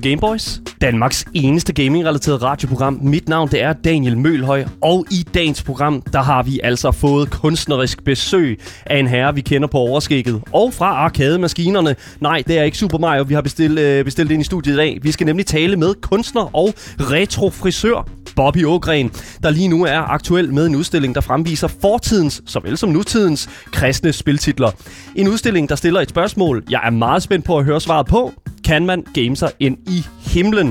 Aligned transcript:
Du 0.00 0.02
lytter 0.02 0.10
til 0.10 0.20
Gameboys, 0.20 0.62
Danmarks 0.80 1.24
eneste 1.34 1.72
gaming-relateret 1.72 2.42
radioprogram. 2.42 2.98
Mit 3.02 3.28
navn 3.28 3.48
det 3.48 3.62
er 3.62 3.72
Daniel 3.72 4.18
Mølhøj, 4.18 4.64
og 4.80 5.06
i 5.10 5.26
dagens 5.34 5.62
program, 5.62 6.02
der 6.12 6.22
har 6.22 6.42
vi 6.42 6.60
altså 6.64 6.90
fået 6.90 7.30
kunstnerisk 7.30 8.04
besøg 8.04 8.60
af 8.86 8.98
en 8.98 9.06
herre, 9.06 9.34
vi 9.34 9.40
kender 9.40 9.68
på 9.68 9.78
overskægget. 9.78 10.42
Og 10.52 10.74
fra 10.74 10.86
arkademaskinerne. 10.86 11.96
Nej, 12.20 12.42
det 12.46 12.58
er 12.58 12.62
ikke 12.62 12.78
Super 12.78 12.98
Mario, 12.98 13.22
vi 13.22 13.34
har 13.34 13.40
bestilt, 13.40 13.78
øh, 13.78 14.04
bestilt 14.04 14.30
ind 14.30 14.40
i 14.40 14.44
studiet 14.44 14.74
i 14.74 14.76
dag. 14.76 14.98
Vi 15.02 15.12
skal 15.12 15.26
nemlig 15.26 15.46
tale 15.46 15.76
med 15.76 15.94
kunstner 16.00 16.56
og 16.56 16.74
retrofrisør 17.00 18.08
Bobby 18.36 18.64
Ågren, 18.64 19.10
der 19.42 19.50
lige 19.50 19.68
nu 19.68 19.84
er 19.84 19.98
aktuel 19.98 20.52
med 20.54 20.66
en 20.66 20.76
udstilling, 20.76 21.14
der 21.14 21.20
fremviser 21.20 21.68
fortidens, 21.68 22.42
såvel 22.46 22.76
som 22.76 22.88
nutidens, 22.88 23.48
kristne 23.72 24.12
spiltitler. 24.12 24.70
En 25.16 25.28
udstilling, 25.28 25.68
der 25.68 25.74
stiller 25.74 26.00
et 26.00 26.08
spørgsmål, 26.08 26.64
jeg 26.70 26.80
er 26.84 26.90
meget 26.90 27.22
spændt 27.22 27.44
på 27.44 27.58
at 27.58 27.64
høre 27.64 27.80
svaret 27.80 28.06
på. 28.06 28.32
Kan 28.64 28.86
man 28.86 29.04
game 29.14 29.36
sig 29.36 29.50
ind 29.60 29.78
i 29.86 30.06
himlen? 30.20 30.69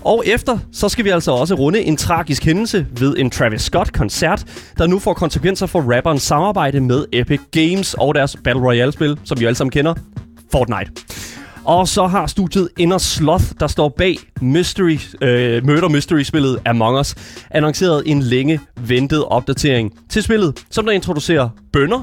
Og 0.00 0.22
efter, 0.26 0.58
så 0.72 0.88
skal 0.88 1.04
vi 1.04 1.10
altså 1.10 1.32
også 1.32 1.54
runde 1.54 1.80
en 1.80 1.96
tragisk 1.96 2.44
hændelse 2.44 2.86
ved 2.98 3.14
en 3.18 3.30
Travis 3.30 3.62
Scott-koncert, 3.62 4.44
der 4.78 4.86
nu 4.86 4.98
får 4.98 5.14
konsekvenser 5.14 5.66
for 5.66 5.94
rapperens 5.96 6.22
samarbejde 6.22 6.80
med 6.80 7.04
Epic 7.12 7.40
Games 7.50 7.94
og 7.94 8.14
deres 8.14 8.36
Battle 8.44 8.62
Royale-spil, 8.62 9.18
som 9.24 9.40
vi 9.40 9.44
alle 9.44 9.56
sammen 9.56 9.70
kender, 9.70 9.94
Fortnite. 10.52 10.92
Og 11.64 11.88
så 11.88 12.06
har 12.06 12.26
studiet 12.26 12.68
Inner 12.78 12.98
Sloth, 12.98 13.44
der 13.60 13.66
står 13.66 13.88
bag 13.88 14.16
mystery, 14.40 14.98
øh, 15.20 15.66
Murder 15.66 15.88
Mystery-spillet 15.88 16.58
Among 16.66 16.98
Us, 16.98 17.14
annonceret 17.50 18.02
en 18.06 18.22
længe 18.22 18.60
ventet 18.76 19.24
opdatering 19.24 19.92
til 20.08 20.22
spillet, 20.22 20.64
som 20.70 20.84
der 20.84 20.92
introducerer 20.92 21.48
bønder, 21.72 22.02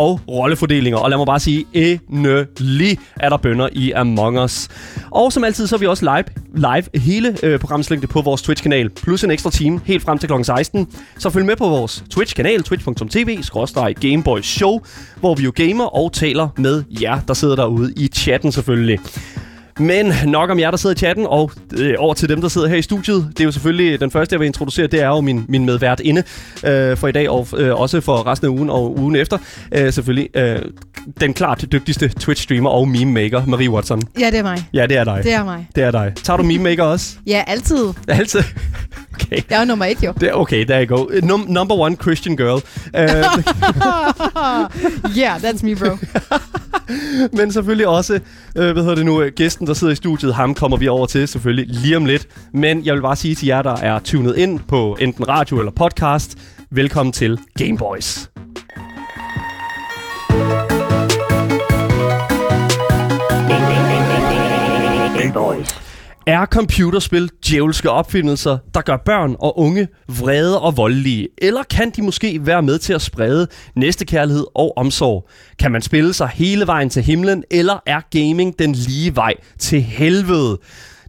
og 0.00 0.20
rollefordelinger. 0.28 0.98
Og 0.98 1.10
lad 1.10 1.18
mig 1.18 1.26
bare 1.26 1.40
sige, 1.40 1.66
endelig 1.72 2.98
er 3.16 3.28
der 3.28 3.36
bønder 3.36 3.68
i 3.72 3.92
Among 3.92 4.42
Us. 4.42 4.68
Og 5.10 5.32
som 5.32 5.44
altid, 5.44 5.66
så 5.66 5.76
er 5.76 5.78
vi 5.78 5.86
også 5.86 6.04
live, 6.04 6.24
live 6.54 7.02
hele 7.02 7.36
øh, 7.42 7.58
programslængde 7.58 8.06
på 8.06 8.20
vores 8.20 8.42
Twitch-kanal, 8.42 8.90
plus 8.90 9.24
en 9.24 9.30
ekstra 9.30 9.50
time 9.50 9.80
helt 9.84 10.02
frem 10.02 10.18
til 10.18 10.28
kl. 10.28 10.42
16. 10.42 10.88
Så 11.18 11.30
følg 11.30 11.46
med 11.46 11.56
på 11.56 11.68
vores 11.68 12.04
Twitch-kanal, 12.10 12.62
twitch.tv, 12.62 13.42
Show, 14.42 14.80
hvor 15.20 15.34
vi 15.34 15.42
jo 15.42 15.52
gamer 15.54 15.84
og 15.84 16.12
taler 16.12 16.48
med 16.56 16.82
jer, 17.02 17.20
der 17.28 17.34
sidder 17.34 17.56
derude 17.56 17.92
i 17.96 18.08
chatten 18.08 18.52
selvfølgelig. 18.52 18.98
Men 19.80 20.12
nok 20.26 20.50
om 20.50 20.58
jer, 20.58 20.70
der 20.70 20.76
sidder 20.78 20.94
i 20.94 20.98
chatten, 20.98 21.26
og 21.26 21.50
øh, 21.78 21.94
over 21.98 22.14
til 22.14 22.28
dem, 22.28 22.40
der 22.40 22.48
sidder 22.48 22.68
her 22.68 22.76
i 22.76 22.82
studiet. 22.82 23.28
Det 23.28 23.40
er 23.40 23.44
jo 23.44 23.52
selvfølgelig 23.52 24.00
den 24.00 24.10
første, 24.10 24.34
jeg 24.34 24.40
vil 24.40 24.46
introducere, 24.46 24.86
det 24.86 25.02
er 25.02 25.06
jo 25.06 25.20
min, 25.20 25.44
min 25.48 25.64
medvært 25.66 26.00
inde 26.00 26.22
øh, 26.64 26.96
for 26.96 27.08
i 27.08 27.12
dag, 27.12 27.30
og 27.30 27.46
øh, 27.56 27.80
også 27.80 28.00
for 28.00 28.26
resten 28.26 28.46
af 28.46 28.50
ugen 28.50 28.70
og 28.70 28.98
ugen 28.98 29.16
efter. 29.16 29.38
Øh, 29.72 29.92
selvfølgelig 29.92 30.28
øh, 30.36 30.58
den 31.20 31.34
klart 31.34 31.64
dygtigste 31.72 32.10
Twitch-streamer 32.20 32.68
og 32.68 32.88
meme-maker, 32.88 33.46
Marie 33.46 33.70
Watson. 33.70 34.02
Ja, 34.20 34.26
det 34.30 34.38
er 34.38 34.42
mig. 34.42 34.64
Ja, 34.74 34.86
det 34.86 34.96
er 34.96 35.04
dig. 35.04 35.20
Det 35.24 35.32
er 35.32 35.44
mig. 35.44 35.68
Det 35.74 35.84
er 35.84 35.90
dig. 35.90 36.12
Tager 36.22 36.36
du 36.36 36.42
meme-maker 36.42 36.82
også? 36.82 37.16
Ja, 37.26 37.42
altid. 37.46 37.84
Altid? 38.08 38.42
Okay. 39.22 39.36
Det 39.36 39.52
er 39.52 39.58
jo 39.60 39.64
nummer 39.64 39.84
et, 39.84 40.02
jo. 40.02 40.12
Det, 40.20 40.34
okay, 40.34 40.64
there 40.64 40.86
you 40.86 40.96
go. 40.96 41.04
Num- 41.04 41.52
number 41.52 41.74
one 41.74 41.96
Christian 41.96 42.36
girl. 42.36 42.62
Uh, 42.94 43.00
yeah, 45.18 45.40
that's 45.40 45.62
me, 45.64 45.76
bro. 45.76 45.96
Men 47.38 47.52
selvfølgelig 47.52 47.88
også, 47.88 48.14
øh, 48.56 48.72
hvad 48.72 48.82
hedder 48.82 48.94
det 48.94 49.06
nu, 49.06 49.22
gæsten, 49.36 49.66
der 49.66 49.74
sidder 49.74 49.92
i 49.92 49.96
studiet, 49.96 50.34
ham 50.34 50.54
kommer 50.54 50.76
vi 50.76 50.88
over 50.88 51.06
til 51.06 51.28
selvfølgelig 51.28 51.66
lige 51.68 51.96
om 51.96 52.04
lidt. 52.04 52.26
Men 52.54 52.84
jeg 52.84 52.94
vil 52.94 53.02
bare 53.02 53.16
sige 53.16 53.34
til 53.34 53.46
jer, 53.46 53.62
der 53.62 53.76
er 53.76 53.98
tunet 53.98 54.36
ind 54.36 54.60
på 54.68 54.96
enten 55.00 55.28
radio 55.28 55.58
eller 55.58 55.72
podcast, 55.72 56.38
velkommen 56.70 57.12
til 57.12 57.38
Gameboys. 57.58 58.30
Gameboys. 65.18 65.89
Er 66.30 66.46
computerspil 66.46 67.30
djævelske 67.48 67.90
opfindelser, 67.90 68.58
der 68.74 68.80
gør 68.80 68.96
børn 68.96 69.36
og 69.38 69.58
unge 69.58 69.88
vrede 70.08 70.60
og 70.60 70.76
voldelige? 70.76 71.28
Eller 71.38 71.62
kan 71.62 71.90
de 71.90 72.02
måske 72.02 72.46
være 72.46 72.62
med 72.62 72.78
til 72.78 72.92
at 72.92 73.02
sprede 73.02 73.46
næstekærlighed 73.76 74.44
og 74.54 74.76
omsorg? 74.76 75.28
Kan 75.58 75.72
man 75.72 75.82
spille 75.82 76.12
sig 76.12 76.28
hele 76.28 76.66
vejen 76.66 76.90
til 76.90 77.02
himlen, 77.02 77.44
eller 77.50 77.82
er 77.86 78.00
gaming 78.10 78.58
den 78.58 78.72
lige 78.72 79.16
vej 79.16 79.34
til 79.58 79.82
helvede? 79.82 80.58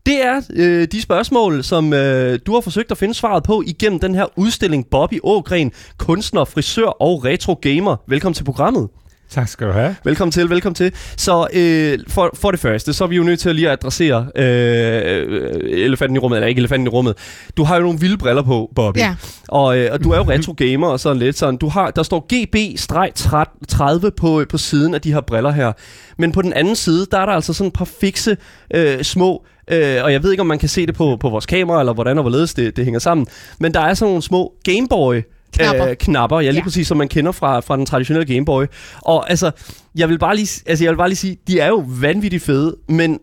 Det 0.05 0.25
er 0.25 0.41
øh, 0.53 0.87
de 0.91 1.01
spørgsmål, 1.01 1.63
som 1.63 1.93
øh, 1.93 2.39
du 2.45 2.53
har 2.53 2.61
forsøgt 2.61 2.91
at 2.91 2.97
finde 2.97 3.13
svaret 3.13 3.43
på 3.43 3.63
igennem 3.67 3.99
den 3.99 4.15
her 4.15 4.25
udstilling 4.35 4.85
Bobby 4.91 5.19
Ågren, 5.23 5.71
kunstner, 5.97 6.45
frisør 6.45 6.87
og 6.87 7.25
retro 7.25 7.59
gamer. 7.61 7.95
Velkommen 8.07 8.33
til 8.33 8.43
programmet. 8.43 8.89
Tak 9.31 9.47
skal 9.47 9.67
du 9.67 9.71
have. 9.71 9.95
Velkommen 10.03 10.31
til, 10.31 10.49
velkommen 10.49 10.75
til. 10.75 10.91
Så 11.17 11.47
øh, 11.53 11.99
for, 12.07 12.29
for 12.33 12.51
det 12.51 12.59
første, 12.59 12.93
så 12.93 13.03
er 13.03 13.07
vi 13.07 13.15
jo 13.15 13.23
nødt 13.23 13.39
til 13.39 13.49
at 13.49 13.55
lige 13.55 13.67
at 13.67 13.73
adressere 13.73 14.27
øh, 14.35 15.61
elefanten 15.63 16.15
i 16.15 16.19
rummet, 16.19 16.37
eller 16.37 16.47
ikke 16.47 16.59
elefanten 16.59 16.87
i 16.87 16.89
rummet. 16.89 17.17
Du 17.57 17.63
har 17.63 17.75
jo 17.75 17.81
nogle 17.81 17.99
vilde 17.99 18.17
briller 18.17 18.41
på, 18.41 18.71
Bobby. 18.75 18.97
Ja. 18.97 19.15
Og, 19.47 19.77
øh, 19.77 19.89
og 19.91 20.03
du 20.03 20.11
er 20.11 20.17
jo 20.17 20.23
retro 20.23 20.53
gamer 20.57 20.87
og 20.87 20.99
sådan 20.99 21.17
lidt 21.17 21.37
sådan. 21.37 21.57
Du 21.57 21.69
har, 21.69 21.91
der 21.91 22.03
står 22.03 22.27
GB-30 22.33 24.09
på, 24.09 24.45
på 24.49 24.57
siden 24.57 24.93
af 24.93 25.01
de 25.01 25.13
her 25.13 25.21
briller 25.21 25.51
her. 25.51 25.71
Men 26.17 26.31
på 26.31 26.41
den 26.41 26.53
anden 26.53 26.75
side, 26.75 27.07
der 27.11 27.17
er 27.17 27.25
der 27.25 27.33
altså 27.33 27.53
sådan 27.53 27.67
et 27.67 27.73
par 27.73 27.85
fikse 27.85 28.37
øh, 28.73 29.03
små 29.03 29.45
Øh, 29.71 30.03
og 30.03 30.13
jeg 30.13 30.23
ved 30.23 30.31
ikke, 30.31 30.41
om 30.41 30.47
man 30.47 30.59
kan 30.59 30.69
se 30.69 30.85
det 30.85 30.95
på, 30.95 31.17
på 31.19 31.29
vores 31.29 31.45
kamera, 31.45 31.79
eller 31.79 31.93
hvordan 31.93 32.17
og 32.17 32.21
hvorledes 32.21 32.53
det, 32.53 32.75
det 32.77 32.83
hænger 32.83 32.99
sammen. 32.99 33.27
Men 33.59 33.73
der 33.73 33.79
er 33.79 33.93
sådan 33.93 34.09
nogle 34.09 34.21
små 34.21 34.53
Gameboy 34.63 35.21
Knapper. 35.57 35.87
Øh, 35.87 35.95
knapper, 35.95 36.39
ja, 36.39 36.49
lige 36.49 36.55
Ja. 36.59 36.63
præcis, 36.63 36.87
som 36.87 36.97
man 36.97 37.07
kender 37.07 37.31
fra, 37.31 37.59
fra 37.59 37.77
den 37.77 37.85
traditionelle 37.85 38.33
Game 38.33 38.45
Boy. 38.45 38.65
Og 39.01 39.29
altså, 39.29 39.51
jeg 39.95 40.09
vil 40.09 40.19
bare 40.19 40.35
lige, 40.35 40.61
altså, 40.65 40.83
jeg 40.83 40.91
vil 40.91 40.97
bare 40.97 41.09
lige 41.09 41.17
sige, 41.17 41.37
de 41.47 41.59
er 41.59 41.67
jo 41.67 41.85
vanvittigt 41.87 42.43
fede, 42.43 42.75
men 42.89 43.19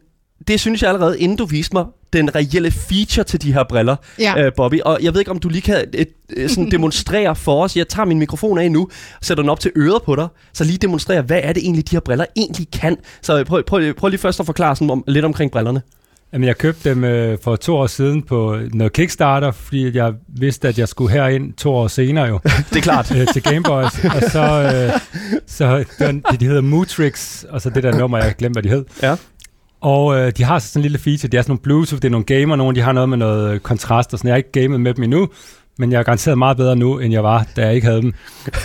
det 0.48 0.60
synes 0.60 0.82
jeg 0.82 0.88
allerede, 0.90 1.20
inden 1.20 1.36
du 1.38 1.44
viste 1.44 1.76
mig 1.76 1.84
den 2.12 2.34
reelle 2.34 2.70
feature 2.70 3.24
til 3.24 3.42
de 3.42 3.52
her 3.52 3.64
briller, 3.68 3.96
Ja. 4.18 4.44
øh, 4.46 4.52
Bobby. 4.56 4.80
Og 4.80 4.98
jeg 5.02 5.12
ved 5.14 5.20
ikke, 5.20 5.30
om 5.30 5.38
du 5.38 5.48
lige 5.48 5.62
kan 5.62 5.84
et, 5.94 6.08
øh, 6.36 6.48
sådan 6.48 6.70
demonstrere 6.76 7.36
for 7.36 7.64
os. 7.64 7.76
Jeg 7.76 7.88
tager 7.88 8.06
min 8.06 8.18
mikrofon 8.18 8.58
af 8.58 8.72
nu, 8.72 8.88
sætter 9.22 9.42
den 9.42 9.50
op 9.50 9.60
til 9.60 9.70
øret 9.76 10.02
på 10.02 10.16
dig, 10.16 10.28
så 10.52 10.64
lige 10.64 10.78
demonstrere, 10.78 11.22
hvad 11.22 11.40
er 11.42 11.52
det 11.52 11.62
egentlig, 11.62 11.90
de 11.90 11.96
her 11.96 12.00
briller 12.00 12.24
egentlig 12.36 12.66
kan. 12.72 12.96
Så 13.22 13.44
prøv, 13.44 13.62
prøv, 13.64 13.94
prøv 13.94 14.08
lige 14.08 14.20
først 14.20 14.40
at 14.40 14.46
forklare 14.46 14.76
sådan 14.76 14.90
om, 14.90 15.04
lidt 15.06 15.24
omkring 15.24 15.50
brillerne. 15.50 15.82
Jamen, 16.32 16.46
jeg 16.48 16.58
købte 16.58 16.90
dem 16.90 17.04
øh, 17.04 17.38
for 17.42 17.56
to 17.56 17.76
år 17.76 17.86
siden 17.86 18.22
på 18.22 18.58
noget 18.74 18.92
Kickstarter, 18.92 19.50
fordi 19.50 19.96
jeg 19.96 20.12
vidste, 20.28 20.68
at 20.68 20.78
jeg 20.78 20.88
skulle 20.88 21.12
herind 21.12 21.52
to 21.52 21.74
år 21.74 21.86
senere 21.86 22.24
jo, 22.26 22.38
Det 22.70 22.76
er 22.76 22.80
klart. 22.80 23.16
øh, 23.16 23.26
til 23.32 23.42
Gameboys. 23.42 24.04
Og 24.04 24.22
så, 24.30 24.42
øh, 24.94 25.00
så 25.46 25.84
den, 25.98 26.24
de 26.40 26.46
hedder 26.46 26.60
Mootrix, 26.60 27.44
og 27.44 27.60
så 27.60 27.70
det 27.70 27.82
der 27.82 27.98
nummer, 27.98 28.18
jeg 28.18 28.34
glemte, 28.38 28.60
hvad 28.60 28.62
de 28.62 28.68
hed. 28.76 28.84
Ja. 29.02 29.16
Og 29.80 30.16
øh, 30.16 30.32
de 30.36 30.44
har 30.44 30.58
sådan 30.58 30.80
en 30.80 30.82
lille 30.82 30.98
feature, 30.98 31.28
de 31.30 31.36
er 31.36 31.42
sådan 31.42 31.50
nogle 31.50 31.60
Bluetooth, 31.62 32.02
det 32.02 32.04
er 32.04 32.10
nogle 32.10 32.24
gamer, 32.26 32.56
nogle 32.56 32.76
de 32.76 32.80
har 32.80 32.92
noget 32.92 33.08
med 33.08 33.18
noget 33.18 33.62
kontrast 33.62 34.12
og 34.12 34.18
sådan. 34.18 34.28
Jeg 34.28 34.32
har 34.32 34.36
ikke 34.36 34.52
gamet 34.52 34.80
med 34.80 34.94
dem 34.94 35.04
endnu, 35.04 35.28
men 35.78 35.92
jeg 35.92 35.98
er 35.98 36.02
garanteret 36.02 36.38
meget 36.38 36.56
bedre 36.56 36.76
nu, 36.76 36.98
end 36.98 37.12
jeg 37.12 37.24
var, 37.24 37.46
da 37.56 37.66
jeg 37.66 37.74
ikke 37.74 37.86
havde 37.86 38.02
dem. 38.02 38.14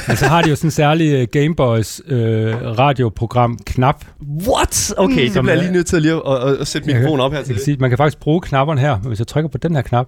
Men 0.07 0.17
så 0.17 0.25
har 0.25 0.41
de 0.41 0.49
jo 0.49 0.55
sådan 0.55 0.67
en 0.67 0.71
særlig 0.71 1.13
øh, 1.13 1.27
Gameboys 1.31 2.01
øh, 2.07 2.55
radioprogram 2.79 3.59
knap. 3.65 4.05
What? 4.47 4.93
Okay, 4.97 5.21
det 5.23 5.33
Som 5.33 5.45
bliver 5.45 5.53
jeg 5.55 5.59
er- 5.59 5.63
lige 5.63 5.73
nødt 5.73 5.87
til 5.87 6.01
lige 6.01 6.13
at, 6.13 6.21
at, 6.49 6.57
at 6.57 6.67
sætte 6.67 6.87
mikrofonen 6.87 7.19
op 7.19 7.31
her 7.31 7.37
Jeg 7.39 7.45
til. 7.45 7.55
kan 7.55 7.63
sige, 7.63 7.77
man 7.79 7.89
kan 7.91 7.97
faktisk 7.97 8.19
bruge 8.19 8.41
knapperne 8.41 8.81
her, 8.81 8.97
men 8.99 9.07
hvis 9.07 9.19
jeg 9.19 9.27
trykker 9.27 9.49
på 9.49 9.57
den 9.57 9.75
her 9.75 9.81
knap, 9.81 10.07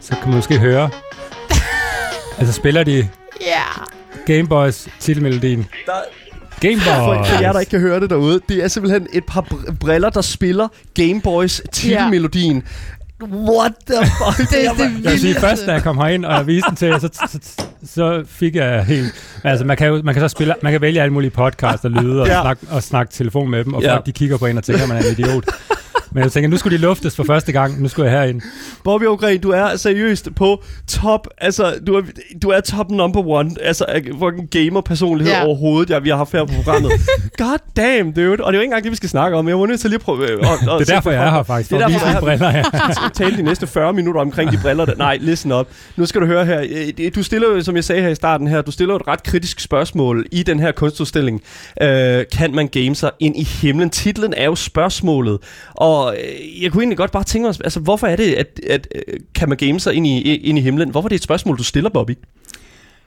så 0.00 0.10
kan 0.16 0.28
man 0.28 0.34
måske 0.36 0.58
høre. 0.58 0.90
altså 2.38 2.52
spiller 2.52 2.84
de 2.84 3.08
Ja. 3.40 3.62
Gameboys 4.26 4.88
titelmelodien. 5.00 5.66
Der, 5.86 5.92
Gameboys! 6.60 6.86
For, 6.86 7.24
for 7.34 7.40
jer, 7.42 7.52
der 7.52 7.60
ikke 7.60 7.70
kan 7.70 7.80
høre 7.80 8.00
det 8.00 8.10
derude, 8.10 8.40
det 8.48 8.64
er 8.64 8.68
simpelthen 8.68 9.06
et 9.12 9.24
par 9.26 9.40
br- 9.40 9.74
briller, 9.80 10.10
der 10.10 10.20
spiller 10.20 10.68
Game 10.94 11.20
Boys 11.20 11.62
titelmelodien. 11.72 12.62
What 13.22 13.72
the 13.90 13.96
fuck? 14.06 14.38
Det, 14.38 14.48
det, 14.50 15.04
Jeg 15.04 15.12
vil 15.12 15.20
sige, 15.20 15.34
først 15.34 15.66
da 15.66 15.72
jeg 15.72 15.82
kom 15.82 15.98
herind, 15.98 16.24
og 16.24 16.32
jeg 16.34 16.46
viste 16.46 16.68
den 16.68 16.76
til 16.76 16.88
jer, 16.88 16.98
så, 16.98 17.08
så, 17.12 17.38
så 17.86 18.22
fik 18.28 18.54
jeg 18.56 18.84
helt... 18.84 19.12
Altså, 19.44 19.64
man 19.66 19.76
kan, 19.76 19.86
jo, 19.88 20.00
man 20.04 20.14
kan 20.14 20.20
så 20.20 20.28
spille, 20.28 20.54
man 20.62 20.72
kan 20.72 20.80
vælge 20.80 21.02
alle 21.02 21.12
mulige 21.12 21.30
podcasts 21.30 21.84
og 21.84 21.90
lyde, 21.90 22.20
og, 22.22 22.26
Ja. 22.26 22.40
snakke, 22.42 22.66
og 22.70 22.82
snakke 22.82 23.12
telefon 23.12 23.50
med 23.50 23.64
dem, 23.64 23.74
og 23.74 23.82
Ja. 23.82 23.88
ja. 23.88 23.94
folk 23.94 24.06
de 24.06 24.12
kigger 24.12 24.38
på 24.38 24.46
en 24.46 24.58
og 24.58 24.64
tænker, 24.64 24.86
man 24.86 24.96
er 24.96 25.00
en 25.00 25.12
idiot. 25.18 25.44
Men 26.12 26.22
jeg 26.22 26.32
tænker, 26.32 26.48
nu 26.50 26.56
skulle 26.56 26.76
de 26.78 26.82
luftes 26.82 27.16
for 27.16 27.24
første 27.24 27.52
gang, 27.52 27.82
nu 27.82 27.88
skulle 27.88 28.10
jeg 28.10 28.20
herind. 28.20 28.40
Bobby 28.84 29.04
O'Gren, 29.04 29.38
du 29.38 29.50
er 29.50 29.76
seriøst 29.76 30.28
på 30.36 30.62
top, 30.88 31.28
altså, 31.38 31.74
du 31.86 31.94
er, 31.94 32.02
du 32.42 32.48
er 32.48 32.60
top 32.60 32.90
number 32.90 33.26
one, 33.26 33.50
altså, 33.62 33.84
fucking 34.20 34.50
gamer-personlighed 34.50 35.34
Ja. 35.34 35.44
overhovedet, 35.46 35.90
ja, 35.90 35.98
vi 35.98 36.08
har 36.08 36.16
haft 36.16 36.32
her 36.32 36.44
på 36.44 36.52
programmet. 36.56 36.92
God 37.38 37.58
damn, 37.76 38.12
dude. 38.12 38.30
Og 38.30 38.36
det 38.36 38.42
er 38.42 38.42
jo 38.44 38.50
ikke 38.50 38.64
engang 38.64 38.82
det, 38.84 38.90
vi 38.90 38.96
skal 38.96 39.08
snakke 39.08 39.36
om, 39.36 39.48
jeg 39.48 39.58
var 39.60 39.66
nødt 39.66 39.80
til 39.80 39.90
lige 39.90 39.98
at 39.98 40.00
prøve... 40.04 40.30
øh, 40.30 40.38
at- 40.38 40.48
at 40.52 40.58
Det 40.80 40.90
er 40.90 40.94
derfor, 40.94 41.10
jeg 41.10 41.26
er 41.26 41.30
her 41.30 41.42
faktisk, 41.42 41.70
for 41.70 41.76
Det 41.76 41.82
er 41.82 41.86
at 41.86 41.92
derfor, 41.92 42.06
vise 42.06 42.16
jeg 42.16 42.22
de 42.22 42.26
er 42.26 42.36
her. 42.36 42.62
briller 42.62 42.90
her. 43.02 43.08
tale 43.14 43.36
de 43.36 43.42
næste 43.42 43.66
40 43.66 43.92
minutter 43.92 44.20
omkring 44.20 44.52
de 44.52 44.58
briller. 44.62 44.84
Der. 44.84 44.94
Nej, 44.96 45.18
listen 45.20 45.52
op. 45.52 45.68
Nu 45.96 46.06
skal 46.06 46.20
du 46.20 46.26
høre 46.26 46.44
her. 46.46 46.60
Øh, 46.98 47.10
Du 47.14 47.22
stiller 47.22 47.48
jo, 47.48 47.62
som 47.62 47.76
jeg 47.76 47.84
sagde 47.84 48.02
her 48.02 48.08
i 48.08 48.14
starten 48.14 48.46
her, 48.46 48.62
du 48.62 48.70
stiller 48.70 48.94
et 48.96 49.08
ret 49.08 49.22
kritisk 49.22 49.60
spørgsmål 49.60 50.26
i 50.32 50.42
den 50.42 50.60
her 50.60 50.72
kunstudstilling. 50.72 51.42
Øh, 51.82 52.24
kan 52.36 52.54
man 52.54 52.68
game 52.68 52.94
sig 52.94 53.10
ind 53.20 53.36
i 53.36 53.42
himlen? 53.44 53.90
Titlen 53.90 54.34
er 54.36 54.44
jo 54.44 54.54
spørgsmålet. 54.54 55.38
Og 55.74 55.87
øh, 55.96 56.62
jeg 56.62 56.72
kunne 56.72 56.82
egentlig 56.82 56.98
godt 56.98 57.10
bare 57.10 57.24
tænke 57.24 57.46
mig, 57.46 57.54
altså 57.64 57.80
hvorfor 57.80 58.06
er 58.06 58.16
det, 58.16 58.34
at, 58.34 58.60
at 58.66 58.88
øh, 58.94 59.20
kan 59.34 59.48
man 59.48 59.58
game 59.58 59.80
sig 59.80 59.94
ind 59.94 60.06
i, 60.06 60.36
ind 60.36 60.58
i 60.58 60.60
himlen? 60.60 60.90
Hvorfor 60.90 61.06
er 61.06 61.08
det 61.08 61.16
et 61.16 61.22
spørgsmål, 61.22 61.58
du 61.58 61.64
stiller, 61.64 61.90
Bobby? 61.90 62.18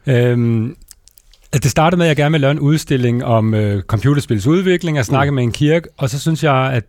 Øhm, 0.07 0.75
Altså, 1.54 1.63
det 1.63 1.72
startede 1.72 1.98
med, 1.98 2.06
at 2.06 2.10
jeg 2.10 2.16
gerne 2.16 2.31
ville 2.31 2.42
lave 2.42 2.51
en 2.51 2.60
udstilling 2.60 3.25
om 3.25 3.54
øh, 3.54 3.83
computerspils 3.83 4.48
udvikling, 4.48 5.00
og 5.00 5.06
snakke 5.06 5.31
mm. 5.31 5.36
med 5.36 5.44
en 5.44 5.51
kirke, 5.51 5.89
og 5.98 6.10
så 6.10 6.19
synes 6.19 6.44
jeg, 6.44 6.74
at, 6.74 6.83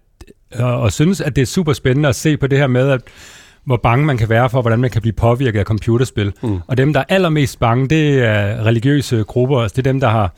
og 0.60 0.92
synes, 0.92 1.20
at 1.20 1.36
det 1.36 1.42
er 1.42 1.46
super 1.46 1.72
spændende 1.72 2.08
at 2.08 2.16
se 2.16 2.36
på 2.36 2.46
det 2.46 2.58
her 2.58 2.66
med, 2.66 2.90
at 2.90 3.00
hvor 3.64 3.76
bange 3.76 4.06
man 4.06 4.18
kan 4.18 4.28
være 4.28 4.50
for, 4.50 4.60
hvordan 4.60 4.80
man 4.80 4.90
kan 4.90 5.02
blive 5.02 5.12
påvirket 5.12 5.58
af 5.58 5.64
computerspil. 5.64 6.32
Mm. 6.42 6.58
Og 6.66 6.76
dem, 6.76 6.92
der 6.92 7.00
er 7.00 7.04
allermest 7.08 7.58
bange, 7.58 7.88
det 7.88 8.18
er 8.18 8.66
religiøse 8.66 9.24
grupper. 9.24 9.60
Altså, 9.60 9.74
det 9.76 9.86
er 9.86 9.92
dem, 9.92 10.00
der 10.00 10.08
har 10.08 10.34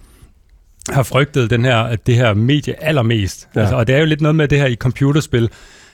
har 0.91 1.03
frygtet 1.03 1.51
den 1.51 1.65
her, 1.65 1.97
det 1.97 2.15
her 2.15 2.35
medie 2.35 2.85
allermest. 2.85 3.49
Ja. 3.55 3.61
Altså, 3.61 3.77
og 3.77 3.87
det 3.87 3.95
er 3.95 3.99
jo 3.99 4.07
lidt 4.07 4.21
noget 4.21 4.35
med 4.35 4.49
det 4.49 4.59
her 4.59 4.67
i 4.67 4.75
computerspil, 4.75 5.51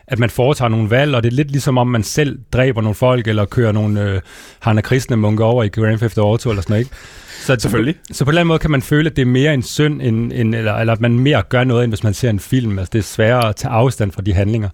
at 0.06 0.18
man 0.18 0.30
foretager 0.30 0.68
nogle 0.68 0.90
valg, 0.90 1.14
og 1.14 1.22
det 1.22 1.32
er 1.32 1.36
lidt 1.36 1.50
ligesom 1.50 1.78
om 1.78 1.86
man 1.86 2.02
selv 2.02 2.38
dræber 2.52 2.80
nogle 2.80 2.94
folk, 2.94 3.26
eller 3.26 3.44
kører 3.44 3.72
nogle 3.72 4.02
øh, 4.02 4.20
Hanna 4.60 4.80
Kristne 4.80 5.16
munker 5.16 5.44
over 5.44 5.64
i 5.64 5.68
Grand 5.68 5.98
Theft 5.98 6.18
Auto, 6.18 6.50
eller 6.50 6.62
sådan 6.62 6.72
noget, 6.72 6.84
ikke? 6.84 6.96
Så, 7.40 7.56
Selvfølgelig. 7.58 7.94
Så 8.12 8.24
på 8.24 8.32
den 8.32 8.46
måde 8.46 8.58
kan 8.58 8.70
man 8.70 8.82
føle, 8.82 9.10
at 9.10 9.16
det 9.16 9.22
er 9.22 9.26
mere 9.26 9.54
en 9.54 9.62
synd, 9.62 10.02
end, 10.02 10.32
end, 10.32 10.54
eller, 10.54 10.74
eller 10.74 10.92
at 10.92 11.00
man 11.00 11.18
mere 11.18 11.42
gør 11.42 11.64
noget, 11.64 11.84
end 11.84 11.90
hvis 11.90 12.02
man 12.02 12.14
ser 12.14 12.30
en 12.30 12.40
film. 12.40 12.78
Altså 12.78 12.90
det 12.92 12.98
er 12.98 13.02
sværere 13.02 13.48
at 13.48 13.56
tage 13.56 13.72
afstand 13.72 14.12
fra 14.12 14.22
de 14.22 14.32
handlinger. 14.32 14.68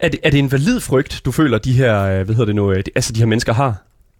Er 0.00 0.08
det, 0.08 0.20
er 0.22 0.30
det 0.30 0.38
en 0.38 0.52
valid 0.52 0.80
frygt, 0.80 1.22
du 1.24 1.32
føler, 1.32 1.58
de 1.58 1.72
her, 1.72 2.02
øh, 2.02 2.24
hvad 2.24 2.34
hedder 2.34 2.44
det 2.44 2.54
nu, 2.54 2.72
øh, 2.72 2.84
altså 2.94 3.12
de 3.12 3.18
her 3.18 3.26
mennesker 3.26 3.52
har? 3.52 3.76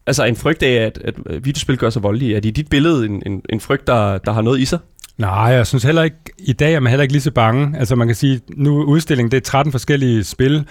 Altså 0.06 0.24
en 0.24 0.36
frygt 0.36 0.62
af, 0.62 0.86
at, 0.86 0.98
at 1.04 1.14
videospil 1.44 1.76
gør 1.76 1.90
sig 1.90 2.02
voldelige. 2.02 2.36
Er 2.36 2.40
det 2.40 2.48
i 2.48 2.52
dit 2.52 2.70
billede 2.70 3.06
en, 3.06 3.22
en, 3.26 3.42
en 3.48 3.60
frygt, 3.60 3.86
der, 3.86 4.18
der 4.18 4.32
har 4.32 4.42
noget 4.42 4.60
i 4.60 4.64
sig? 4.64 4.78
Nej, 5.18 5.30
jeg 5.30 5.66
synes 5.66 5.84
heller 5.84 6.02
ikke, 6.02 6.16
i 6.38 6.52
dag 6.52 6.74
er 6.74 6.80
man 6.80 6.90
heller 6.90 7.02
ikke 7.02 7.12
lige 7.12 7.22
så 7.22 7.30
bange. 7.30 7.78
Altså 7.78 7.96
man 7.96 8.08
kan 8.08 8.16
sige, 8.16 8.40
nu 8.56 8.82
udstillingen, 8.82 9.30
det 9.30 9.36
er 9.36 9.40
13 9.40 9.72
forskellige 9.72 10.24
spil 10.24 10.66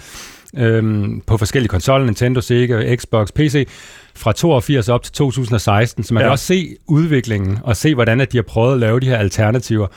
øhm, 0.57 1.21
på 1.27 1.38
forskellige 1.38 1.69
konsoller, 1.69 2.05
Nintendo, 2.05 2.41
Sega, 2.41 2.95
Xbox, 2.95 3.27
PC, 3.35 3.67
fra 4.15 4.31
82 4.31 4.89
op 4.89 5.03
til 5.03 5.13
2016. 5.13 6.03
Så 6.03 6.13
man 6.13 6.21
ja. 6.21 6.25
kan 6.25 6.31
også 6.31 6.45
se 6.45 6.75
udviklingen 6.88 7.59
og 7.63 7.77
se, 7.77 7.94
hvordan 7.95 8.21
at 8.21 8.31
de 8.31 8.38
har 8.38 8.44
prøvet 8.44 8.73
at 8.73 8.79
lave 8.79 8.99
de 8.99 9.05
her 9.05 9.17
alternativer. 9.17 9.88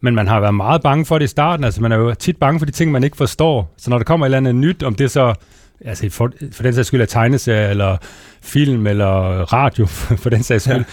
Men 0.00 0.14
man 0.14 0.28
har 0.28 0.40
været 0.40 0.54
meget 0.54 0.82
bange 0.82 1.04
for 1.04 1.18
det 1.18 1.24
i 1.24 1.28
starten. 1.28 1.64
Altså 1.64 1.82
man 1.82 1.92
er 1.92 1.96
jo 1.96 2.14
tit 2.14 2.36
bange 2.36 2.58
for 2.58 2.66
de 2.66 2.72
ting, 2.72 2.92
man 2.92 3.04
ikke 3.04 3.16
forstår. 3.16 3.74
Så 3.76 3.90
når 3.90 3.98
der 3.98 4.04
kommer 4.04 4.26
et 4.26 4.28
eller 4.28 4.38
andet 4.38 4.54
nyt, 4.54 4.82
om 4.82 4.94
det 4.94 5.10
så 5.10 5.34
altså 5.84 6.10
for, 6.10 6.32
for 6.52 6.62
den 6.62 6.74
sags 6.74 6.88
skyld 6.88 7.00
er 7.00 7.06
tegneserie, 7.06 7.70
eller 7.70 7.96
film, 8.42 8.86
eller 8.86 9.12
radio, 9.52 9.86
for 10.22 10.30
den 10.30 10.42
sags 10.42 10.64
skyld, 10.64 10.76
ja 10.76 10.84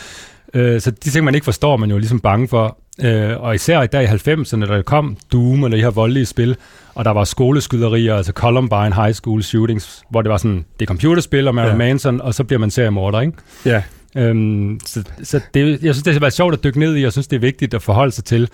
Øh, 0.53 0.81
så 0.81 0.91
de 0.91 1.09
ting, 1.09 1.25
man 1.25 1.35
ikke 1.35 1.45
forstår, 1.45 1.77
man 1.77 1.91
jo 1.91 1.97
ligesom 1.97 2.19
bange 2.19 2.47
for. 2.47 2.77
Øh, 2.99 3.41
og 3.41 3.55
især 3.55 3.81
i 3.81 3.87
dag 3.87 4.03
i 4.03 4.07
90'erne, 4.07 4.65
da 4.65 4.75
der 4.75 4.81
kom 4.81 5.17
Doom 5.31 5.63
eller 5.63 5.77
de 5.77 5.83
her 5.83 5.89
voldelige 5.89 6.25
spil, 6.25 6.55
og 6.95 7.05
der 7.05 7.11
var 7.11 7.23
skoleskyderier, 7.23 8.15
altså 8.15 8.31
Columbine 8.31 8.93
High 8.95 9.13
School 9.13 9.43
shootings, 9.43 10.03
hvor 10.09 10.21
det 10.21 10.31
var 10.31 10.37
sådan, 10.37 10.65
det 10.79 10.85
er 10.85 10.87
computerspil 10.87 11.47
og 11.47 11.55
Marilyn 11.55 11.71
ja. 11.71 11.77
Manson, 11.77 12.21
og 12.21 12.33
så 12.33 12.43
bliver 12.43 12.59
man 12.59 12.71
seriemorder, 12.71 13.21
ikke? 13.21 13.33
Ja. 13.65 13.83
Øhm, 14.15 14.79
så 14.85 15.03
så 15.23 15.39
det, 15.53 15.69
jeg 15.69 15.95
synes, 15.95 16.03
det 16.03 16.13
har 16.13 16.19
været 16.19 16.33
sjovt 16.33 16.53
at 16.53 16.63
dykke 16.63 16.79
ned 16.79 16.95
i, 16.95 16.97
og 16.97 17.01
jeg 17.01 17.11
synes, 17.11 17.27
det 17.27 17.35
er 17.35 17.41
vigtigt 17.41 17.73
at 17.73 17.81
forholde 17.81 18.11
sig 18.11 18.23
til, 18.23 18.49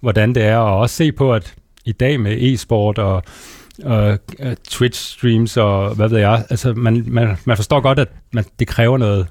hvordan 0.00 0.34
det 0.34 0.42
er, 0.42 0.56
og 0.56 0.78
også 0.78 0.96
se 0.96 1.12
på, 1.12 1.34
at 1.34 1.54
i 1.84 1.92
dag 1.92 2.20
med 2.20 2.36
e-sport 2.40 2.98
og 2.98 3.22
og 3.84 4.18
uh, 4.38 4.52
Twitch-streams 4.68 5.60
og 5.60 5.94
hvad 5.94 6.08
ved 6.08 6.18
jeg. 6.18 6.44
Altså, 6.50 6.72
man, 6.72 7.04
man, 7.06 7.36
man 7.44 7.56
forstår 7.56 7.80
godt, 7.80 7.98
at 7.98 8.08
man, 8.32 8.44
det 8.58 8.68
kræver 8.68 8.98
noget 8.98 9.26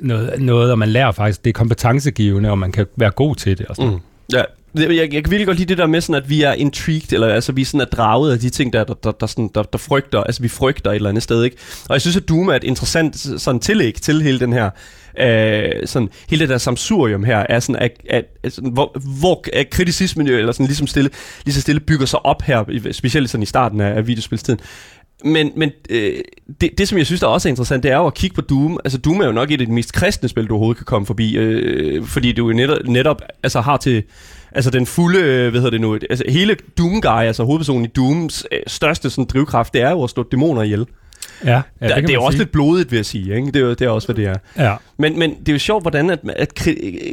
noget, 0.00 0.42
noget, 0.42 0.70
og 0.70 0.78
man 0.78 0.88
lærer 0.88 1.12
faktisk, 1.12 1.44
det 1.44 1.50
er 1.50 1.52
kompetencegivende, 1.52 2.50
og 2.50 2.58
man 2.58 2.72
kan 2.72 2.86
være 2.96 3.10
god 3.10 3.36
til 3.36 3.58
det. 3.58 3.66
Og 3.66 3.76
sådan. 3.76 3.92
Mm. 3.92 3.98
Ja, 4.32 4.42
jeg, 4.74 4.96
jeg 4.96 5.10
kan 5.10 5.30
virkelig 5.30 5.46
godt 5.46 5.58
lide 5.58 5.68
det 5.68 5.78
der 5.78 5.86
med, 5.86 6.00
sådan, 6.00 6.22
at 6.22 6.30
vi 6.30 6.42
er 6.42 6.52
intrigued, 6.52 7.12
eller 7.12 7.28
altså, 7.28 7.52
vi 7.52 7.60
er 7.60 7.64
sådan 7.64 7.80
er 7.80 7.84
draget 7.84 8.32
af 8.32 8.38
de 8.38 8.50
ting, 8.50 8.72
der, 8.72 8.84
der, 8.84 8.94
der, 8.94 9.12
der, 9.12 9.26
sådan, 9.26 9.50
der, 9.54 9.62
der 9.62 9.78
frygter, 9.78 10.20
altså 10.20 10.42
vi 10.42 10.48
frygter 10.48 10.90
et 10.90 10.94
eller 10.94 11.08
andet 11.08 11.22
sted, 11.22 11.44
ikke? 11.44 11.56
Og 11.88 11.92
jeg 11.92 12.00
synes, 12.00 12.16
at 12.16 12.28
Doom 12.28 12.48
er 12.48 12.54
et 12.54 12.64
interessant 12.64 13.40
sådan 13.40 13.60
tillæg 13.60 13.94
til 13.94 14.22
hele 14.22 14.40
den 14.40 14.52
her, 14.52 14.70
øh, 15.20 15.86
sådan, 15.86 16.08
hele 16.30 16.40
det 16.40 16.48
der 16.48 16.58
samsurium 16.58 17.24
her, 17.24 17.46
er 17.48 17.60
sådan, 17.60 17.82
at, 17.82 17.92
at, 18.10 18.24
at 18.42 18.52
sådan, 18.52 18.70
hvor, 18.70 18.98
hvor 19.20 19.44
at 19.52 19.70
kriticismen 19.70 20.28
eller 20.28 20.52
sådan 20.52 20.66
ligesom 20.66 20.86
stille, 20.86 21.10
lige 21.44 21.54
så 21.54 21.60
stille 21.60 21.80
bygger 21.80 22.06
sig 22.06 22.26
op 22.26 22.42
her, 22.42 22.90
specielt 22.92 23.30
sådan 23.30 23.42
i 23.42 23.46
starten 23.46 23.80
af, 23.80 23.96
af 23.96 24.06
videospilstiden. 24.06 24.60
Men, 25.24 25.52
men 25.56 25.70
øh, 25.90 26.14
det, 26.60 26.70
det, 26.78 26.88
som 26.88 26.98
jeg 26.98 27.06
synes, 27.06 27.20
der 27.20 27.26
også 27.26 27.48
er 27.48 27.50
interessant, 27.50 27.82
det 27.82 27.90
er 27.90 27.96
jo 27.96 28.06
at 28.06 28.14
kigge 28.14 28.34
på 28.34 28.40
Doom. 28.40 28.78
Altså, 28.84 28.98
Doom 28.98 29.20
er 29.20 29.26
jo 29.26 29.32
nok 29.32 29.50
et 29.50 29.60
af 29.60 29.66
de 29.66 29.72
mest 29.72 29.92
kristne 29.92 30.28
spil, 30.28 30.46
du 30.46 30.54
overhovedet 30.54 30.76
kan 30.76 30.84
komme 30.84 31.06
forbi, 31.06 31.36
øh, 31.36 32.04
fordi 32.04 32.32
du 32.32 32.48
jo 32.48 32.56
netop, 32.56 32.78
netop 32.86 33.22
altså, 33.42 33.60
har 33.60 33.76
til 33.76 34.02
altså 34.52 34.70
den 34.70 34.86
fulde, 34.86 35.18
øh, 35.18 35.50
hvad 35.50 35.60
hedder 35.60 35.70
det 35.70 35.80
nu, 35.80 35.94
altså 35.94 36.24
hele 36.28 36.56
Doom-guy, 36.80 37.22
altså 37.22 37.44
hovedpersonen 37.44 37.84
i 37.84 37.88
Dooms 37.88 38.44
øh, 38.52 38.58
største 38.66 39.10
sådan, 39.10 39.24
drivkraft, 39.24 39.74
det 39.74 39.82
er 39.82 39.90
jo 39.90 40.02
at 40.02 40.10
slå 40.10 40.22
dæmoner 40.22 40.62
ihjel. 40.62 40.86
Ja, 41.44 41.62
ja 41.80 41.88
det, 41.88 41.96
det 41.96 42.10
er 42.10 42.14
jo 42.14 42.22
også 42.22 42.38
lidt 42.38 42.52
blodigt, 42.52 42.90
vil 42.90 42.96
jeg 42.96 43.06
sige. 43.06 43.36
Ikke? 43.36 43.50
Det, 43.50 43.62
er 43.62 43.74
det 43.74 43.82
er 43.82 43.88
også, 43.88 44.08
hvad 44.08 44.16
det 44.16 44.26
er. 44.26 44.64
Ja. 44.64 44.76
Men, 44.98 45.18
men 45.18 45.30
det 45.30 45.48
er 45.48 45.52
jo 45.52 45.58
sjovt, 45.58 45.82
hvordan 45.82 46.10
at, 46.10 46.18
at 46.36 46.54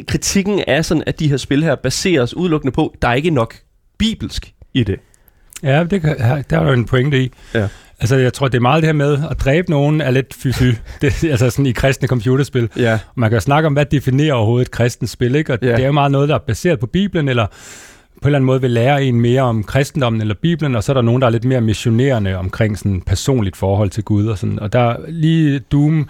kritikken 0.08 0.64
er 0.68 0.82
sådan, 0.82 1.04
at 1.06 1.20
de 1.20 1.30
her 1.30 1.38
spil 1.38 1.64
her 1.64 1.76
baseres 1.76 2.34
udelukkende 2.34 2.72
på, 2.72 2.96
der 3.02 3.08
er 3.08 3.14
ikke 3.14 3.30
nok 3.30 3.56
bibelsk 3.98 4.54
i 4.74 4.84
det. 4.84 5.00
Ja, 5.64 5.84
det 5.84 6.02
kan, 6.02 6.18
der 6.50 6.60
er 6.60 6.64
jo 6.64 6.74
en 6.74 6.86
pointe 6.86 7.24
i. 7.24 7.32
Ja. 7.54 7.68
Altså, 8.04 8.18
jeg 8.18 8.34
tror, 8.34 8.48
det 8.48 8.58
er 8.58 8.62
meget 8.62 8.82
det 8.82 8.88
her 8.88 8.94
med 8.94 9.20
at 9.32 9.40
dræbe 9.40 9.72
nogen 9.72 10.02
er 10.02 10.12
lidt 10.12 10.34
fy-fy. 10.34 10.64
det, 11.02 11.24
altså 11.24 11.50
sådan 11.50 11.66
i 11.66 11.72
kristne 11.72 12.08
computerspil. 12.08 12.70
Ja. 12.78 13.00
Man 13.16 13.30
kan 13.30 13.36
jo 13.36 13.40
snakke 13.40 13.68
om, 13.68 13.74
hvad 13.74 13.86
definerer 13.86 14.34
overhovedet 14.34 14.66
et 14.66 14.72
kristent 14.72 15.10
spil, 15.10 15.36
ikke? 15.36 15.54
Og 15.54 15.60
ja. 15.62 15.68
det 15.68 15.80
er 15.80 15.86
jo 15.86 15.92
meget 15.92 16.12
noget, 16.12 16.30
der 16.30 16.36
er 16.36 16.40
baseret 16.40 16.80
på 16.80 16.88
Bibelen, 16.88 17.30
eller 17.30 17.46
på 17.46 18.28
en 18.28 18.30
eller 18.30 18.38
anden 18.38 18.46
måde 18.46 18.62
vil 18.62 18.72
lære 18.72 19.04
en 19.04 19.22
mere 19.22 19.42
om 19.42 19.64
kristendommen 19.64 20.22
eller 20.22 20.36
Bibelen, 20.42 20.76
og 20.76 20.84
så 20.84 20.92
er 20.92 20.94
der 20.94 21.02
nogen, 21.02 21.22
der 21.22 21.28
er 21.28 21.32
lidt 21.32 21.44
mere 21.44 21.62
missionerende 21.62 22.38
omkring 22.38 22.78
sådan 22.78 23.02
personligt 23.02 23.58
forhold 23.58 23.90
til 23.90 24.04
Gud 24.04 24.26
og 24.26 24.38
sådan. 24.38 24.60
Og 24.60 24.74
der 24.74 24.96
lige 25.08 25.60
Doom 25.60 26.10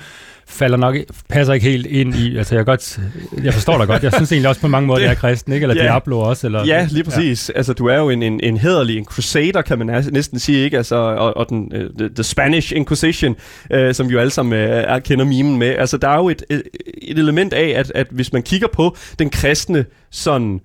falder 0.53 0.77
nok, 0.77 0.95
passer 1.29 1.53
ikke 1.53 1.69
helt 1.69 1.85
ind 1.85 2.15
i, 2.15 2.37
altså 2.37 2.55
jeg, 2.55 2.65
godt, 2.65 2.99
jeg 3.43 3.53
forstår 3.53 3.77
dig 3.77 3.87
godt, 3.87 4.03
jeg 4.03 4.13
synes 4.13 4.31
egentlig 4.31 4.49
også 4.49 4.61
på 4.61 4.67
mange 4.67 4.87
måder, 4.87 4.99
det, 5.01 5.09
det 5.09 5.15
er 5.15 5.19
kristen, 5.19 5.53
ikke? 5.53 5.63
Eller 5.63 5.75
ja, 5.75 5.89
Diablo 5.89 6.19
også. 6.19 6.47
Eller, 6.47 6.65
ja, 6.65 6.87
lige 6.91 7.03
præcis. 7.03 7.49
Ja. 7.49 7.57
Altså 7.57 7.73
du 7.73 7.85
er 7.85 7.97
jo 7.97 8.09
en, 8.09 8.23
en, 8.23 8.39
en 8.43 8.57
hederlig, 8.57 8.97
en 8.97 9.05
crusader, 9.05 9.61
kan 9.61 9.77
man 9.77 10.03
næsten 10.11 10.39
sige, 10.39 10.63
ikke? 10.63 10.77
Altså, 10.77 10.95
og, 10.95 11.37
og 11.37 11.49
den, 11.49 11.71
uh, 11.75 12.09
the, 12.09 12.23
Spanish 12.23 12.73
Inquisition, 12.75 13.35
uh, 13.75 13.91
som 13.91 14.09
vi 14.09 14.13
jo 14.13 14.19
alle 14.19 14.31
sammen 14.31 14.53
uh, 14.53 14.69
er, 14.69 14.99
kender 14.99 15.25
mimen 15.25 15.59
med. 15.59 15.69
Altså 15.69 15.97
der 15.97 16.07
er 16.07 16.17
jo 16.17 16.29
et, 16.29 16.43
et 16.49 17.19
element 17.19 17.53
af, 17.53 17.73
at, 17.79 17.91
at 17.95 18.07
hvis 18.11 18.33
man 18.33 18.43
kigger 18.43 18.67
på 18.73 18.95
den 19.19 19.29
kristne 19.29 19.85
sådan 20.11 20.59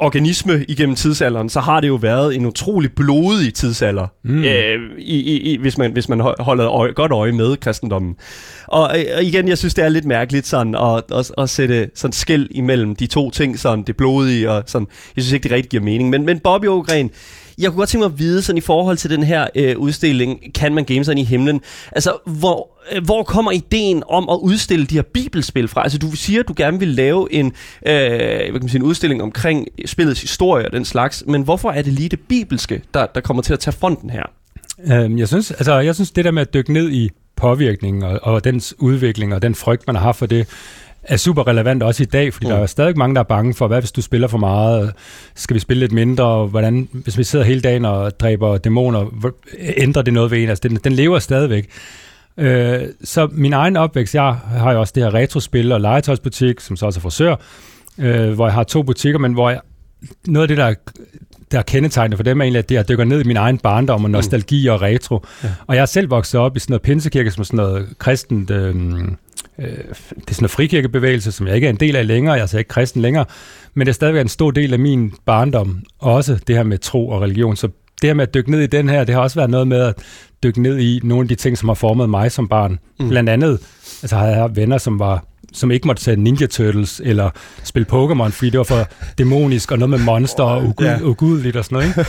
organisme 0.00 0.64
igennem 0.68 0.96
tidsalderen, 0.96 1.48
så 1.48 1.60
har 1.60 1.80
det 1.80 1.88
jo 1.88 1.94
været 1.94 2.36
en 2.36 2.46
utrolig 2.46 2.92
blodig 2.92 3.54
tidsalder, 3.54 4.06
mm. 4.24 4.44
øh, 4.44 4.78
i, 4.98 5.20
i, 5.20 5.52
i, 5.52 5.56
hvis, 5.56 5.78
man, 5.78 5.92
hvis 5.92 6.08
man 6.08 6.20
holder 6.40 6.68
øje, 6.68 6.92
godt 6.92 7.12
øje 7.12 7.32
med 7.32 7.56
kristendommen. 7.56 8.16
Og, 8.66 8.82
og 9.16 9.24
igen, 9.24 9.48
jeg 9.48 9.58
synes, 9.58 9.74
det 9.74 9.84
er 9.84 9.88
lidt 9.88 10.04
mærkeligt 10.04 10.46
sådan, 10.46 10.74
at, 10.74 11.04
at, 11.18 11.32
at 11.38 11.50
sætte 11.50 11.90
sådan 11.94 12.12
skæld 12.12 12.48
imellem 12.50 12.96
de 12.96 13.06
to 13.06 13.30
ting, 13.30 13.58
sådan 13.58 13.84
det 13.84 13.96
blodige 13.96 14.50
og 14.50 14.62
sådan. 14.66 14.86
Jeg 15.16 15.24
synes 15.24 15.32
ikke, 15.32 15.44
det 15.44 15.52
rigtig 15.52 15.70
giver 15.70 15.82
mening. 15.82 16.10
Men, 16.10 16.26
men 16.26 16.38
Bobby 16.38 16.66
Ogren, 16.66 17.10
jeg 17.58 17.70
kunne 17.70 17.78
godt 17.78 17.88
tænke 17.88 18.02
mig 18.02 18.12
at 18.12 18.18
vide, 18.18 18.42
sådan 18.42 18.58
i 18.58 18.60
forhold 18.60 18.96
til 18.96 19.10
den 19.10 19.22
her 19.22 19.46
øh, 19.54 19.78
udstilling, 19.78 20.40
kan 20.54 20.74
man 20.74 20.84
game 20.84 21.04
sig 21.04 21.18
i 21.18 21.24
himlen? 21.24 21.60
Altså, 21.92 22.18
hvor, 22.26 22.70
øh, 22.92 23.04
hvor 23.04 23.22
kommer 23.22 23.50
ideen 23.50 24.02
om 24.08 24.28
at 24.28 24.36
udstille 24.42 24.86
de 24.86 24.94
her 24.94 25.02
bibelspil 25.02 25.68
fra? 25.68 25.82
Altså, 25.82 25.98
du 25.98 26.10
siger, 26.10 26.40
at 26.40 26.48
du 26.48 26.54
gerne 26.56 26.78
vil 26.78 26.88
lave 26.88 27.32
en, 27.32 27.46
øh, 27.46 27.52
hvad 27.82 28.52
kan 28.52 28.52
man 28.52 28.68
sige, 28.68 28.78
en 28.78 28.86
udstilling 28.86 29.22
omkring 29.22 29.68
spillets 29.86 30.20
historie 30.20 30.66
og 30.66 30.72
den 30.72 30.84
slags, 30.84 31.24
men 31.26 31.42
hvorfor 31.42 31.70
er 31.70 31.82
det 31.82 31.92
lige 31.92 32.08
det 32.08 32.20
bibelske, 32.28 32.82
der, 32.94 33.06
der 33.06 33.20
kommer 33.20 33.42
til 33.42 33.52
at 33.52 33.58
tage 33.58 33.74
fronten 33.74 34.10
her? 34.10 34.22
Øhm, 34.92 35.18
jeg, 35.18 35.28
synes, 35.28 35.50
altså, 35.50 35.78
jeg 35.78 35.94
synes, 35.94 36.10
det 36.10 36.24
der 36.24 36.30
med 36.30 36.42
at 36.42 36.54
dykke 36.54 36.72
ned 36.72 36.90
i 36.90 37.10
påvirkningen 37.36 38.02
og, 38.02 38.20
og 38.22 38.44
dens 38.44 38.74
udvikling 38.78 39.34
og 39.34 39.42
den 39.42 39.54
frygt, 39.54 39.86
man 39.86 39.96
har 39.96 40.02
haft 40.02 40.18
for 40.18 40.26
det, 40.26 40.46
er 41.02 41.16
super 41.16 41.46
relevant 41.46 41.82
også 41.82 42.02
i 42.02 42.06
dag, 42.06 42.32
fordi 42.32 42.46
mm. 42.46 42.52
der 42.52 42.58
er 42.58 42.66
stadig 42.66 42.98
mange, 42.98 43.14
der 43.14 43.20
er 43.20 43.24
bange 43.24 43.54
for, 43.54 43.66
hvad 43.66 43.80
hvis 43.80 43.92
du 43.92 44.02
spiller 44.02 44.28
for 44.28 44.38
meget? 44.38 44.92
Skal 45.34 45.54
vi 45.54 45.60
spille 45.60 45.80
lidt 45.80 45.92
mindre? 45.92 46.46
Hvordan, 46.46 46.88
hvis 46.92 47.18
vi 47.18 47.24
sidder 47.24 47.44
hele 47.44 47.60
dagen 47.60 47.84
og 47.84 48.20
dræber 48.20 48.58
dæmoner, 48.58 49.30
ændrer 49.58 50.02
det 50.02 50.14
noget 50.14 50.30
ved 50.30 50.38
en? 50.38 50.48
Altså, 50.48 50.68
den, 50.68 50.76
den 50.76 50.92
lever 50.92 51.18
stadigvæk. 51.18 51.68
Øh, 52.36 52.80
så 53.04 53.28
min 53.32 53.52
egen 53.52 53.76
opvækst, 53.76 54.14
jeg 54.14 54.36
har 54.46 54.72
jo 54.72 54.80
også 54.80 54.92
det 54.94 55.02
her 55.02 55.14
retrospil 55.14 55.72
og 55.72 55.80
legetøjsbutik, 55.80 56.60
som 56.60 56.76
så 56.76 56.86
også 56.86 56.98
er 56.98 57.02
frisør, 57.02 57.36
øh, 57.98 58.32
hvor 58.32 58.46
jeg 58.46 58.54
har 58.54 58.64
to 58.64 58.82
butikker, 58.82 59.18
men 59.18 59.32
hvor 59.32 59.50
jeg, 59.50 59.60
noget 60.26 60.44
af 60.44 60.48
det, 60.48 60.56
der 60.56 60.74
der 61.52 61.58
er 61.58 61.62
kendetegnende 61.62 62.16
for 62.16 62.24
dem 62.24 62.40
er 62.40 62.44
egentlig, 62.44 62.58
at 62.58 62.68
det 62.68 62.74
er 62.74 62.80
at 62.80 62.88
dykker 62.88 63.04
ned 63.04 63.20
i 63.20 63.24
min 63.24 63.36
egen 63.36 63.58
barndom 63.58 64.04
og 64.04 64.10
nostalgi 64.10 64.68
mm. 64.68 64.72
og 64.72 64.82
retro. 64.82 65.24
Ja. 65.44 65.48
Og 65.66 65.74
jeg 65.74 65.82
er 65.82 65.86
selv 65.86 66.10
vokset 66.10 66.40
op 66.40 66.56
i 66.56 66.60
sådan 66.60 66.72
noget 66.72 66.82
pinsekirke, 66.82 67.30
som 67.30 67.44
sådan 67.44 67.56
noget 67.56 67.98
kristent 67.98 68.50
øh, 68.50 68.74
øh, 69.60 69.66
det 69.68 70.30
er 70.30 70.34
sådan 70.34 70.44
en 70.44 70.48
frikirkebevægelse, 70.48 71.32
som 71.32 71.46
jeg 71.46 71.54
ikke 71.54 71.66
er 71.66 71.70
en 71.70 71.76
del 71.76 71.96
af 71.96 72.06
længere, 72.06 72.32
jeg 72.32 72.38
er 72.38 72.42
altså 72.42 72.58
ikke 72.58 72.68
kristen 72.68 73.02
længere, 73.02 73.24
men 73.74 73.86
det 73.86 73.92
er 73.92 73.94
stadigvæk 73.94 74.20
en 74.20 74.28
stor 74.28 74.50
del 74.50 74.72
af 74.72 74.78
min 74.78 75.12
barndom, 75.26 75.82
også 75.98 76.38
det 76.46 76.56
her 76.56 76.62
med 76.62 76.78
tro 76.78 77.08
og 77.08 77.22
religion. 77.22 77.56
Så 77.56 77.68
det 78.02 78.08
her 78.08 78.14
med 78.14 78.22
at 78.22 78.34
dykke 78.34 78.50
ned 78.50 78.60
i 78.60 78.66
den 78.66 78.88
her, 78.88 79.04
det 79.04 79.14
har 79.14 79.22
også 79.22 79.38
været 79.38 79.50
noget 79.50 79.68
med 79.68 79.80
at 79.80 79.94
dykke 80.42 80.62
ned 80.62 80.78
i 80.78 81.00
nogle 81.02 81.24
af 81.24 81.28
de 81.28 81.34
ting, 81.34 81.58
som 81.58 81.68
har 81.68 81.74
formet 81.74 82.10
mig 82.10 82.32
som 82.32 82.48
barn. 82.48 82.78
Mm. 83.00 83.08
Blandt 83.08 83.30
andet, 83.30 83.58
altså 84.02 84.16
har 84.16 84.26
jeg 84.26 84.56
venner, 84.56 84.78
som 84.78 84.98
var 84.98 85.24
som 85.52 85.70
ikke 85.70 85.86
måtte 85.86 86.02
tage 86.02 86.16
Ninja 86.16 86.46
Turtles 86.46 87.00
eller 87.04 87.30
spille 87.64 87.86
Pokémon, 87.92 88.28
fordi 88.28 88.50
det 88.50 88.58
var 88.58 88.64
for 88.64 88.88
dæmonisk 89.18 89.72
og 89.72 89.78
noget 89.78 89.90
med 89.90 89.98
monster 89.98 90.42
og 90.44 90.64
ugud, 90.64 90.86
ja. 90.86 91.02
ugudeligt 91.02 91.56
og 91.56 91.64
sådan 91.64 91.76
noget. 91.76 91.88
Ikke? 91.88 92.00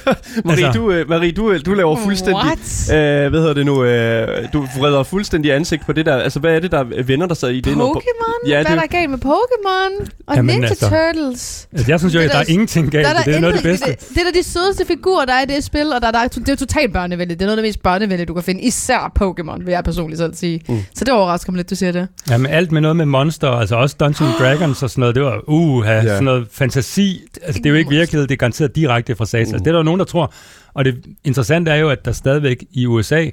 Marie, 0.44 0.66
altså, 0.66 0.80
du, 0.80 0.90
øh, 0.90 1.08
Marie 1.08 1.32
du, 1.32 1.50
øh, 1.50 1.60
du 1.66 1.74
laver 1.74 1.96
fuldstændig... 1.96 2.44
What? 2.44 2.90
Øh, 2.92 3.30
hvad 3.30 3.40
hedder 3.40 3.54
det 3.54 3.66
nu? 3.66 3.84
Øh, 3.84 4.52
du 4.52 4.66
vreder 4.78 5.02
fuldstændig 5.02 5.52
ansigt 5.54 5.86
på 5.86 5.92
det 5.92 6.06
der. 6.06 6.16
Altså, 6.16 6.40
hvad 6.40 6.54
er 6.54 6.60
det, 6.60 6.70
der 6.70 7.02
vender 7.02 7.26
der 7.26 7.34
sig 7.34 7.54
i 7.54 7.60
det? 7.60 7.72
Pokémon? 7.72 8.48
Ja, 8.48 8.62
hvad 8.62 8.76
er 8.76 8.80
der 8.80 8.86
galt 8.86 9.10
med 9.10 9.18
Pokémon? 9.18 10.06
Og 10.26 10.36
Jamen, 10.36 10.54
Ninja 10.54 10.68
altså, 10.68 10.88
Turtles? 10.88 11.68
Altså, 11.72 11.92
jeg 11.92 11.98
synes 11.98 12.14
jo, 12.14 12.20
at 12.20 12.26
der, 12.26 12.32
der 12.32 12.38
er 12.38 12.44
ingenting 12.48 12.90
galt. 12.90 13.06
Der, 13.06 13.12
der 13.12 13.22
det 13.22 13.36
er 13.36 13.40
noget 13.40 13.54
af 13.54 13.62
det 13.62 13.70
bedste. 13.70 13.90
Det, 13.90 14.08
det 14.14 14.20
er 14.28 14.32
de 14.34 14.42
sødeste 14.42 14.86
figurer, 14.86 15.24
der 15.24 15.32
er 15.32 15.42
i 15.42 15.46
det 15.46 15.64
spil, 15.64 15.92
og 15.92 16.02
der, 16.02 16.10
der, 16.10 16.28
det 16.28 16.48
er 16.48 16.56
totalt 16.56 16.92
børnevenligt. 16.92 17.40
Det 17.40 17.44
er 17.44 17.46
noget 17.46 17.58
af 17.58 17.62
det 17.62 17.68
mest 17.68 17.82
børnevenlige, 17.82 18.26
du 18.26 18.34
kan 18.34 18.42
finde. 18.42 18.62
Især 18.62 19.12
Pokémon, 19.22 19.64
vil 19.64 19.72
jeg 19.72 19.84
personligt 19.84 20.18
selv 20.18 20.34
sige. 20.34 20.60
Mm. 20.68 20.78
Så 20.94 21.04
det 21.04 21.14
overrasker 21.14 21.52
mig 21.52 21.56
lidt, 21.56 21.70
du 21.70 21.74
siger 21.74 21.92
det. 21.92 22.08
Jamen, 22.30 22.46
alt 22.46 22.72
med 22.72 22.79
noget 22.80 22.96
med 22.96 23.06
monster, 23.06 23.48
altså 23.48 23.76
også 23.76 23.96
Dungeons 24.00 24.36
Dragons 24.40 24.82
og 24.82 24.90
sådan 24.90 25.00
noget, 25.00 25.14
det 25.14 25.22
var, 25.22 25.40
uh, 25.46 25.84
ja. 25.86 26.02
sådan 26.02 26.24
noget 26.24 26.46
fantasi. 26.50 27.22
Altså, 27.42 27.58
det 27.58 27.66
er 27.66 27.70
jo 27.70 27.76
ikke 27.76 27.90
virkelighed, 27.90 28.26
det 28.26 28.34
er 28.34 28.38
garanteret 28.38 28.76
direkte 28.76 29.16
fra 29.16 29.26
SAS. 29.26 29.32
Mm. 29.32 29.54
Altså, 29.54 29.58
det 29.58 29.66
er 29.66 29.76
der 29.76 29.82
nogen, 29.82 29.98
der 29.98 30.04
tror. 30.04 30.32
Og 30.74 30.84
det 30.84 31.04
interessante 31.24 31.70
er 31.70 31.76
jo, 31.76 31.88
at 31.88 32.04
der 32.04 32.12
stadigvæk 32.12 32.64
i 32.72 32.86
USA 32.86 33.26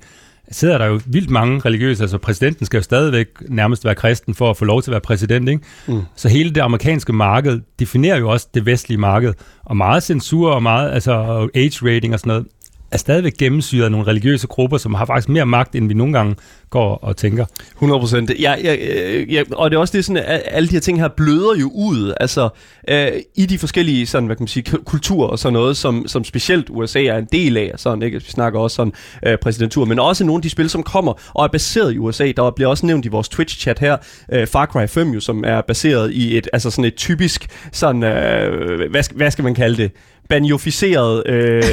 sidder 0.51 0.77
der 0.77 0.85
jo 0.85 1.01
vildt 1.05 1.29
mange 1.29 1.59
religiøse, 1.59 2.03
altså 2.03 2.17
præsidenten 2.17 2.65
skal 2.65 2.77
jo 2.77 2.83
stadigvæk 2.83 3.27
nærmest 3.49 3.85
være 3.85 3.95
kristen 3.95 4.35
for 4.35 4.49
at 4.49 4.57
få 4.57 4.65
lov 4.65 4.81
til 4.81 4.91
at 4.91 4.93
være 4.93 5.01
præsident, 5.01 5.49
ikke? 5.49 5.63
Mm. 5.87 6.01
Så 6.15 6.29
hele 6.29 6.49
det 6.49 6.61
amerikanske 6.61 7.13
marked 7.13 7.61
definerer 7.79 8.17
jo 8.17 8.29
også 8.29 8.47
det 8.53 8.65
vestlige 8.65 8.97
marked, 8.97 9.33
og 9.65 9.77
meget 9.77 10.03
censur 10.03 10.51
og 10.51 10.63
meget, 10.63 10.91
altså 10.91 11.13
age 11.55 11.95
rating 11.95 12.13
og 12.13 12.19
sådan 12.19 12.29
noget, 12.29 12.45
er 12.91 12.97
stadigvæk 12.97 13.33
gennemsyret 13.37 13.85
af 13.85 13.91
nogle 13.91 14.07
religiøse 14.07 14.47
grupper, 14.47 14.77
som 14.77 14.93
har 14.93 15.05
faktisk 15.05 15.29
mere 15.29 15.45
magt, 15.45 15.75
end 15.75 15.87
vi 15.87 15.93
nogle 15.93 16.13
gange 16.13 16.35
går 16.69 16.95
og 16.95 17.17
tænker. 17.17 17.45
100 17.73 17.99
procent. 17.99 18.31
Ja, 18.39 18.55
ja, 18.63 18.75
øh, 18.75 19.33
ja, 19.33 19.43
og 19.51 19.71
det 19.71 19.77
er 19.77 19.81
også 19.81 19.97
det 19.97 20.05
sådan, 20.05 20.23
at 20.25 20.41
alle 20.45 20.69
de 20.69 20.73
her 20.73 20.79
ting 20.79 20.99
her 20.99 21.07
bløder 21.07 21.55
jo 21.59 21.71
ud, 21.73 22.13
altså 22.19 22.49
øh, 22.89 23.07
i 23.35 23.45
de 23.45 23.57
forskellige 23.57 24.07
sådan, 24.07 24.25
hvad 24.25 24.35
kan 24.35 24.43
man 24.43 24.47
sige, 24.47 24.63
kulturer 24.85 25.27
og 25.27 25.39
sådan 25.39 25.53
noget, 25.53 25.77
som, 25.77 26.07
som 26.07 26.23
specielt 26.23 26.69
USA 26.69 27.03
er 27.03 27.17
en 27.17 27.27
del 27.31 27.57
af, 27.57 27.71
sådan, 27.75 28.01
ikke? 28.01 28.17
vi 28.17 28.31
snakker 28.31 28.59
også 28.59 28.75
sådan 28.75 28.93
øh, 29.25 29.37
præsidentur, 29.37 29.85
men 29.85 29.99
også 29.99 30.23
nogle 30.23 30.37
af 30.37 30.41
de 30.41 30.49
spil, 30.49 30.69
som 30.69 30.83
kommer 30.83 31.13
og 31.33 31.43
er 31.43 31.47
baseret 31.47 31.93
i 31.93 31.97
USA. 31.97 32.31
Der 32.37 32.51
bliver 32.51 32.69
også 32.69 32.85
nævnt 32.85 33.05
i 33.05 33.09
vores 33.09 33.29
Twitch-chat 33.29 33.79
her, 33.79 33.97
øh, 34.31 34.47
Far 34.47 34.65
Cry 34.65 34.87
5 34.87 35.09
jo, 35.11 35.19
som 35.19 35.43
er 35.47 35.61
baseret 35.61 36.13
i 36.13 36.37
et, 36.37 36.47
altså 36.53 36.71
sådan 36.71 36.85
et 36.85 36.95
typisk, 36.95 37.47
sådan, 37.71 38.03
øh, 38.03 38.89
hvad, 38.91 39.15
hvad 39.15 39.31
skal 39.31 39.43
man 39.43 39.55
kalde 39.55 39.77
det, 39.77 39.91
banjoficeret 40.29 41.27
øh, 41.27 41.63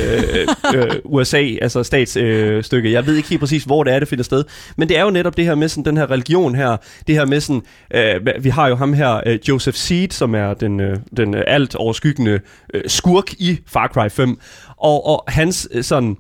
øh, 0.74 0.90
USA, 1.14 1.42
altså 1.62 1.82
statsstykke. 1.82 2.88
Øh, 2.88 2.92
jeg 2.92 3.06
ved 3.06 3.16
ikke 3.16 3.28
helt 3.28 3.40
præcis, 3.40 3.64
hvor 3.64 3.84
det 3.84 3.92
er, 3.92 3.98
det 3.98 4.08
finder 4.08 4.24
sted. 4.24 4.44
Men 4.76 4.88
det 4.88 4.98
er 4.98 5.02
jo 5.02 5.10
netop 5.10 5.36
det 5.36 5.44
her 5.44 5.54
med 5.54 5.68
sådan, 5.68 5.84
den 5.84 5.96
her 5.96 6.10
religion 6.10 6.54
her. 6.54 6.76
Det 7.06 7.14
her 7.14 7.24
med 7.24 7.40
sådan, 7.40 7.62
øh, 7.94 8.44
vi 8.44 8.48
har 8.48 8.68
jo 8.68 8.74
ham 8.74 8.92
her, 8.92 9.20
øh, 9.26 9.38
Joseph 9.48 9.76
Seed, 9.76 10.10
som 10.10 10.34
er 10.34 10.54
den, 10.54 10.80
øh, 10.80 10.96
den 11.16 11.34
alt 11.34 11.74
overskyggende 11.74 12.40
øh, 12.74 12.82
skurk 12.86 13.32
i 13.32 13.58
Far 13.66 13.88
Cry 13.88 14.08
5. 14.08 14.38
Og, 14.76 15.06
og 15.06 15.24
hans 15.28 15.68
øh, 15.72 15.84
sådan 15.84 16.16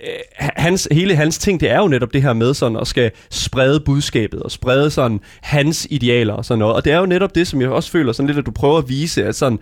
øh, 0.00 0.08
hans, 0.38 0.88
hele 0.92 1.14
hans 1.16 1.38
ting, 1.38 1.60
det 1.60 1.70
er 1.70 1.78
jo 1.78 1.88
netop 1.88 2.12
det 2.12 2.22
her 2.22 2.32
med 2.32 2.54
sådan 2.54 2.76
at 2.76 2.86
skal 2.86 3.10
sprede 3.30 3.80
budskabet 3.80 4.42
og 4.42 4.50
sprede 4.50 4.90
sådan 4.90 5.20
hans 5.40 5.86
idealer 5.90 6.34
og 6.34 6.44
sådan 6.44 6.58
noget. 6.58 6.74
Og 6.74 6.84
det 6.84 6.92
er 6.92 6.98
jo 6.98 7.06
netop 7.06 7.34
det, 7.34 7.46
som 7.46 7.60
jeg 7.60 7.70
også 7.70 7.90
føler 7.90 8.12
sådan 8.12 8.26
lidt, 8.26 8.38
at 8.38 8.46
du 8.46 8.50
prøver 8.50 8.78
at 8.78 8.88
vise, 8.88 9.24
at 9.24 9.34
sådan 9.34 9.58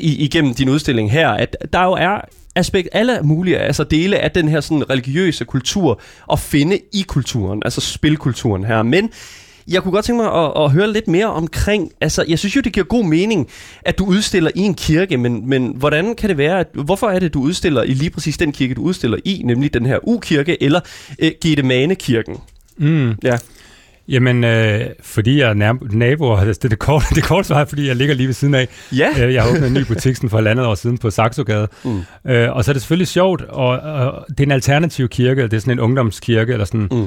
igennem 0.00 0.54
din 0.54 0.68
udstilling 0.68 1.12
her, 1.12 1.28
at 1.28 1.56
der 1.72 1.84
jo 1.84 1.92
er 1.92 2.20
aspekt, 2.54 2.88
alle 2.92 3.18
mulige 3.22 3.58
altså 3.58 3.84
dele 3.84 4.18
af 4.18 4.30
den 4.30 4.48
her 4.48 4.60
sådan 4.60 4.90
religiøse 4.90 5.44
kultur 5.44 6.00
at 6.32 6.38
finde 6.38 6.78
i 6.92 7.02
kulturen, 7.02 7.62
altså 7.64 7.80
spilkulturen 7.80 8.64
her. 8.64 8.82
Men 8.82 9.10
jeg 9.68 9.82
kunne 9.82 9.92
godt 9.92 10.04
tænke 10.04 10.22
mig 10.22 10.32
at, 10.32 10.52
at 10.64 10.70
høre 10.70 10.92
lidt 10.92 11.08
mere 11.08 11.26
omkring, 11.26 11.92
altså 12.00 12.24
jeg 12.28 12.38
synes 12.38 12.56
jo, 12.56 12.60
det 12.60 12.72
giver 12.72 12.86
god 12.86 13.04
mening, 13.04 13.48
at 13.82 13.98
du 13.98 14.06
udstiller 14.06 14.50
i 14.54 14.60
en 14.60 14.74
kirke, 14.74 15.16
men, 15.16 15.48
men 15.48 15.72
hvordan 15.76 16.14
kan 16.14 16.28
det 16.28 16.38
være, 16.38 16.60
at, 16.60 16.68
hvorfor 16.72 17.08
er 17.08 17.18
det, 17.18 17.34
du 17.34 17.40
udstiller 17.40 17.82
i 17.82 17.94
lige 17.94 18.10
præcis 18.10 18.38
den 18.38 18.52
kirke, 18.52 18.74
du 18.74 18.82
udstiller 18.82 19.18
i, 19.24 19.42
nemlig 19.44 19.74
den 19.74 19.86
her 19.86 19.98
U-kirke, 20.02 20.62
eller 20.62 20.80
øh, 21.18 21.32
Gedemane-kirken? 21.40 22.36
Mm. 22.76 23.14
Ja. 23.22 23.38
Jamen, 24.08 24.44
øh, 24.44 24.80
fordi 25.02 25.40
jeg 25.40 25.50
er 25.50 25.54
nabo, 25.54 26.36
det 26.36 26.64
er 26.64 26.68
det 26.68 26.78
korte, 26.78 27.06
det 27.14 27.24
korte 27.24 27.48
svar, 27.48 27.64
fordi 27.64 27.88
jeg 27.88 27.96
ligger 27.96 28.14
lige 28.14 28.26
ved 28.26 28.34
siden 28.34 28.54
af. 28.54 28.68
Ja. 28.92 29.08
Øh, 29.20 29.34
jeg 29.34 29.42
har 29.42 29.50
åbnet 29.50 29.66
en 29.66 29.74
ny 29.74 29.84
butik 29.86 30.16
for 30.30 30.38
et 30.38 30.46
andet 30.46 30.66
år 30.66 30.74
siden 30.74 30.98
på 30.98 31.10
Saxogade. 31.10 31.68
Mm. 31.84 32.00
Øh, 32.26 32.56
og 32.56 32.64
så 32.64 32.70
er 32.70 32.72
det 32.72 32.82
selvfølgelig 32.82 33.08
sjovt, 33.08 33.42
og, 33.42 33.68
og 33.68 34.26
det 34.28 34.40
er 34.40 34.44
en 34.44 34.52
alternativ 34.52 35.08
kirke, 35.08 35.42
det 35.42 35.52
er 35.52 35.58
sådan 35.58 35.72
en 35.72 35.80
ungdomskirke, 35.80 36.52
eller 36.52 36.64
sådan, 36.64 36.88
mm. 36.90 37.06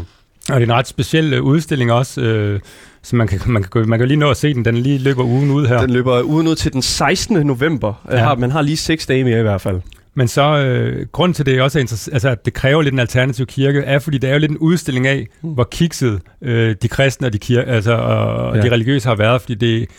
Og 0.49 0.55
det 0.55 0.69
er 0.69 0.73
en 0.73 0.73
ret 0.73 0.87
speciel 0.87 1.33
øh, 1.33 1.43
udstilling 1.43 1.91
også, 1.91 2.21
øh, 2.21 2.59
så 3.01 3.15
man 3.15 3.27
kan, 3.27 3.39
man, 3.47 3.63
kan, 3.63 3.89
man 3.89 3.99
kan 3.99 4.07
lige 4.07 4.17
nå 4.17 4.29
at 4.29 4.37
se 4.37 4.53
den. 4.53 4.65
Den 4.65 4.77
lige 4.77 4.97
løber 4.97 5.23
ugen 5.23 5.51
ud 5.51 5.67
her. 5.67 5.81
Den 5.81 5.89
løber 5.89 6.23
ugen 6.23 6.47
ud 6.47 6.55
til 6.55 6.73
den 6.73 6.81
16. 6.81 7.47
november. 7.47 7.93
Ja. 8.11 8.17
Har, 8.17 8.35
man 8.35 8.51
har 8.51 8.61
lige 8.61 8.77
seks 8.77 9.05
dage 9.05 9.23
mere 9.23 9.39
i 9.39 9.41
hvert 9.41 9.61
fald. 9.61 9.81
Men 10.13 10.27
så, 10.27 10.57
øh, 10.57 11.07
grund 11.11 11.33
til 11.33 11.45
det 11.45 11.61
også 11.61 11.79
er 11.79 12.09
altså, 12.11 12.29
at 12.29 12.45
det 12.45 12.53
kræver 12.53 12.81
lidt 12.81 12.93
en 12.93 12.99
alternativ 12.99 13.45
kirke, 13.45 13.79
er 13.79 13.99
fordi 13.99 14.17
det 14.17 14.29
er 14.29 14.33
jo 14.33 14.39
lidt 14.39 14.51
en 14.51 14.57
udstilling 14.57 15.07
af, 15.07 15.27
mm. 15.41 15.49
hvor 15.49 15.63
kikset 15.63 16.21
øh, 16.41 16.75
de 16.81 16.87
kristne 16.87 17.27
og 17.27 17.33
de, 17.33 17.39
kirke, 17.39 17.71
altså, 17.71 17.93
og 17.93 18.55
ja. 18.55 18.61
de 18.61 18.71
religiøse 18.71 19.07
har 19.07 19.15
været, 19.15 19.41
fordi 19.41 19.55
det, 19.55 19.89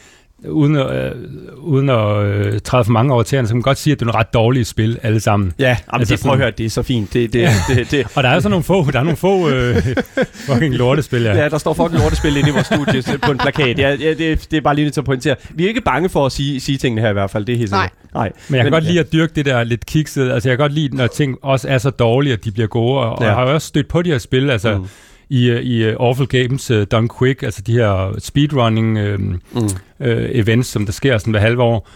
uden 0.49 0.77
at, 0.77 1.07
øh, 1.07 1.13
uden 1.59 1.89
at 1.89 2.17
øh, 2.17 2.61
træde 2.61 2.85
for 2.85 2.93
mange 2.93 3.15
over 3.15 3.23
tæerne, 3.23 3.49
så 3.49 3.53
kan 3.53 3.57
man 3.57 3.63
godt 3.63 3.79
sige, 3.79 3.93
at 3.93 4.01
det 4.01 4.03
er 4.03 4.07
nogle 4.07 4.19
ret 4.19 4.35
dårlige 4.35 4.65
spil 4.65 4.99
alle 5.03 5.21
sammen. 5.21 5.53
Ja, 5.59 5.65
jamen, 5.65 5.77
altså, 5.93 6.15
det 6.15 6.23
prøver 6.23 6.35
at 6.35 6.41
høre, 6.41 6.51
det 6.51 6.67
er 6.67 6.71
så 6.71 6.83
fint. 6.83 7.13
Det, 7.13 7.33
det, 7.33 7.49
det, 7.69 7.91
det. 7.91 8.07
og 8.15 8.23
der 8.23 8.29
er 8.29 8.41
så 8.41 8.49
nogle 8.49 8.65
få, 8.65 8.91
der 8.91 8.99
er 8.99 9.03
nogle 9.03 9.17
få 9.17 9.49
øh, 9.49 9.77
fucking 10.49 10.75
lortespil, 10.75 11.23
ja. 11.23 11.37
Ja, 11.37 11.49
der 11.49 11.59
står 11.59 11.75
fucking 11.75 12.03
lortespil 12.03 12.37
inde 12.37 12.49
i 12.49 12.53
vores 12.53 12.67
studie 12.67 13.19
på 13.19 13.31
en 13.31 13.39
plakat. 13.39 13.79
Ja, 13.79 13.91
ja 13.91 14.15
det, 14.15 14.47
det 14.51 14.57
er 14.57 14.61
bare 14.61 14.75
lige 14.75 14.85
nødt 14.85 14.95
til 14.95 15.01
at 15.01 15.05
pointere. 15.05 15.37
Vi 15.51 15.65
er 15.65 15.69
ikke 15.69 15.81
bange 15.81 16.09
for 16.09 16.27
at 16.27 16.33
sige, 16.33 16.61
sige 16.61 16.79
tingene 16.79 17.01
her 17.01 17.11
i 17.11 17.13
hvert 17.13 17.31
fald, 17.31 17.45
det 17.45 17.53
er 17.53 17.59
helt 17.59 17.71
Nej. 17.71 17.91
Nej. 18.15 18.33
Men 18.49 18.57
jeg 18.57 18.65
kan 18.65 18.67
Men, 18.67 18.73
godt 18.73 18.85
lide 18.85 18.95
ja. 18.95 19.01
at 19.01 19.13
dyrke 19.13 19.33
det 19.37 19.47
der 19.47 19.65
lidt 19.65 19.87
kikset. 19.87 20.33
Altså 20.33 20.49
jeg 20.49 20.59
kan 20.59 20.65
godt 20.65 20.73
lide, 20.73 20.97
når 20.97 21.07
ting 21.07 21.37
også 21.43 21.69
er 21.69 21.79
så 21.79 21.91
dårlige, 21.91 22.33
at 22.33 22.45
de 22.45 22.51
bliver 22.51 22.67
gode. 22.67 22.99
Og, 22.99 23.05
ja. 23.05 23.11
og 23.11 23.25
jeg 23.25 23.35
har 23.35 23.43
jo 23.43 23.55
også 23.55 23.69
stødt 23.69 23.89
på 23.89 24.03
de 24.03 24.11
her 24.11 24.19
spil, 24.19 24.51
altså... 24.51 24.79
Mm 24.79 24.87
i, 25.31 25.51
i 25.51 25.89
uh, 25.89 25.97
Awful 26.01 26.27
Games 26.27 26.71
uh, 26.71 26.83
Done 26.91 27.09
Quick, 27.19 27.43
altså 27.43 27.63
de 27.63 27.73
her 27.73 28.15
speedrunning 28.19 28.99
uh, 28.99 29.21
mm. 29.21 29.37
uh, 29.55 29.69
events, 30.09 30.69
som 30.69 30.85
der 30.85 30.93
sker 30.93 31.19
sådan 31.19 31.31
hver 31.31 31.41
halve 31.41 31.63
år, 31.63 31.89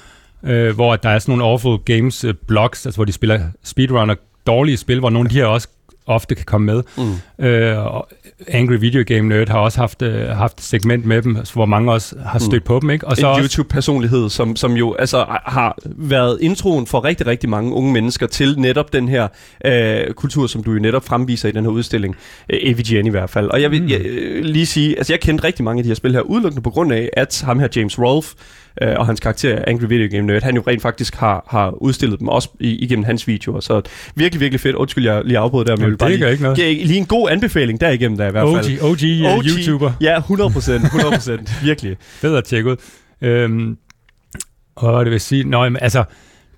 uh, 0.43 0.69
hvor 0.69 0.97
der 0.97 1.09
er 1.09 1.19
sådan 1.19 1.33
nogle 1.33 1.45
Awful 1.45 1.79
Games 1.79 2.25
uh, 2.25 2.35
blogs, 2.47 2.87
altså 2.87 2.99
hvor 2.99 3.05
de 3.05 3.13
spiller 3.13 3.41
speedrunner 3.63 4.15
dårlige 4.47 4.77
spil, 4.77 4.99
hvor 4.99 5.11
nogle 5.11 5.27
af 5.27 5.31
de 5.31 5.39
her 5.39 5.47
også 5.47 5.69
ofte 6.07 6.35
kan 6.35 6.45
komme 6.45 6.67
med. 6.67 6.83
Mm. 7.39 7.45
Øh, 7.45 7.79
Angry 8.49 8.75
Video 8.75 9.05
Game 9.07 9.29
Nerd 9.29 9.49
har 9.49 9.59
også 9.59 9.79
haft, 9.79 10.03
øh, 10.03 10.29
haft 10.29 10.59
et 10.59 10.65
segment 10.65 11.07
med 11.07 11.23
dem, 11.23 11.37
hvor 11.55 11.67
mange 11.67 11.93
også 11.93 12.17
har 12.27 12.39
stødt 12.39 12.63
mm. 12.63 12.67
på 12.67 12.81
dem. 12.81 12.91
Ikke? 12.91 13.07
Og 13.07 13.17
så 13.17 13.35
en 13.35 13.43
YouTube-personlighed, 13.43 14.31
som, 14.31 14.57
som 14.57 14.73
jo 14.73 14.95
altså, 14.95 15.25
har 15.47 15.79
været 15.85 16.39
introen 16.41 16.87
for 16.87 17.05
rigtig, 17.05 17.27
rigtig 17.27 17.51
mange 17.51 17.73
unge 17.73 17.93
mennesker 17.93 18.27
til 18.27 18.59
netop 18.59 18.93
den 18.93 19.09
her 19.09 19.29
øh, 19.65 20.15
kultur, 20.15 20.47
som 20.47 20.63
du 20.63 20.73
jo 20.73 20.79
netop 20.79 21.05
fremviser 21.05 21.49
i 21.49 21.53
den 21.53 21.65
her 21.65 21.71
udstilling. 21.71 22.17
Øh, 22.51 22.61
AVGN 22.63 23.07
i 23.07 23.11
hvert 23.11 23.31
fald. 23.31 23.51
Og 23.51 23.63
jeg 23.63 23.71
vil 23.71 23.83
mm. 23.83 23.89
jeg, 23.89 24.01
øh, 24.01 24.45
lige 24.45 24.67
sige, 24.67 24.97
altså 24.97 25.13
jeg 25.13 25.21
kendte 25.21 25.45
rigtig 25.45 25.65
mange 25.65 25.79
af 25.79 25.83
de 25.83 25.91
her 25.91 25.95
spil 25.95 26.13
her, 26.13 26.21
udelukkende 26.21 26.63
på 26.63 26.71
grund 26.71 26.93
af, 26.93 27.11
at 27.13 27.43
ham 27.45 27.59
her 27.59 27.69
James 27.77 27.99
Rolfe, 27.99 28.37
øh, 28.83 28.95
og 28.97 29.07
hans 29.07 29.21
karakter 29.21 29.65
Angry 29.67 29.85
Video 29.89 30.09
Game 30.17 30.27
Nerd, 30.27 30.43
han 30.43 30.55
jo 30.55 30.63
rent 30.67 30.83
faktisk 30.83 31.15
har, 31.15 31.47
har 31.49 31.71
udstillet 31.71 32.21
dem 32.21 32.29
også 32.29 32.49
i, 32.61 32.77
igennem 32.77 33.05
hans 33.05 33.29
videoer. 33.29 33.61
Så 33.61 33.83
virkelig, 34.15 34.41
virkelig 34.41 34.61
fedt. 34.61 34.77
Undskyld, 34.77 35.05
jeg 35.05 35.23
lige 35.25 35.39
afbrød 35.39 35.65
der, 35.65 35.77
men 35.77 35.83
jeg 35.83 35.91
vil 35.91 35.97
bare 35.97 36.17
lige, 36.17 36.31
ikke 36.31 36.43
noget. 36.43 36.59
give 36.59 36.85
lige 36.85 36.99
en 36.99 37.07
god 37.07 37.31
anbefaling 37.31 37.81
derigennem 37.81 38.19
der 38.19 38.29
i 38.29 38.31
hvert 38.31 38.65
fald. 38.65 38.81
OG, 38.83 38.91
OG, 38.91 39.33
uh, 39.33 39.39
OG 39.39 39.45
YouTuber. 39.45 39.93
Ja, 40.01 40.19
100 40.19 40.51
procent, 40.51 40.85
100 40.85 41.11
procent, 41.13 41.51
virkelig. 41.65 41.97
Fedt 42.01 42.37
at 42.37 42.45
tjekke 42.45 42.71
ud. 42.71 42.77
Øhm, 43.23 43.77
og 44.77 45.05
det 45.05 45.13
vil 45.13 45.21
sige, 45.21 45.45
nøj, 45.45 45.69
men 45.69 45.79
altså, 45.83 46.05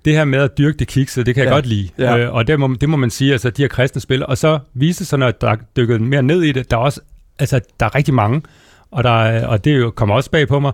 det 0.05 0.15
her 0.15 0.25
med 0.25 0.39
at 0.39 0.57
dyrke 0.57 0.77
det 0.77 0.87
kikset, 0.87 1.25
det 1.25 1.35
kan 1.35 1.43
jeg 1.43 1.49
ja. 1.49 1.55
godt 1.55 1.65
lide. 1.65 1.89
Ja. 1.97 2.17
Øh, 2.17 2.33
og 2.33 2.47
det 2.47 2.59
må, 2.59 2.75
det 2.81 2.89
må 2.89 2.97
man 2.97 3.09
sige, 3.09 3.31
altså 3.31 3.49
de 3.49 3.61
her 3.61 3.67
kristne 3.67 4.01
spil. 4.01 4.25
Og 4.25 4.37
så 4.37 4.59
viste 4.73 5.05
sig, 5.05 5.19
når 5.19 5.31
der 5.31 5.55
dykket 5.75 6.01
mere 6.01 6.23
ned 6.23 6.41
i 6.43 6.51
det, 6.51 6.71
der 6.71 6.77
er 6.77 6.81
også, 6.81 7.01
altså 7.39 7.59
der 7.79 7.85
er 7.85 7.95
rigtig 7.95 8.13
mange, 8.13 8.41
og, 8.91 9.03
der, 9.03 9.45
og 9.45 9.65
det 9.65 9.95
kommer 9.95 10.15
også 10.15 10.31
bag 10.31 10.47
på 10.47 10.59
mig, 10.59 10.71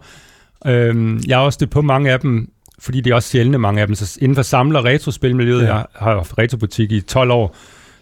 Øhm, 0.68 1.22
jeg 1.28 1.38
har 1.38 1.44
også 1.46 1.56
stødt 1.56 1.70
på 1.72 1.82
mange 1.82 2.12
af 2.12 2.20
dem, 2.20 2.50
fordi 2.80 3.02
det 3.02 3.12
er 3.12 3.16
også 3.16 3.30
sjældne 3.30 3.58
mange 3.58 3.82
af 3.82 3.88
dem. 3.88 3.96
Så 3.96 4.18
inden 4.22 4.36
for 4.36 4.42
samler- 4.42 4.86
retrospilmiljøet, 4.86 5.62
ja. 5.64 5.76
jeg 5.76 5.86
har 5.96 6.16
haft 6.16 6.38
retrobutik 6.38 6.92
i 6.92 7.02
12 7.02 7.32
år, 7.32 7.56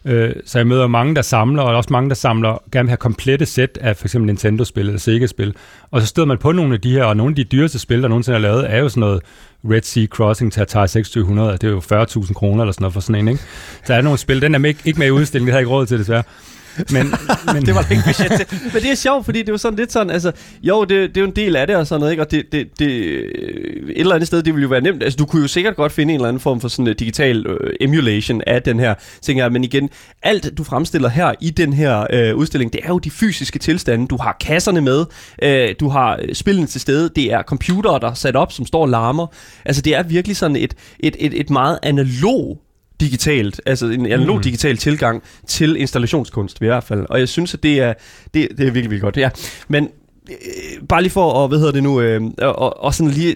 øh, 0.05 0.31
så 0.45 0.59
jeg 0.59 0.67
møder 0.67 0.87
mange, 0.87 1.15
der 1.15 1.21
samler, 1.21 1.63
og 1.63 1.75
også 1.75 1.89
mange, 1.93 2.09
der 2.09 2.15
samler, 2.15 2.63
gerne 2.71 2.85
vil 2.85 2.89
have 2.89 2.97
komplette 2.97 3.45
sæt 3.45 3.77
af 3.81 3.97
for 3.97 4.05
eksempel 4.05 4.25
Nintendo-spil 4.27 4.85
eller 4.87 4.99
Sega-spil. 4.99 5.53
Og 5.91 6.01
så 6.01 6.07
støder 6.07 6.27
man 6.27 6.37
på 6.37 6.51
nogle 6.51 6.73
af 6.73 6.81
de 6.81 6.91
her, 6.91 7.03
og 7.03 7.17
nogle 7.17 7.31
af 7.31 7.35
de 7.35 7.43
dyreste 7.43 7.79
spil, 7.79 8.01
der 8.01 8.07
nogensinde 8.07 8.35
er 8.35 8.41
lavet, 8.41 8.73
er 8.73 8.77
jo 8.77 8.89
sådan 8.89 8.99
noget 9.01 9.21
Red 9.69 9.81
Sea 9.81 10.05
Crossing 10.05 10.53
til 10.53 10.61
Atari 10.61 10.87
2600, 10.87 11.51
det 11.53 11.63
er 11.63 11.67
jo 11.69 11.79
40.000 11.79 12.33
kroner 12.33 12.63
eller 12.63 12.71
sådan 12.71 12.83
noget 12.83 12.93
for 12.93 13.01
sådan 13.01 13.15
en, 13.15 13.27
ikke? 13.27 13.43
Så 13.85 13.93
er 13.93 13.97
der 13.97 14.03
nogle 14.03 14.19
spil, 14.19 14.41
den 14.41 14.55
er 14.55 14.73
ikke 14.85 14.99
med 14.99 15.07
i 15.07 15.11
udstillingen, 15.11 15.47
det 15.47 15.53
har 15.53 15.59
jeg 15.59 15.61
ikke 15.61 15.71
råd 15.71 15.85
til 15.85 15.99
desværre. 15.99 16.23
Men, 16.93 17.13
men 17.53 17.65
det 17.65 17.75
var 17.75 17.85
ikke 17.91 18.03
budget 18.05 18.31
til. 18.31 18.59
Men 18.73 18.81
det 18.81 18.91
er 18.91 18.95
sjovt, 18.95 19.25
fordi 19.25 19.43
det 19.43 19.51
var 19.51 19.57
sådan 19.57 19.79
lidt 19.79 19.91
sådan, 19.91 20.09
altså, 20.09 20.31
jo, 20.63 20.83
det, 20.83 20.89
det 20.89 21.17
er 21.17 21.21
jo 21.21 21.27
en 21.27 21.35
del 21.35 21.55
af 21.55 21.67
det 21.67 21.75
og 21.75 21.87
sådan 21.87 21.99
noget, 21.99 22.11
ikke? 22.11 22.23
Og 22.23 22.31
det, 22.31 22.45
det, 22.51 22.79
det, 22.79 22.91
øh, 22.91 23.89
et 23.89 23.99
eller 23.99 24.15
andet 24.15 24.27
sted, 24.27 24.43
det 24.43 24.53
ville 24.53 24.63
jo 24.63 24.69
være 24.69 24.81
nemt. 24.81 25.03
Altså, 25.03 25.17
du 25.17 25.25
kunne 25.25 25.41
jo 25.41 25.47
sikkert 25.47 25.75
godt 25.75 25.91
finde 25.91 26.13
en 26.13 26.19
eller 26.19 26.27
anden 26.27 26.39
form 26.39 26.61
for 26.61 26.67
sådan 26.67 26.87
en 26.87 26.95
digital 26.95 27.47
øh, 27.47 27.73
emulation 27.81 28.41
af 28.47 28.61
den 28.61 28.79
her 28.79 28.93
ting 29.21 29.39
her. 29.39 29.49
Men 29.49 29.63
igen, 29.63 29.89
alt 30.23 30.57
du 30.57 30.63
fremstiller 30.63 31.09
her 31.09 31.33
i 31.41 31.49
den 31.49 31.73
her 31.73 32.07
øh, 32.09 32.35
udstilling, 32.35 32.73
det 32.73 32.81
er 32.83 32.89
jo 32.89 32.99
de 32.99 33.11
fysiske 33.11 33.59
tilstande. 33.59 34.07
Du 34.07 34.17
har 34.17 34.37
kasserne 34.39 34.81
med, 34.81 35.05
øh, 35.43 35.75
du 35.79 35.89
har 35.89 36.19
øh, 36.21 36.35
spillene 36.35 36.67
til 36.67 36.81
stede, 36.81 37.09
det 37.15 37.33
er 37.33 37.43
computere, 37.43 37.99
der 37.99 38.09
er 38.09 38.13
sat 38.13 38.35
op, 38.35 38.51
som 38.51 38.65
står 38.65 38.81
og 38.81 38.89
larmer. 38.89 39.27
Altså, 39.65 39.81
det 39.81 39.95
er 39.95 40.03
virkelig 40.03 40.37
sådan 40.37 40.55
et, 40.55 40.73
et, 40.99 41.15
et, 41.19 41.39
et 41.39 41.49
meget 41.49 41.79
analog 41.83 42.61
digitalt, 43.01 43.61
altså 43.65 43.85
en 43.85 44.05
analog 44.05 44.35
mm. 44.35 44.41
digital 44.41 44.77
tilgang 44.77 45.23
til 45.47 45.75
installationskunst 45.75 46.61
i 46.61 46.65
hvert 46.65 46.83
fald. 46.83 47.05
Og 47.09 47.19
jeg 47.19 47.29
synes, 47.29 47.53
at 47.53 47.63
det 47.63 47.79
er, 47.79 47.93
det, 48.33 48.33
det 48.33 48.59
er 48.59 48.63
virkelig, 48.71 48.73
virkelig 48.73 49.01
godt. 49.01 49.17
Ja. 49.17 49.29
Men 49.67 49.89
øh, 50.29 50.87
bare 50.89 51.01
lige 51.01 51.11
for 51.11 51.43
at, 51.43 51.49
hvad 51.49 51.57
hedder 51.57 51.71
det 51.71 51.83
nu, 51.83 52.01
øh, 52.01 52.21
og, 52.37 52.83
og 52.83 52.93
sådan 52.93 53.11
lige 53.11 53.35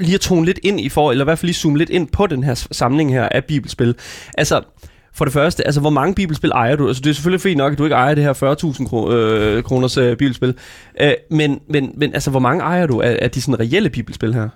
lige 0.00 0.14
at 0.14 0.20
tone 0.20 0.46
lidt 0.46 0.60
ind 0.62 0.80
i 0.80 0.88
for, 0.88 1.10
eller 1.10 1.24
i 1.24 1.26
hvert 1.26 1.38
fald 1.38 1.46
lige 1.46 1.56
zoome 1.56 1.78
lidt 1.78 1.90
ind 1.90 2.08
på 2.08 2.26
den 2.26 2.44
her 2.44 2.66
samling 2.70 3.12
her 3.12 3.28
af 3.28 3.44
bibelspil. 3.44 3.94
Altså, 4.38 4.62
for 5.14 5.24
det 5.24 5.34
første, 5.34 5.66
altså 5.66 5.80
hvor 5.80 5.90
mange 5.90 6.14
bibelspil 6.14 6.50
ejer 6.50 6.76
du? 6.76 6.88
Altså 6.88 7.02
det 7.02 7.10
er 7.10 7.14
selvfølgelig 7.14 7.40
fint 7.40 7.58
nok, 7.58 7.72
at 7.72 7.78
du 7.78 7.84
ikke 7.84 7.96
ejer 7.96 8.14
det 8.14 8.24
her 8.24 8.32
40.000 8.32 8.86
kr- 8.86 9.12
øh, 9.12 9.62
kroners 9.62 9.96
øh, 9.96 10.16
bibelspil. 10.16 10.54
Øh, 11.00 11.12
men, 11.30 11.60
men, 11.68 11.92
men 11.96 12.14
altså 12.14 12.30
hvor 12.30 12.40
mange 12.40 12.62
ejer 12.62 12.86
du 12.86 13.00
af, 13.00 13.18
af 13.22 13.30
de 13.30 13.42
sådan 13.42 13.60
reelle 13.60 13.90
bibelspil 13.90 14.34
her? 14.34 14.48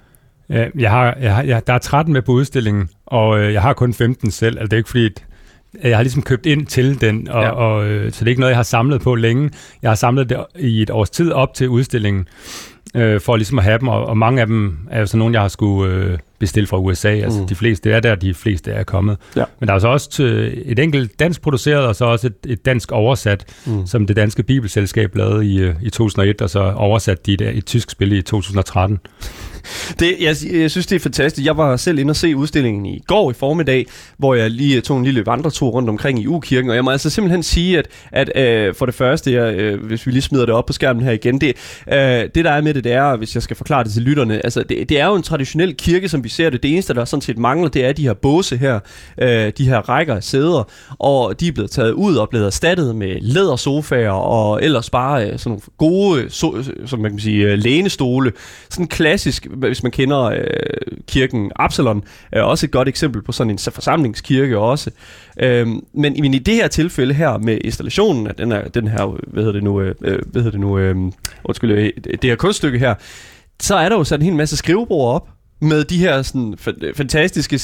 Ja, 0.51 0.67
jeg 0.79 0.91
har, 0.91 1.17
jeg 1.21 1.35
har, 1.35 1.43
jeg, 1.43 1.67
der 1.67 1.73
er 1.73 1.79
13 1.79 2.13
med 2.13 2.23
på 2.23 2.33
udstillingen, 2.33 2.89
og 3.07 3.39
øh, 3.39 3.53
jeg 3.53 3.63
har 3.63 3.73
kun 3.73 3.95
15 3.95 4.31
selv. 4.31 4.59
Altså, 4.59 4.65
det 4.65 4.73
er 4.73 4.77
ikke 4.77 4.91
fordi, 4.91 5.11
jeg 5.83 5.97
har 5.97 6.03
ligesom 6.03 6.23
købt 6.23 6.47
ind 6.47 6.67
til 6.67 7.01
den, 7.01 7.29
og, 7.29 7.43
ja. 7.43 7.51
og, 7.51 7.87
øh, 7.87 8.13
så 8.13 8.21
det 8.21 8.27
er 8.27 8.31
ikke 8.31 8.41
noget, 8.41 8.51
jeg 8.51 8.59
har 8.59 8.63
samlet 8.63 9.01
på 9.01 9.15
længe. 9.15 9.51
Jeg 9.83 9.91
har 9.91 9.95
samlet 9.95 10.29
det 10.29 10.45
i 10.59 10.83
et 10.83 10.91
års 10.91 11.11
tid 11.11 11.33
op 11.33 11.55
til 11.55 11.69
udstillingen, 11.69 12.29
øh, 12.95 13.21
for 13.21 13.37
ligesom 13.37 13.59
at 13.59 13.65
have 13.65 13.79
dem, 13.79 13.89
og, 13.89 14.07
og 14.07 14.19
mange 14.19 14.41
af 14.41 14.47
dem 14.47 14.79
er 14.91 15.01
jo 15.01 15.07
så 15.07 15.17
nogle, 15.17 15.33
jeg 15.33 15.41
har 15.41 15.49
skulle 15.49 15.95
øh, 15.95 16.19
bestille 16.39 16.67
fra 16.67 16.79
USA. 16.79 17.09
Altså 17.09 17.41
mm. 17.41 17.47
de 17.47 17.55
fleste, 17.55 17.89
det 17.89 17.97
er 17.97 18.01
der, 18.01 18.15
de 18.15 18.35
fleste 18.35 18.71
er 18.71 18.83
kommet. 18.83 19.17
Ja. 19.37 19.45
Men 19.61 19.69
der 19.69 19.75
er 19.75 19.79
så 19.79 19.89
også 19.89 20.23
et 20.65 20.79
enkelt 20.79 21.19
dansk 21.19 21.43
produceret, 21.43 21.87
og 21.87 21.97
så 21.97 22.05
også 22.05 22.27
et, 22.27 22.37
et 22.47 22.65
dansk 22.65 22.93
oversat, 22.93 23.45
mm. 23.67 23.87
som 23.87 24.07
det 24.07 24.17
danske 24.17 24.43
bibelselskab 24.43 25.17
lavede 25.17 25.47
i, 25.47 25.61
øh, 25.61 25.75
i 25.83 25.91
2001, 25.91 26.43
og 26.43 26.51
så 26.51 26.73
oversat 26.77 27.27
de 27.27 27.33
i 27.33 27.59
et 27.59 27.67
tysk 27.67 27.91
spil 27.91 28.13
i 28.13 28.23
2013. 28.23 29.01
Det, 30.01 30.17
jeg, 30.21 30.37
jeg 30.53 30.71
synes, 30.71 30.87
det 30.87 30.97
er 30.97 31.01
fantastisk. 31.01 31.47
Jeg 31.47 31.57
var 31.57 31.77
selv 31.77 31.99
inde 31.99 32.13
og 32.13 32.17
se 32.17 32.37
udstillingen 32.37 32.87
i 32.87 33.03
går 33.07 33.31
i 33.31 33.35
formiddag, 33.35 33.87
hvor 34.19 34.35
jeg 34.35 34.51
lige 34.51 34.77
øh, 34.77 34.83
tog 34.83 34.99
en 34.99 35.05
lille 35.05 35.27
vandretur 35.27 35.69
rundt 35.69 35.89
omkring 35.89 36.23
i 36.23 36.27
U-kirken, 36.27 36.71
og 36.71 36.77
jeg 36.77 36.85
må 36.85 36.91
altså 36.91 37.11
simpelthen 37.11 37.43
sige, 37.43 37.79
at, 37.79 37.89
at 38.13 38.37
øh, 38.37 38.75
for 38.75 38.87
det 38.87 38.95
første, 38.95 39.33
jeg, 39.33 39.55
øh, 39.55 39.87
hvis 39.87 40.07
vi 40.07 40.13
lige 40.13 40.23
smider 40.23 40.47
det 40.47 40.55
op 40.55 40.67
på 40.67 40.73
skærmen 40.73 41.03
her 41.03 41.13
igen, 41.13 41.41
det, 41.41 41.57
øh, 41.93 41.99
det 42.35 42.45
der 42.45 42.51
er 42.51 42.61
med 42.61 42.75
det, 42.75 42.85
det 42.85 42.93
er, 42.93 43.17
hvis 43.17 43.35
jeg 43.35 43.43
skal 43.43 43.57
forklare 43.57 43.85
det 43.85 43.93
til 43.93 44.03
lytterne, 44.03 44.45
altså 44.45 44.63
det, 44.63 44.89
det 44.89 45.01
er 45.01 45.07
jo 45.07 45.15
en 45.15 45.23
traditionel 45.23 45.75
kirke, 45.77 46.09
som 46.09 46.25
vi 46.25 46.29
ser 46.29 46.51
det. 46.51 46.63
Det 46.63 46.73
eneste, 46.73 46.95
der 46.95 47.05
sådan 47.05 47.21
set 47.21 47.39
mangler, 47.39 47.69
det 47.69 47.85
er 47.85 47.93
de 47.93 48.03
her 48.03 48.15
båse 48.15 48.57
her, 48.57 48.81
øh, 49.19 49.53
de 49.59 49.69
her 49.69 49.79
rækker 49.79 50.15
af 50.15 50.25
sæder, 50.25 50.69
og 50.99 51.41
de 51.41 51.49
er 51.49 51.53
blevet 51.53 51.71
taget 51.71 51.93
ud 51.93 52.17
og 52.17 52.29
blevet 52.29 52.47
erstattet 52.47 52.97
med 52.97 53.21
lædersofaer, 53.21 54.11
og 54.11 54.65
ellers 54.65 54.91
bare 54.91 55.27
øh, 55.27 55.39
sådan 55.39 55.51
nogle 55.51 55.61
gode, 55.79 56.31
so, 56.31 56.57
øh, 56.57 56.65
som 56.87 57.01
man 57.01 57.11
kan 57.11 57.21
sige, 57.21 57.47
øh, 57.47 57.59
lænestole. 57.59 58.33
Sådan 58.71 58.87
klassisk 58.87 59.47
hvis 59.57 59.83
man 59.83 59.93
kender 59.93 60.21
øh, 60.21 60.39
kirken 61.07 61.53
Absalon, 61.57 62.05
er 62.33 62.43
også 62.43 62.67
et 62.67 62.71
godt 62.71 62.89
eksempel 62.89 63.23
på 63.23 63.33
sådan 63.33 63.51
en 63.51 63.59
forsamlingskirke 63.59 64.59
også. 64.59 64.91
Øhm, 65.41 65.85
men, 65.93 66.17
men 66.21 66.35
i 66.35 66.39
det 66.39 66.55
her 66.55 66.69
tilfælde 66.69 67.15
her 67.15 67.39
med 67.39 67.59
installationen 67.65 68.27
af 68.27 68.35
den 68.35 68.53
her, 68.53 68.69
den 68.69 68.89
her 68.89 69.19
hvad 69.27 69.43
hedder 69.43 69.53
det 69.53 69.63
nu, 69.63 69.81
øh, 69.81 69.95
øh 70.03 70.19
hvad 70.27 70.43
hedder 70.43 70.51
det 70.51 70.61
nu, 70.61 70.79
øh, 70.79 70.97
undskyld, 71.45 71.71
øh, 71.71 71.91
det 72.05 72.31
her 72.31 72.37
kunststykke 72.37 72.79
her, 72.79 72.95
så 73.61 73.75
er 73.75 73.89
der 73.89 73.97
jo 73.97 74.05
sådan 74.05 74.23
en 74.23 74.25
hel 74.25 74.37
masse 74.37 74.57
skrivebord 74.57 75.15
op, 75.15 75.29
med 75.61 75.85
de 75.85 75.99
her 75.99 76.23
sådan, 76.23 76.55
øh, 76.83 76.95
fantastiske 76.95 77.59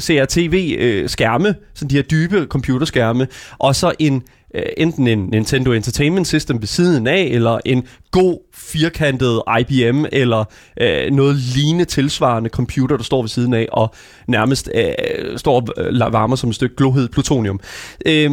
CRTV-skærme, 0.00 1.48
øh, 1.48 1.54
sådan 1.74 1.90
de 1.90 1.94
her 1.94 2.02
dybe 2.02 2.46
computerskærme, 2.46 3.26
og 3.58 3.76
så 3.76 3.92
en 3.98 4.22
øh, 4.54 4.62
enten 4.76 5.06
en 5.06 5.18
Nintendo 5.18 5.72
Entertainment 5.72 6.26
System 6.26 6.60
ved 6.60 6.66
siden 6.66 7.06
af, 7.06 7.22
eller 7.22 7.58
en 7.64 7.84
god 8.10 8.38
firkantet 8.54 9.42
IBM, 9.60 10.04
eller 10.12 10.44
øh, 10.80 11.10
noget 11.10 11.36
lignende 11.36 11.84
tilsvarende 11.84 12.50
computer, 12.50 12.96
der 12.96 13.04
står 13.04 13.22
ved 13.22 13.28
siden 13.28 13.54
af, 13.54 13.66
og 13.72 13.94
nærmest 14.28 14.70
øh, 14.74 15.38
står 15.38 15.54
og 15.60 15.68
øh, 15.76 16.12
varmer 16.12 16.36
som 16.36 16.48
et 16.48 16.54
stykke 16.54 16.76
glohed 16.76 17.08
plutonium. 17.08 17.60
Øh, 18.06 18.30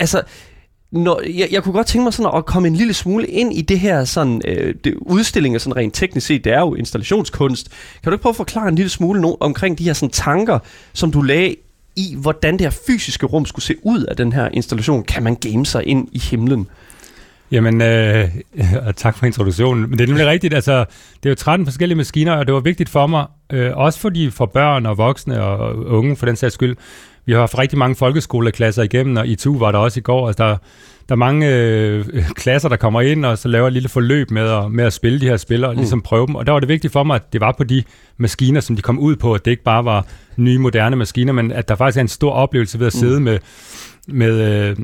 altså, 0.00 0.22
når, 0.92 1.20
jeg, 1.30 1.48
jeg 1.50 1.62
kunne 1.62 1.72
godt 1.72 1.86
tænke 1.86 2.02
mig 2.02 2.12
sådan 2.12 2.32
at 2.34 2.46
komme 2.46 2.68
en 2.68 2.76
lille 2.76 2.94
smule 2.94 3.26
ind 3.26 3.52
i 3.52 3.62
det 3.62 3.80
her 3.80 4.04
sådan, 4.04 4.42
øh, 4.44 4.74
det, 4.84 4.94
udstillinger 4.94 5.58
sådan 5.58 5.76
rent 5.76 5.94
teknisk 5.94 6.26
set, 6.26 6.44
det 6.44 6.52
er 6.52 6.60
jo 6.60 6.74
installationskunst. 6.74 7.70
Kan 8.02 8.10
du 8.10 8.14
ikke 8.14 8.22
prøve 8.22 8.30
at 8.30 8.36
forklare 8.36 8.68
en 8.68 8.74
lille 8.74 8.90
smule 8.90 9.20
no, 9.20 9.34
omkring 9.40 9.78
de 9.78 9.84
her 9.84 9.92
sådan 9.92 10.10
tanker, 10.10 10.58
som 10.92 11.12
du 11.12 11.22
lagde 11.22 11.56
i, 11.96 12.16
hvordan 12.20 12.52
det 12.52 12.60
her 12.60 12.78
fysiske 12.86 13.26
rum 13.26 13.46
skulle 13.46 13.64
se 13.64 13.74
ud 13.82 14.02
af 14.02 14.16
den 14.16 14.32
her 14.32 14.48
installation. 14.48 15.04
Kan 15.04 15.22
man 15.22 15.34
game 15.34 15.66
sig 15.66 15.86
ind 15.86 16.08
i 16.12 16.18
himlen? 16.18 16.68
Jamen, 17.50 17.82
øh, 17.82 18.28
tak 18.96 19.16
for 19.18 19.26
introduktionen. 19.26 19.90
Men 19.90 19.98
det 19.98 20.00
er 20.00 20.06
nemlig 20.06 20.26
rigtigt, 20.26 20.54
altså, 20.54 20.84
det 21.22 21.26
er 21.26 21.30
jo 21.30 21.34
13 21.34 21.66
forskellige 21.66 21.96
maskiner, 21.96 22.32
og 22.32 22.46
det 22.46 22.54
var 22.54 22.60
vigtigt 22.60 22.88
for 22.88 23.06
mig, 23.06 23.26
øh, 23.52 23.76
også 23.76 23.98
fordi 23.98 24.30
for 24.30 24.46
børn 24.46 24.86
og 24.86 24.98
voksne 24.98 25.42
og 25.42 25.76
unge 25.76 26.16
for 26.16 26.26
den 26.26 26.36
sags 26.36 26.54
skyld. 26.54 26.76
Vi 27.26 27.32
har 27.32 27.40
haft 27.40 27.58
rigtig 27.58 27.78
mange 27.78 27.96
folkeskoleklasser 27.96 28.82
igennem, 28.82 29.16
og 29.16 29.26
i 29.26 29.34
tu 29.34 29.58
var 29.58 29.72
der 29.72 29.78
også 29.78 30.00
i 30.00 30.02
går. 30.02 30.28
Altså, 30.28 30.44
der, 30.44 30.56
der 31.08 31.14
er 31.14 31.16
mange 31.16 31.54
øh, 31.54 32.04
klasser, 32.34 32.68
der 32.68 32.76
kommer 32.76 33.00
ind, 33.00 33.26
og 33.26 33.38
så 33.38 33.48
laver 33.48 33.66
et 33.66 33.72
lille 33.72 33.88
forløb 33.88 34.30
med 34.30 34.42
at, 34.42 34.72
med 34.72 34.84
at 34.84 34.92
spille 34.92 35.20
de 35.20 35.26
her 35.26 35.36
spil, 35.36 35.64
og 35.64 35.72
mm. 35.72 35.78
ligesom 35.78 36.02
prøve 36.02 36.26
dem. 36.26 36.34
Og 36.34 36.46
der 36.46 36.52
var 36.52 36.60
det 36.60 36.68
vigtigt 36.68 36.92
for 36.92 37.04
mig, 37.04 37.14
at 37.14 37.32
det 37.32 37.40
var 37.40 37.54
på 37.58 37.64
de 37.64 37.82
maskiner, 38.16 38.60
som 38.60 38.76
de 38.76 38.82
kom 38.82 38.98
ud 38.98 39.16
på, 39.16 39.34
at 39.34 39.44
det 39.44 39.50
ikke 39.50 39.62
bare 39.62 39.84
var 39.84 40.06
nye, 40.36 40.58
moderne 40.58 40.96
maskiner, 40.96 41.32
men 41.32 41.52
at 41.52 41.68
der 41.68 41.74
faktisk 41.74 41.96
er 41.96 42.00
en 42.00 42.08
stor 42.08 42.32
oplevelse 42.32 42.78
ved 42.78 42.86
at 42.86 42.94
mm. 42.94 43.00
sidde 43.00 43.20
med, 43.20 43.38
med, 44.08 44.32
øh, 44.40 44.76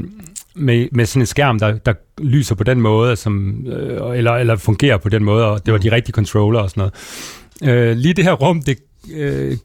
med, 0.55 0.89
med 0.93 1.07
sådan 1.07 1.23
en 1.23 1.27
skærm, 1.27 1.59
der, 1.59 1.73
der 1.73 1.93
lyser 2.19 2.55
på 2.55 2.65
den 2.65 2.81
måde, 2.81 3.17
som, 3.17 3.67
øh, 3.67 4.19
eller, 4.19 4.33
eller 4.33 4.57
fungerer 4.57 4.97
på 4.97 5.09
den 5.09 5.25
måde, 5.25 5.47
og 5.47 5.67
det 5.67 5.73
var 5.73 5.79
de 5.79 5.93
rigtige 5.93 6.13
controller 6.13 6.61
og 6.61 6.71
sådan 6.71 6.91
noget. 7.63 7.91
Øh, 7.91 7.97
lige 7.97 8.15
det 8.15 8.25
her 8.25 8.33
rum, 8.33 8.63
det 8.63 8.79
øh, 9.15 9.57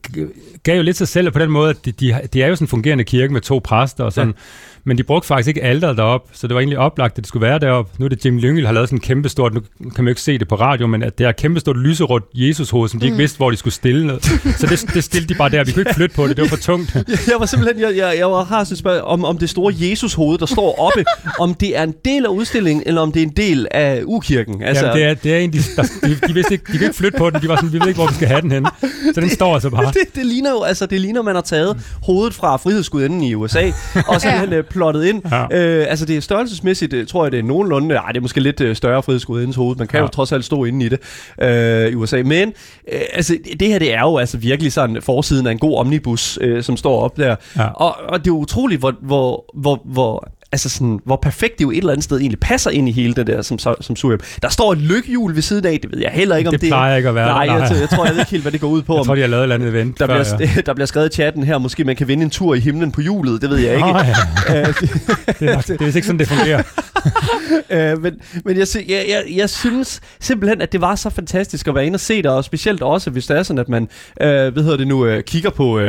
gav 0.62 0.76
jo 0.76 0.82
lidt 0.82 0.96
sig 0.96 1.08
selv 1.08 1.30
på 1.30 1.38
den 1.38 1.50
måde, 1.50 1.70
at 1.70 1.84
de, 1.84 1.92
de, 1.92 2.14
de 2.32 2.42
er 2.42 2.46
jo 2.46 2.56
sådan 2.56 2.64
en 2.64 2.68
fungerende 2.68 3.04
kirke 3.04 3.32
med 3.32 3.40
to 3.40 3.60
præster 3.64 4.04
og 4.04 4.12
sådan, 4.12 4.28
ja 4.28 4.42
men 4.88 4.98
de 4.98 5.02
brugte 5.02 5.26
faktisk 5.26 5.48
ikke 5.48 5.62
alderet 5.62 5.96
derop, 5.96 6.28
så 6.32 6.46
det 6.46 6.54
var 6.54 6.60
egentlig 6.60 6.78
oplagt, 6.78 7.12
at 7.12 7.16
det 7.16 7.26
skulle 7.26 7.46
være 7.46 7.58
derop. 7.58 7.98
Nu 7.98 8.04
er 8.04 8.08
det 8.08 8.24
Jim 8.24 8.38
Lyngel, 8.38 8.66
har 8.66 8.72
lavet 8.72 8.88
sådan 8.88 8.96
en 8.96 9.00
kæmpe 9.00 9.28
stort, 9.28 9.54
nu 9.54 9.60
kan 9.60 10.04
man 10.04 10.04
jo 10.04 10.08
ikke 10.08 10.20
se 10.20 10.38
det 10.38 10.48
på 10.48 10.54
radio, 10.54 10.86
men 10.86 11.02
at 11.02 11.18
det 11.18 11.26
er 11.26 11.32
kæmpe 11.32 11.60
stort 11.60 11.76
lyserødt 11.76 12.24
Jesus-hoved, 12.34 12.88
som 12.88 13.00
de 13.00 13.06
mm. 13.06 13.06
ikke 13.06 13.16
vidste, 13.16 13.36
hvor 13.36 13.50
de 13.50 13.56
skulle 13.56 13.74
stille 13.74 14.06
noget. 14.06 14.24
Så 14.24 14.66
det, 14.70 14.94
det 14.94 15.04
stillede 15.04 15.34
de 15.34 15.38
bare 15.38 15.50
der. 15.50 15.64
Vi 15.64 15.72
kunne 15.72 15.80
ikke 15.80 15.94
flytte 15.94 16.16
på 16.16 16.26
det, 16.26 16.36
det 16.36 16.42
var 16.42 16.48
for 16.48 16.56
tungt. 16.56 16.94
jeg 17.30 17.36
var 17.38 17.46
simpelthen, 17.46 17.82
jeg, 17.82 17.96
jeg, 17.96 18.18
jeg 18.18 18.26
har 18.26 18.64
sådan 18.64 18.76
spørg, 18.76 19.02
om, 19.02 19.24
om 19.24 19.38
det 19.38 19.50
store 19.50 19.74
Jesus-hoved, 19.76 20.38
der 20.38 20.46
står 20.46 20.78
oppe, 20.78 21.04
om 21.44 21.54
det 21.54 21.78
er 21.78 21.82
en 21.82 21.94
del 22.04 22.24
af 22.24 22.28
udstillingen, 22.28 22.82
eller 22.86 23.00
om 23.00 23.12
det 23.12 23.22
er 23.22 23.26
en 23.26 23.36
del 23.36 23.66
af 23.70 24.02
ukirken. 24.04 24.62
Altså... 24.62 24.86
Jamen, 24.86 24.98
det 24.98 25.10
er, 25.10 25.14
det 25.14 25.34
er 25.34 25.38
en, 25.38 25.52
de, 25.52 25.58
der, 25.76 25.82
de, 26.02 26.28
de, 26.28 26.34
vidste 26.34 26.54
ikke, 26.54 26.72
de 26.72 26.78
kan 26.78 26.86
ikke 26.86 26.96
flytte 26.96 27.18
på 27.18 27.30
den, 27.30 27.42
de 27.42 27.48
var 27.48 27.56
sådan, 27.56 27.72
vi 27.72 27.80
ved 27.80 27.88
ikke, 27.88 27.98
hvor 27.98 28.08
vi 28.08 28.14
skal 28.14 28.28
have 28.28 28.40
den 28.40 28.52
hen. 28.52 28.66
Så 29.14 29.20
den 29.20 29.30
står 29.30 29.54
altså 29.54 29.70
bare. 29.70 29.92
Det, 29.98 30.14
det, 30.14 30.26
ligner 30.26 30.50
jo, 30.50 30.62
altså 30.62 30.86
det 30.86 31.00
ligner, 31.00 31.22
man 31.22 31.34
har 31.34 31.42
taget 31.42 31.76
hovedet 32.02 32.34
fra 32.34 32.56
frihedsgudinden 32.56 33.22
i 33.22 33.34
USA, 33.34 33.70
og 34.06 34.20
så 34.20 34.28
ja. 34.28 34.62
Plottet 34.78 35.04
ind. 35.04 35.22
Ja. 35.30 35.42
Øh, 35.42 35.86
altså 35.88 36.06
det 36.06 36.16
er 36.16 36.20
størrelsesmæssigt, 36.20 36.92
øh, 36.92 37.06
tror 37.06 37.24
jeg 37.24 37.32
det 37.32 37.38
er 37.38 37.42
nogenlunde, 37.42 37.94
ej 37.94 38.08
det 38.08 38.16
er 38.16 38.20
måske 38.20 38.40
lidt 38.40 38.60
øh, 38.60 38.76
større 38.76 39.02
frihedsgudindens 39.02 39.56
hoved, 39.56 39.76
man 39.76 39.86
kan 39.86 39.98
ja. 39.98 40.02
jo 40.02 40.08
trods 40.08 40.32
alt 40.32 40.44
stå 40.44 40.64
inde 40.64 40.86
i 40.86 40.88
det 40.88 40.98
øh, 41.42 41.92
i 41.92 41.94
USA, 41.94 42.22
men 42.22 42.52
øh, 42.92 43.00
altså 43.12 43.38
det 43.60 43.68
her 43.68 43.78
det 43.78 43.94
er 43.94 44.00
jo 44.00 44.18
altså 44.18 44.38
virkelig 44.38 44.72
sådan 44.72 45.02
forsiden 45.02 45.46
af 45.46 45.52
en 45.52 45.58
god 45.58 45.78
omnibus, 45.78 46.38
øh, 46.40 46.62
som 46.62 46.76
står 46.76 47.00
op 47.00 47.16
der, 47.16 47.36
ja. 47.56 47.66
og, 47.68 47.96
og 48.08 48.24
det 48.24 48.30
er 48.30 48.34
utroligt, 48.34 48.80
hvor, 48.80 48.94
hvor, 49.02 49.44
hvor, 49.54 49.82
hvor 49.84 50.28
altså 50.52 50.68
sådan, 50.68 51.00
hvor 51.04 51.18
perfekt 51.22 51.58
det 51.58 51.64
jo 51.64 51.70
et 51.70 51.76
eller 51.76 51.92
andet 51.92 52.04
sted 52.04 52.20
egentlig 52.20 52.40
passer 52.40 52.70
ind 52.70 52.88
i 52.88 52.92
hele 52.92 53.14
det 53.14 53.26
der 53.26 53.42
som, 53.42 53.58
som 53.58 53.96
surhjem. 53.96 54.20
Der 54.42 54.48
står 54.48 54.72
et 54.72 54.78
lykkehjul 54.78 55.34
ved 55.34 55.42
siden 55.42 55.66
af, 55.66 55.78
det 55.82 55.92
ved 55.92 56.00
jeg 56.00 56.10
heller 56.10 56.36
ikke, 56.36 56.48
om 56.48 56.52
det... 56.52 56.60
Det 56.60 56.68
plejer 56.68 56.96
ikke 56.96 57.08
at 57.08 57.14
være 57.14 57.26
Nej, 57.26 57.54
jeg, 57.54 57.80
jeg, 57.80 57.88
tror, 57.88 58.04
jeg 58.04 58.14
ved 58.14 58.20
ikke 58.20 58.30
helt, 58.30 58.42
hvad 58.42 58.52
det 58.52 58.60
går 58.60 58.68
ud 58.68 58.82
på. 58.82 58.96
jeg 58.96 59.04
tror, 59.04 59.14
de 59.14 59.20
har 59.20 59.28
lavet 59.28 59.40
et 59.40 59.44
eller 59.44 59.54
andet 59.54 59.68
event 59.68 59.98
der, 59.98 60.06
før, 60.06 60.36
bliver, 60.36 60.50
ja. 60.56 60.60
der 60.60 60.74
bliver 60.74 60.86
skrevet 60.86 61.12
i 61.12 61.14
chatten 61.14 61.42
her, 61.42 61.58
måske 61.58 61.84
man 61.84 61.96
kan 61.96 62.08
vinde 62.08 62.22
en 62.22 62.30
tur 62.30 62.54
i 62.54 62.60
himlen 62.60 62.92
på 62.92 63.00
hjulet, 63.00 63.42
det 63.42 63.50
ved 63.50 63.56
jeg 63.56 63.74
ikke. 63.74 63.88
Oh, 63.88 64.00
ja. 64.48 64.60
det, 65.40 65.48
er 65.48 65.54
nok, 65.54 65.66
det 65.66 65.80
er 65.80 65.86
ikke 65.86 66.02
sådan, 66.02 66.18
det 66.18 66.28
fungerer. 66.28 66.62
uh, 67.94 68.02
men 68.02 68.14
men 68.44 68.58
jeg, 68.58 68.66
jeg, 68.88 69.04
jeg, 69.08 69.24
jeg 69.36 69.50
synes 69.50 70.00
simpelthen, 70.20 70.60
at 70.60 70.72
det 70.72 70.80
var 70.80 70.94
så 70.94 71.10
fantastisk 71.10 71.68
at 71.68 71.74
være 71.74 71.86
inde 71.86 71.96
og 71.96 72.00
se 72.00 72.16
det, 72.16 72.26
og 72.26 72.44
specielt 72.44 72.82
også, 72.82 73.10
hvis 73.10 73.26
det 73.26 73.38
er 73.38 73.42
sådan, 73.42 73.58
at 73.58 73.68
man, 73.68 73.82
uh, 73.82 74.26
hvad 74.26 74.62
hedder 74.62 74.76
det 74.76 74.86
nu, 74.86 75.06
uh, 75.06 75.20
kigger 75.20 75.50
på 75.50 75.80
uh, 75.80 75.88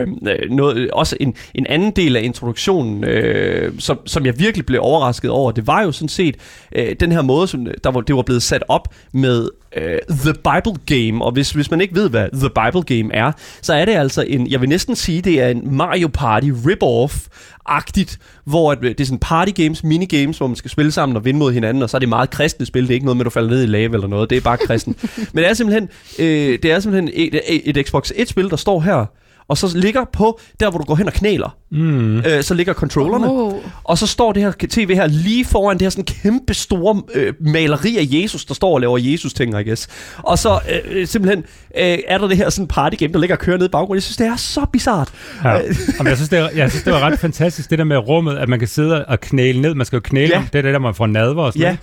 noget, 0.50 0.92
også 0.92 1.18
en, 1.20 1.34
en 1.54 1.68
anden 1.68 1.92
del 1.92 2.16
af 2.16 2.22
introduktionen, 2.22 3.04
uh, 3.04 3.74
som, 3.80 4.00
som 4.06 4.26
jeg 4.26 4.40
virkelig 4.40 4.49
blev 4.54 4.80
overrasket 4.82 5.32
over, 5.32 5.52
det 5.52 5.68
var 5.68 5.82
jo 5.82 5.92
sådan 5.92 6.10
set 6.10 6.36
øh, 6.76 6.96
den 7.00 7.12
her 7.12 7.22
måde, 7.22 7.48
som 7.48 7.68
der 7.84 7.92
var, 7.92 8.02
det 8.02 8.16
var 8.16 8.22
blevet 8.22 8.44
sat 8.44 8.64
op 8.68 8.94
med 9.14 9.50
uh, 9.78 10.16
The 10.16 10.34
Bible 10.34 10.82
Game, 10.86 11.26
og 11.26 11.32
hvis, 11.32 11.52
hvis 11.52 11.72
man 11.72 11.82
ikke 11.82 11.96
ved, 11.96 12.10
hvad 12.10 12.30
The 12.34 12.50
Bible 12.50 12.84
Game 12.98 13.16
er, 13.16 13.32
så 13.62 13.74
er 13.74 13.86
det 13.86 13.92
altså 13.92 14.22
en, 14.22 14.48
jeg 14.48 14.62
vil 14.62 14.70
næsten 14.70 14.96
sige, 14.96 15.22
det 15.22 15.42
er 15.42 15.48
en 15.48 15.76
Mario 15.76 16.08
Party 16.08 16.52
rip-off-agtigt, 16.66 18.18
hvor 18.46 18.72
at, 18.72 18.82
det 18.82 19.02
er 19.02 19.06
sådan 19.06 19.20
party 19.20 19.52
games, 19.52 19.84
minigames, 19.84 20.38
hvor 20.38 20.48
man 20.48 20.56
skal 20.56 20.72
spille 20.72 20.92
sammen 20.92 21.16
og 21.18 21.26
vinde 21.26 21.40
mod 21.40 21.54
hinanden, 21.54 21.84
og 21.84 21.90
så 21.90 21.98
er 21.98 22.00
det 22.00 22.10
meget 22.10 22.30
kristne 22.30 22.66
spil, 22.66 22.84
det 22.84 22.90
er 22.90 22.94
ikke 22.94 23.06
noget 23.06 23.18
med, 23.18 23.22
at 23.22 23.26
du 23.26 23.30
falder 23.30 23.50
ned 23.50 23.64
i 23.64 23.66
lave 23.66 23.94
eller 23.94 24.08
noget, 24.08 24.30
det 24.30 24.38
er 24.38 24.42
bare 24.42 24.58
kristen. 24.58 24.96
Men 25.34 25.44
det 25.44 25.50
er 25.50 25.54
simpelthen, 25.54 25.90
øh, 26.20 26.60
det 26.64 26.72
er 26.72 26.80
simpelthen 26.80 27.12
et, 27.14 27.42
et, 27.48 27.78
et 27.78 27.88
Xbox 27.88 28.12
1-spil, 28.12 28.50
der 28.50 28.56
står 28.56 28.80
her, 28.80 29.06
og 29.50 29.58
så 29.58 29.78
ligger 29.78 30.06
på, 30.14 30.40
der 30.60 30.70
hvor 30.70 30.80
du 30.80 30.86
går 30.86 30.96
hen 30.96 31.08
og 31.08 31.14
knæler, 31.14 31.56
mm. 31.72 32.18
øh, 32.18 32.44
så 32.44 32.54
ligger 32.54 32.74
controllerne, 32.74 33.28
Oh. 33.30 33.54
og 33.84 33.98
så 33.98 34.08
står 34.08 34.32
det 34.32 34.44
her 34.44 34.52
tv 34.70 34.96
her 34.96 35.08
lige 35.08 35.46
foran 35.46 35.78
det 35.78 35.82
her 35.86 35.90
sådan 35.90 36.04
kæmpe 36.06 36.54
store 36.54 37.02
øh, 37.14 37.34
maleri 37.40 37.98
af 37.98 38.08
Jesus, 38.24 38.46
der 38.46 38.54
står 38.54 38.74
og 38.74 38.82
laver 38.82 38.98
Jesus-ting, 38.98 39.60
I 39.60 39.64
guess. 39.64 39.88
Og 40.18 40.40
så 40.40 40.60
øh, 40.86 41.08
simpelthen 41.08 41.44
øh, 41.78 41.98
er 42.08 42.18
der 42.18 42.28
det 42.28 42.38
her 42.38 42.50
sådan 42.50 42.68
party 42.68 42.96
game, 43.00 43.14
der 43.14 43.20
ligger 43.20 43.36
og 43.36 43.40
kører 43.40 43.58
ned 43.58 43.66
i 43.66 43.70
baggrunden. 43.70 43.96
Jeg 43.96 44.04
synes, 44.04 44.18
det 44.18 44.28
er 44.28 44.36
så 44.36 44.66
bizart. 44.74 45.10
Ja. 45.44 45.58
Øh, 45.68 45.76
Jamen, 45.98 46.10
jeg, 46.10 46.18
synes, 46.18 46.30
det 46.30 46.40
er, 46.40 46.50
jeg 46.56 46.70
synes, 46.72 46.84
det 46.84 46.94
var 46.94 47.00
ret 47.00 47.20
fantastisk, 47.20 47.70
det 47.70 47.78
der 47.80 47.86
med 47.86 47.98
rummet, 47.98 48.38
at 48.38 48.50
man 48.50 48.60
kan 48.60 48.68
sidde 48.68 49.06
og 49.06 49.20
knæle 49.22 49.62
ned. 49.62 49.76
Man 49.76 49.86
skal 49.86 49.98
jo 49.98 50.02
knæle, 50.02 50.36
ja. 50.36 50.44
det 50.54 50.60
er 50.60 50.62
det 50.62 50.74
der, 50.74 50.80
man 50.80 50.96
får 50.96 51.08
nadver 51.08 51.44
og 51.44 51.54
sådan 51.54 51.62
Ja. 51.62 51.68
noget. 51.68 51.80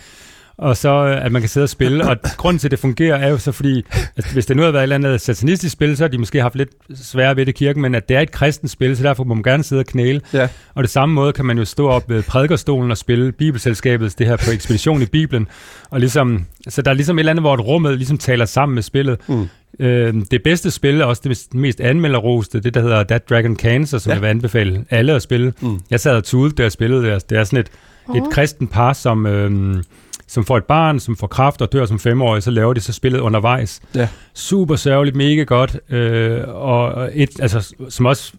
Og 0.59 0.77
så, 0.77 0.89
øh, 1.07 1.25
at 1.25 1.33
man 1.33 1.43
kan 1.43 1.49
sidde 1.49 1.65
og 1.65 1.69
spille. 1.69 2.09
Og 2.09 2.17
grunden 2.37 2.59
til, 2.59 2.67
at 2.67 2.71
det 2.71 2.79
fungerer, 2.79 3.17
er 3.17 3.29
jo 3.31 3.39
så 3.39 3.53
fordi, 3.53 3.85
at 4.17 4.33
hvis 4.33 4.47
det 4.47 4.57
nu 4.57 4.63
havde 4.63 4.73
været 4.73 4.83
et 4.83 4.93
eller 4.93 5.09
andet 5.09 5.21
satanistisk 5.21 5.73
spil, 5.73 5.97
så 5.97 6.05
har 6.05 6.09
de 6.09 6.19
måske 6.19 6.43
haft 6.43 6.55
lidt 6.55 6.69
sværere 6.95 7.37
ved 7.37 7.47
det 7.47 7.53
i 7.53 7.59
kirken, 7.59 7.83
men 7.83 7.95
at 7.95 8.09
det 8.09 8.17
er 8.17 8.21
et 8.21 8.31
kristent 8.31 8.71
spil, 8.71 8.97
så 8.97 9.03
derfor 9.03 9.25
må 9.25 9.35
man 9.35 9.43
gerne 9.43 9.63
sidde 9.63 9.81
og 9.81 9.87
knæle. 9.87 10.21
Ja. 10.33 10.49
Og 10.75 10.83
det 10.83 10.91
samme 10.91 11.15
måde 11.15 11.33
kan 11.33 11.45
man 11.45 11.59
jo 11.59 11.65
stå 11.65 11.89
op 11.89 12.11
ved 12.11 12.23
prædikerstolen 12.23 12.91
og 12.91 12.97
spille 12.97 13.33
Bibelselskabets 13.33 14.15
det 14.15 14.27
her 14.27 14.37
på 14.37 14.51
ekspedition 14.51 15.03
i 15.03 15.07
Bibelen. 15.07 15.49
Og 15.91 16.01
ligesom, 16.01 16.45
så 16.69 16.83
der 16.83 16.91
er 16.91 16.95
ligesom 16.95 17.19
et 17.19 17.21
eller 17.21 17.31
andet, 17.31 17.43
hvor 17.43 17.55
et 17.55 17.61
rummet 17.67 17.97
ligesom 17.97 18.19
taler 18.19 18.45
sammen 18.45 18.75
med 18.75 18.83
spillet. 18.83 19.19
Mm. 19.29 19.49
Øh, 19.81 20.15
det 20.31 20.43
bedste 20.43 20.71
spil 20.71 21.01
er 21.01 21.05
også 21.05 21.23
det 21.25 21.47
mest 21.55 21.81
anmelderroste, 21.81 22.61
det 22.61 22.75
der 22.75 22.81
hedder 22.81 23.03
That 23.05 23.31
Dragon 23.31 23.57
Cancer, 23.57 23.99
som 23.99 24.11
Ja. 24.11 24.15
jeg 24.15 24.23
vil 24.23 24.29
anbefale 24.29 24.85
alle 24.91 25.13
at 25.13 25.23
spille. 25.23 25.53
Mm. 25.61 25.81
Jeg 25.91 26.01
sad 26.01 26.17
og 26.17 26.25
tudede, 26.25 26.55
da 26.55 26.63
jeg 26.63 26.73
spillede 26.73 27.03
det. 27.07 27.31
Det 27.31 27.39
er 27.39 27.45
sådan 27.45 27.59
et, 27.59 27.67
et 28.17 28.23
Åh. 28.23 28.33
kristen 28.33 28.69
par, 28.69 28.93
som, 28.93 29.27
øhm, 29.27 29.83
som 30.27 30.45
får 30.45 30.57
et 30.57 30.65
barn, 30.65 31.01
som 31.01 31.17
får 31.17 31.27
kraft 31.27 31.63
og 31.63 31.73
dør 31.73 31.87
som 31.87 31.99
femårig, 31.99 32.43
så 32.43 32.51
laver 32.51 32.75
de 32.75 32.81
så 32.81 32.93
spillet 32.93 33.21
undervejs. 33.21 33.81
Ja. 33.95 34.09
Super 34.35 34.77
sørgeligt, 34.77 35.17
mega 35.17 35.43
godt, 35.43 35.79
øh, 35.91 36.43
og 36.49 36.77
og 36.95 37.11
et, 37.15 37.41
altså, 37.41 37.75
som 37.89 38.07
også 38.07 38.33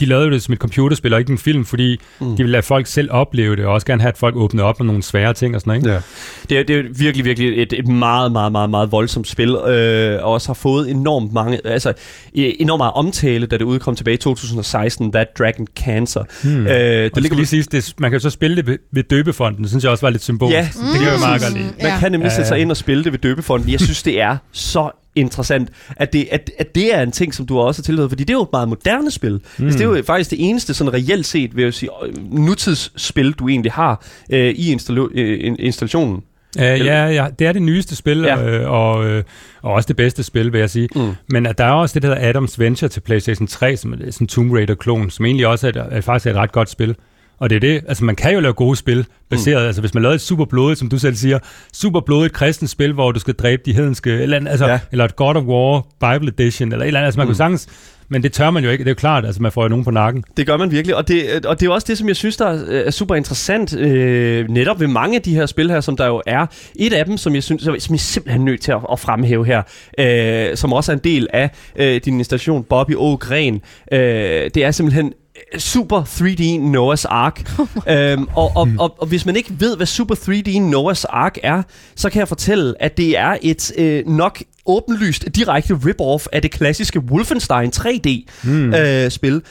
de 0.00 0.06
lavede 0.06 0.26
jo 0.26 0.32
det 0.32 0.42
som 0.42 0.52
et 0.52 0.58
computerspil, 0.58 1.12
og 1.14 1.20
ikke 1.20 1.32
en 1.32 1.38
film, 1.38 1.64
fordi 1.64 2.00
Mm. 2.20 2.26
mm. 2.26 2.32
de 2.32 2.36
ville 2.36 2.52
lade 2.52 2.62
folk 2.62 2.86
selv 2.86 3.08
opleve 3.12 3.56
det, 3.56 3.64
og 3.64 3.72
også 3.72 3.86
gerne 3.86 4.00
have, 4.02 4.08
at 4.12 4.18
folk 4.18 4.36
åbner 4.36 4.62
op 4.62 4.80
med 4.80 4.86
nogle 4.86 5.02
svære 5.02 5.34
ting 5.34 5.54
og 5.54 5.60
sådan 5.60 5.80
noget. 5.80 5.82
Ikke? 5.82 5.92
Ja. 5.92 6.00
Det, 6.48 6.58
er, 6.58 6.62
det 6.62 6.86
er 6.86 6.98
virkelig, 6.98 7.24
virkelig 7.24 7.62
et, 7.62 7.72
et 7.72 7.88
meget, 7.88 8.32
meget, 8.32 8.52
meget, 8.52 8.70
meget 8.70 8.92
voldsomt 8.92 9.28
spil, 9.28 9.48
øh, 9.50 10.24
og 10.24 10.32
også 10.32 10.48
har 10.48 10.54
fået 10.54 10.90
enormt 10.90 11.32
mange, 11.32 11.60
altså 11.64 11.92
enormt 12.34 12.78
meget 12.80 12.92
omtale, 12.92 13.46
da 13.46 13.56
det 13.58 13.64
udkom 13.64 13.96
tilbage 13.96 14.14
i 14.14 14.18
2016, 14.18 15.12
That 15.12 15.26
Dragon 15.38 15.66
Cancer. 15.76 16.24
Hmm. 16.42 16.66
Øh, 16.66 16.72
det 16.74 17.14
det 17.14 17.22
ligger 17.22 17.36
lige 17.36 17.46
siges, 17.46 17.66
det, 17.68 17.94
man 17.98 18.10
kan 18.10 18.16
jo 18.18 18.22
så 18.22 18.30
spille 18.30 18.56
det 18.56 18.66
ved, 18.66 18.78
ved 18.92 19.02
døbefonden, 19.02 19.62
det 19.62 19.70
synes 19.70 19.84
jeg 19.84 19.90
også 19.92 20.06
var 20.06 20.10
lidt 20.10 20.22
symbolisk. 20.22 20.56
Ja, 20.56 20.62
det 20.62 20.98
kan 20.98 21.06
jeg 21.06 21.14
jo 21.14 21.18
meget 21.26 21.42
godt 21.42 21.52
lide. 21.54 21.64
Man 21.64 21.74
Ja. 21.92 21.98
kan 22.00 22.12
nemlig 22.12 22.28
Ja, 22.28 22.34
sætte 22.34 22.48
sig 22.48 22.58
ind 22.58 22.70
og 22.70 22.76
spille 22.76 23.04
det 23.04 23.12
ved 23.12 23.18
døbefonden. 23.18 23.70
Jeg 23.70 23.80
synes, 23.80 24.02
det 24.02 24.20
er 24.20 24.36
så 24.52 24.90
interessant, 25.16 25.68
at 25.96 26.12
det, 26.12 26.28
at, 26.30 26.50
at 26.58 26.74
det 26.74 26.94
er 26.94 27.02
en 27.02 27.12
ting, 27.12 27.34
som 27.34 27.46
du 27.46 27.58
også 27.58 27.80
har 27.80 27.84
tilhørt, 27.84 28.10
fordi 28.10 28.24
det 28.24 28.30
er 28.34 28.38
jo 28.38 28.42
et 28.42 28.48
meget 28.52 28.68
moderne 28.68 29.10
spil. 29.10 29.40
Mm. 29.58 29.64
Altså, 29.64 29.78
det 29.78 29.84
er 29.86 29.96
jo 29.98 30.02
faktisk 30.06 30.30
det 30.30 30.48
eneste 30.48 30.74
sådan 30.74 30.92
reelt 30.92 31.26
set, 31.26 31.56
vil 31.56 31.62
jeg 31.64 31.74
sige, 31.74 31.90
øh, 32.06 32.32
nutidsspil, 32.32 33.32
du 33.32 33.48
egentlig 33.48 33.72
har 33.72 34.04
øh, 34.30 34.54
i 34.56 34.74
installo- 34.74 35.10
øh, 35.14 35.38
in- 35.46 35.56
installationen. 35.58 36.22
Uh, 36.58 36.62
ja, 36.62 37.06
ja, 37.06 37.26
det 37.38 37.46
er 37.46 37.52
det 37.52 37.62
nyeste 37.62 37.96
spil, 37.96 38.18
Ja. 38.18 38.42
øh, 38.48 38.70
og, 38.70 39.06
øh, 39.06 39.24
og 39.62 39.72
også 39.72 39.86
det 39.86 39.96
bedste 39.96 40.22
spil, 40.22 40.52
vil 40.52 40.58
jeg 40.58 40.70
sige. 40.70 40.88
Mm. 40.96 41.12
Men 41.28 41.46
at 41.46 41.58
der 41.58 41.64
er 41.64 41.72
også 41.72 41.94
det, 41.94 42.02
der 42.02 42.08
hedder 42.14 42.28
Adams 42.28 42.58
Venture 42.58 42.88
til 42.88 43.00
PlayStation 43.00 43.46
3, 43.46 43.76
som 43.76 43.92
er 43.92 43.96
sådan 44.10 44.26
Tomb 44.26 44.52
Raider-klon, 44.52 45.10
som 45.10 45.24
egentlig 45.24 45.46
også 45.46 45.68
er, 45.68 45.72
er 45.90 46.00
faktisk 46.00 46.26
er 46.26 46.30
et 46.30 46.36
ret 46.36 46.52
godt 46.52 46.70
spil. 46.70 46.94
Og 47.40 47.50
det 47.50 47.56
er 47.56 47.60
det, 47.60 47.82
altså 47.88 48.04
man 48.04 48.16
kan 48.16 48.34
jo 48.34 48.40
lave 48.40 48.52
gode 48.54 48.76
spil, 48.76 49.06
baseret, 49.30 49.62
mm. 49.62 49.66
altså 49.66 49.80
hvis 49.82 49.94
man 49.94 50.02
lavede 50.02 50.14
et 50.14 50.20
super 50.20 50.44
blodigt, 50.44 50.78
som 50.78 50.88
du 50.88 50.98
selv 50.98 51.14
siger, 51.14 51.38
super 51.72 52.00
blodigt 52.00 52.32
kristent 52.32 52.70
spil, 52.70 52.92
hvor 52.92 53.12
du 53.12 53.20
skal 53.20 53.34
dræbe 53.34 53.62
de 53.66 53.72
hedenske, 53.72 54.10
eller, 54.10 54.36
andet, 54.36 54.50
altså, 54.50 54.66
Ja. 54.66 54.80
eller 54.92 55.04
et 55.04 55.16
God 55.16 55.36
of 55.36 55.44
War 55.44 55.86
Bible 56.00 56.32
Edition, 56.38 56.72
eller 56.72 56.84
et 56.84 56.86
eller 56.86 57.00
andet, 57.00 57.06
altså 57.06 57.18
man 57.18 57.24
mm. 57.24 57.28
kunne 57.28 57.36
sagtens, 57.36 57.68
men 58.08 58.22
det 58.22 58.32
tør 58.32 58.50
man 58.50 58.64
jo 58.64 58.70
ikke, 58.70 58.84
det 58.84 58.90
er 58.90 58.92
jo 58.92 58.98
klart, 58.98 59.26
altså 59.26 59.42
man 59.42 59.52
får 59.52 59.62
jo 59.62 59.68
nogen 59.68 59.84
på 59.84 59.90
nakken. 59.90 60.24
Det 60.36 60.46
gør 60.46 60.56
man 60.56 60.70
virkelig, 60.70 60.96
og 60.96 61.08
det, 61.08 61.46
og 61.46 61.60
det 61.60 61.66
er 61.66 61.70
også 61.70 61.86
det, 61.88 61.98
som 61.98 62.08
jeg 62.08 62.16
synes, 62.16 62.36
der 62.36 62.46
er 62.46 62.82
er 62.86 62.90
super 62.90 63.14
interessant, 63.14 63.76
øh, 63.76 64.48
netop 64.48 64.80
ved 64.80 64.86
mange 64.86 65.16
af 65.16 65.22
de 65.22 65.34
her 65.34 65.46
spil 65.46 65.70
her, 65.70 65.80
som 65.80 65.96
der 65.96 66.06
jo 66.06 66.22
er. 66.26 66.46
Et 66.76 66.92
af 66.92 67.04
dem, 67.04 67.16
som 67.16 67.34
jeg 67.34 67.42
synes, 67.42 67.62
som 67.62 67.74
jeg 67.74 67.94
er 67.94 67.96
simpelthen 67.98 68.44
nødt 68.44 68.60
til 68.60 68.72
at, 68.72 68.78
at 68.92 68.98
fremhæve 68.98 69.46
her, 69.46 69.62
øh, 69.98 70.56
som 70.56 70.72
også 70.72 70.92
er 70.92 70.96
en 70.96 71.02
del 71.04 71.26
af 71.32 71.50
øh, 71.76 72.00
din 72.04 72.18
installation, 72.18 72.64
Bobby 72.64 72.94
O'Gren, 72.94 73.58
øh, 73.92 74.50
det 74.54 74.56
er 74.56 74.70
simpelthen 74.70 75.12
Super 75.58 76.02
3D 76.02 76.42
Noah's 76.76 77.04
Ark. 77.08 77.58
øhm, 77.94 78.28
og, 78.34 78.52
og, 78.56 78.68
og, 78.78 78.94
og 78.98 79.06
hvis 79.06 79.26
man 79.26 79.36
ikke 79.36 79.54
ved, 79.58 79.76
hvad 79.76 79.86
Super 79.86 80.14
3D 80.14 80.48
Noah's 80.74 81.04
Ark 81.08 81.38
er, 81.42 81.62
så 81.96 82.10
kan 82.10 82.18
jeg 82.18 82.28
fortælle, 82.28 82.74
at 82.82 82.96
det 82.96 83.18
er 83.18 83.36
et 83.42 83.72
øh, 83.78 84.08
nok 84.08 84.42
åbenlyst 84.66 85.24
direkte 85.34 85.74
rip-off 85.74 86.26
af 86.32 86.42
det 86.42 86.50
klassiske 86.50 87.00
Wolfenstein 87.00 87.72
3D-spil. 87.76 89.42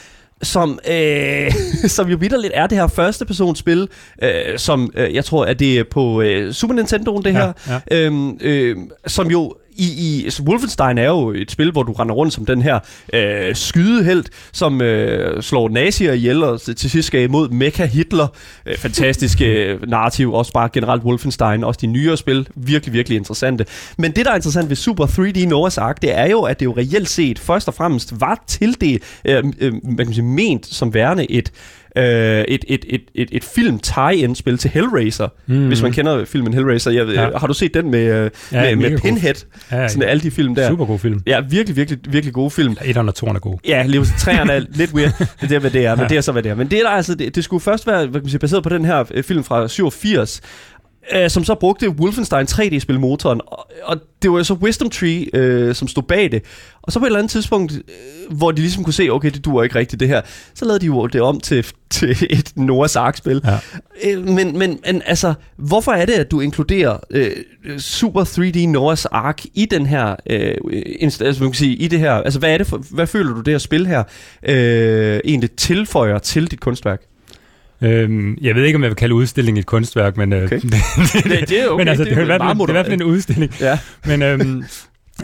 som, 0.42 0.78
øh, 0.90 1.52
som 1.96 2.08
jo 2.08 2.16
vidderligt 2.20 2.52
er 2.56 2.66
det 2.66 2.78
her 2.78 2.86
første 2.86 3.24
persons 3.24 3.58
spil, 3.58 3.88
øh, 4.22 4.30
som 4.58 4.92
øh, 4.94 5.14
jeg 5.14 5.24
tror, 5.24 5.44
at 5.44 5.58
det 5.58 5.78
er 5.78 5.84
på 5.90 6.20
øh, 6.22 6.52
Super 6.52 6.74
Nintendo, 6.74 7.18
det 7.18 7.32
her, 7.32 7.52
Ja, 7.68 7.80
ja. 7.90 8.06
Øhm, 8.06 8.38
øh, 8.40 8.76
som 9.06 9.30
jo 9.30 9.54
i, 9.80 10.24
i 10.26 10.30
så 10.30 10.42
Wolfenstein 10.42 10.98
er 10.98 11.06
jo 11.06 11.30
et 11.30 11.50
spil, 11.50 11.72
hvor 11.72 11.82
du 11.82 11.92
render 11.92 12.14
rundt 12.14 12.32
som 12.32 12.46
den 12.46 12.62
her 12.62 12.78
øh, 13.12 13.54
skydehelt, 13.54 14.30
som 14.52 14.80
øh, 14.80 15.42
slår 15.42 15.68
nazier 15.68 16.12
ihjel 16.12 16.42
og 16.42 16.60
til 16.60 16.76
til 16.76 16.90
sidst 16.90 17.06
skal 17.06 17.22
imod 17.22 17.48
Mecha 17.48 17.84
Hitler. 17.84 18.26
Øh, 18.66 18.76
fantastisk 18.76 19.40
øh, 19.40 19.88
narrativ, 19.88 20.32
også 20.32 20.52
bare 20.52 20.68
generelt 20.72 21.02
Wolfenstein, 21.02 21.64
også 21.64 21.78
de 21.82 21.86
nyere 21.86 22.16
spil, 22.16 22.48
virkelig, 22.54 22.92
virkelig 22.92 23.16
interessante. 23.16 23.66
Men 23.98 24.12
det, 24.12 24.24
der 24.24 24.30
er 24.30 24.36
interessant 24.36 24.68
ved 24.68 24.76
Super 24.76 25.06
3D 25.06 25.38
Noah's 25.38 25.80
Ark, 25.80 26.02
det 26.02 26.18
er 26.18 26.26
jo, 26.26 26.42
at 26.42 26.60
det 26.60 26.66
jo 26.66 26.74
reelt 26.76 27.08
set 27.08 27.38
først 27.38 27.68
og 27.68 27.74
fremmest 27.74 28.20
var 28.20 28.44
til 28.46 28.80
det, 28.80 29.02
øh, 29.24 29.44
øh, 29.60 29.72
man 29.84 30.06
kan 30.06 30.14
sige, 30.14 30.24
ment 30.24 30.66
som 30.66 30.94
værende 30.94 31.30
et 31.30 31.52
øh, 31.96 32.04
et, 32.04 32.64
et, 32.68 32.84
et, 32.88 33.02
et, 33.14 33.28
et 33.32 33.44
film 33.44 33.78
tie 33.78 34.34
spil 34.34 34.58
til 34.58 34.70
Hellraiser, 34.70 35.28
mm. 35.46 35.66
hvis 35.66 35.82
man 35.82 35.92
kender 35.92 36.24
filmen 36.24 36.54
Hellraiser. 36.54 36.90
Jeg, 36.90 37.06
ja. 37.08 37.22
Ja. 37.22 37.38
Har 37.38 37.46
du 37.46 37.54
set 37.54 37.74
den 37.74 37.90
med, 37.90 38.00
øh, 38.24 38.30
Ja, 38.52 38.62
med, 38.62 38.76
med 38.76 38.90
god. 38.90 38.98
Pinhead? 38.98 39.34
Ja, 39.72 39.88
Sådan 39.88 40.08
alle 40.08 40.22
de 40.22 40.30
film 40.30 40.54
der. 40.54 40.68
Super 40.68 40.84
god 40.84 40.98
film. 40.98 41.20
Ja, 41.26 41.40
virkelig, 41.50 41.76
virkelig, 41.76 41.98
virkelig 42.08 42.34
gode 42.34 42.50
film. 42.50 42.76
Etteren 42.84 43.08
og 43.08 43.14
toeren 43.14 43.36
er 43.36 43.40
god. 43.40 43.58
Ja, 43.68 43.84
lige 43.86 44.04
træerne 44.18 44.52
er 44.52 44.60
lidt 44.80 44.94
weird. 44.94 45.26
Det 45.40 45.52
er, 45.52 45.58
hvad 45.58 45.70
det 45.70 45.86
er, 45.86 45.94
men 45.96 46.02
Ja. 46.02 46.08
det 46.08 46.16
er 46.16 46.20
så, 46.20 46.32
hvad 46.32 46.42
det 46.42 46.50
er. 46.50 46.54
Men 46.54 46.70
det 46.70 46.78
er 46.78 46.82
der 46.82 46.90
altså, 46.90 47.14
det, 47.14 47.34
det 47.34 47.44
skulle 47.44 47.60
først 47.60 47.86
være 47.86 47.96
hvad 48.06 48.20
kan 48.20 48.22
man 48.22 48.30
sige, 48.30 48.38
baseret 48.40 48.62
på 48.62 48.68
den 48.68 48.84
her 48.84 49.04
øh, 49.14 49.24
film 49.24 49.44
fra 49.44 49.68
87, 49.68 50.40
øh, 51.12 51.30
som 51.30 51.44
så 51.44 51.54
brugte 51.54 51.90
Wolfenstein 51.90 52.46
3D-spilmotoren, 52.50 53.40
og, 53.46 53.70
og 53.82 53.96
det 54.22 54.30
var 54.30 54.38
jo 54.38 54.44
så 54.44 54.54
Wisdom 54.54 54.90
Tree, 54.90 55.36
øh, 55.36 55.74
som 55.74 55.88
stod 55.88 56.02
bag 56.02 56.32
det. 56.32 56.42
Og 56.82 56.92
så 56.92 56.98
på 56.98 57.04
et 57.04 57.08
eller 57.08 57.18
andet 57.18 57.30
tidspunkt, 57.30 57.72
øh, 57.72 58.36
hvor 58.36 58.50
de 58.50 58.60
ligesom 58.60 58.84
kunne 58.84 58.94
se, 58.94 59.08
okay, 59.10 59.30
det 59.30 59.44
duer 59.44 59.62
ikke 59.62 59.78
rigtigt 59.78 60.00
det 60.00 60.08
her, 60.08 60.20
så 60.54 60.64
lavede 60.64 60.80
de 60.80 60.86
jo 60.86 61.06
det 61.06 61.20
om 61.20 61.40
til, 61.40 61.66
til 61.90 62.26
et 62.30 62.52
Noah's 62.58 62.98
Ark-spil. 62.98 63.42
Ja. 63.44 63.58
Øh, 64.04 64.28
men, 64.28 64.58
men, 64.58 64.78
men 64.86 65.02
altså, 65.06 65.34
hvorfor 65.56 65.92
er 65.92 66.06
det, 66.06 66.12
at 66.12 66.30
du 66.30 66.40
inkluderer 66.40 66.98
øh, 67.10 67.30
Super 67.78 68.24
3D 68.24 68.78
Noah's 68.78 69.04
Ark 69.10 69.44
i 69.54 69.66
den 69.66 69.86
her, 69.86 70.16
øh, 70.30 70.54
inst- 71.02 71.24
altså, 71.24 71.42
man 71.42 71.52
kan 71.52 71.54
sige, 71.54 71.76
i 71.76 71.88
det 71.88 71.98
her, 71.98 72.12
altså 72.12 72.38
hvad 72.38 72.54
er 72.54 72.58
det 72.58 72.66
for, 72.66 72.82
hvad 72.90 73.06
føler 73.06 73.34
du 73.34 73.40
det 73.40 73.54
her 73.54 73.58
spil 73.58 73.86
her 73.86 74.02
øh, 74.42 75.20
egentlig 75.24 75.50
tilføjer 75.50 76.18
til 76.18 76.50
dit 76.50 76.60
kunstværk? 76.60 77.02
Øhm, 77.82 78.38
jeg 78.40 78.54
ved 78.54 78.64
ikke, 78.64 78.76
om 78.76 78.82
jeg 78.82 78.90
vil 78.90 78.96
kalde 78.96 79.14
udstillingen 79.14 79.58
et 79.58 79.66
kunstværk, 79.66 80.16
men, 80.16 80.32
øh, 80.32 80.42
Okay. 80.42 80.60
det, 80.60 80.72
Det, 81.40 81.48
det 81.48 81.60
er 81.60 81.68
okay, 81.68 81.80
men 81.80 81.88
altså, 81.88 82.04
det, 82.04 82.12
er, 82.12 82.16
fald, 82.16 82.26
meget 82.26 82.56
det 82.56 82.62
er 82.64 82.68
i 82.68 82.72
hvert 82.72 82.86
fald 82.86 83.00
en 83.00 83.06
udstilling. 83.06 83.52
Ja. 83.60 83.78
Men 84.06 84.22
øhm, 84.22 84.64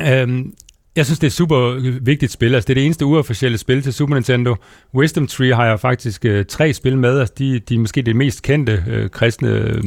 øhm, 0.03 0.53
jeg 0.97 1.05
synes, 1.05 1.19
det 1.19 1.27
er 1.27 1.31
super 1.31 1.81
vigtigt 2.03 2.33
spil. 2.33 2.55
Altså, 2.55 2.67
det 2.67 2.73
er 2.73 2.75
det 2.75 2.85
eneste 2.85 3.05
uofficielle 3.05 3.59
spil 3.59 3.83
til 3.83 3.93
Super 3.93 4.15
Nintendo. 4.15 4.57
Wisdom 4.95 5.27
Tree 5.27 5.55
har 5.55 5.67
jeg 5.67 5.81
faktisk 5.81 6.25
øh, 6.25 6.45
tre 6.45 6.73
spil 6.73 6.99
med. 6.99 7.19
Altså, 7.19 7.35
de, 7.39 7.59
de 7.59 7.75
er 7.75 7.79
måske 7.79 8.03
det 8.03 8.17
mest 8.17 8.43
kendte 8.43 8.85
øh, 8.89 9.11
kristne 9.11 9.49
øh, 9.49 9.83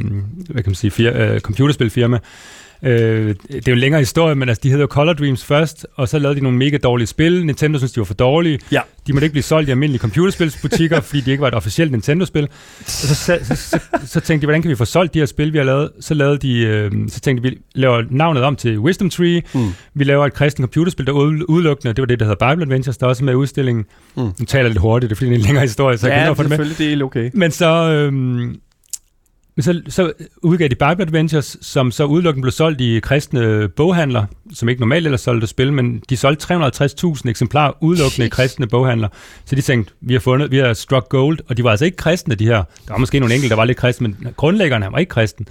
hvad 0.49 0.63
kan 0.63 0.69
man 0.69 0.75
sige, 0.75 0.91
fir, 0.91 1.12
øh, 1.15 1.39
computerspilfirma. 1.39 2.19
Øh, 2.84 3.36
det 3.48 3.56
er 3.56 3.62
jo 3.68 3.74
en 3.74 3.80
længere 3.80 4.02
historie, 4.02 4.36
men 4.36 4.50
altså, 4.50 4.62
de 4.63 4.70
hedder 4.72 4.88
Color 4.88 5.13
Dreams 5.13 5.46
først, 5.46 5.86
og 5.96 6.10
så 6.10 6.20
lavede 6.20 6.39
de 6.39 6.44
nogle 6.44 6.58
mega 6.58 6.78
dårlige 6.78 7.08
spil. 7.08 7.46
Nintendo 7.46 7.78
synes, 7.78 7.92
de 7.92 8.00
var 8.00 8.06
for 8.06 8.13
dårlige. 8.13 8.60
Ja. 8.72 8.82
De 9.08 9.13
måtte 9.13 9.26
ikke 9.26 9.34
blive 9.34 9.44
solgt 9.44 9.68
i 9.70 9.72
almindelige 9.72 10.00
computerspilsbutikker, 10.02 11.02
fordi 11.10 11.22
de 11.22 11.32
ikke 11.32 11.42
var 11.42 11.48
et 11.48 11.54
officielt 11.54 11.92
Nintendo-spil. 11.92 12.44
Og 12.44 12.50
så, 12.86 13.15
så, 13.15 13.39
så, 13.44 13.56
så, 13.56 13.80
så 14.06 14.20
tænkte 14.20 14.42
de, 14.42 14.46
hvordan 14.48 14.62
kan 14.62 14.72
vi 14.72 14.76
få 14.76 14.86
solgt 14.86 15.13
de 15.13 15.20
her 15.20 15.26
spil, 15.26 15.54
vi 15.54 15.58
har 15.58 15.65
lavet? 15.65 15.89
Så, 16.00 16.13
lavede 16.13 16.38
de, 16.38 16.60
øh, 16.60 16.92
så 17.08 17.20
tænkte 17.20 17.44
de, 17.50 17.56
vi 17.56 17.58
laver 17.76 18.04
navnet 18.10 18.44
om 18.44 18.56
til 18.56 18.80
Wisdom 18.80 19.10
Tree. 19.10 19.42
Mm. 19.54 19.68
Vi 19.94 20.04
laver 20.04 20.26
et 20.26 20.34
kristen 20.34 20.63
computerspil, 20.63 21.06
der 21.06 21.12
ud- 21.12 21.46
udelukkende, 21.48 21.94
det 21.94 22.02
var 22.02 22.06
det, 22.06 22.20
der 22.20 22.26
hedder 22.26 22.50
Bible 22.54 22.63
Adventures, 22.65 22.98
der 22.98 23.06
er 23.06 23.10
også 23.10 23.24
med 23.24 23.34
i 23.34 23.36
udstillingen. 23.36 23.86
Mm. 24.18 24.22
Nu 24.39 24.46
taler 24.48 24.63
jeg 24.63 24.70
lidt 24.70 24.82
hurtigt, 24.82 25.10
det 25.10 25.15
er 25.15 25.18
fordi, 25.18 25.30
det 25.30 25.36
er 25.36 25.39
en 25.39 25.46
længere 25.46 25.62
historie, 25.63 25.98
så 25.98 26.08
jeg 26.08 26.15
kan 26.18 26.24
ja, 26.26 26.32
for 26.32 26.44
det 26.44 26.50
med. 26.50 26.58
selvfølgelig, 26.58 26.78
det 27.00 27.02
er 27.02 27.06
okay. 27.06 27.30
Men 27.34 27.52
så... 27.52 27.92
Øhm, 27.92 28.56
Men 29.60 29.63
så, 29.63 29.82
så 29.88 30.13
udgav 30.38 30.67
de 30.67 30.76
Bible 30.76 31.06
Adventures, 31.06 31.58
som 31.62 31.91
så 31.91 32.06
udelukkende 32.06 32.43
blev 32.43 32.52
solgt 32.52 32.82
i 32.82 33.00
kristne 33.00 33.69
boghandler, 33.69 34.26
som 34.54 34.69
ikke 34.69 34.82
normalt 34.82 35.06
ellers 35.06 35.22
solgte 35.22 35.48
spil, 35.48 35.74
men 35.74 36.04
de 36.10 36.17
solgte 36.17 36.56
350.000 36.56 37.30
eksemplarer 37.30 37.72
udelukkende 37.82 38.26
i 38.26 38.30
kristne 38.30 38.67
boghandler. 38.67 39.08
Så 39.45 39.56
de 39.56 39.62
tænkte, 39.62 39.93
vi 40.02 40.13
har 40.13 40.19
fundet, 40.19 40.52
vi 40.52 40.58
har 40.58 40.74
struck 40.74 41.10
gold, 41.10 41.39
og 41.48 41.58
de 41.58 41.63
var 41.63 41.69
altså 41.69 41.86
ikke 41.86 41.98
kristne, 41.98 42.36
de 42.36 42.45
her. 42.45 42.56
Der 42.56 42.93
var 42.93 42.98
måske 42.98 43.19
nogle 43.19 43.36
enkelte, 43.36 43.50
der 43.50 43.56
var 43.56 43.65
lidt 43.65 43.78
kristne, 43.78 44.08
men 44.08 44.34
grundlæggerne 44.36 44.86
han 44.86 44.91
var 44.91 45.00
ikke 45.00 45.10
kristen. 45.10 45.48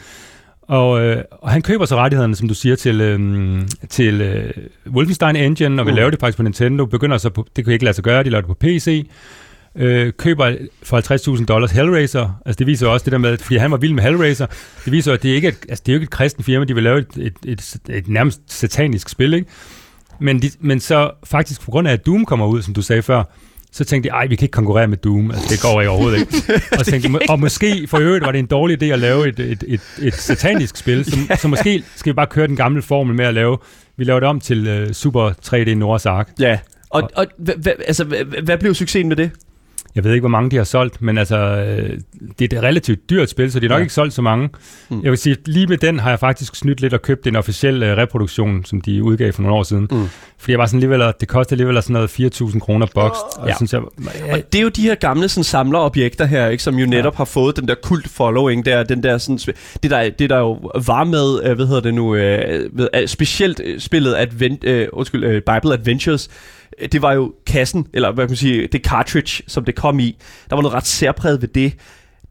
Og, 0.62 1.00
øh, 1.00 1.24
og 1.30 1.50
han 1.50 1.62
køber 1.62 1.84
så 1.84 1.96
rettighederne, 1.96 2.36
som 2.36 2.48
du 2.48 2.54
siger, 2.54 2.76
til, 2.76 3.00
øh, 3.00 3.60
til 3.88 4.20
øh, 4.20 4.52
Wolfenstein 4.86 5.36
Engine, 5.36 5.82
og 5.82 5.86
vi 5.86 5.90
mm. 5.90 5.96
laver 5.96 6.10
det 6.10 6.20
faktisk 6.20 6.36
på 6.36 6.42
Nintendo. 6.42 6.84
Begynder 6.84 7.18
så 7.18 7.30
på, 7.30 7.46
det 7.56 7.64
kunne 7.64 7.72
ikke 7.72 7.84
lade 7.84 7.94
sig 7.94 8.04
gøre, 8.04 8.24
de 8.24 8.30
laver 8.30 8.42
det 8.42 8.48
på 8.48 8.54
PC. 8.54 9.06
Øh, 9.76 10.12
køber 10.12 10.56
for 10.82 11.36
50.000 11.36 11.44
dollars 11.44 11.70
Hellraiser. 11.70 12.40
Altså 12.46 12.58
det 12.58 12.66
viser 12.66 12.86
også 12.86 13.04
det 13.04 13.12
der 13.12 13.18
med, 13.18 13.38
fordi 13.38 13.56
han 13.56 13.70
var 13.70 13.76
vild 13.76 13.92
med 13.92 14.02
Hellraiser. 14.02 14.46
Det 14.84 14.92
viser 14.92 15.12
at 15.12 15.22
det 15.22 15.30
er 15.30 15.34
ikke 15.34 15.48
et, 15.48 15.58
altså, 15.68 15.82
det 15.86 15.92
er 15.92 15.94
jo 15.94 15.96
ikke 15.96 16.04
et 16.04 16.10
kristen 16.10 16.44
firma, 16.44 16.64
de 16.64 16.74
vil 16.74 16.82
lave 16.82 16.98
et, 16.98 17.08
et, 17.16 17.34
et, 17.44 17.76
et 17.90 18.08
nærmest 18.08 18.40
satanisk 18.46 19.08
spil, 19.08 19.34
ikke? 19.34 19.46
Men, 20.20 20.42
de, 20.42 20.50
men 20.60 20.80
så 20.80 21.10
faktisk 21.24 21.60
på 21.60 21.70
grund 21.70 21.88
af, 21.88 21.92
at 21.92 22.06
Doom 22.06 22.24
kommer 22.24 22.46
ud, 22.46 22.62
som 22.62 22.74
du 22.74 22.82
sagde 22.82 23.02
før, 23.02 23.24
så 23.72 23.84
tænkte 23.84 24.08
de, 24.08 24.12
ej, 24.12 24.26
vi 24.26 24.36
kan 24.36 24.44
ikke 24.44 24.52
konkurrere 24.52 24.88
med 24.88 24.96
Doom. 24.96 25.30
Altså, 25.30 25.46
det 25.50 25.62
går 25.62 25.80
ikke 25.80 25.90
overhovedet 25.90 26.18
ikke. 26.18 26.32
og, 26.78 26.84
så 26.84 26.90
tænkte, 26.90 27.20
og 27.28 27.40
måske 27.40 27.86
for 27.86 27.98
øvrigt 27.98 28.24
var 28.24 28.32
det 28.32 28.38
en 28.38 28.46
dårlig 28.46 28.82
idé 28.82 28.86
at 28.86 28.98
lave 28.98 29.28
et, 29.28 29.40
et, 29.40 29.64
et, 29.66 29.80
et 30.02 30.14
satanisk 30.14 30.76
spil, 30.76 31.04
så, 31.04 31.16
ja. 31.30 31.36
så 31.36 31.48
måske 31.48 31.84
skal 31.96 32.12
vi 32.12 32.14
bare 32.14 32.26
køre 32.26 32.46
den 32.46 32.56
gamle 32.56 32.82
formel 32.82 33.16
med 33.16 33.24
at 33.24 33.34
lave, 33.34 33.58
vi 33.96 34.04
laver 34.04 34.20
det 34.20 34.28
om 34.28 34.40
til 34.40 34.82
uh, 34.82 34.92
Super 34.92 35.30
3D 35.30 35.74
Nords 35.74 36.06
Ark. 36.06 36.28
Ja, 36.40 36.58
og, 36.90 37.10
og 37.14 37.26
hva, 37.38 37.70
altså, 37.86 38.04
hvad 38.42 38.58
blev 38.58 38.74
succesen 38.74 39.08
med 39.08 39.16
det? 39.16 39.30
Jeg 39.98 40.04
ved 40.04 40.12
ikke, 40.12 40.22
hvor 40.22 40.28
mange 40.28 40.50
de 40.50 40.56
har 40.56 40.64
solgt, 40.64 41.02
men 41.02 41.18
altså, 41.18 41.36
øh, 41.36 41.98
det 42.38 42.52
er 42.52 42.58
et 42.58 42.64
relativt 42.64 43.10
dyrt 43.10 43.30
spil, 43.30 43.52
så 43.52 43.60
de 43.60 43.64
har 43.66 43.68
nok 43.68 43.78
ja. 43.78 43.82
ikke 43.82 43.94
solgt 43.94 44.14
så 44.14 44.22
mange. 44.22 44.48
Mm. 44.88 45.00
Jeg 45.02 45.10
vil 45.10 45.18
sige, 45.18 45.36
lige 45.46 45.66
med 45.66 45.78
den 45.78 45.98
har 45.98 46.10
jeg 46.10 46.18
faktisk 46.18 46.56
snydt 46.56 46.80
lidt 46.80 46.94
og 46.94 47.02
købt 47.02 47.26
en 47.26 47.36
officiel 47.36 47.82
uh, 47.82 47.88
reproduktion, 47.88 48.64
som 48.64 48.80
de 48.80 49.02
udgav 49.02 49.32
for 49.32 49.42
nogle 49.42 49.56
år 49.56 49.62
siden. 49.62 49.88
Mm. 49.90 50.08
Fordi 50.38 50.52
jeg 50.52 50.58
var 50.58 50.66
sådan 50.66 50.76
alligevel, 50.76 51.12
det 51.20 51.28
koster 51.28 51.52
alligevel 51.52 51.82
sådan 51.82 51.92
noget 51.92 52.08
4.000 52.40 52.58
kroner 52.58 52.86
boxed. 52.94 53.24
Oh. 53.36 53.42
Og, 53.42 53.48
ja. 53.48 53.56
synes 53.56 53.72
jeg, 53.72 53.82
ja. 54.26 54.32
og 54.32 54.52
det 54.52 54.58
er 54.58 54.62
jo 54.62 54.68
de 54.68 54.82
her 54.82 54.94
gamle 54.94 55.28
sådan, 55.28 55.44
samlerobjekter 55.44 56.24
her, 56.24 56.48
ikke, 56.48 56.62
som 56.62 56.74
jo 56.74 56.86
netop 56.86 57.14
ja. 57.14 57.16
har 57.16 57.24
fået 57.24 57.56
den 57.56 57.68
der 57.68 57.74
kult 57.82 58.08
following 58.08 58.66
der, 58.66 58.82
den 58.82 59.02
der 59.02 59.18
sådan, 59.18 59.54
det 59.82 59.90
der, 59.90 60.10
det 60.10 60.30
der 60.30 60.38
jo 60.38 60.52
var 60.86 61.04
med, 61.04 61.50
uh, 61.50 61.56
hvad 61.56 61.66
hedder 61.66 61.80
det 61.80 61.94
nu, 61.94 62.10
ved, 62.10 63.06
specielt 63.06 63.60
spillet 63.78 64.14
Advent, 64.16 64.64
undskyld, 64.92 65.40
Bible 65.40 65.72
Adventures, 65.72 66.30
det 66.92 67.02
var 67.02 67.12
jo 67.12 67.34
kassen, 67.46 67.86
eller 67.92 68.12
hvad 68.12 68.24
kan 68.24 68.30
man 68.30 68.36
sige, 68.36 68.66
det 68.66 68.84
cartridge, 68.84 69.42
som 69.46 69.64
det 69.64 69.74
kom 69.74 69.98
i. 69.98 70.16
Der 70.50 70.56
var 70.56 70.62
noget 70.62 70.74
ret 70.74 70.86
særpræget 70.86 71.42
ved 71.42 71.48
det. 71.48 71.74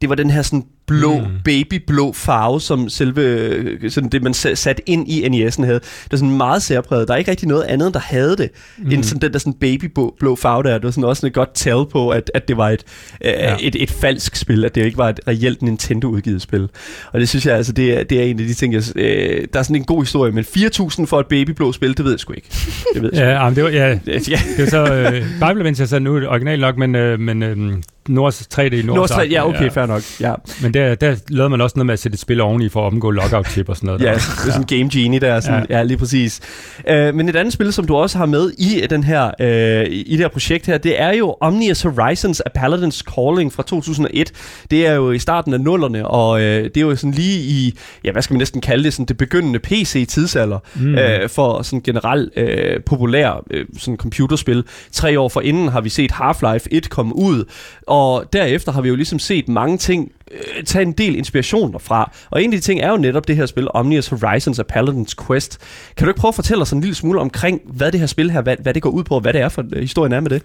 Det 0.00 0.08
var 0.08 0.14
den 0.14 0.30
her 0.30 0.42
sådan 0.42 0.64
blå, 0.88 1.18
mm. 1.18 1.24
babyblå 1.44 2.12
farve, 2.12 2.60
som 2.60 2.88
selve 2.88 3.90
sådan 3.90 4.10
det, 4.10 4.22
man 4.22 4.34
sat 4.34 4.80
ind 4.86 5.08
i 5.08 5.26
NES'en 5.26 5.64
havde. 5.64 5.78
Det 5.78 6.08
var 6.10 6.18
sådan 6.18 6.36
meget 6.36 6.62
særpræget. 6.62 7.08
Der 7.08 7.14
er 7.14 7.18
ikke 7.18 7.30
rigtig 7.30 7.48
noget 7.48 7.62
andet, 7.62 7.94
der 7.94 8.00
havde 8.00 8.36
det, 8.36 8.50
mm. 8.78 8.90
end 8.90 9.04
sådan 9.04 9.20
den 9.20 9.32
der 9.32 9.38
sådan 9.38 9.52
babyblå 9.52 10.36
farve 10.36 10.62
der. 10.62 10.74
Det 10.74 10.84
var 10.84 10.90
sådan 10.90 11.04
også 11.04 11.26
et 11.26 11.32
godt 11.32 11.50
tell 11.54 11.84
på, 11.92 12.10
at, 12.10 12.30
at 12.34 12.48
det 12.48 12.56
var 12.56 12.68
et, 12.68 12.84
øh, 13.24 13.32
ja. 13.32 13.56
et, 13.60 13.82
et, 13.82 13.90
falsk 13.90 14.36
spil, 14.36 14.64
at 14.64 14.74
det 14.74 14.84
ikke 14.84 14.98
var 14.98 15.08
et 15.08 15.20
reelt 15.28 15.62
Nintendo-udgivet 15.62 16.42
spil. 16.42 16.68
Og 17.12 17.20
det 17.20 17.28
synes 17.28 17.46
jeg, 17.46 17.56
altså, 17.56 17.72
det 17.72 17.98
er, 17.98 18.04
det 18.04 18.18
er 18.18 18.22
en 18.22 18.40
af 18.40 18.46
de 18.46 18.54
ting, 18.54 18.74
jeg, 18.74 18.82
øh, 18.96 19.46
der 19.52 19.58
er 19.58 19.62
sådan 19.62 19.76
en 19.76 19.84
god 19.84 20.02
historie, 20.02 20.32
men 20.32 20.44
4.000 20.44 21.04
for 21.04 21.20
et 21.20 21.26
babyblå 21.26 21.72
spil, 21.72 21.96
det 21.96 22.04
ved 22.04 22.12
jeg 22.12 22.20
sgu 22.20 22.32
ikke. 22.32 22.48
Det 22.94 23.02
ved 23.02 23.10
jeg 23.12 23.22
ja, 23.22 23.30
jamen, 23.30 23.56
det 23.56 23.64
var, 23.64 23.70
ja, 23.70 23.90
det 24.06 24.58
var 24.58 24.66
så, 24.66 24.94
øh, 24.94 25.12
Bible 25.12 25.60
Adventures 25.60 25.92
er 25.92 25.98
nu 25.98 26.26
originalt 26.26 26.60
nok, 26.60 26.76
men, 26.76 26.94
øh, 26.94 27.20
men 27.20 27.42
øh, 27.42 27.82
Nords 28.08 28.48
3D 28.54 28.62
Nords, 28.62 28.84
Nords 28.84 29.10
3, 29.10 29.28
ja, 29.30 29.48
okay, 29.48 29.62
ja. 29.64 29.68
fair 29.68 29.86
nok. 29.86 30.02
Ja. 30.20 30.34
Men 30.62 30.74
der, 30.74 30.94
der 30.94 31.16
lavede 31.28 31.50
man 31.50 31.60
også 31.60 31.74
noget 31.76 31.86
med 31.86 31.92
at 31.92 31.98
sætte 31.98 32.14
et 32.14 32.20
spil 32.20 32.40
oveni 32.40 32.68
for 32.68 32.86
at 32.86 32.92
omgå 32.92 33.10
lockout-chip 33.10 33.68
og 33.68 33.76
sådan 33.76 33.86
noget. 33.86 34.00
ja, 34.00 34.12
det 34.12 34.16
er 34.16 34.52
sådan 34.52 34.60
en 34.60 34.78
Game 34.78 34.90
Genie 34.92 35.20
der. 35.20 35.40
Sådan, 35.40 35.66
ja. 35.70 35.76
ja, 35.76 35.82
lige 35.82 35.96
præcis. 35.96 36.40
Uh, 36.78 37.14
men 37.14 37.28
et 37.28 37.36
andet 37.36 37.52
spil, 37.52 37.72
som 37.72 37.86
du 37.86 37.96
også 37.96 38.18
har 38.18 38.26
med 38.26 38.50
i, 38.58 38.86
den 38.90 39.04
her, 39.04 39.24
uh, 39.40 39.92
i 39.92 40.10
det 40.10 40.18
her 40.18 40.28
projekt 40.28 40.66
her, 40.66 40.78
det 40.78 41.00
er 41.00 41.12
jo 41.12 41.36
Omnius 41.40 41.82
Horizons 41.82 42.42
A 42.46 42.48
Paladin's 42.58 43.02
Calling 43.02 43.52
fra 43.52 43.62
2001. 43.62 44.32
Det 44.70 44.86
er 44.86 44.92
jo 44.92 45.12
i 45.12 45.18
starten 45.18 45.54
af 45.54 45.60
nullerne, 45.60 46.06
og 46.06 46.30
uh, 46.30 46.40
det 46.40 46.76
er 46.76 46.80
jo 46.80 46.96
sådan 46.96 47.12
lige 47.12 47.38
i, 47.38 47.78
ja, 48.04 48.12
hvad 48.12 48.22
skal 48.22 48.34
man 48.34 48.38
næsten 48.38 48.60
kalde 48.60 48.84
det, 48.84 48.92
sådan 48.92 49.06
det 49.06 49.16
begyndende 49.16 49.58
PC-tidsalder 49.58 50.58
mm. 50.74 50.94
uh, 50.94 51.28
for 51.28 51.62
sådan 51.62 51.80
generelt 51.80 52.32
uh, 52.36 52.84
populær 52.86 53.44
uh, 53.54 53.60
sådan 53.78 53.96
computerspil. 53.96 54.64
Tre 54.92 55.20
år 55.20 55.28
for 55.28 55.40
inden 55.40 55.68
har 55.68 55.80
vi 55.80 55.88
set 55.88 56.12
Half-Life 56.12 56.66
1 56.70 56.90
komme 56.90 57.16
ud, 57.16 57.44
og 57.86 57.97
derefter 58.32 58.72
har 58.72 58.80
vi 58.80 58.88
jo 58.88 58.94
ligesom 58.94 59.18
set 59.18 59.48
mange 59.48 59.78
ting 59.78 60.12
øh, 60.30 60.64
tage 60.64 60.82
en 60.82 60.92
del 60.92 61.16
inspiration 61.16 61.72
derfra. 61.72 62.12
Og 62.30 62.42
en 62.42 62.52
af 62.52 62.56
de 62.58 62.64
ting 62.64 62.80
er 62.80 62.90
jo 62.90 62.96
netop 62.96 63.28
det 63.28 63.36
her 63.36 63.46
spil, 63.46 63.68
Omnius 63.74 64.08
Horizons 64.08 64.58
og 64.58 64.66
Paladin's 64.72 65.26
Quest. 65.26 65.58
Kan 65.96 66.04
du 66.04 66.10
ikke 66.10 66.20
prøve 66.20 66.30
at 66.30 66.34
fortælle 66.34 66.62
os 66.62 66.72
en 66.72 66.80
lille 66.80 66.94
smule 66.94 67.20
omkring, 67.20 67.60
hvad 67.64 67.92
det 67.92 68.00
her 68.00 68.06
spil 68.06 68.30
her, 68.30 68.40
hvad, 68.40 68.56
hvad 68.62 68.74
det 68.74 68.82
går 68.82 68.90
ud 68.90 69.04
på, 69.04 69.14
og 69.14 69.20
hvad 69.20 69.32
det 69.32 69.40
er 69.40 69.48
for 69.48 69.64
øh, 69.72 69.80
historien 69.80 70.12
er 70.12 70.20
med 70.20 70.30
det? 70.30 70.42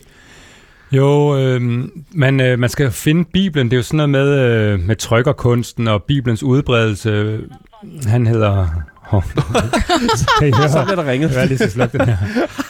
Jo, 0.91 1.37
øh, 1.37 1.61
man, 2.11 2.39
øh, 2.41 2.59
man 2.59 2.69
skal 2.69 2.91
finde 2.91 3.25
Bibelen. 3.33 3.67
Det 3.67 3.73
er 3.73 3.77
jo 3.77 3.83
sådan 3.83 3.97
noget 3.97 4.09
med, 4.09 4.39
øh, 4.39 4.79
med 4.79 4.95
trykkerkunsten 4.95 5.87
og 5.87 6.03
Bibelens 6.03 6.43
udbredelse. 6.43 7.39
Han 8.07 8.27
hedder... 8.27 8.67
Oh. 9.11 9.23
så 10.69 10.83
bliver 10.85 10.95
der 10.95 11.11
ringet. 11.11 11.35
Jeg 11.35 11.47
lige 11.47 11.57
så 11.57 11.89
den 11.91 12.01
her. 12.01 12.17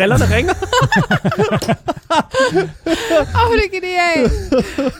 brillerne 0.00 0.36
ringer. 0.36 0.54
Åh, 3.20 3.46
oh, 3.46 3.52
det 3.56 3.64
er 3.64 3.72
genialt. 3.80 4.32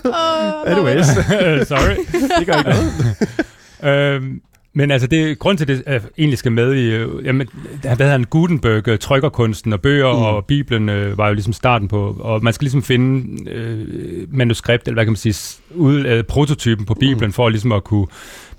Oh, 0.04 0.72
Anyways. 0.72 1.06
Sorry. 1.70 1.96
Det 2.38 2.46
gør 2.46 2.54
ikke 2.54 2.70
noget. 2.70 4.14
øhm, 4.14 4.40
men 4.74 4.90
altså, 4.90 5.06
det 5.06 5.38
grund 5.38 5.58
til, 5.58 5.68
det 5.68 5.82
uh, 5.86 5.94
egentlig 6.18 6.38
skal 6.38 6.52
med 6.52 6.74
i, 6.74 7.04
uh, 7.04 7.24
jamen, 7.24 7.48
hvad 7.80 7.90
hedder 7.90 8.10
han, 8.10 8.24
Gutenberg, 8.24 8.88
uh, 8.88 8.98
trykkerkunsten 8.98 9.72
og 9.72 9.80
bøger 9.80 10.12
mm. 10.12 10.22
og 10.22 10.44
Bibelen 10.44 10.88
uh, 10.88 11.18
var 11.18 11.28
jo 11.28 11.34
ligesom 11.34 11.52
starten 11.52 11.88
på, 11.88 12.16
og 12.20 12.44
man 12.44 12.52
skal 12.52 12.64
ligesom 12.64 12.82
finde 12.82 13.42
uh, 13.56 14.34
manuskript, 14.34 14.88
eller 14.88 14.94
hvad 14.94 15.04
kan 15.04 15.12
man 15.12 15.16
sige, 15.16 15.60
ud, 15.74 16.18
uh, 16.18 16.24
prototypen 16.28 16.86
på 16.86 16.94
Bibelen, 16.94 17.28
mm. 17.28 17.32
for 17.32 17.48
ligesom 17.48 17.72
at 17.72 17.84
kunne 17.84 18.06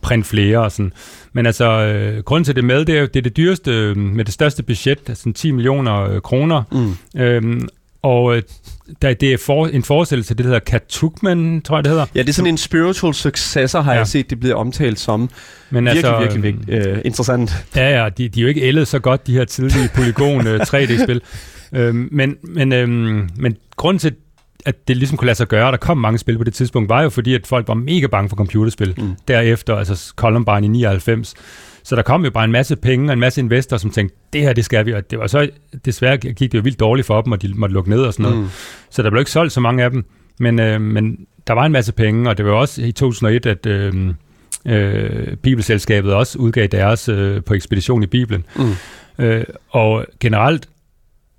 printe 0.01 0.29
flere 0.29 0.59
og 0.59 0.71
sådan. 0.71 0.93
Men 1.33 1.45
altså, 1.45 1.65
øh, 1.65 2.23
grunden 2.23 2.43
til 2.43 2.55
det 2.55 2.63
med, 2.63 2.85
det 2.85 2.97
er 2.97 3.05
det 3.05 3.15
er 3.15 3.21
det 3.21 3.37
dyreste, 3.37 3.71
øh, 3.71 3.97
med 3.97 4.25
det 4.25 4.33
største 4.33 4.63
budget, 4.63 4.99
altså 5.07 5.31
10 5.35 5.51
millioner 5.51 6.01
øh, 6.01 6.21
kroner. 6.21 6.63
Mm. 6.71 7.21
Øhm, 7.21 7.67
og 8.03 8.35
øh, 8.35 8.43
der, 9.01 9.13
det 9.13 9.33
er 9.33 9.37
for, 9.37 9.67
en 9.67 9.83
forestillelse, 9.83 10.33
det 10.33 10.45
hedder 10.45 10.59
Katukman, 10.59 11.61
tror 11.61 11.77
jeg, 11.77 11.83
det 11.83 11.89
hedder. 11.89 12.05
Ja, 12.15 12.21
det 12.21 12.29
er 12.29 12.33
sådan 12.33 12.49
en 12.49 12.57
spiritual 12.57 13.13
successor, 13.13 13.81
har 13.81 13.91
ja. 13.91 13.97
jeg 13.97 14.07
set, 14.07 14.29
det 14.29 14.39
bliver 14.39 14.55
omtalt 14.55 14.99
som. 14.99 15.29
Men 15.69 15.85
virkelig, 15.85 16.05
altså, 16.05 16.19
virkelig, 16.19 16.43
virkelig 16.43 16.87
øh, 16.87 17.01
interessant. 17.05 17.65
Ja, 17.75 18.03
ja, 18.03 18.09
de, 18.09 18.29
de 18.29 18.39
er 18.39 18.41
jo 18.41 18.47
ikke 18.47 18.61
ældet 18.61 18.87
så 18.87 18.99
godt, 18.99 19.27
de 19.27 19.33
her 19.33 19.45
tidlige 19.45 19.89
polygon 19.95 20.47
3D-spil. 20.71 21.21
Øhm, 21.73 22.09
men, 22.11 22.35
men, 22.43 22.73
øhm, 22.73 23.29
men 23.35 23.57
grund 23.75 23.99
til, 23.99 24.15
at 24.65 24.87
det 24.87 24.97
ligesom 24.97 25.17
kunne 25.17 25.25
lade 25.25 25.37
sig 25.37 25.47
gøre, 25.47 25.71
der 25.71 25.77
kom 25.77 25.97
mange 25.97 26.17
spil 26.17 26.37
på 26.37 26.43
det 26.43 26.53
tidspunkt, 26.53 26.89
var 26.89 27.01
jo 27.01 27.09
fordi, 27.09 27.33
at 27.33 27.47
folk 27.47 27.67
var 27.67 27.73
mega 27.73 28.07
bange 28.07 28.29
for 28.29 28.35
computerspil. 28.35 28.93
Mm. 28.97 29.15
Derefter, 29.27 29.75
altså 29.75 30.13
Columbine 30.15 30.65
i 30.65 30.67
99. 30.67 31.33
Så 31.83 31.95
der 31.95 32.01
kom 32.01 32.23
jo 32.23 32.31
bare 32.31 32.45
en 32.45 32.51
masse 32.51 32.75
penge 32.75 33.09
og 33.09 33.13
en 33.13 33.19
masse 33.19 33.41
investorer, 33.41 33.77
som 33.77 33.91
tænkte, 33.91 34.15
det 34.33 34.41
her, 34.41 34.53
det 34.53 34.65
skal 34.65 34.85
vi. 34.85 34.93
Og 34.93 35.11
det 35.11 35.19
var 35.19 35.27
så, 35.27 35.49
desværre 35.85 36.17
gik 36.17 36.51
det 36.51 36.53
jo 36.53 36.61
vildt 36.61 36.79
dårligt 36.79 37.07
for 37.07 37.21
dem, 37.21 37.31
og 37.31 37.41
de 37.41 37.53
måtte 37.53 37.73
lukke 37.73 37.89
ned 37.89 38.01
og 38.01 38.13
sådan 38.13 38.23
noget. 38.23 38.39
Mm. 38.39 38.49
Så 38.89 39.03
der 39.03 39.09
blev 39.09 39.21
ikke 39.21 39.31
solgt 39.31 39.53
så 39.53 39.59
mange 39.59 39.83
af 39.83 39.91
dem. 39.91 40.05
Men, 40.39 40.59
øh, 40.59 40.81
men 40.81 41.17
der 41.47 41.53
var 41.53 41.65
en 41.65 41.71
masse 41.71 41.93
penge, 41.93 42.29
og 42.29 42.37
det 42.37 42.45
var 42.45 42.51
også 42.51 42.81
i 42.81 42.91
2001, 42.91 43.45
at 43.45 43.65
øh, 43.65 44.13
øh, 44.67 45.37
Bibelselskabet 45.37 46.13
også 46.13 46.39
udgav 46.39 46.67
deres 46.67 47.09
øh, 47.09 47.43
på 47.43 47.53
ekspedition 47.53 48.03
i 48.03 48.07
Bibelen. 48.07 48.45
Mm. 48.55 48.73
Øh, 49.25 49.43
og 49.69 50.05
generelt 50.19 50.69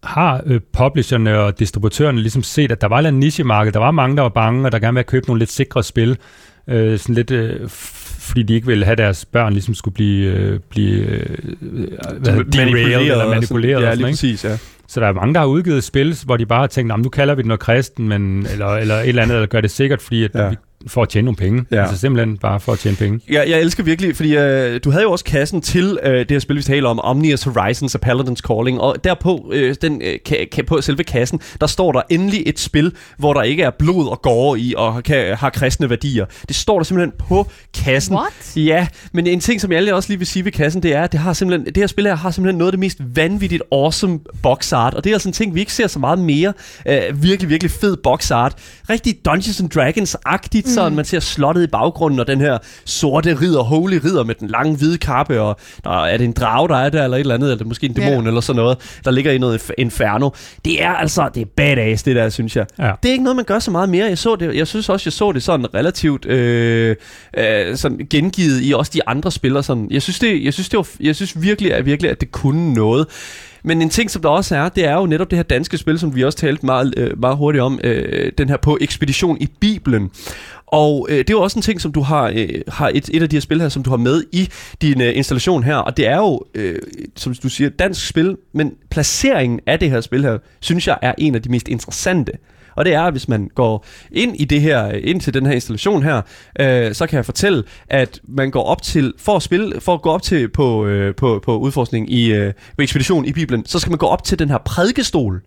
har 0.03 0.43
øh, 0.47 0.61
publisherne 0.73 1.39
og 1.39 1.59
distributørerne 1.59 2.21
ligesom 2.21 2.43
set, 2.43 2.73
at 2.73 2.81
der 2.81 2.89
var 2.89 3.01
en 3.01 3.21
nichemarked, 3.21 3.73
der 3.73 3.79
var 3.79 3.91
mange, 3.91 4.17
der 4.17 4.23
var 4.23 4.29
bange, 4.29 4.65
og 4.65 4.73
der 4.73 4.79
gerne 4.79 4.95
ville 4.95 5.05
købe 5.05 5.27
nogle 5.27 5.39
lidt 5.39 5.51
sikre 5.51 5.83
spil, 5.83 6.19
øh, 6.69 6.99
sådan 6.99 7.15
lidt, 7.15 7.31
øh, 7.31 7.69
fordi 7.69 8.43
de 8.43 8.55
ikke 8.55 8.67
ville 8.67 8.85
have 8.85 8.97
deres 8.97 9.25
børn 9.25 9.53
ligesom 9.53 9.75
skulle 9.75 9.95
blive, 9.95 10.33
øh, 10.33 10.61
blive 10.71 11.07
øh, 11.07 11.37
hvad, 12.19 12.35
manipuleret 12.35 13.03
eller 13.03 13.29
manipuleret. 13.29 13.83
Ja, 13.83 13.95
lige 13.95 14.07
præcis, 14.07 14.45
ja. 14.45 14.59
Så 14.89 15.01
der 15.01 15.07
er 15.07 15.13
mange, 15.13 15.35
der 15.35 15.41
har 15.41 15.47
udgivet 15.47 15.85
spil, 15.85 16.17
hvor 16.25 16.37
de 16.37 16.47
bare 16.47 16.61
har 16.61 16.67
tænkt, 16.67 16.99
nu 17.03 17.09
kalder 17.09 17.35
vi 17.35 17.43
det 17.43 17.47
noget 17.47 17.61
kristen, 17.61 18.09
men, 18.09 18.47
eller, 18.53 18.67
eller 18.67 18.95
et 18.95 19.09
eller 19.09 19.23
andet, 19.23 19.35
eller 19.35 19.47
gør 19.47 19.61
det 19.61 19.71
sikkert, 19.71 20.03
fordi 20.03 20.25
at 20.25 20.31
ja. 20.35 20.49
vi 20.49 20.57
for 20.87 21.03
at 21.03 21.09
tjene 21.09 21.25
nogle 21.25 21.37
penge. 21.37 21.65
Ja. 21.71 21.83
Altså 21.83 21.99
simpelthen 21.99 22.39
bare 22.39 22.61
for 22.61 22.73
at 22.73 22.79
tjene 22.79 22.97
penge. 22.97 23.21
Ja, 23.31 23.43
jeg 23.51 23.61
elsker 23.61 23.83
virkelig, 23.83 24.17
fordi 24.17 24.37
uh, 24.37 24.43
du 24.85 24.91
havde 24.91 25.03
jo 25.03 25.13
også 25.13 25.25
kassen 25.25 25.61
til 25.61 25.99
uh, 26.07 26.13
det 26.13 26.31
her 26.31 26.39
spil, 26.39 26.57
vi 26.57 26.63
taler 26.63 26.89
om, 26.89 27.01
Omnius 27.01 27.43
Horizons 27.43 27.95
og 27.95 28.01
Paladin's 28.07 28.35
Calling, 28.35 28.81
og 28.81 29.05
derpå, 29.05 29.35
uh, 29.35 29.75
den, 29.83 30.03
uh, 30.03 30.09
ka- 30.29 30.47
ka- 30.55 30.63
på 30.63 30.81
selve 30.81 31.05
kassen, 31.05 31.41
der 31.61 31.67
står 31.67 31.93
der 31.93 32.03
endelig 32.11 32.43
et 32.47 32.61
spil, 32.61 32.93
hvor 33.19 33.35
der 33.35 33.43
ikke 33.43 33.63
er 33.63 33.71
blod 33.79 34.09
og 34.09 34.23
gore 34.23 34.61
i, 34.61 34.75
og 34.77 35.03
kan, 35.03 35.37
har 35.37 35.51
kristne 35.51 35.91
værdier. 35.91 36.27
Det 36.49 36.57
står 36.57 36.79
der 36.79 36.85
simpelthen 36.85 37.13
på 37.29 37.51
kassen. 37.75 38.17
What? 38.17 38.57
Ja, 38.57 38.87
men 39.13 39.27
en 39.27 39.41
ting, 39.41 39.61
som 39.61 39.73
jeg 39.73 39.95
også 39.95 40.09
lige 40.09 40.19
vil 40.19 40.27
sige 40.27 40.45
ved 40.45 40.53
kassen, 40.53 40.83
det 40.83 40.95
er, 40.95 41.03
at 41.03 41.13
det, 41.13 41.21
har 41.21 41.33
simpelthen, 41.33 41.67
det 41.67 41.77
her 41.77 41.87
spil 41.87 42.07
her 42.07 42.17
har 42.17 42.31
simpelthen 42.31 42.59
noget 42.59 42.69
af 42.69 42.73
det 42.73 42.81
mest 42.81 42.99
vanvittigt 43.15 43.63
awesome 43.73 44.21
box 44.43 44.73
art, 44.73 44.95
og 44.95 45.05
det 45.05 45.11
er 45.11 45.15
altså 45.15 45.29
en 45.29 45.33
ting, 45.33 45.55
vi 45.55 45.61
ikke 45.61 45.73
ser 45.73 45.87
så 45.87 45.99
meget 45.99 46.19
mere. 46.19 46.53
Uh, 46.87 47.23
virkelig, 47.23 47.51
virkelig 47.51 47.71
fed 47.71 47.97
box 47.97 48.31
art. 48.31 48.55
Rigtig 48.91 49.15
Dungeons 49.25 49.61
and 49.61 49.71
Dragons-agtigt, 49.71 50.72
sådan, 50.75 50.95
man 50.97 51.05
ser 51.05 51.21
slottet 51.21 51.63
i 51.63 51.67
baggrunden, 51.67 52.21
og 52.21 52.27
den 52.27 52.41
her 52.41 52.59
sorte 52.85 53.39
ridder, 53.41 53.63
holy 53.63 53.99
ridder 54.05 54.25
med 54.25 54.35
den 54.35 54.49
lange 54.49 54.77
hvide 54.77 54.99
kappe, 54.99 55.41
og 55.41 55.57
der 55.85 56.05
er 56.05 56.17
det 56.17 56.25
en 56.25 56.33
drage, 56.33 56.69
der 56.69 56.77
er 56.77 56.89
der, 56.89 57.05
eller 57.05 57.17
et 57.17 57.21
eller 57.21 57.35
andet, 57.35 57.47
eller 57.47 57.57
det 57.57 57.65
er 57.65 57.69
måske 57.69 57.87
en 57.87 57.93
dæmon, 57.93 58.23
Ja. 58.23 58.29
eller 58.29 58.41
sådan 58.41 58.57
noget, 58.63 58.79
der 59.05 59.11
ligger 59.11 59.33
i 59.33 59.39
noget 59.39 59.59
inf- 59.63 59.75
inferno. 59.79 60.31
Det 60.65 60.83
er 60.83 60.91
altså, 60.91 61.29
det 61.35 61.41
er 61.41 61.47
badass, 61.57 62.03
det 62.03 62.17
der, 62.17 62.29
synes 62.29 62.57
jeg. 62.57 62.67
Ja. 62.79 62.91
Det 63.03 63.09
er 63.09 63.13
ikke 63.13 63.25
noget, 63.25 63.37
man 63.37 63.45
gør 63.45 63.59
så 63.59 63.71
meget 63.71 63.89
mere. 63.89 64.07
Jeg, 64.07 64.19
så 64.19 64.37
det, 64.37 64.57
jeg 64.57 64.67
synes 64.67 64.89
også, 64.89 65.07
jeg 65.07 65.13
så 65.13 65.33
det 65.33 65.43
sådan 65.43 65.75
relativt 65.75 66.27
øh, 66.27 66.97
øh, 67.39 67.77
sådan 67.77 68.01
gengivet 68.11 68.61
i 68.63 68.73
også 68.73 68.91
de 68.95 69.01
andre 69.09 69.33
spillere. 69.33 69.63
Sådan. 69.63 69.89
Jeg, 69.91 70.03
synes 70.03 70.19
det, 70.19 70.45
jeg, 70.45 70.53
synes 70.55 70.69
det 70.69 70.77
var, 70.77 70.89
jeg 71.01 71.17
synes 71.17 71.43
virkelig, 71.43 71.75
at, 71.75 71.87
virkelig, 71.87 72.11
at 72.11 72.21
det 72.21 72.33
kunne 72.33 72.75
noget. 72.75 73.07
Men 73.63 73.83
en 73.83 73.91
ting, 73.91 74.11
som 74.11 74.23
der 74.23 74.29
også 74.29 74.57
er, 74.57 74.69
det 74.69 74.85
er 74.85 74.95
jo 74.95 75.07
netop 75.07 75.31
det 75.31 75.39
her 75.39 75.43
danske 75.43 75.79
spil, 75.79 75.99
som 75.99 76.17
vi 76.17 76.25
også 76.25 76.39
talte 76.39 76.67
meget, 76.67 76.95
øh, 76.97 77.21
meget 77.21 77.37
hurtigt 77.37 77.63
om, 77.63 77.81
øh, 77.85 78.33
den 78.39 78.49
her 78.49 78.57
på 78.57 78.79
ekspedition 78.81 79.37
i 79.41 79.49
Bibelen. 79.61 80.11
Og 80.67 81.07
øh, 81.11 81.19
det 81.19 81.31
er 81.31 81.35
jo 81.35 81.43
også 81.43 81.59
en 81.59 81.63
ting, 81.63 81.81
som 81.81 81.93
du 81.93 82.01
har, 82.01 82.33
øh, 82.37 82.49
har 82.69 82.91
et, 82.95 83.11
et 83.13 83.23
af 83.23 83.31
de 83.31 83.37
her 83.37 83.41
spil 83.41 83.61
her, 83.61 83.69
som 83.69 83.83
du 83.83 83.91
har 83.91 83.97
med 83.97 84.25
i 84.33 84.49
din 84.83 85.01
øh, 85.01 85.17
installation 85.17 85.63
her. 85.63 85.77
Og 85.77 85.97
det 85.97 86.07
er 86.07 86.17
jo, 86.17 86.43
øh, 86.55 86.79
som 87.17 87.35
du 87.35 87.49
siger, 87.49 87.71
dansk 87.71 88.09
spil, 88.09 88.37
men 88.53 88.75
placeringen 88.91 89.61
af 89.67 89.79
det 89.79 89.91
her 89.91 90.01
spil 90.01 90.23
her, 90.25 90.39
synes 90.61 90.87
jeg 90.87 90.99
er 91.03 91.15
en 91.19 91.35
af 91.35 91.43
de 91.43 91.49
mest 91.49 91.69
interessante. 91.69 92.33
Og 92.77 92.85
det 92.85 92.95
er, 92.95 93.03
at 93.03 93.13
hvis 93.13 93.29
man 93.29 93.51
går 93.55 93.85
ind 94.13 94.37
i 94.37 94.45
det 94.45 94.61
her, 94.61 94.89
ind 94.89 95.21
til 95.21 95.35
den 95.35 95.47
her 95.47 95.53
installation 95.53 96.03
her, 96.03 96.23
øh, 96.61 96.95
så 96.95 97.07
kan 97.07 97.17
jeg 97.17 97.25
fortælle, 97.25 97.65
at 97.89 98.21
man 98.29 98.51
går 98.51 98.63
op 98.63 98.83
til, 98.83 99.15
for 99.19 99.37
at 99.37 99.43
spille, 99.43 99.81
for 99.81 99.95
at 99.95 100.03
gå 100.03 100.11
op 100.11 100.23
til 100.23 100.49
på, 100.49 100.87
øh, 100.87 101.15
på, 101.15 101.41
på 101.45 101.59
udforskning 101.59 102.13
i 102.13 102.33
øh, 102.33 102.53
på 102.77 102.83
ekspedition 102.83 103.25
i 103.25 103.33
Bibelen, 103.33 103.67
så 103.67 103.79
skal 103.79 103.91
man 103.91 103.99
gå 103.99 104.07
op 104.07 104.25
til 104.25 104.39
den 104.39 104.49
her 104.51 104.59
prædikestol. 104.59 105.43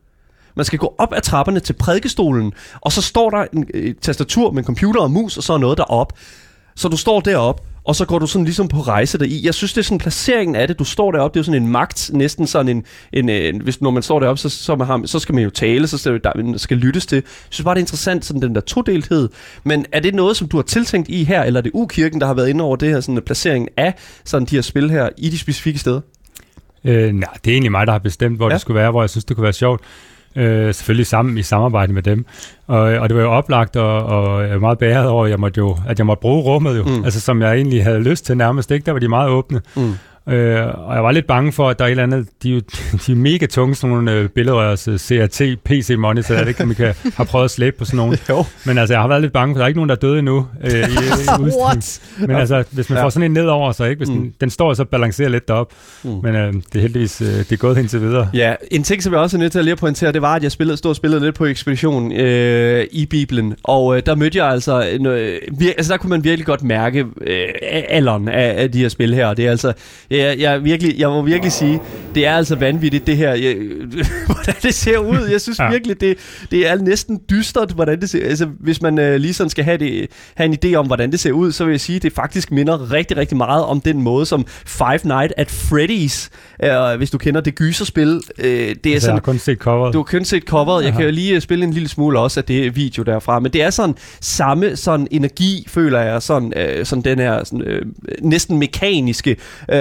Man 0.56 0.66
skal 0.66 0.80
gå 0.80 0.96
op 0.98 1.14
ad 1.16 1.22
trapperne 1.22 1.60
til 1.60 1.74
prædikestolen, 1.74 2.54
og 2.82 2.92
så 2.92 3.02
står 3.02 3.30
der 3.30 3.46
en 3.54 3.68
et 3.74 4.00
tastatur 4.00 4.52
med 4.52 4.64
en 4.64 4.66
computer 4.66 5.02
og 5.02 5.12
mus, 5.12 5.38
og 5.38 5.44
så 5.44 5.58
noget 5.58 5.78
derop. 5.78 6.14
Så 6.76 6.88
du 6.88 6.98
står 6.98 7.20
derop, 7.20 7.62
og 7.86 7.96
så 7.96 8.06
går 8.06 8.20
du 8.20 8.28
sådan 8.28 8.46
ligesom 8.46 8.68
på 8.68 8.78
rejse 8.78 9.18
deri. 9.18 9.42
Jeg 9.46 9.54
synes, 9.54 9.74
det 9.74 9.82
er 9.82 9.84
sådan 9.84 9.98
placeringen 9.98 10.56
af 10.56 10.68
det. 10.68 10.80
Du 10.80 10.84
står 10.84 11.12
deroppe, 11.12 11.34
det 11.34 11.40
er 11.40 11.42
jo 11.42 11.46
sådan 11.46 11.64
en 11.64 11.72
magt, 11.72 12.10
næsten 12.14 12.48
sådan 12.48 12.78
en, 12.78 12.84
en, 13.14 13.30
en 13.30 13.62
hvis 13.62 13.82
når 13.82 13.92
man 13.92 14.04
står 14.04 14.20
deroppe, 14.20 14.42
så, 14.42 14.50
så, 14.50 14.76
man 14.76 14.88
har, 14.88 15.02
så 15.06 15.20
skal 15.20 15.36
man 15.36 15.44
jo 15.44 15.50
tale, 15.50 15.88
så 15.88 15.98
skal, 15.98 16.20
der 16.24 16.54
skal 16.58 16.78
lyttes 16.78 17.06
til. 17.06 17.16
Jeg 17.16 17.24
synes 17.50 17.64
bare, 17.64 17.76
det 17.76 17.80
er 17.80 17.84
interessant, 17.84 18.26
sådan 18.26 18.42
den 18.42 18.56
der 18.56 18.62
todelthed. 18.62 19.30
Men 19.64 19.86
er 19.92 20.00
det 20.00 20.16
noget, 20.16 20.38
som 20.38 20.48
du 20.48 20.58
har 20.58 20.64
tiltænkt 20.64 21.10
i 21.10 21.24
her, 21.24 21.44
eller 21.44 21.60
er 21.60 21.62
det 21.62 21.72
ukirken, 21.74 22.22
der 22.22 22.28
har 22.28 22.34
været 22.34 22.50
inde 22.50 22.64
over 22.64 22.76
det 22.76 22.90
her, 22.90 23.00
sådan 23.00 23.16
en 23.16 23.22
placering 23.22 23.70
af 23.78 23.94
sådan 24.24 24.48
de 24.48 24.56
her 24.56 24.62
spil 24.62 24.92
her 24.92 25.10
i 25.18 25.30
de 25.30 25.38
specifikke 25.38 25.80
steder? 25.80 26.02
Øh, 26.84 27.14
nej, 27.14 27.30
det 27.46 27.52
er 27.52 27.56
egentlig 27.56 27.72
mig, 27.72 27.88
der 27.88 27.94
har 27.94 28.00
bestemt, 28.00 28.38
hvor 28.38 28.48
ja. 28.48 28.54
det 28.54 28.62
skulle 28.62 28.80
være, 28.80 28.92
hvor 28.92 29.02
jeg 29.02 29.10
synes, 29.10 29.26
det 29.26 29.36
kunne 29.36 29.44
være 29.44 29.54
sjovt. 29.54 29.82
Øh, 30.36 30.74
selvfølgelig 30.74 31.08
sammen 31.08 31.38
i 31.38 31.42
samarbejde 31.42 31.94
med 31.94 32.02
dem. 32.04 32.26
Og, 32.68 32.80
og 32.80 33.10
det 33.10 33.18
var 33.18 33.24
jo 33.24 33.32
oplagt, 33.32 33.76
og, 33.76 34.04
og 34.06 34.44
jeg 34.44 34.50
er 34.50 34.60
meget 34.60 34.78
bæret 34.78 35.08
over, 35.08 35.26
at 35.26 35.32
jeg 35.32 35.40
måtte, 35.40 35.58
jo, 35.58 35.78
at 35.88 36.00
jeg 36.00 36.06
måtte 36.06 36.22
bruge 36.22 36.44
rummet 36.44 36.78
jo. 36.78 36.84
Mm. 36.84 37.04
Altså 37.04 37.20
som 37.22 37.42
jeg 37.42 37.54
egentlig 37.56 37.84
havde 37.84 38.00
lyst 38.00 38.26
til 38.26 38.38
nærmest. 38.38 38.72
Ikke? 38.72 38.86
Der 38.86 38.92
var 38.92 39.00
de 39.00 39.08
meget 39.08 39.30
åbne. 39.30 39.62
Mm. 39.76 39.94
Øh, 40.30 40.62
og 40.88 40.96
jeg 40.96 41.04
var 41.04 41.12
lidt 41.12 41.28
bange 41.28 41.52
for, 41.52 41.70
at 41.70 41.80
der 41.80 41.86
er 41.86 41.88
et 41.88 41.92
eller 41.92 42.04
andet, 42.04 42.28
de, 42.44 42.50
er 42.50 42.54
jo- 42.54 42.62
de 43.08 43.12
er 43.12 43.16
mega 43.16 43.46
tunge, 43.46 43.76
sådan 43.76 43.96
nogle 43.96 44.12
øh, 44.12 44.30
billedrørs 44.30 44.88
øh, 44.88 44.98
CRT, 44.98 45.42
PC 45.66 45.96
monitor, 45.98 46.36
jeg 46.36 46.42
ved 46.46 46.48
ikke, 46.50 46.64
I 46.72 46.74
kan 46.74 46.94
have 47.18 47.26
prøvet 47.26 47.46
at 47.46 47.52
slæbe 47.52 47.78
på 47.78 47.86
sådan 47.86 47.98
nogle. 47.98 48.18
Jo. 48.30 48.46
Men 48.66 48.78
altså, 48.78 48.94
jeg 48.94 49.02
har 49.02 49.08
været 49.08 49.22
lidt 49.22 49.34
bange 49.34 49.56
for, 49.56 49.58
der 49.58 49.64
er 49.64 49.68
ikke 49.68 49.78
nogen, 49.78 49.90
der 49.90 49.96
er 49.96 50.00
døde 50.00 50.20
endnu 50.20 50.48
øh, 50.64 50.72
i, 50.72 50.74
i. 50.74 50.86
What? 51.66 52.02
Men 52.20 52.32
altså, 52.32 52.64
hvis 52.72 52.90
man 52.90 52.98
Ja. 53.00 53.04
får 53.06 53.10
sådan 53.10 53.24
en 53.26 53.34
ned 53.34 53.46
over 53.48 53.72
sig, 53.72 53.90
ikke? 53.90 54.00
Hvis 54.00 54.10
Mm. 54.10 54.16
den, 54.22 54.34
den 54.42 54.50
står 54.50 54.74
så 54.74 54.84
balancerer 54.86 55.30
lidt 55.30 55.48
derop. 55.48 55.72
Mm. 56.04 56.10
Men 56.24 56.36
øh, 56.36 56.54
det 56.54 56.76
er 56.76 56.80
heldigvis 56.80 57.22
øh, 57.22 57.28
det 57.28 57.52
er 57.52 57.58
gået 57.58 57.78
indtil 57.78 58.02
videre. 58.02 58.30
Ja, 58.34 58.54
en 58.72 58.84
ting, 58.84 59.04
som 59.04 59.14
jeg 59.14 59.22
også 59.22 59.38
er 59.38 59.40
nødt 59.40 59.52
til 59.52 59.60
at 59.60 59.66
lige 59.66 59.76
pointere, 59.76 60.12
det 60.12 60.22
var, 60.22 60.36
at 60.36 60.44
jeg 60.44 60.52
spillede, 60.52 60.78
stod 60.78 60.90
og 60.90 60.96
spillede 60.96 61.22
lidt 61.24 61.36
på 61.36 61.46
ekspedition 61.46 62.12
øh, 62.12 62.86
i 62.92 63.06
Bibelen, 63.06 63.56
og 63.64 63.98
øh, 63.98 64.04
der 64.06 64.16
mødte 64.16 64.38
jeg 64.38 64.48
altså, 64.48 64.82
en, 64.82 65.06
øh, 65.06 65.38
vir- 65.52 65.74
altså 65.78 65.92
der 65.92 65.98
kunne 65.98 66.10
man 66.10 66.24
virkelig 66.24 66.46
godt 66.46 66.64
mærke 66.64 67.06
øh, 67.22 67.48
alderen 67.90 68.28
af, 68.28 68.62
af 68.64 68.72
de 68.72 68.80
her 68.82 68.90
spil 68.90 69.14
her, 69.16 69.28
og 69.28 69.38
det 69.38 69.46
er 69.46 69.52
altså, 69.52 69.74
jeg, 70.18 70.40
jeg, 70.40 70.64
virkelig, 70.64 71.00
jeg 71.00 71.10
må 71.10 71.22
virkelig 71.22 71.52
sige, 71.52 71.80
det 72.16 72.26
er 72.26 72.36
altså 72.36 72.56
vanvittigt 72.56 73.08
det 73.08 73.18
her, 73.18 73.34
jeg, 73.34 73.56
hvordan 74.26 74.56
det 74.64 74.74
ser 74.74 74.98
ud, 74.98 75.28
jeg 75.32 75.42
synes 75.42 75.60
ja. 75.60 75.70
Virkelig, 75.70 76.02
det, 76.02 76.18
det 76.52 76.68
er 76.68 76.76
næsten 76.76 77.22
dystert, 77.30 77.72
hvordan 77.72 78.02
det 78.02 78.10
ser, 78.10 78.28
altså 78.30 78.46
hvis 78.60 78.82
man 78.82 79.00
øh, 79.00 79.16
lige 79.16 79.34
sådan 79.34 79.50
skal 79.50 79.64
have, 79.64 79.78
det, 79.78 80.08
have 80.36 80.46
en 80.46 80.58
idé 80.66 80.76
om, 80.76 80.86
hvordan 80.88 81.12
det 81.12 81.20
ser 81.20 81.32
ud, 81.32 81.52
så 81.52 81.66
vil 81.66 81.72
jeg 81.72 81.82
sige, 81.82 82.00
det 82.00 82.14
faktisk 82.14 82.52
minder 82.52 82.92
rigtig, 82.92 83.18
rigtig 83.18 83.38
meget 83.38 83.66
om 83.66 83.82
den 83.82 84.02
måde, 84.02 84.26
som 84.26 84.46
Five 84.66 85.00
Nights 85.04 85.34
at 85.38 85.48
Freddy's, 85.52 86.30
øh, 86.64 86.98
hvis 86.98 87.12
du 87.12 87.18
kender 87.18 87.42
det 87.42 87.56
gyserspil, 87.56 88.22
øh, 88.38 88.46
det 88.48 88.60
er 88.60 88.68
Altså, 88.70 88.90
jeg 88.90 89.02
sådan 89.02 89.16
har 89.16 89.20
kun 89.20 89.40
set 89.40 89.58
coveret. 89.58 89.94
du 89.94 90.00
har 90.00 90.04
kun 90.04 90.26
set 90.26 90.44
coveret. 90.44 90.84
Jeg 90.84 90.90
Aha. 90.90 91.00
kan 91.00 91.06
jo 91.06 91.12
lige 91.12 91.36
øh, 91.36 91.42
spille 91.42 91.66
en 91.66 91.74
lille 91.74 91.90
smule 91.90 92.20
også 92.20 92.40
af 92.40 92.44
det 92.44 92.76
video 92.76 93.04
derfra. 93.04 93.40
Men 93.40 93.54
det 93.54 93.64
er 93.64 93.70
sådan 93.70 93.96
samme 94.22 94.76
sådan 94.76 95.08
energi, 95.12 95.66
føler 95.70 96.00
jeg. 96.02 96.22
Sådan, 96.22 96.54
øh, 96.56 96.86
sådan 96.86 97.04
den 97.04 97.20
her 97.20 97.44
sådan, 97.44 97.62
øh, 97.62 97.86
næsten 98.22 98.58
mekaniske, 98.60 99.36
øh, 99.72 99.78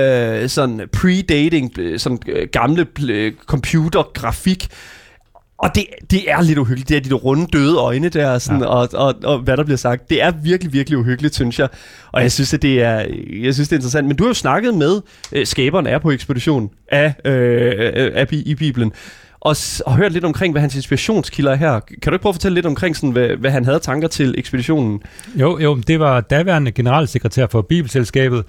sådan 0.49 0.89
predating, 0.93 1.79
øh, 1.79 1.99
sådan 1.99 2.19
øh, 2.29 2.49
gamle 2.53 2.87
øh, 3.09 3.33
computergrafik. 3.47 4.69
Og 5.59 5.75
det, 5.75 5.85
det 6.11 6.31
er 6.31 6.43
lidt 6.43 6.59
uhyggeligt. 6.59 6.89
Det 6.89 6.97
er 6.97 7.01
de 7.01 7.09
der 7.09 7.15
runde 7.15 7.47
døde 7.47 7.77
øjne 7.77 8.09
der, 8.09 8.39
sådan, 8.39 8.61
ja. 8.61 8.67
Og, 8.67 8.89
og, 8.93 9.15
og, 9.25 9.39
hvad 9.39 9.57
der 9.57 9.65
bliver 9.65 9.77
sagt. 9.77 10.11
Det 10.11 10.23
er 10.23 10.31
virkelig, 10.31 10.73
virkelig 10.73 10.99
uhyggeligt, 10.99 11.35
synes 11.35 11.59
jeg. 11.59 11.69
Og 12.13 12.23
jeg 12.23 12.33
synes, 12.33 12.55
at 12.55 12.63
det 12.63 12.83
er, 12.83 13.07
jeg 13.43 13.55
synes, 13.55 13.69
det 13.69 13.73
er 13.73 13.79
interessant. 13.79 14.07
Men 14.07 14.17
du 14.17 14.25
har 14.25 14.29
jo 14.29 14.35
snakket 14.35 14.75
med 14.75 15.01
øh, 15.33 15.47
skaberen 15.47 15.87
er 15.87 15.99
på 15.99 16.11
ekspedition 16.11 16.71
af, 16.89 17.15
øh, 17.25 17.73
øh, 17.79 18.11
af, 18.15 18.27
i 18.33 18.55
Bibelen. 18.55 18.93
Og, 19.41 19.57
og 19.87 19.97
hørt 19.97 20.13
lidt 20.13 20.25
omkring, 20.25 20.53
hvad 20.53 20.61
hans 20.61 20.75
inspirationskilder 20.77 21.53
er 21.53 21.57
her. 21.57 21.81
Kan 21.81 22.11
du 22.11 22.13
ikke 22.13 22.23
prøve 22.23 22.31
at 22.31 22.35
fortælle 22.35 22.55
lidt 22.55 22.67
omkring, 22.67 22.97
sådan, 22.97 23.11
hvad, 23.11 23.29
hvad 23.29 23.51
han 23.51 23.65
havde 23.65 23.79
tanker 23.79 24.09
til 24.09 24.35
ekspeditionen? 24.39 25.03
Jo, 25.35 25.59
jo, 25.59 25.75
det 25.77 26.01
var 26.01 26.21
daværende 26.21 26.73
generalsekretær 26.73 27.47
for 27.51 27.63
Bibelselskabet, 27.63 28.45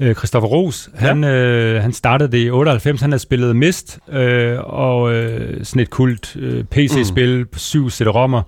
øh, 0.00 0.14
Christoffer 0.14 0.48
Ros. 0.48 0.90
Han, 0.94 1.24
øh, 1.24 1.82
han 1.82 1.92
startede 1.92 2.32
det 2.32 2.38
i 2.46 2.50
98. 2.50 3.00
Han 3.00 3.10
havde 3.12 3.22
spillet 3.22 3.56
Mist 3.56 3.98
og 4.06 4.64
og 4.86 5.14
øh, 5.14 5.64
sådan 5.64 5.82
et 5.82 5.90
kult 5.90 6.36
øh, 6.36 6.64
PC-spil 6.64 7.44
på 7.46 7.58
syv 7.58 7.90
CD-rommer. 7.90 8.42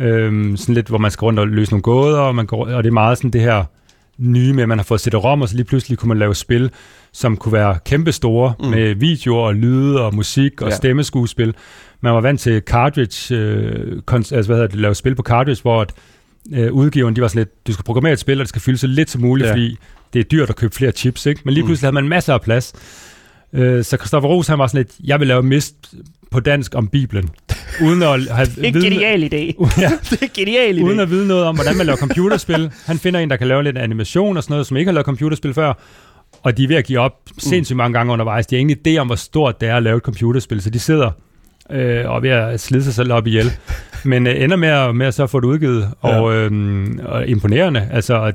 Øh, 0.00 0.56
sådan 0.58 0.74
lidt, 0.74 0.88
hvor 0.88 0.98
man 0.98 1.10
skal 1.10 1.24
rundt 1.24 1.38
og 1.40 1.48
løse 1.48 1.70
nogle 1.72 1.82
gåder, 1.82 2.18
og, 2.18 2.34
man 2.34 2.46
går, 2.46 2.66
og 2.66 2.82
det 2.84 2.88
er 2.90 2.92
meget 2.92 3.18
sådan 3.18 3.30
det 3.30 3.40
her 3.40 3.64
nye 4.18 4.52
med, 4.52 4.62
at 4.62 4.68
man 4.68 4.78
har 4.78 4.84
fået 4.84 5.00
CD-rom, 5.00 5.42
og 5.42 5.48
så 5.48 5.56
lige 5.56 5.64
pludselig 5.64 5.98
kunne 5.98 6.08
man 6.08 6.18
lave 6.18 6.34
spil, 6.34 6.70
som 7.12 7.36
kunne 7.36 7.52
være 7.52 7.78
kæmpestore, 7.84 8.52
Mm. 8.58 8.64
mm. 8.64 8.70
med 8.70 8.94
videoer 8.94 9.46
og 9.46 9.54
lyde 9.54 10.00
og 10.04 10.14
musik 10.14 10.62
og 10.62 10.68
Ja. 10.68 10.72
ja. 10.72 10.76
stemmeskuespil. 10.76 11.54
Man 12.00 12.14
var 12.14 12.20
vant 12.20 12.40
til 12.40 12.60
cartridge, 12.66 13.36
øh, 13.36 14.02
altså 14.12 14.30
hvad 14.30 14.56
hedder 14.56 14.66
det, 14.66 14.74
lave 14.80 14.94
spil 14.94 15.14
på 15.14 15.22
cartridge, 15.22 15.62
hvor 15.62 15.80
at, 15.80 15.92
øh, 16.54 16.72
udgiveren, 16.72 17.16
de 17.16 17.20
var 17.20 17.28
sådan 17.28 17.40
lidt, 17.40 17.66
du 17.66 17.72
skal 17.72 17.84
programmere 17.84 18.12
et 18.12 18.18
spil, 18.18 18.34
og 18.38 18.40
det 18.40 18.48
skal 18.48 18.62
fylde 18.62 18.78
så 18.78 18.86
lidt 18.86 19.10
som 19.10 19.20
muligt, 19.20 19.44
Ja. 19.44 19.48
ja. 19.48 19.54
fordi 19.54 19.76
det 20.12 20.18
er 20.20 20.24
dyrt 20.24 20.50
at 20.50 20.56
købe 20.56 20.74
flere 20.74 20.92
chips, 20.92 21.26
ikke? 21.26 21.40
Men 21.44 21.54
lige 21.54 21.62
Mm. 21.62 21.66
pludselig 21.68 21.86
havde 21.86 21.94
man 21.94 22.08
masser 22.08 22.34
af 22.34 22.40
plads. 22.42 22.72
Øh, 23.52 23.84
så 23.84 23.96
Christoffer 23.96 24.28
Ros, 24.28 24.46
han 24.46 24.58
var 24.58 24.66
sådan 24.66 24.78
lidt, 24.78 24.90
jeg 25.04 25.20
vil 25.20 25.28
lave 25.28 25.42
mist 25.42 25.74
på 26.30 26.40
dansk 26.40 26.74
om 26.74 26.88
Bibelen, 26.88 27.28
uden 27.82 28.02
at 28.02 28.08
have 28.36 28.46
Det 28.46 28.58
er 28.64 28.68
en 28.68 28.74
viden- 28.74 28.92
genial 28.92 29.22
idé. 29.22 29.36
ja, 29.82 29.90
det 30.10 30.12
er 30.12 30.22
en 30.22 30.30
genial 30.34 30.78
idé. 30.78 30.82
uden 30.82 31.00
at 31.00 31.10
vide 31.10 31.26
noget 31.28 31.44
om, 31.44 31.54
hvordan 31.54 31.76
man 31.76 31.86
laver 31.86 31.96
computerspil. 31.96 32.70
Han 32.86 32.98
finder 32.98 33.20
en, 33.20 33.30
der 33.30 33.36
kan 33.36 33.48
lave 33.48 33.62
lidt 33.62 33.78
animation 33.78 34.36
og 34.36 34.42
sådan 34.42 34.52
noget, 34.52 34.66
som 34.66 34.76
ikke 34.76 34.88
har 34.88 34.94
lavet 34.94 35.04
computerspil 35.06 35.54
før. 35.54 35.72
Og 36.42 36.56
de 36.56 36.64
er 36.64 36.68
ved 36.68 36.76
at 36.76 36.84
give 36.84 36.98
op 36.98 37.12
sindssygt 37.38 37.76
mange 37.76 37.98
gange 37.98 38.12
undervejs. 38.12 38.46
De 38.46 38.54
har 38.56 38.60
ingen 38.60 38.78
idé 38.88 38.96
om, 38.98 39.06
hvor 39.06 39.16
stort 39.16 39.60
det 39.60 39.68
er 39.68 39.76
at 39.76 39.82
lave 39.82 39.96
et 39.96 40.02
computerspil, 40.02 40.62
så 40.62 40.70
de 40.70 40.78
sidder 40.78 41.10
øh, 41.72 42.10
og 42.10 42.22
ved 42.22 42.30
at 42.30 42.60
slide 42.60 42.84
sig 42.84 42.94
selv 42.94 43.12
op 43.12 43.26
ihjel. 43.26 43.52
Men 44.04 44.26
øh, 44.26 44.42
ender 44.42 44.56
med 44.56 44.68
at, 44.68 44.96
med 44.96 45.06
at 45.06 45.14
så 45.14 45.26
få 45.26 45.40
det 45.40 45.46
udgivet, 45.46 45.90
og, 46.00 46.34
øhm, 46.34 47.00
og 47.04 47.26
imponerende. 47.26 47.88
Altså, 47.92 48.32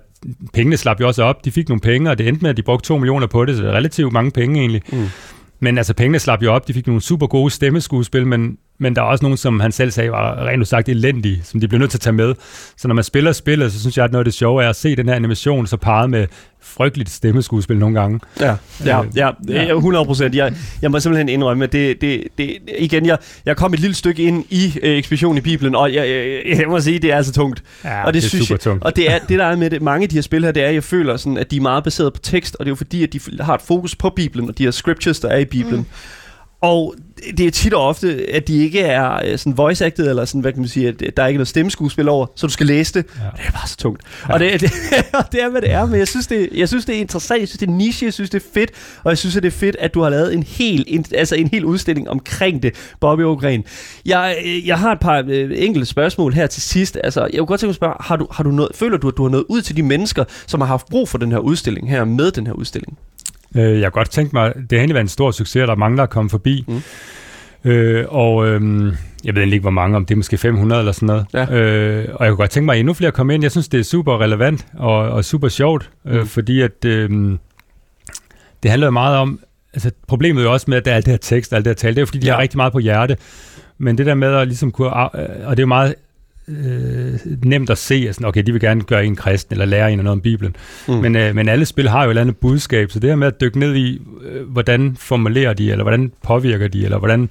pengene 0.54 0.78
slap 0.78 1.00
jo 1.00 1.08
også 1.08 1.24
op. 1.24 1.46
De 1.46 1.52
fik 1.52 1.70
nogle 1.70 1.80
penge, 1.82 2.12
og 2.12 2.18
det 2.18 2.28
endte 2.28 2.42
med, 2.42 2.50
at 2.50 2.58
de 2.58 2.62
brugte 2.62 2.88
2 2.88 2.98
millioner 2.98 3.28
på 3.28 3.46
det, 3.46 3.56
så 3.56 3.64
det 3.64 3.70
er 3.70 3.74
relativt 3.74 4.14
mange 4.14 4.32
penge 4.32 4.60
egentlig. 4.60 4.82
Mm. 4.92 5.06
Men 5.60 5.78
altså, 5.78 5.94
pengene 5.94 6.20
slap 6.20 6.44
jo 6.44 6.54
op. 6.54 6.68
De 6.68 6.74
fik 6.74 6.88
nogle 6.88 7.02
super 7.02 7.28
gode 7.28 7.52
stemmeskuespil, 7.52 8.28
men, 8.28 8.58
men 8.80 8.96
der 8.96 9.02
er 9.02 9.06
også 9.06 9.26
nogen, 9.26 9.38
som 9.38 9.60
han 9.60 9.72
selv 9.72 9.92
sagde, 9.92 10.12
var 10.12 10.46
rent 10.46 10.68
sagt 10.68 10.90
elendige, 10.90 11.42
som 11.44 11.60
de 11.60 11.68
bliver 11.68 11.80
nødt 11.80 11.92
til 11.92 11.98
at 11.98 12.02
tage 12.02 12.14
med. 12.14 12.34
Så 12.78 12.88
når 12.88 12.96
man 12.96 13.04
spiller 13.04 13.32
spillet, 13.32 13.74
så 13.74 13.80
synes 13.80 13.98
jeg, 13.98 14.06
at 14.06 14.12
noget 14.12 14.22
af 14.22 14.26
det 14.26 14.34
sjove 14.34 14.64
er 14.64 14.70
at 14.70 14.76
se 14.76 14.96
den 14.96 15.08
her 15.08 15.16
animation 15.16 15.68
så 15.68 15.78
parret 15.78 16.10
med 16.10 16.28
frygteligt 16.62 17.10
stemmeskuespil 17.10 17.78
nogle 17.78 18.00
gange. 18.00 18.20
Ja, 18.40 18.56
ja, 18.86 19.04
Øh, 19.04 19.08
ja, 19.16 19.30
ja. 19.48 19.64
ja. 19.64 19.76
100 19.76 20.06
procent. 20.06 20.36
Jeg, 20.36 20.54
jeg 20.82 20.92
må 20.92 21.00
simpelthen 21.00 21.30
indrømme, 21.30 21.64
at 21.64 21.72
det, 21.72 22.02
det, 22.02 22.24
det, 22.38 22.58
igen, 22.80 23.06
jeg, 23.06 23.18
jeg 23.46 23.58
kom 23.58 23.74
et 23.74 23.80
lille 23.80 23.94
stykke 23.94 24.24
ind 24.24 24.46
i 24.50 24.80
øh, 24.84 24.98
ekspeditionen 24.98 25.38
i 25.38 25.42
Bibelen, 25.42 25.76
og 25.76 25.94
jeg, 25.94 26.10
jeg, 26.10 26.60
jeg 26.60 26.68
må 26.68 26.80
sige, 26.80 27.00
det 27.00 27.12
er 27.12 27.18
altså 27.18 27.34
tungt. 27.34 27.64
Ja, 27.84 28.06
og 28.06 28.14
det, 28.14 28.22
det 28.22 28.28
er 28.28 28.30
synes 28.30 28.48
super 28.48 28.56
jeg, 28.56 28.60
tungt. 28.60 28.84
Og 28.84 28.96
det 28.96 29.12
er 29.12 29.20
det 29.20 29.40
der 29.40 29.46
er 29.46 29.56
med 29.56 29.70
det, 29.70 29.82
mange 29.82 30.04
af 30.04 30.10
de 30.10 30.16
her 30.16 30.22
spil 30.22 30.44
her, 30.46 30.52
det 30.52 30.64
er, 30.64 30.68
at 30.68 30.74
jeg 30.74 30.84
føler 30.84 31.18
sådan, 31.18 31.38
at 31.38 31.52
de 31.52 31.58
er 31.58 31.62
meget 31.62 31.84
baseret 31.84 32.14
på 32.14 32.20
tekst, 32.20 32.56
og 32.60 32.66
det 32.66 32.70
er 32.70 32.72
jo 32.72 32.76
fordi, 32.76 33.04
at 33.04 33.14
de 33.14 33.20
har 33.40 33.56
et 33.56 33.62
fokus 33.62 33.96
på 33.96 34.10
Bibelen, 34.10 34.50
og 34.50 34.58
de 34.58 34.64
her 34.64 34.72
scriptures, 34.72 35.20
der 35.20 35.30
er 35.30 35.38
i 35.38 35.46
Bibelen. 35.46 35.80
Mm. 35.80 35.86
Og 36.64 36.96
det 37.38 37.48
er 37.48 37.52
tit 37.52 37.74
og 37.74 37.88
ofte, 37.88 38.26
at 38.34 38.48
de 38.48 38.58
ikke 38.58 38.80
er 38.80 39.20
øh, 39.26 39.38
sådan 39.38 39.58
voice 39.58 39.86
acted, 39.86 40.10
eller 40.10 40.26
sådan, 40.26 40.42
hvad 40.42 40.52
kan 40.52 40.62
man 40.62 40.68
sige, 40.70 40.88
at 40.88 41.18
der 41.18 41.24
er 41.24 41.28
ikke 41.28 41.38
noget 41.38 41.48
stemmeskuespil 41.48 42.10
over, 42.10 42.26
så 42.36 42.48
du 42.48 42.54
skal 42.54 42.66
læse 42.66 42.94
det. 42.94 43.06
Ja. 43.20 43.28
Og 43.28 43.38
det 43.38 43.48
er 43.48 43.52
bare 43.52 43.68
så 43.68 43.78
tungt. 43.78 44.04
Ja. 44.28 44.34
Og 44.34 44.40
det, 44.40 44.52
det, 44.62 44.72
det 45.32 45.44
er, 45.44 45.50
hvad 45.50 45.62
det 45.62 45.72
er, 45.72 45.86
men 45.86 46.00
jeg 46.00 46.08
synes, 46.08 46.28
det, 46.28 46.50
jeg 46.54 46.68
synes, 46.68 46.86
det 46.86 46.96
er 46.96 47.00
interessant, 47.00 47.40
jeg 47.40 47.48
synes, 47.48 47.60
det 47.60 47.68
er 47.68 47.72
niche, 47.72 48.06
jeg 48.06 48.14
synes, 48.14 48.30
det 48.30 48.44
er 48.44 48.48
fedt, 48.54 48.72
og 49.04 49.10
jeg 49.10 49.18
synes, 49.18 49.36
det 49.36 49.46
er 49.46 49.52
fedt, 49.52 49.76
at 49.80 49.94
du 49.94 50.02
har 50.02 50.10
lavet 50.10 50.34
en 50.34 50.44
hel, 50.44 50.84
en, 50.88 51.06
altså 51.16 51.36
en 51.36 51.48
hel 51.48 51.66
udstilling 51.66 52.10
omkring 52.10 52.64
det, 52.64 52.76
Bobby 53.00 53.22
Ogren. 53.22 53.64
Jeg, 54.06 54.38
jeg 54.66 54.80
har 54.80 54.92
et 54.92 55.00
par 55.00 55.24
øh, 55.28 55.52
enkelte 55.56 55.86
spørgsmål 55.86 56.34
her 56.34 56.48
til 56.48 56.62
sidst. 56.62 56.98
Altså, 57.04 57.22
jeg 57.22 57.38
kunne 57.38 57.46
godt 57.46 57.60
tænke 57.60 57.68
mig 57.68 57.72
at 57.72 57.76
spørge, 57.76 57.96
har 58.00 58.16
du, 58.16 58.28
har 58.32 58.44
du 58.44 58.52
noget, 58.52 58.72
føler 58.76 58.98
du, 58.98 59.08
at 59.08 59.18
du 59.18 59.24
har 59.24 59.30
noget 59.30 59.46
ud 59.50 59.62
til 59.62 59.78
de 59.78 59.84
mennesker, 59.84 60.24
som 60.48 60.62
har 60.62 60.68
haft 60.68 60.88
brug 60.90 61.10
for 61.10 61.18
den 61.18 61.32
her 61.32 61.40
udstilling 61.40 61.90
her, 61.90 62.06
med 62.06 62.32
den 62.32 62.48
her 62.48 62.54
udstilling? 62.54 62.98
Øh, 63.56 63.80
jeg 63.80 63.86
har 63.86 63.90
godt 63.90 64.10
tænkt 64.10 64.34
mig, 64.34 64.54
det 64.56 64.72
har 64.72 64.78
egentlig 64.78 64.94
været 64.94 65.04
en 65.04 65.10
stor 65.10 65.32
succes, 65.32 65.68
der 65.68 65.76
mangler 65.76 66.04
at 66.04 66.10
komme 66.10 66.30
forbi. 66.30 66.66
Mm. 66.68 66.82
Øh, 67.66 68.06
og 68.10 68.48
øh, 68.48 68.94
jeg 69.24 69.36
ved 69.36 69.44
ikke, 69.44 69.60
hvor 69.60 69.70
mange, 69.70 69.96
om 69.96 70.06
det 70.06 70.14
er 70.14 70.18
måske 70.18 70.38
500 70.38 70.80
eller 70.80 70.92
sådan 70.92 71.08
noget. 71.08 71.26
Ja. 71.34 71.56
Øh, 71.56 72.08
og 72.16 72.26
jeg 72.26 72.32
kunne 72.32 72.38
godt 72.38 72.50
tænke 72.50 72.66
mig, 72.66 72.74
at 72.74 72.80
endnu 72.80 72.94
flere 72.94 73.12
kommer 73.12 73.34
ind. 73.34 73.44
Jeg 73.44 73.52
synes, 73.52 73.68
det 73.68 73.80
er 73.80 73.84
super 73.84 74.22
relevant 74.22 74.66
og, 74.74 74.96
og 74.96 75.26
super 75.26 75.48
sjovt, 75.48 75.90
øh, 76.06 76.14
mm. 76.14 76.20
øh, 76.20 76.26
fordi 76.26 76.62
at 76.62 76.86
øh, 76.86 77.10
det 78.64 78.72
handler 78.72 78.88
jo 78.88 78.92
meget 78.92 79.18
om, 79.18 79.40
altså 79.74 79.92
problemet 80.08 80.42
er 80.42 80.46
jo 80.46 80.54
også 80.54 80.66
med, 80.70 80.78
at 80.78 80.86
der 80.86 80.92
er 80.92 80.96
alt 80.96 81.06
det 81.06 81.12
her 81.12 81.18
tekst 81.18 81.54
alt 81.54 81.66
det 81.66 81.70
her 81.70 81.76
tale, 81.76 81.96
det 81.96 81.98
er 81.98 82.02
jo 82.02 82.06
fordi, 82.06 82.20
de 82.20 82.28
ja. 82.28 82.34
har 82.34 82.42
rigtig 82.42 82.58
meget 82.58 82.74
på 82.74 82.80
hjerte. 82.80 83.18
Men 83.78 83.98
det 83.98 84.06
der 84.06 84.14
med 84.14 84.36
at 84.36 84.48
ligesom 84.48 84.72
kunne, 84.72 84.94
og 84.94 85.12
det 85.50 85.60
er 85.60 85.64
jo 85.64 85.66
meget 85.66 85.96
øh, 86.48 87.20
nemt 87.46 87.70
at 87.70 87.78
se, 87.78 88.06
at 88.10 88.16
sådan, 88.16 88.28
okay, 88.28 88.44
de 88.44 88.52
vil 88.52 88.62
gerne 88.62 88.82
gøre 88.82 89.06
en 89.06 89.16
kristen, 89.16 89.54
eller 89.54 89.66
lære 89.66 89.92
en 89.92 89.98
noget 89.98 90.12
om 90.12 90.22
Bibelen. 90.22 90.56
Mm. 90.88 90.94
Men, 90.94 91.16
øh, 91.16 91.36
men 91.36 91.50
alle 91.50 91.66
spil 91.66 91.90
har 91.90 92.04
jo 92.04 92.10
et 92.10 92.12
eller 92.12 92.22
andet 92.22 92.38
budskab, 92.38 92.92
så 92.92 93.00
det 93.00 93.10
her 93.10 93.16
med 93.16 93.28
at 93.28 93.42
dykke 93.42 93.60
ned 93.60 93.76
i, 93.76 94.02
øh, 94.26 94.50
hvordan 94.50 94.96
formulerer 95.00 95.54
de, 95.54 95.72
eller 95.72 95.84
hvordan 95.84 96.12
påvirker 96.24 96.68
de, 96.68 96.84
eller 96.84 96.98
hvordan 96.98 97.30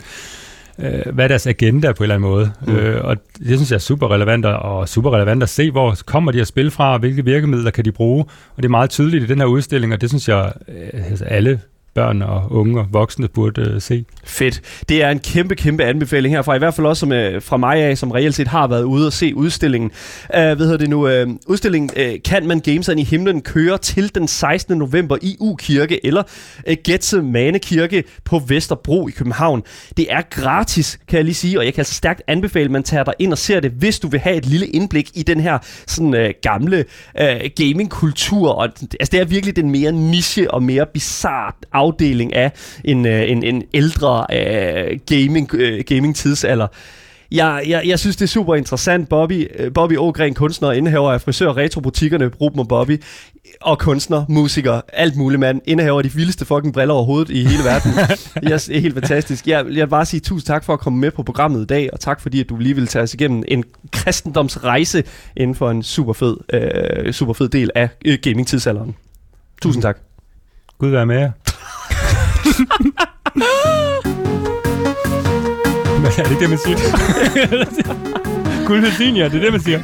øh, 0.78 1.14
hvad 1.14 1.24
er 1.24 1.28
deres 1.28 1.46
agenda 1.46 1.92
på 1.92 2.04
en 2.04 2.10
eller 2.10 2.14
anden 2.14 2.30
måde. 2.30 2.52
Mm. 2.66 2.76
Øh, 2.76 3.04
og 3.04 3.16
det 3.38 3.58
synes 3.58 3.70
jeg 3.70 3.76
er 3.76 3.80
super 3.80 4.14
relevant, 4.14 4.44
og 4.44 4.88
super 4.88 5.14
relevant 5.14 5.42
at 5.42 5.48
se, 5.48 5.70
hvor 5.70 5.96
kommer 6.06 6.32
de 6.32 6.38
her 6.38 6.44
spil 6.44 6.70
fra, 6.70 6.92
og 6.92 6.98
hvilke 6.98 7.24
virkemidler 7.24 7.70
kan 7.70 7.84
de 7.84 7.92
bruge. 7.92 8.24
Og 8.56 8.56
det 8.56 8.64
er 8.64 8.70
meget 8.70 8.90
tydeligt 8.90 9.24
i 9.24 9.26
den 9.26 9.38
her 9.38 9.46
udstilling, 9.46 9.92
og 9.92 10.00
det 10.00 10.08
synes 10.08 10.28
jeg, 10.28 10.52
øh, 10.68 11.10
altså 11.10 11.24
alle 11.24 11.60
børn 11.95 12.22
og 12.22 12.53
unge 12.53 12.80
og 12.80 12.86
voksne 12.90 13.28
burde 13.28 13.61
øh, 13.61 13.80
se. 13.80 14.05
Fedt. 14.24 14.61
Det 14.88 15.03
er 15.03 15.11
en 15.11 15.18
kæmpe, 15.18 15.55
kæmpe 15.55 15.84
anbefaling 15.84 16.34
herfra. 16.34 16.55
I 16.55 16.59
hvert 16.59 16.74
fald 16.74 16.86
også 16.86 17.01
som, 17.01 17.12
øh, 17.12 17.43
fra 17.43 17.57
mig 17.57 17.76
af, 17.76 17.99
som 17.99 18.11
reelt 18.11 18.34
set 18.34 18.49
har 18.49 18.66
været 18.66 18.82
ude 18.82 19.07
og 19.07 19.12
se 19.12 19.34
udstillingen. 19.34 19.90
Uh, 20.28 20.34
hvad 20.34 20.57
hedder 20.57 20.76
det 20.76 20.90
nu? 20.90 21.22
Uh, 21.22 21.34
udstillingen 21.47 21.90
uh, 21.97 22.12
Kan 22.24 22.47
man 22.47 22.61
game 22.61 23.01
i 23.01 23.05
himlen 23.05 23.43
køre 23.43 23.78
til 23.78 24.14
den 24.14 24.28
16. 24.28 24.78
november 24.78 25.16
i 25.22 25.36
U-kirke 25.40 26.07
eller 26.07 26.22
uh, 26.68 26.74
Gethsemane 26.84 27.59
Kirke 27.59 28.05
på 28.24 28.38
Vesterbro 28.38 29.09
i 29.09 29.11
København. 29.11 29.62
Det 29.97 30.07
er 30.12 30.22
gratis, 30.30 30.99
kan 31.09 31.16
jeg 31.16 31.24
lige 31.24 31.34
sige, 31.34 31.59
og 31.59 31.64
jeg 31.64 31.74
kan 31.74 31.84
stærkt 31.84 32.22
anbefale, 32.26 32.64
at 32.64 32.70
man 32.70 32.82
tager 32.82 33.05
dig 33.05 33.14
ind 33.18 33.32
og 33.32 33.38
ser 33.38 33.61
det, 33.61 33.70
hvis 33.70 33.99
du 33.99 34.09
vil 34.09 34.20
have 34.20 34.36
et 34.36 34.47
lille 34.47 34.66
indblik 34.66 35.11
i 35.14 35.22
den 35.22 35.40
her 35.40 35.59
sådan, 35.86 36.14
uh, 36.14 36.30
gamle 36.43 36.84
uh, 37.20 37.26
gamingkultur. 37.57 38.51
Og, 38.51 38.64
altså, 39.01 39.09
det 39.12 39.20
er 39.20 39.24
virkelig 39.24 39.57
den 39.57 39.70
mere 39.70 39.93
niche 39.93 40.51
og 40.51 40.62
mere 40.62 40.86
bizarre 40.95 41.53
afdeling 41.83 42.35
af 42.35 42.53
en, 42.85 43.07
øh, 43.07 43.30
en, 43.30 43.45
en 43.45 43.62
ældre 43.74 44.26
øh, 44.33 44.99
gaming, 45.07 45.55
øh, 45.55 45.85
gaming 45.87 46.16
tidsalder. 46.16 46.66
Jeg, 47.33 47.62
jeg, 47.66 47.83
jeg 47.87 47.99
synes, 47.99 48.16
det 48.16 48.24
er 48.24 48.28
super 48.28 48.55
interessant. 48.55 49.09
Bobby, 49.09 49.49
øh, 49.59 49.72
Bobby 49.72 49.97
Ågren, 49.99 50.35
kunstner, 50.35 50.72
indehaver 50.72 51.12
af 51.12 51.20
frisør 51.20 51.57
retrobutikkerne, 51.57 52.30
Ruben 52.41 52.61
og 52.61 52.68
Bobby, 52.68 53.03
og 53.61 53.78
kunstner, 53.78 54.24
musiker, 54.28 54.80
alt 54.93 55.16
muligt 55.16 55.41
mand, 55.41 55.61
indehaver 55.64 55.99
af 55.99 56.05
de 56.05 56.12
vildeste 56.12 56.45
fucking 56.45 56.74
briller 56.74 56.95
overhovedet 56.95 57.30
i 57.30 57.45
hele 57.45 57.64
verden. 57.64 57.93
yes, 58.53 58.64
det 58.64 58.76
er 58.76 58.80
helt 58.80 58.95
fantastisk. 58.95 59.47
Jeg, 59.47 59.64
jeg 59.66 59.87
vil 59.87 59.89
bare 59.89 60.07
sige 60.07 60.20
tusind 60.20 60.47
tak 60.47 60.64
for 60.64 60.72
at 60.72 60.80
komme 60.80 60.99
med 60.99 61.11
på 61.11 61.22
programmet 61.22 61.62
i 61.62 61.66
dag, 61.66 61.91
og 61.93 62.01
tak 62.01 62.20
fordi, 62.20 62.41
at 62.41 62.49
du 62.49 62.57
lige 62.57 62.74
vil 62.74 62.87
tage 62.87 63.03
os 63.03 63.14
igennem 63.14 63.43
en 63.49 63.64
kristendomsrejse 63.93 65.05
inden 65.37 65.55
for 65.55 65.70
en 65.70 65.83
super 65.83 66.12
fed, 66.12 66.37
øh, 66.53 67.12
super 67.12 67.33
fed 67.33 67.49
del 67.49 67.70
af 67.74 67.89
øh, 68.05 68.18
gaming-tidsalderen. 68.22 68.95
Tusind 69.62 69.83
tak. 69.83 69.99
Gud 70.78 70.89
være 70.89 71.07
med 71.07 71.18
jer. 71.18 71.30
Men 76.02 76.10
er 76.18 76.22
det 76.22 76.30
ikke 76.30 76.40
det, 76.40 76.50
man 76.50 76.58
siger? 76.58 76.78
Guld 78.66 78.84
ja, 79.16 79.24
det 79.24 79.34
er 79.34 79.40
det, 79.40 79.52
man 79.52 79.60
siger. 79.60 79.80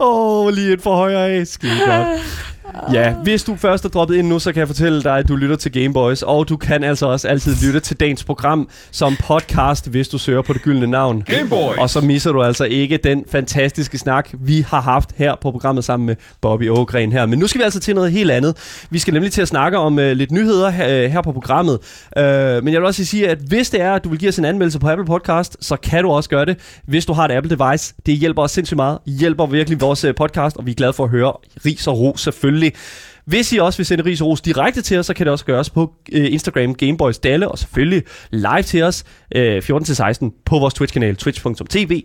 Åh, 0.00 0.46
oh, 0.46 0.52
lige 0.52 0.72
et 0.72 0.82
for 0.82 0.96
højre 0.96 1.28
af. 1.28 1.46
Skide 1.46 1.72
godt. 1.86 2.51
Ja, 2.92 3.14
hvis 3.14 3.44
du 3.44 3.56
først 3.56 3.84
er 3.84 3.88
droppet 3.88 4.16
ind 4.16 4.28
nu, 4.28 4.38
så 4.38 4.52
kan 4.52 4.60
jeg 4.60 4.66
fortælle 4.66 5.02
dig, 5.02 5.18
at 5.18 5.28
du 5.28 5.36
lytter 5.36 5.56
til 5.56 5.72
Gameboys, 5.72 6.22
og 6.22 6.48
du 6.48 6.56
kan 6.56 6.84
altså 6.84 7.06
også 7.06 7.28
altid 7.28 7.66
lytte 7.66 7.80
til 7.80 8.00
dagens 8.00 8.24
program 8.24 8.68
som 8.90 9.16
podcast, 9.16 9.88
hvis 9.88 10.08
du 10.08 10.18
søger 10.18 10.42
på 10.42 10.52
det 10.52 10.62
gyldne 10.62 10.86
navn. 10.86 11.22
Gameboys! 11.26 11.78
Og 11.78 11.90
så 11.90 12.00
misser 12.00 12.32
du 12.32 12.42
altså 12.42 12.64
ikke 12.64 12.96
den 12.96 13.24
fantastiske 13.30 13.98
snak, 13.98 14.28
vi 14.40 14.60
har 14.60 14.80
haft 14.80 15.10
her 15.16 15.34
på 15.42 15.50
programmet 15.50 15.84
sammen 15.84 16.06
med 16.06 16.16
Bobby 16.40 16.70
Ågren 16.70 17.12
her. 17.12 17.26
Men 17.26 17.38
nu 17.38 17.46
skal 17.46 17.58
vi 17.58 17.64
altså 17.64 17.80
til 17.80 17.94
noget 17.94 18.12
helt 18.12 18.30
andet. 18.30 18.56
Vi 18.90 18.98
skal 18.98 19.14
nemlig 19.14 19.32
til 19.32 19.42
at 19.42 19.48
snakke 19.48 19.78
om 19.78 19.98
uh, 19.98 20.04
lidt 20.04 20.32
nyheder 20.32 20.70
her, 20.70 21.04
uh, 21.04 21.12
her 21.12 21.22
på 21.22 21.32
programmet. 21.32 21.78
Uh, 22.16 22.22
men 22.64 22.72
jeg 22.72 22.80
vil 22.80 22.84
også 22.84 23.04
sige, 23.04 23.28
at 23.28 23.38
hvis 23.38 23.70
det 23.70 23.80
er, 23.80 23.92
at 23.92 24.04
du 24.04 24.08
vil 24.08 24.18
give 24.18 24.28
os 24.28 24.38
en 24.38 24.44
anmeldelse 24.44 24.78
på 24.78 24.88
Apple 24.88 25.06
Podcast, 25.06 25.56
så 25.60 25.76
kan 25.76 26.04
du 26.04 26.10
også 26.10 26.30
gøre 26.30 26.44
det, 26.44 26.80
hvis 26.86 27.06
du 27.06 27.12
har 27.12 27.24
et 27.24 27.32
Apple 27.32 27.56
device. 27.56 27.94
Det 28.06 28.14
hjælper 28.14 28.42
os 28.42 28.50
sindssygt 28.50 28.76
meget. 28.76 28.98
Hjælper 29.06 29.46
virkelig 29.46 29.80
vores 29.80 30.06
podcast, 30.16 30.56
og 30.56 30.66
vi 30.66 30.70
er 30.70 30.74
glade 30.74 30.92
for 30.92 31.04
at 31.04 31.10
høre 31.10 31.32
ris 31.66 31.86
og 31.86 31.98
ro 31.98 32.16
selvfølgelig 32.16 32.61
selvfølgelig. 32.62 33.12
Hvis 33.24 33.52
I 33.52 33.58
også 33.58 33.78
vil 33.78 33.86
sende 33.86 34.04
ris 34.04 34.20
og 34.20 34.26
ros 34.26 34.40
direkte 34.40 34.82
til 34.82 34.98
os, 34.98 35.06
så 35.06 35.14
kan 35.14 35.26
det 35.26 35.32
også 35.32 35.44
gøres 35.44 35.70
på 35.70 35.92
øh, 36.12 36.32
Instagram 36.32 36.74
Gameboys 36.74 37.18
Dalle, 37.18 37.48
og 37.48 37.58
selvfølgelig 37.58 38.02
live 38.30 38.62
til 38.62 38.82
os 38.82 39.04
øh, 39.34 39.62
14-16 39.70 40.42
på 40.44 40.58
vores 40.58 40.74
Twitch-kanal, 40.74 41.16
twitch.tv 41.16 42.02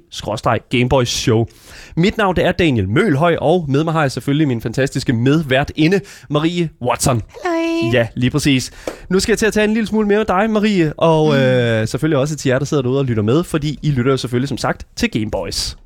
Gameboys 0.70 1.10
Show. 1.10 1.46
Mit 1.96 2.18
navn 2.18 2.36
det 2.36 2.46
er 2.46 2.52
Daniel 2.52 2.90
Mølhøj, 2.90 3.36
og 3.42 3.66
med 3.68 3.84
mig 3.84 3.94
har 3.94 4.02
jeg 4.02 4.12
selvfølgelig 4.12 4.48
min 4.48 4.62
fantastiske 4.62 5.14
medvært 5.14 5.72
inde, 5.76 6.02
Marie 6.30 6.70
Watson. 6.82 7.22
Hej. 7.44 7.92
Ja, 7.94 8.08
lige 8.16 8.32
præcis. 8.32 8.72
Nu 9.10 9.20
skal 9.20 9.32
jeg 9.32 9.40
til 9.40 9.46
at 9.46 9.54
tage 9.54 9.64
en 9.64 9.74
lille 9.74 9.88
smule 9.88 10.08
mere 10.08 10.18
med 10.18 10.26
dig, 10.26 10.50
Marie, 10.50 10.94
og 10.94 11.28
mm. 11.34 11.40
øh, 11.40 11.88
selvfølgelig 11.88 12.18
også 12.18 12.36
til 12.36 12.50
jer, 12.50 12.60
der 12.60 12.66
sidder 12.66 12.84
derude 12.84 13.00
og 13.00 13.06
lytter 13.06 13.24
med, 13.24 13.44
fordi 13.44 13.80
I 13.82 13.92
lytter 13.92 14.12
jo 14.12 14.18
selvfølgelig 14.18 14.50
som 14.50 14.58
sagt 14.58 14.88
til 14.96 15.12
Gameboys. 15.12 15.78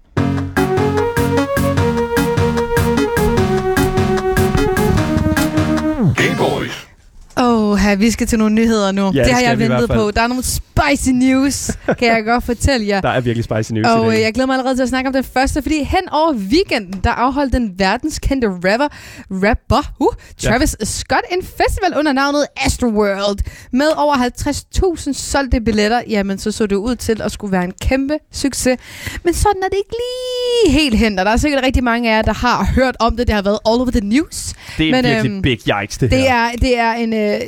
Åh, 7.71 7.99
vi 7.99 8.11
skal 8.11 8.27
til 8.27 8.39
nogle 8.39 8.55
nyheder 8.55 8.91
nu. 8.91 9.01
Ja, 9.01 9.07
det, 9.07 9.25
det 9.25 9.33
har 9.33 9.41
jeg 9.41 9.59
ventet 9.59 9.89
på. 9.89 10.11
Der 10.11 10.21
er 10.21 10.27
nogle 10.27 10.43
spicy 10.43 11.09
news, 11.09 11.71
kan 11.99 12.07
jeg 12.07 12.23
godt 12.25 12.43
fortælle 12.43 12.87
jer. 12.87 13.01
Der 13.01 13.09
er 13.09 13.21
virkelig 13.21 13.43
spicy 13.43 13.71
news 13.71 13.87
Og 13.87 14.07
i 14.07 14.15
dag. 14.15 14.21
jeg 14.23 14.33
glæder 14.33 14.47
mig 14.47 14.53
allerede 14.53 14.75
til 14.75 14.83
at 14.83 14.89
snakke 14.89 15.07
om 15.07 15.13
det 15.13 15.25
første, 15.25 15.61
fordi 15.61 15.83
hen 15.83 16.09
over 16.11 16.33
weekenden, 16.33 17.01
der 17.03 17.09
afholdt 17.09 17.53
den 17.53 17.73
verdenskendte 17.77 18.47
rapper, 18.47 18.87
rapper 19.31 19.93
uh, 19.99 20.07
Travis 20.37 20.75
ja. 20.79 20.85
Scott 20.85 21.21
en 21.31 21.43
festival 21.43 21.97
under 21.99 22.13
navnet 22.13 22.45
Astroworld. 22.65 23.39
Med 23.71 23.87
over 23.97 24.15
50.000 24.15 25.13
solgte 25.13 25.61
billetter, 25.61 26.01
jamen 26.09 26.37
så 26.39 26.51
så 26.51 26.67
det 26.67 26.75
ud 26.75 26.95
til 26.95 27.21
at 27.21 27.31
skulle 27.31 27.51
være 27.51 27.63
en 27.63 27.73
kæmpe 27.81 28.17
succes. 28.31 28.77
Men 29.23 29.33
sådan 29.33 29.63
er 29.63 29.67
det 29.67 29.77
ikke 29.77 29.95
lige 30.01 30.81
helt 30.81 30.95
hen, 30.95 31.19
og 31.19 31.25
der 31.25 31.31
er 31.31 31.37
sikkert 31.37 31.63
rigtig 31.63 31.83
mange 31.83 32.11
af 32.11 32.15
jer, 32.15 32.21
der 32.21 32.33
har 32.33 32.71
hørt 32.75 32.95
om 32.99 33.17
det. 33.17 33.27
Det 33.27 33.35
har 33.35 33.41
været 33.41 33.59
all 33.65 33.81
over 33.81 33.91
the 33.91 34.01
news. 34.01 34.53
Det 34.77 34.87
er 34.89 34.91
Men, 34.91 35.05
virkelig 35.05 35.31
øhm, 35.31 35.41
big 35.41 35.59
yikes, 35.81 35.97
det, 35.97 36.11
det 36.11 36.19
her. 36.19 36.35
Er, 36.35 36.51
det 36.51 36.79
er 36.79 36.91
en... 36.91 37.13
Uh, 37.13 37.41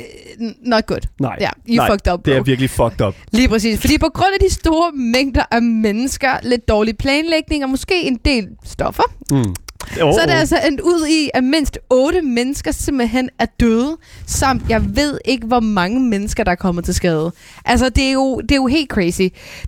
not 0.62 0.86
good. 0.86 1.00
Nej, 1.20 1.36
ja, 1.40 1.50
you 1.68 1.76
nej, 1.76 1.90
fucked 1.90 2.12
up, 2.12 2.22
bro. 2.22 2.30
det 2.30 2.38
er 2.38 2.42
virkelig 2.42 2.70
fucked 2.70 3.06
up. 3.06 3.14
Lige 3.32 3.48
præcis. 3.48 3.80
Fordi 3.80 3.98
på 3.98 4.08
grund 4.14 4.30
af 4.34 4.48
de 4.48 4.54
store 4.54 4.92
mængder 4.92 5.42
af 5.50 5.62
mennesker, 5.62 6.28
lidt 6.42 6.68
dårlig 6.68 6.96
planlægning 6.98 7.64
og 7.64 7.70
måske 7.70 8.02
en 8.02 8.18
del 8.24 8.48
stoffer, 8.64 9.02
mm. 9.30 9.54
Oh, 10.02 10.14
så 10.14 10.20
er 10.20 10.26
det 10.26 10.32
altså 10.32 10.58
endt 10.66 10.80
ud 10.80 11.06
i, 11.06 11.30
at 11.34 11.44
mindst 11.44 11.78
otte 11.90 12.22
mennesker 12.22 12.72
simpelthen 12.72 13.30
er 13.38 13.46
døde, 13.60 13.96
samt 14.26 14.62
jeg 14.68 14.96
ved 14.96 15.18
ikke, 15.24 15.46
hvor 15.46 15.60
mange 15.60 16.00
mennesker, 16.00 16.44
der 16.44 16.50
er 16.50 16.56
kommet 16.56 16.84
til 16.84 16.94
skade. 16.94 17.32
Altså, 17.64 17.88
det 17.88 18.04
er 18.04 18.12
jo, 18.12 18.40
det 18.40 18.50
er 18.50 18.56
jo 18.56 18.66
helt 18.66 18.90
crazy. 18.90 19.22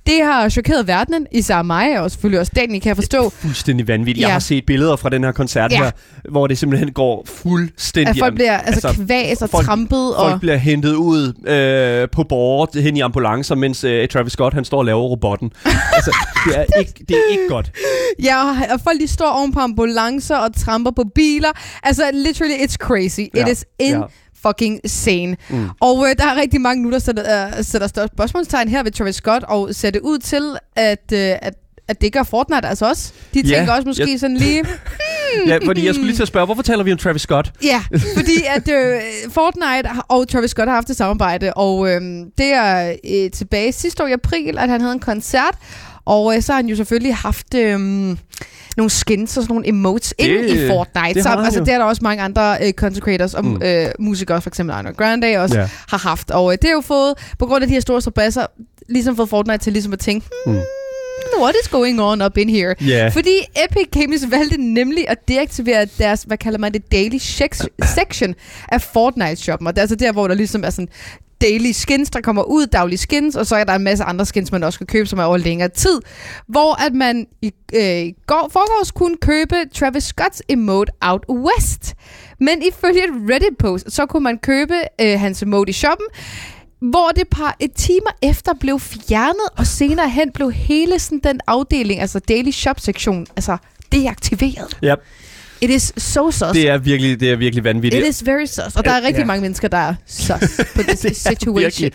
Det 0.07 0.23
har 0.23 0.49
chokeret 0.49 0.87
verdenen, 0.87 1.27
især 1.33 1.63
mig, 1.63 2.01
og 2.01 2.11
selvfølgelig 2.11 2.41
også 2.41 2.53
Daniel, 2.57 2.81
kan 2.81 2.89
jeg 2.89 2.97
forstå. 2.97 3.19
Det 3.19 3.27
er 3.27 3.31
fuldstændig 3.31 3.89
vanvittigt. 3.89 4.23
Ja. 4.23 4.27
Jeg 4.27 4.35
har 4.35 4.41
set 4.41 4.67
billeder 4.67 4.97
fra 4.97 5.09
den 5.09 5.25
her 5.25 5.33
koncert 5.33 5.73
ja. 5.73 5.77
her, 5.77 5.91
hvor 6.31 6.47
det 6.47 6.59
simpelthen 6.59 6.93
går 6.93 7.27
fuldstændig... 7.27 8.11
At 8.11 8.19
folk 8.19 8.35
bliver 8.35 8.59
altså, 8.59 8.89
altså 8.89 9.05
kvæs 9.05 9.43
og 9.43 9.51
folk, 9.51 9.67
trampet. 9.67 10.15
Folk 10.19 10.35
og... 10.35 10.41
bliver 10.41 10.57
hentet 10.57 10.95
ud 10.95 11.49
øh, 11.49 12.09
på 12.09 12.25
bordet 12.25 12.83
hen 12.83 12.97
i 12.97 13.01
ambulancer, 13.01 13.55
mens 13.55 13.85
øh, 13.85 14.09
Travis 14.09 14.33
Scott 14.33 14.55
han 14.55 14.65
står 14.65 14.79
og 14.79 14.85
laver 14.85 15.01
robotten. 15.01 15.53
altså, 15.65 16.17
det 16.45 16.59
er, 16.59 16.65
ikke, 16.81 16.93
det 17.09 17.17
er 17.17 17.33
ikke 17.33 17.49
godt. 17.49 17.71
Ja, 18.23 18.51
og 18.73 18.81
folk 18.85 19.01
de 19.01 19.09
står 19.09 19.31
oven 19.31 19.53
på 19.53 19.61
ambulancen 19.61 20.06
ambulancer 20.07 20.37
og 20.37 20.55
tramper 20.55 20.91
på 20.91 21.05
biler. 21.15 21.53
Altså, 21.83 22.11
literally, 22.13 22.55
it's 22.55 22.77
crazy. 22.77 23.21
Ja. 23.35 23.47
It 23.47 23.53
is 23.53 23.65
in 23.79 23.95
ja 23.95 24.03
fucking 24.47 24.81
scene. 24.85 25.37
Mm. 25.51 25.69
Og 25.81 26.07
øh, 26.09 26.17
der 26.19 26.25
er 26.25 26.41
rigtig 26.41 26.61
mange 26.61 26.83
nu, 26.83 26.91
der 26.91 26.99
sætter, 26.99 27.47
øh, 27.47 27.65
sætter 27.65 28.07
spørgsmålstegn 28.15 28.69
her 28.69 28.83
ved 28.83 28.93
Travis 28.93 29.15
Scott, 29.15 29.45
og 29.49 29.75
ser 29.75 29.91
det 29.91 30.01
ud 30.01 30.19
til, 30.19 30.57
at, 30.77 31.13
øh, 31.13 31.19
at, 31.19 31.55
at 31.89 32.01
det 32.01 32.13
gør 32.13 32.23
Fortnite 32.23 32.69
altså 32.69 32.89
også. 32.89 33.13
De 33.35 33.43
tænker 33.43 33.63
ja, 33.63 33.77
også 33.77 33.89
måske 33.89 34.11
ja. 34.11 34.17
sådan 34.17 34.37
lige... 34.37 34.65
Ja, 35.47 35.59
fordi 35.65 35.87
jeg 35.87 35.95
skulle 35.95 36.07
lige 36.07 36.17
til 36.17 36.23
at 36.23 36.29
spørge, 36.29 36.47
hvorfor 36.47 36.63
taler 36.63 36.85
vi 36.85 36.93
om 36.93 36.99
Travis 36.99 37.23
Scott? 37.23 37.53
Ja, 37.65 37.83
fordi 38.17 38.45
at 38.57 38.69
øh, 38.69 39.01
Fortnite 39.31 39.91
og 40.09 40.29
Travis 40.29 40.51
Scott 40.51 40.69
har 40.69 40.75
haft 40.75 40.91
et 40.91 40.97
samarbejde, 40.97 41.55
og 41.55 41.89
øh, 41.89 42.01
det 42.39 42.53
er 42.53 42.97
øh, 43.05 43.31
tilbage 43.31 43.73
sidste 43.73 44.03
år 44.03 44.07
i 44.07 44.13
april, 44.13 44.59
at 44.59 44.69
han 44.69 44.81
havde 44.81 44.93
en 44.93 45.01
koncert, 45.01 45.59
og 46.07 46.37
øh, 46.37 46.43
så 46.43 46.53
har 46.53 46.57
han 46.61 46.67
jo 46.69 46.77
selvfølgelig 46.77 47.15
haft 47.15 47.55
øh, 47.55 47.79
nogle 48.77 48.91
skins 48.91 49.37
og 49.37 49.43
sådan 49.43 49.55
nogle 49.55 49.69
emotes 49.69 50.15
det, 50.19 50.27
ind 50.27 50.51
i 50.51 50.69
Fortnite. 50.69 51.15
det 51.15 51.23
så, 51.23 51.29
altså, 51.29 51.61
det 51.61 51.69
er 51.75 51.79
der 51.79 51.85
også 51.85 52.01
mange 52.05 52.23
andre 52.23 52.57
øh, 52.63 52.73
content 52.73 53.05
creators 53.05 53.35
og 53.35 53.45
Mm. 53.45 53.63
øh, 53.63 53.87
musikere, 53.99 54.41
for 54.43 54.51
eksempel 54.51 54.73
Ariana 54.73 54.91
Grande 54.91 55.37
også 55.39 55.59
Ja. 55.59 55.69
har 55.89 55.99
haft. 55.99 56.31
Og 56.31 56.53
øh, 56.53 56.59
det 56.63 56.69
har 56.71 56.75
jo 56.75 56.81
fået, 56.81 57.15
på 57.39 57.47
grund 57.47 57.63
af 57.63 57.69
de 57.69 57.75
her 57.75 57.81
store 57.81 58.01
strabasser, 58.01 58.47
ligesom 58.89 59.17
fået 59.17 59.29
Fortnite 59.29 59.59
til 59.59 59.73
ligesom 59.73 59.93
at 59.93 59.99
tænke, 59.99 60.27
hmm, 60.47 60.55
Mm. 60.55 60.61
what 61.43 61.55
is 61.63 61.69
going 61.69 62.03
on 62.03 62.23
up 62.23 62.37
in 62.39 62.49
here? 62.51 62.75
Ja. 62.87 63.09
Fordi 63.09 63.31
Epic 63.65 64.01
Games 64.01 64.31
valgte 64.31 64.57
nemlig 64.75 65.09
at 65.09 65.29
deaktivere 65.29 65.87
deres, 65.99 66.23
hvad 66.23 66.39
kalder 66.39 66.59
man 66.59 66.73
det, 66.73 66.93
daily 66.93 67.17
sec- 67.17 67.67
section 67.95 68.35
af 68.69 68.81
Fortnite-shoppen. 68.97 69.67
Og 69.67 69.73
det 69.75 69.79
er 69.79 69.83
altså 69.83 69.97
der, 69.97 70.13
hvor 70.13 70.29
der 70.29 70.35
ligesom 70.35 70.65
er 70.65 70.71
sådan 70.71 70.89
daily 71.41 71.73
skins, 71.73 72.11
der 72.11 72.21
kommer 72.21 72.43
ud, 72.43 72.67
daglige 72.67 72.99
skins, 72.99 73.37
og 73.37 73.47
så 73.47 73.57
er 73.57 73.65
der 73.65 73.75
en 73.75 73.85
masse 73.85 74.05
andre 74.05 74.27
skins, 74.27 74.53
man 74.53 74.65
også 74.65 74.79
kan 74.79 74.87
købe, 74.87 75.09
som 75.09 75.19
er 75.19 75.25
over 75.25 75.37
længere 75.37 75.69
tid. 75.69 76.01
Hvor 76.47 76.87
at 76.87 76.95
man 76.95 77.27
i, 77.43 77.53
øh, 77.75 78.13
går, 78.27 78.49
forgårs 78.53 78.91
kunne 78.91 79.17
købe 79.17 79.55
Travis 79.75 80.15
Scott's 80.21 80.41
emote 80.49 80.93
Out 81.01 81.25
West. 81.29 81.95
Men 82.41 82.63
ifølge 82.63 83.05
et 83.05 83.31
Reddit-post, 83.31 83.93
så 83.93 84.07
kunne 84.07 84.25
man 84.25 84.39
købe 84.39 84.75
øh, 85.01 85.21
hans 85.21 85.43
emote 85.43 85.71
i 85.71 85.73
shoppen, 85.73 86.07
hvor 86.81 87.09
det 87.17 87.29
par 87.29 87.57
et 87.61 87.73
timer 87.73 88.11
efter 88.23 88.53
blev 88.61 88.81
fjernet, 88.81 89.49
og 89.59 89.67
senere 89.67 90.09
hen 90.09 90.31
blev 90.33 90.53
hele 90.53 90.99
sådan 90.99 91.21
den 91.25 91.41
afdeling, 91.47 92.01
altså 92.01 92.19
daily 92.19 92.51
shop 92.51 92.81
sektion, 92.81 93.27
altså 93.37 93.57
deaktiveret. 93.93 94.79
Ja, 94.83 94.95
It 95.61 95.71
is 95.71 95.93
so 95.97 96.31
sus. 96.31 96.49
det 96.53 96.69
er 96.69 96.79
virkelig, 96.79 97.21
det 97.21 97.31
er 97.31 97.37
virkelig 97.37 97.65
vanvittigt. 97.65 98.03
It 98.05 98.09
is 98.09 98.27
very 98.27 98.45
sus. 98.45 98.77
Og 98.77 98.85
der 98.85 98.91
er 98.91 99.03
rigtig 99.03 99.21
Ja. 99.21 99.25
mange 99.27 99.43
mennesker, 99.43 99.69
der 99.69 99.79
er 99.79 99.95
sus 100.07 100.29
på 100.77 100.83
this 100.83 101.01
Det 101.01 101.17
situation. 101.17 101.59
virkelig. 101.59 101.93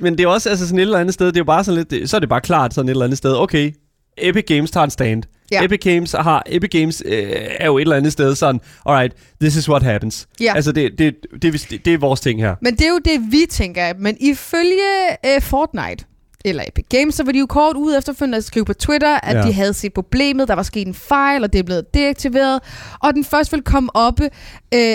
Men, 0.00 0.18
det 0.18 0.24
er 0.24 0.28
også 0.28 0.48
altså 0.50 0.66
sådan 0.66 0.78
et 0.78 0.82
eller 0.82 0.98
andet 0.98 1.14
sted, 1.14 1.26
det 1.26 1.36
er 1.36 1.40
jo 1.40 1.44
bare 1.44 1.64
sådan 1.64 1.84
lidt, 1.90 2.10
så 2.10 2.16
er 2.16 2.20
det 2.20 2.28
bare 2.28 2.40
klart 2.40 2.74
sådan 2.74 2.88
et 2.88 2.90
eller 2.90 3.04
andet 3.04 3.18
sted, 3.18 3.36
okay, 3.36 3.72
Epic 4.18 4.44
Games 4.46 4.70
tager 4.70 4.84
en 4.84 4.90
stand. 4.90 5.22
Ja. 5.50 5.64
Epic 5.64 5.80
Games 5.80 6.12
har 6.12 6.42
Epic 6.46 6.70
Games 6.70 7.02
øh, 7.06 7.22
er 7.60 7.66
jo 7.66 7.78
et 7.78 7.82
eller 7.82 7.96
andet 7.96 8.12
sted 8.12 8.34
sådan, 8.34 8.60
alright, 8.86 9.12
this 9.40 9.56
is 9.56 9.68
what 9.68 9.82
happens. 9.82 10.26
Ja. 10.40 10.52
Altså 10.56 10.72
det, 10.72 10.98
det, 10.98 11.14
det, 11.42 11.52
det, 11.70 11.84
det 11.84 11.94
er 11.94 11.98
vores 11.98 12.20
ting 12.20 12.40
her. 12.40 12.54
Men 12.62 12.74
det 12.74 12.82
er 12.86 12.88
jo 12.90 12.98
det, 13.04 13.20
vi 13.32 13.46
tænker. 13.50 13.92
Men 13.98 14.16
ifølge 14.20 15.08
øh, 15.26 15.42
Fortnite, 15.42 16.04
eller 16.44 16.62
Epic 16.68 16.84
Games, 16.90 17.14
så 17.14 17.24
var 17.24 17.32
de 17.32 17.38
jo 17.38 17.46
kort 17.46 17.76
ude 17.76 17.98
efterfølgende 17.98 18.38
at 18.38 18.44
skrive 18.44 18.64
på 18.64 18.72
Twitter, 18.74 19.20
at 19.22 19.36
Ja. 19.36 19.42
de 19.42 19.52
havde 19.52 19.74
set 19.74 19.92
problemet, 19.94 20.48
der 20.48 20.54
var 20.54 20.62
sket 20.62 20.86
en 20.86 20.94
fejl, 20.94 21.44
og 21.44 21.52
det 21.52 21.58
er 21.58 21.62
blevet 21.62 21.94
deaktiveret. 21.94 22.60
Og 23.00 23.14
den 23.14 23.24
først 23.24 23.52
ville 23.52 23.62
komme 23.62 23.96
oppe, 23.96 24.24
øh, 24.24 24.30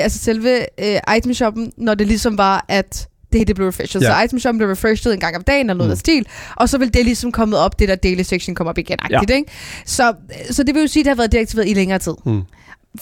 altså 0.03 0.19
selve 0.19 0.59
øh, 0.85 1.15
itemshoppen, 1.17 1.71
når 1.77 1.95
det 1.95 2.07
ligesom 2.07 2.37
var, 2.37 2.65
at 2.67 3.07
det 3.31 3.39
hele 3.39 3.45
det 3.47 3.55
blev 3.55 3.67
refreshed. 3.67 4.01
Ja. 4.01 4.07
Så 4.19 4.23
itemshoppen 4.25 4.57
blev 4.57 4.69
refreshed 4.69 5.13
en 5.13 5.19
gang 5.19 5.35
om 5.35 5.43
dagen, 5.43 5.59
eller 5.69 5.73
noget 5.77 5.89
Mm. 5.89 5.91
af 5.91 5.97
stil, 5.97 6.27
og 6.55 6.69
så 6.69 6.77
vil 6.77 6.93
det 6.93 7.05
ligesom 7.05 7.31
komme 7.31 7.57
op, 7.57 7.79
det 7.79 7.87
der 7.87 7.95
daily 7.95 8.21
section 8.21 8.55
kommer 8.55 8.69
op 8.69 8.77
igen. 8.77 8.97
Ja. 9.11 9.19
Ikke? 9.21 9.51
Så, 9.85 10.13
så 10.51 10.63
det 10.63 10.75
vil 10.75 10.81
jo 10.81 10.87
sige, 10.87 11.01
at 11.01 11.05
det 11.05 11.09
har 11.11 11.15
været 11.15 11.31
deaktiveret 11.31 11.67
i 11.69 11.73
længere 11.73 11.99
tid. 11.99 12.13
Mm. 12.25 12.41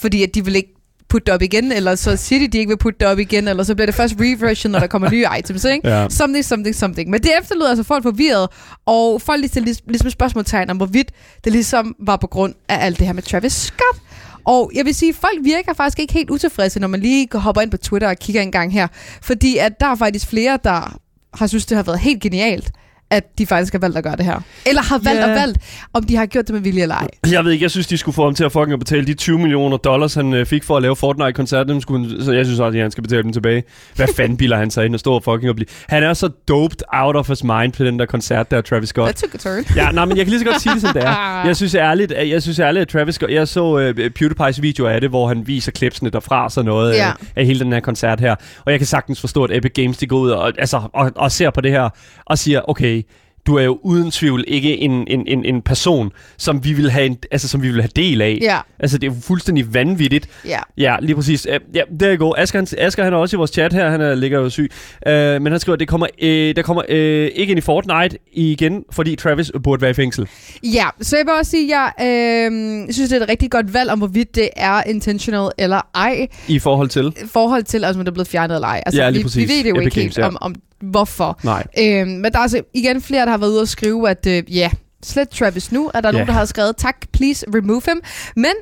Fordi 0.00 0.22
at 0.22 0.34
de 0.34 0.44
vil 0.44 0.56
ikke 0.56 0.74
putte 1.08 1.24
det 1.26 1.34
op 1.34 1.42
igen, 1.42 1.72
eller 1.72 1.94
så 1.94 2.16
siger 2.16 2.38
de, 2.40 2.48
de 2.48 2.58
ikke 2.58 2.68
vil 2.68 2.76
putte 2.78 2.98
det 3.00 3.08
op 3.08 3.18
igen, 3.18 3.48
eller 3.48 3.62
så 3.64 3.74
bliver 3.74 3.86
det 3.86 3.94
først 3.94 4.14
refreshed, 4.20 4.70
når 4.70 4.78
der 4.78 4.86
kommer 4.86 5.10
nye 5.10 5.26
items, 5.38 5.64
ikke? 5.64 5.88
Ja. 5.88 6.06
Something, 6.08 6.44
something, 6.44 6.76
something. 6.76 7.10
Men 7.10 7.22
det 7.22 7.30
efterlod 7.40 7.66
altså 7.68 7.82
folk 7.84 8.02
forvirret, 8.02 8.48
og 8.86 9.22
folk 9.22 9.40
lige 9.40 9.48
stillede 9.48 9.70
lig- 9.72 9.82
ligesom 9.86 10.10
spørgsmålstegn 10.10 10.70
om, 10.70 10.76
hvorvidt 10.76 11.10
det 11.44 11.52
ligesom 11.52 11.94
var 11.98 12.16
på 12.16 12.26
grund 12.26 12.54
af 12.68 12.84
alt 12.86 12.98
det 12.98 13.06
her 13.06 13.12
med 13.14 13.22
Travis 13.22 13.52
Scott. 13.52 14.02
Og 14.44 14.70
jeg 14.74 14.84
vil 14.84 14.94
sige, 14.94 15.14
folk 15.14 15.38
virker 15.42 15.72
faktisk 15.74 15.98
ikke 15.98 16.12
helt 16.12 16.30
utilfredse, 16.30 16.80
når 16.80 16.88
man 16.88 17.00
lige 17.00 17.26
går- 17.26 17.38
hopper 17.38 17.60
ind 17.62 17.70
på 17.70 17.76
Twitter 17.76 18.08
og 18.08 18.16
kigger 18.16 18.42
en 18.42 18.52
gang 18.52 18.72
her. 18.72 18.86
Fordi 19.22 19.56
at 19.56 19.80
der 19.80 19.86
er 19.86 19.94
faktisk 19.94 20.26
flere, 20.26 20.58
der 20.64 20.98
har 21.34 21.46
synes, 21.46 21.66
det 21.66 21.76
har 21.76 21.82
været 21.82 21.98
helt 21.98 22.22
genialt, 22.22 22.70
at 23.12 23.38
de 23.38 23.46
faktisk 23.46 23.72
har 23.72 23.78
valgt 23.78 23.96
at 23.98 24.04
gøre 24.04 24.16
det 24.16 24.24
her. 24.24 24.40
Eller 24.66 24.82
har 24.82 24.98
valgt 24.98 25.20
yeah. 25.20 25.30
og 25.30 25.36
valgt, 25.36 25.58
om 25.92 26.04
de 26.04 26.16
har 26.16 26.26
gjort 26.26 26.46
det 26.46 26.54
med 26.54 26.62
vilje 26.62 26.82
eller 26.82 26.94
ej. 26.94 27.08
Jeg 27.30 27.44
ved 27.44 27.52
ikke, 27.52 27.62
jeg 27.62 27.70
synes, 27.70 27.86
de 27.86 27.98
skulle 27.98 28.14
få 28.14 28.24
ham 28.24 28.34
til 28.34 28.44
at 28.44 28.52
fucking 28.52 28.78
betale 28.78 29.06
de 29.06 29.14
20 29.14 29.38
millioner 29.38 29.76
dollars, 29.76 30.14
han 30.14 30.34
øh, 30.34 30.46
fik 30.46 30.64
for 30.64 30.76
at 30.76 30.82
lave 30.82 30.96
Fortnite-koncerten. 30.96 31.72
Dem 31.72 31.80
skulle, 31.80 32.24
så 32.24 32.32
jeg 32.32 32.44
synes 32.44 32.60
også, 32.60 32.78
at 32.78 32.82
han 32.82 32.90
skal 32.90 33.02
betale 33.02 33.22
dem 33.22 33.32
tilbage. 33.32 33.62
Hvad 33.96 34.06
fanden 34.16 34.36
bilder 34.36 34.56
han 34.56 34.70
sig 34.70 34.86
ind 34.86 34.94
og 34.94 35.00
stå 35.00 35.12
og 35.12 35.22
fucking 35.24 35.48
og 35.48 35.56
blive... 35.56 35.66
Han 35.88 36.02
er 36.02 36.14
så 36.14 36.28
doped 36.48 36.78
out 36.92 37.16
of 37.16 37.28
his 37.28 37.44
mind 37.44 37.72
på 37.72 37.84
den 37.84 37.98
der 37.98 38.06
koncert 38.06 38.50
der, 38.50 38.60
Travis 38.60 38.88
Scott. 38.88 39.16
That 39.16 39.16
took 39.16 39.34
a 39.34 39.38
turn. 39.38 39.76
Ja, 39.76 39.90
nej, 39.90 40.04
men 40.04 40.16
jeg 40.16 40.26
kan 40.26 40.30
lige 40.30 40.40
så 40.40 40.46
godt 40.46 40.62
sige 40.62 40.72
det, 40.72 40.80
som 40.80 40.92
det 40.92 41.02
er. 41.02 41.42
Jeg 41.52 41.56
synes 41.56 41.74
ærligt, 41.74 42.12
at, 42.12 42.28
jeg 42.28 42.42
synes 42.42 42.58
ærligt, 42.58 42.82
at 42.82 42.88
Travis 42.88 43.14
Scott... 43.14 43.32
Jeg 43.32 43.48
så 43.48 43.64
uh, 43.64 44.06
PewDiePie's 44.20 44.60
video 44.60 44.86
af 44.86 45.00
det, 45.00 45.10
hvor 45.10 45.28
han 45.28 45.46
viser 45.46 45.72
klipsene 45.72 46.10
derfra 46.10 46.50
sådan 46.50 46.66
noget 46.66 46.94
Ja. 46.94 47.08
af, 47.08 47.12
af 47.36 47.46
hele 47.46 47.60
den 47.60 47.72
her 47.72 47.80
koncert 47.80 48.20
her. 48.20 48.34
Og 48.64 48.72
jeg 48.72 48.80
kan 48.80 48.86
sagtens 48.86 49.20
forstå, 49.20 49.44
at 49.44 49.56
Epic 49.56 49.72
Games, 49.74 49.98
de 49.98 50.06
går 50.06 50.18
ud 50.18 50.30
og, 50.30 50.52
altså, 50.58 50.80
og, 50.92 51.12
og 51.16 51.32
ser 51.32 51.50
på 51.50 51.60
det 51.60 51.70
her 51.70 51.88
og 52.26 52.38
siger, 52.38 52.60
okay, 52.68 53.01
du 53.46 53.56
er 53.56 53.62
jo 53.62 53.78
uden 53.82 54.10
tvivl 54.10 54.44
ikke 54.46 54.78
en, 54.78 54.90
en, 55.08 55.26
en, 55.26 55.44
en 55.44 55.62
person, 55.62 56.12
som 56.36 56.64
vi 56.64 56.72
vil 56.72 56.90
have, 56.90 57.06
en, 57.06 57.18
altså, 57.30 57.48
som 57.48 57.62
vi 57.62 57.70
vil 57.70 57.80
have 57.80 57.90
del 57.96 58.22
af. 58.22 58.38
Ja, 58.42 58.58
Altså, 58.78 58.98
det 58.98 59.06
er 59.08 59.14
jo 59.14 59.20
fuldstændig 59.20 59.74
vanvittigt. 59.74 60.28
ja. 60.48 60.58
Ja, 60.78 60.96
lige 61.00 61.16
præcis. 61.16 61.46
Uh, 61.46 61.76
ja, 61.76 61.82
der 62.00 62.08
er 62.08 62.16
god. 62.16 62.34
Asger, 62.38 62.58
han, 62.58 62.66
Asger, 62.78 63.04
han 63.04 63.12
er 63.12 63.16
også 63.16 63.36
i 63.36 63.38
vores 63.38 63.50
chat 63.50 63.72
her. 63.72 63.90
Han 63.90 64.00
er, 64.00 64.14
ligger 64.14 64.38
jo 64.40 64.50
syg. 64.50 64.70
Uh, 65.06 65.12
men 65.12 65.46
han 65.46 65.60
skriver, 65.60 65.74
at 65.74 65.80
det 65.80 65.88
kommer, 65.88 66.06
uh, 66.22 66.28
der 66.28 66.62
kommer 66.62 66.82
uh, 66.88 66.94
ikke 66.96 67.50
ind 67.50 67.58
i 67.58 67.60
Fortnite 67.60 68.18
igen, 68.32 68.84
fordi 68.92 69.16
Travis 69.16 69.52
burde 69.62 69.82
være 69.82 69.90
i 69.90 69.94
fængsel. 69.94 70.28
Ja, 70.64 70.86
så 71.00 71.16
jeg 71.16 71.26
vil 71.26 71.32
også 71.38 71.50
sige, 71.50 71.76
at 71.76 71.92
jeg 71.98 72.50
øh, 72.50 72.92
synes, 72.92 73.10
det 73.10 73.18
er 73.18 73.22
et 73.22 73.28
rigtig 73.28 73.50
godt 73.50 73.74
valg 73.74 73.90
om, 73.90 73.98
hvorvidt 73.98 74.34
det 74.34 74.48
er 74.56 74.82
intentional 74.82 75.50
eller 75.58 75.80
ej, 75.94 76.26
I 76.48 76.58
forhold 76.58 76.88
til? 76.88 77.12
i 77.22 77.26
forhold 77.32 77.62
til, 77.62 77.84
altså, 77.84 77.98
om 77.98 78.04
det 78.04 78.10
er 78.10 78.14
blevet 78.14 78.28
fjernet 78.28 78.54
eller 78.54 78.68
ej. 78.68 78.82
Altså, 78.86 79.02
Ja, 79.02 79.10
lige 79.10 79.18
vi, 79.18 79.22
præcis. 79.22 79.48
vi 79.48 79.54
ved 79.54 79.64
det 79.64 79.70
jo 79.70 79.74
Epic 79.74 79.84
ikke 79.84 80.00
Games, 80.00 80.16
helt 80.16 80.18
ja. 80.18 80.26
om, 80.26 80.36
om 80.40 80.54
hvorfor. 80.82 81.40
Nej. 81.44 81.64
Øh, 81.78 82.06
men 82.06 82.24
der 82.24 82.38
er 82.38 82.42
altså 82.42 82.62
igen 82.74 83.02
flere, 83.02 83.24
der 83.24 83.30
har 83.30 83.38
været 83.38 83.50
ude 83.50 83.60
og 83.60 83.68
skrive, 83.68 84.10
at 84.10 84.26
øh, 84.26 84.56
ja, 84.56 84.70
slet 85.02 85.28
Travis 85.30 85.72
nu. 85.72 85.90
Er 85.94 86.00
der 86.00 86.08
Ja. 86.08 86.12
nogen, 86.12 86.26
der 86.26 86.32
har 86.34 86.44
skrevet, 86.44 86.76
tak, 86.76 86.96
please 87.12 87.46
remove 87.54 87.82
him. 87.88 88.00
Men 88.36 88.52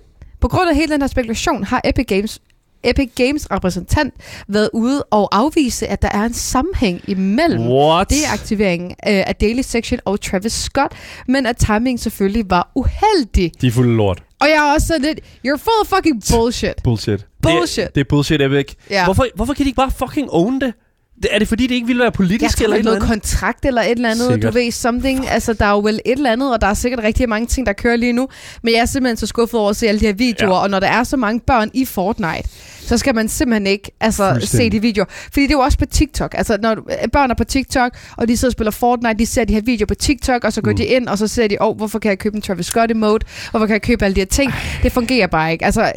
på 0.40 0.48
grund 0.48 0.70
af 0.70 0.76
hele 0.76 0.92
den 0.92 1.00
her 1.02 1.08
spekulation, 1.08 1.64
har 1.64 1.80
Epic 1.84 2.06
Games 2.06 2.40
Epic 2.84 3.10
Games 3.16 3.50
repræsentant 3.50 4.14
været 4.48 4.70
ude 4.72 5.02
og 5.02 5.28
afvise, 5.36 5.86
at 5.88 6.02
der 6.02 6.08
er 6.08 6.22
en 6.24 6.32
sammenhæng 6.34 7.00
imellem 7.08 7.66
What? 7.68 8.10
deaktiveringen 8.10 8.90
øh, 8.90 8.96
af 9.26 9.34
Daily 9.40 9.60
Section 9.62 10.00
og 10.04 10.20
Travis 10.20 10.52
Scott, 10.52 10.92
men 11.28 11.46
at 11.46 11.56
timingen 11.56 11.98
selvfølgelig 11.98 12.50
var 12.50 12.70
uheldig. 12.74 13.52
De 13.60 13.66
er 13.66 13.70
fulde 13.70 13.96
lort. 13.96 14.22
Og 14.40 14.48
jeg 14.48 14.68
er 14.68 14.74
også 14.74 14.86
sådan 14.86 15.02
lidt, 15.02 15.20
you're 15.20 15.56
full 15.56 15.80
of 15.80 15.86
fucking 15.86 16.22
bullshit. 16.32 16.74
Bullshit. 16.84 17.26
Bullshit. 17.42 17.86
Det, 17.86 17.94
det 17.94 18.00
er 18.00 18.04
bullshit, 18.08 18.42
Epic. 18.42 18.74
Ja. 18.90 19.04
Hvorfor, 19.04 19.26
hvorfor 19.34 19.54
kan 19.54 19.64
de 19.64 19.68
ikke 19.68 19.76
bare 19.76 19.90
fucking 19.90 20.28
own 20.30 20.60
det? 20.60 20.74
Det? 21.22 21.34
Er 21.34 21.38
det 21.38 21.48
fordi, 21.48 21.66
det 21.66 21.74
ikke 21.74 21.86
ville 21.86 22.02
være 22.02 22.12
politisk 22.12 22.56
tror 22.56 22.64
eller 22.64 22.76
et 22.76 22.78
eller 22.78 22.90
noget 22.90 23.10
andet? 23.10 23.22
kontrakt 23.22 23.64
eller 23.64 23.82
et 23.82 23.90
eller 23.90 24.10
andet, 24.10 24.26
Sikkert. 24.32 24.52
du 24.52 24.58
ved, 24.58 24.70
something. 24.70 25.28
Altså, 25.28 25.52
der 25.52 25.64
er 25.64 25.70
jo 25.70 25.78
vel 25.80 26.00
et 26.04 26.12
eller 26.12 26.32
andet, 26.32 26.52
og 26.52 26.60
der 26.60 26.66
er 26.66 26.74
sikkert 26.74 27.04
rigtig 27.04 27.28
mange 27.28 27.46
ting, 27.46 27.66
der 27.66 27.72
kører 27.72 27.96
lige 27.96 28.12
nu. 28.12 28.28
Men 28.62 28.74
jeg 28.74 28.80
er 28.80 28.86
simpelthen 28.86 29.16
så 29.16 29.26
skuffet 29.26 29.60
over 29.60 29.70
at 29.70 29.76
se 29.76 29.88
alle 29.88 30.00
de 30.00 30.06
her 30.06 30.12
videoer, 30.12 30.54
ja. 30.56 30.62
og 30.62 30.70
når 30.70 30.80
der 30.80 30.86
er 30.86 31.04
så 31.04 31.16
mange 31.16 31.40
børn 31.40 31.70
i 31.74 31.84
Fortnite, 31.84 32.48
så 32.90 32.98
skal 32.98 33.14
man 33.14 33.28
simpelthen 33.28 33.66
ikke 33.66 33.90
altså, 34.00 34.38
se 34.42 34.70
de 34.70 34.80
videoer. 34.80 35.06
Fordi 35.08 35.42
det 35.42 35.50
er 35.50 35.54
jo 35.54 35.60
også 35.60 35.78
på 35.78 35.86
TikTok. 35.86 36.34
Altså, 36.38 36.58
når 36.62 36.74
du- 36.74 36.82
børn 37.12 37.30
er 37.30 37.34
på 37.34 37.44
TikTok, 37.44 37.92
og 38.16 38.28
de 38.28 38.36
sidder 38.36 38.48
og 38.48 38.52
spiller 38.52 38.70
Fortnite, 38.70 39.18
de 39.18 39.26
ser 39.26 39.44
de 39.44 39.54
her 39.54 39.60
videoer 39.60 39.86
på 39.86 39.94
TikTok, 39.94 40.44
og 40.44 40.52
så 40.52 40.60
går 40.62 40.70
Mm. 40.70 40.76
de 40.76 40.84
ind, 40.84 41.08
og 41.08 41.18
så 41.18 41.26
ser 41.26 41.46
de, 41.48 41.56
åh, 41.62 41.68
oh, 41.68 41.76
hvorfor 41.76 41.98
kan 41.98 42.08
jeg 42.08 42.18
købe 42.18 42.36
en 42.36 42.42
Travis 42.42 42.66
Scott 42.66 42.90
emote? 42.90 43.26
Hvorfor 43.50 43.66
kan 43.66 43.72
jeg 43.72 43.82
købe 43.82 44.04
alle 44.04 44.14
de 44.14 44.20
her 44.20 44.26
ting? 44.26 44.52
Det 44.82 44.92
fungerer 44.92 45.26
bare 45.26 45.52
ikke. 45.52 45.64
Altså, 45.64 45.92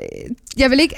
jeg 0.58 0.70
vil 0.70 0.80
ikke 0.80 0.96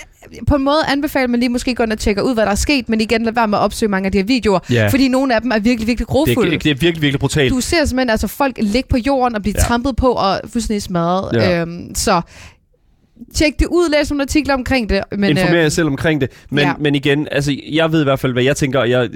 på 0.47 0.55
en 0.55 0.63
måde 0.63 0.77
anbefale, 0.87 1.23
at 1.23 1.29
man 1.29 1.39
lige 1.39 1.49
måske 1.49 1.75
går 1.75 1.83
ind 1.83 1.91
og 1.91 1.99
tjekker 1.99 2.21
ud, 2.21 2.33
hvad 2.33 2.45
der 2.45 2.51
er 2.51 2.55
sket, 2.55 2.89
men 2.89 3.01
igen, 3.01 3.23
lad 3.23 3.33
være 3.33 3.47
med 3.47 3.57
at 3.57 3.61
opsøge 3.61 3.89
mange 3.89 4.05
af 4.05 4.11
de 4.11 4.17
her 4.17 4.25
videoer, 4.25 4.59
Ja. 4.69 4.87
fordi 4.87 5.07
nogle 5.07 5.35
af 5.35 5.41
dem 5.41 5.51
er 5.51 5.59
virkelig, 5.59 5.87
virkelig 5.87 5.97
Det 5.97 6.07
grofulde. 6.07 6.55
er, 6.55 6.59
det 6.59 6.69
er 6.71 6.75
virkelig, 6.75 7.01
virkelig 7.01 7.19
brutalt. 7.19 7.51
Du 7.53 7.61
ser 7.61 7.85
simpelthen 7.85 8.09
altså 8.09 8.27
folk 8.27 8.55
ligge 8.61 8.89
på 8.89 8.97
jorden 8.97 9.35
og 9.35 9.41
blive 9.41 9.55
ja. 9.57 9.63
trampet 9.63 9.95
på 9.95 10.07
og 10.11 10.41
fuldstændig 10.49 10.81
smadret. 10.81 11.35
Ja. 11.35 11.61
Øhm, 11.61 11.95
så 11.95 12.21
tjek 13.33 13.59
det 13.59 13.67
ud, 13.67 13.89
læs 13.89 14.11
nogle 14.11 14.21
artikler 14.21 14.53
omkring 14.53 14.89
det. 14.89 15.01
Men, 15.11 15.29
Informer 15.29 15.57
jer 15.57 15.69
selv 15.69 15.87
omkring 15.87 16.21
det. 16.21 16.31
Men, 16.49 16.63
ja. 16.63 16.73
men 16.79 16.95
igen, 16.95 17.27
altså, 17.31 17.55
jeg 17.71 17.91
ved 17.91 18.01
i 18.01 18.03
hvert 18.03 18.19
fald, 18.19 18.33
hvad 18.33 18.43
jeg 18.43 18.55
tænker. 18.57 18.83
Jeg, 18.83 19.09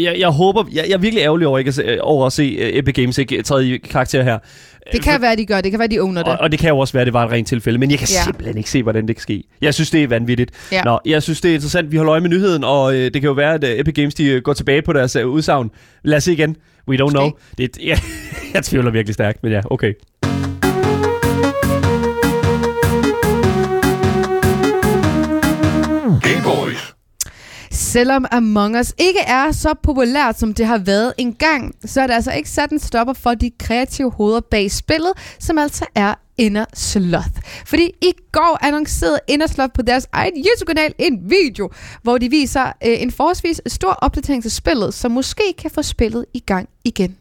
jeg, 0.00 0.16
jeg 0.18 0.28
håber, 0.28 0.64
jeg, 0.72 0.84
jeg 0.88 0.94
er 0.94 0.98
virkelig 0.98 1.22
ærgerlig 1.22 1.46
over, 1.46 1.58
ikke 1.58 1.68
at 1.68 1.74
se, 1.74 2.02
over 2.02 2.26
at 2.26 2.32
se 2.32 2.42
uh, 2.42 2.78
Epic 2.78 2.94
Games 2.94 3.18
ikke 3.18 3.42
træde 3.42 3.74
i 3.74 3.78
karakter 3.78 4.22
her. 4.22 4.38
det 4.92 5.02
kan 5.02 5.22
være, 5.22 5.36
de 5.36 5.46
gør 5.46 5.60
det. 5.60 5.70
Kan 5.70 5.78
være, 5.78 5.88
de 5.88 6.00
owner 6.00 6.22
det. 6.22 6.32
Og, 6.32 6.38
og 6.40 6.52
det 6.52 6.58
kan 6.60 6.68
jo 6.68 6.78
også 6.78 6.92
være, 6.92 7.04
det 7.04 7.12
var 7.12 7.24
et 7.24 7.30
rent 7.30 7.48
tilfælde, 7.48 7.78
men 7.78 7.90
jeg 7.90 7.98
kan 7.98 8.08
ja. 8.10 8.18
Ja. 8.18 8.24
simpelthen 8.24 8.56
ikke 8.56 8.70
se, 8.70 8.82
hvordan 8.82 9.08
det 9.08 9.16
kan 9.16 9.22
ske. 9.22 9.44
Jeg 9.60 9.74
synes, 9.74 9.90
det 9.90 10.02
er 10.02 10.08
vanvittigt. 10.08 10.50
Ja. 10.72 10.82
Nå, 10.82 10.98
jeg 11.06 11.22
synes, 11.22 11.40
det 11.40 11.50
er 11.50 11.54
interessant. 11.54 11.92
Vi 11.92 11.96
holder 11.96 12.12
øje 12.12 12.20
med 12.20 12.30
nyheden, 12.30 12.64
og 12.64 12.94
øh, 12.94 13.04
det 13.04 13.12
kan 13.12 13.22
jo 13.22 13.32
være, 13.32 13.54
at 13.54 13.64
øh, 13.64 13.78
Epic 13.78 13.94
Games 13.94 14.14
de, 14.14 14.24
øh, 14.24 14.42
går 14.42 14.52
tilbage 14.52 14.82
på 14.82 14.92
deres 14.92 15.16
øh, 15.16 15.28
udsagn. 15.28 15.70
Lad 16.02 16.16
os 16.16 16.24
se 16.24 16.32
igen. 16.32 16.56
We 16.88 16.96
don't 16.96 17.02
Måske. 17.02 17.18
know. 17.18 17.30
Det, 17.58 17.78
ja, 17.82 17.98
jeg 18.54 18.64
tvivler 18.64 18.90
virkelig 18.90 19.14
stærkt, 19.14 19.42
men 19.42 19.52
ja, 19.52 19.60
okay. 19.70 19.92
Selvom 27.70 28.26
Among 28.30 28.78
Us 28.78 28.94
ikke 28.98 29.20
er 29.20 29.52
så 29.52 29.74
populært, 29.82 30.38
som 30.38 30.54
det 30.54 30.66
har 30.66 30.78
været 30.78 31.12
engang, 31.18 31.74
så 31.84 32.00
er 32.00 32.06
det 32.06 32.14
altså 32.14 32.32
ikke 32.32 32.50
sat 32.50 32.70
en 32.70 32.78
stopper 32.78 33.12
for 33.12 33.34
de 33.34 33.50
kreative 33.58 34.10
hoveder 34.10 34.40
bag 34.40 34.70
spillet, 34.70 35.12
som 35.38 35.58
altså 35.58 35.86
er 35.94 36.14
Inner 36.38 36.64
Sloth. 36.74 37.30
Fordi 37.66 37.90
i 38.02 38.12
går 38.32 38.58
annoncerede 38.62 39.18
Inner 39.28 39.46
Sloth 39.46 39.72
på 39.74 39.82
deres 39.82 40.08
egen 40.12 40.32
YouTube-kanal 40.36 40.94
en 40.98 41.30
video, 41.30 41.70
hvor 42.02 42.18
de 42.18 42.30
viser 42.30 42.64
øh, 42.64 43.02
en 43.02 43.10
forholdsvis 43.10 43.60
stor 43.66 43.92
opdatering 43.92 44.42
til 44.42 44.50
spillet, 44.50 44.94
som 44.94 45.10
måske 45.10 45.54
kan 45.58 45.70
få 45.70 45.82
spillet 45.82 46.26
i 46.34 46.40
gang 46.40 46.68
igen. 46.84 47.16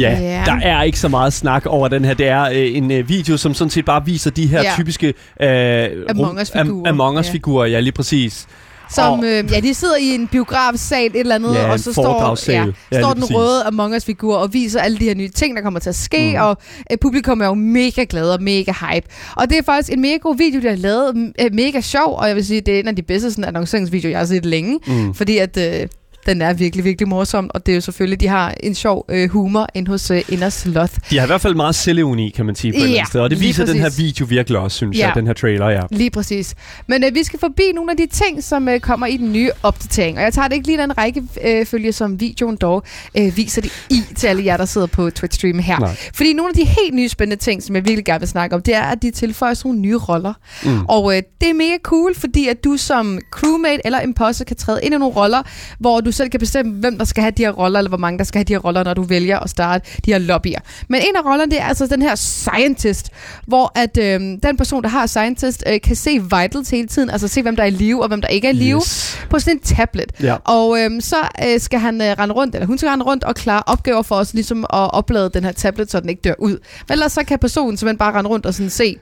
Ja, 0.00 0.18
Ja. 0.20 0.42
der 0.46 0.54
er 0.62 0.82
ikke 0.82 0.98
så 0.98 1.08
meget 1.08 1.32
snak 1.32 1.66
over 1.66 1.88
den 1.88 2.04
her. 2.04 2.14
Det 2.14 2.28
er 2.28 2.42
øh, 2.42 2.76
en 2.76 2.90
øh, 2.90 3.08
video, 3.08 3.36
som 3.36 3.54
sådan 3.54 3.70
set 3.70 3.84
bare 3.84 4.04
viser 4.06 4.30
de 4.30 4.46
her 4.46 4.62
Ja. 4.62 4.72
typiske 4.76 5.06
øh, 5.40 5.88
Among 6.10 6.40
Us-figurer. 6.40 6.84
Am- 6.86 6.88
Among 6.88 7.14
Ja. 7.16 7.20
Us-figurer, 7.20 7.66
ja, 7.66 7.80
lige 7.80 7.92
præcis. 7.92 8.46
Som, 8.90 9.18
Og- 9.18 9.24
øh, 9.24 9.44
ja, 9.52 9.60
de 9.60 9.74
sidder 9.74 9.96
i 9.96 10.14
en 10.14 10.26
biografsal 10.28 11.06
et 11.06 11.16
eller 11.20 11.34
andet, 11.34 11.54
Ja, 11.54 11.72
og 11.72 11.80
så 11.80 11.92
står, 11.92 12.36
ja, 12.52 12.64
Ja, 12.92 13.00
står 13.00 13.12
den 13.12 13.20
præcis. 13.20 13.36
røde 13.36 13.62
Among 13.66 13.94
Us-figur 13.96 14.36
og 14.36 14.52
viser 14.52 14.80
alle 14.80 14.98
de 14.98 15.04
her 15.04 15.14
nye 15.14 15.28
ting, 15.28 15.56
der 15.56 15.62
kommer 15.62 15.80
til 15.80 15.88
at 15.88 15.94
ske, 15.94 16.30
Mm. 16.36 16.42
og 16.44 16.56
øh, 16.92 16.98
publikum 17.00 17.40
er 17.40 17.46
jo 17.46 17.54
mega 17.54 18.04
glad 18.08 18.30
og 18.30 18.42
mega 18.42 18.72
hype. 18.72 19.06
Og 19.36 19.50
det 19.50 19.58
er 19.58 19.62
faktisk 19.62 19.92
en 19.92 20.00
mega 20.00 20.16
god 20.16 20.36
video, 20.36 20.60
der 20.62 20.70
er 20.70 20.76
lavet, 20.76 21.32
øh, 21.40 21.50
mega 21.54 21.80
sjov, 21.80 22.16
og 22.18 22.28
jeg 22.28 22.36
vil 22.36 22.46
sige, 22.46 22.60
det 22.60 22.74
er 22.74 22.80
en 22.80 22.88
af 22.88 22.96
de 22.96 23.02
bedste 23.02 23.30
sådan, 23.30 23.44
annonceringsvideoer, 23.44 24.10
jeg 24.10 24.18
har 24.18 24.26
set 24.26 24.46
længe, 24.46 24.78
Mm. 24.86 25.14
fordi 25.14 25.38
at... 25.38 25.56
Øh, 25.56 25.88
den 26.26 26.42
er 26.42 26.52
virkelig, 26.52 26.84
virkelig 26.84 27.08
morsom, 27.08 27.50
og 27.54 27.66
det 27.66 27.72
er 27.72 27.76
jo 27.76 27.80
selvfølgelig, 27.80 28.20
de 28.20 28.28
har 28.28 28.54
en 28.60 28.74
sjov 28.74 29.04
øh, 29.08 29.30
humor 29.30 29.66
ind 29.74 29.88
hos 29.88 30.10
øh, 30.10 30.22
Inner 30.28 30.48
Sloth. 30.48 30.92
De 31.10 31.18
har 31.18 31.24
i 31.24 31.26
hvert 31.26 31.40
fald 31.40 31.54
meget 31.54 31.74
selvevni, 31.74 32.30
kan 32.30 32.46
man 32.46 32.54
sige, 32.54 32.72
på 32.72 32.76
et 32.76 32.80
Ja, 32.80 32.84
eller 32.84 32.96
andet 32.98 33.08
sted. 33.08 33.20
Og 33.20 33.30
det 33.30 33.40
viser 33.40 33.66
den 33.66 33.76
her 33.76 33.90
video 33.96 34.26
virkelig 34.28 34.58
også, 34.58 34.76
synes 34.76 34.98
Ja. 34.98 35.06
jeg, 35.06 35.14
den 35.14 35.26
her 35.26 35.34
trailer, 35.34 35.68
ja. 35.68 35.82
Lige 35.90 36.10
præcis. 36.10 36.54
Men 36.86 37.04
øh, 37.04 37.14
vi 37.14 37.24
skal 37.24 37.38
forbi 37.40 37.62
nogle 37.74 37.90
af 37.90 37.96
de 37.96 38.06
ting, 38.06 38.44
som 38.44 38.68
øh, 38.68 38.80
kommer 38.80 39.06
i 39.06 39.16
den 39.16 39.32
nye 39.32 39.50
opdatering. 39.62 40.16
Og 40.18 40.22
jeg 40.24 40.32
tager 40.32 40.48
det 40.48 40.54
ikke 40.54 40.66
lige 40.66 40.78
den 40.78 40.98
rækkefølge, 40.98 41.88
øh, 41.88 41.92
som 41.94 42.20
videoen 42.20 42.56
dog 42.56 42.82
øh, 43.18 43.36
viser 43.36 43.62
det 43.62 43.72
i 43.90 44.02
til 44.16 44.26
alle 44.26 44.44
jer, 44.44 44.56
der 44.56 44.64
sidder 44.64 44.86
på 44.86 45.10
Twitch-streamen 45.18 45.60
her. 45.60 45.78
Nej. 45.78 45.96
Fordi 46.14 46.32
nogle 46.32 46.48
af 46.50 46.54
de 46.54 46.64
helt 46.64 46.94
nye 46.94 47.08
spændende 47.08 47.42
ting, 47.42 47.62
som 47.62 47.74
jeg 47.76 47.84
virkelig 47.84 48.04
gerne 48.04 48.20
vil 48.20 48.28
snakke 48.28 48.56
om, 48.56 48.62
det 48.62 48.74
er, 48.74 48.82
at 48.82 49.02
de 49.02 49.10
tilføjer 49.10 49.54
sådan 49.54 49.68
nogle 49.68 49.80
nye 49.80 49.96
roller. 49.96 50.32
Mm. 50.64 50.84
Og 50.88 51.16
øh, 51.16 51.22
det 51.40 51.48
er 51.50 51.54
mega 51.54 51.76
cool, 51.82 52.14
fordi 52.14 52.48
at 52.48 52.64
du 52.64 52.76
som 52.76 53.18
crewmate 53.32 53.80
eller 53.84 54.00
imposter 54.00 54.44
kan 54.44 54.56
træde 54.56 54.80
ind 54.82 54.94
i 54.94 54.98
nogle 54.98 55.14
roller, 55.16 55.42
hvor 55.78 56.00
du 56.00 56.12
selv 56.16 56.30
kan 56.30 56.40
bestemme, 56.40 56.72
hvem 56.72 56.98
der 56.98 57.04
skal 57.04 57.22
have 57.22 57.30
de 57.36 57.42
her 57.42 57.50
roller, 57.50 57.78
eller 57.78 57.88
hvor 57.88 57.98
mange 57.98 58.18
der 58.18 58.24
skal 58.24 58.38
have 58.38 58.44
de 58.44 58.52
her 58.52 58.58
roller, 58.60 58.84
når 58.84 58.94
du 58.94 59.02
vælger 59.02 59.38
at 59.38 59.50
starte 59.50 59.90
de 60.04 60.12
her 60.12 60.18
lobbyer. 60.18 60.58
Men 60.88 61.00
en 61.00 61.16
af 61.16 61.24
rollerne, 61.24 61.50
det 61.50 61.60
er 61.60 61.64
altså 61.64 61.86
den 61.86 62.02
her 62.02 62.14
scientist, 62.14 63.10
hvor 63.46 63.72
at 63.74 63.98
øh, 63.98 64.20
den 64.42 64.56
person, 64.58 64.82
der 64.82 64.88
har 64.88 65.06
scientist, 65.06 65.64
øh, 65.72 65.80
kan 65.80 65.96
se 65.96 66.22
vitals 66.22 66.70
hele 66.70 66.88
tiden, 66.88 67.10
altså 67.10 67.28
se, 67.28 67.42
hvem 67.42 67.56
der 67.56 67.62
er 67.62 67.66
i 67.66 67.70
live 67.70 68.02
og 68.02 68.08
hvem 68.08 68.20
der 68.20 68.28
ikke 68.28 68.46
er 68.48 68.52
i 68.52 68.54
live, 68.54 68.76
Yes. 68.76 69.18
på 69.30 69.38
sådan 69.38 69.52
en 69.56 69.60
tablet. 69.60 70.12
Ja. 70.22 70.36
Og 70.44 70.78
øhm, 70.80 71.00
så 71.00 71.16
øh, 71.46 71.60
skal 71.60 71.78
han 71.78 72.00
øh, 72.02 72.06
rende 72.18 72.34
rundt, 72.34 72.54
eller 72.54 72.66
hun 72.66 72.78
skal 72.78 72.88
rende 72.90 73.04
rundt 73.04 73.24
og 73.24 73.34
klare 73.34 73.62
opgaver 73.66 74.02
for 74.02 74.14
os, 74.14 74.34
ligesom 74.34 74.58
at 74.64 74.68
oplade 74.94 75.30
den 75.34 75.44
her 75.44 75.52
tablet, 75.52 75.90
så 75.90 76.00
den 76.00 76.08
ikke 76.08 76.20
dør 76.24 76.34
ud. 76.38 76.50
Men 76.50 76.92
ellers 76.92 77.12
så 77.12 77.24
kan 77.24 77.38
personen 77.38 77.76
simpelthen 77.76 77.98
bare 77.98 78.12
rende 78.12 78.30
rundt 78.30 78.46
og 78.46 78.54
sådan 78.54 78.70
se, 78.70 78.96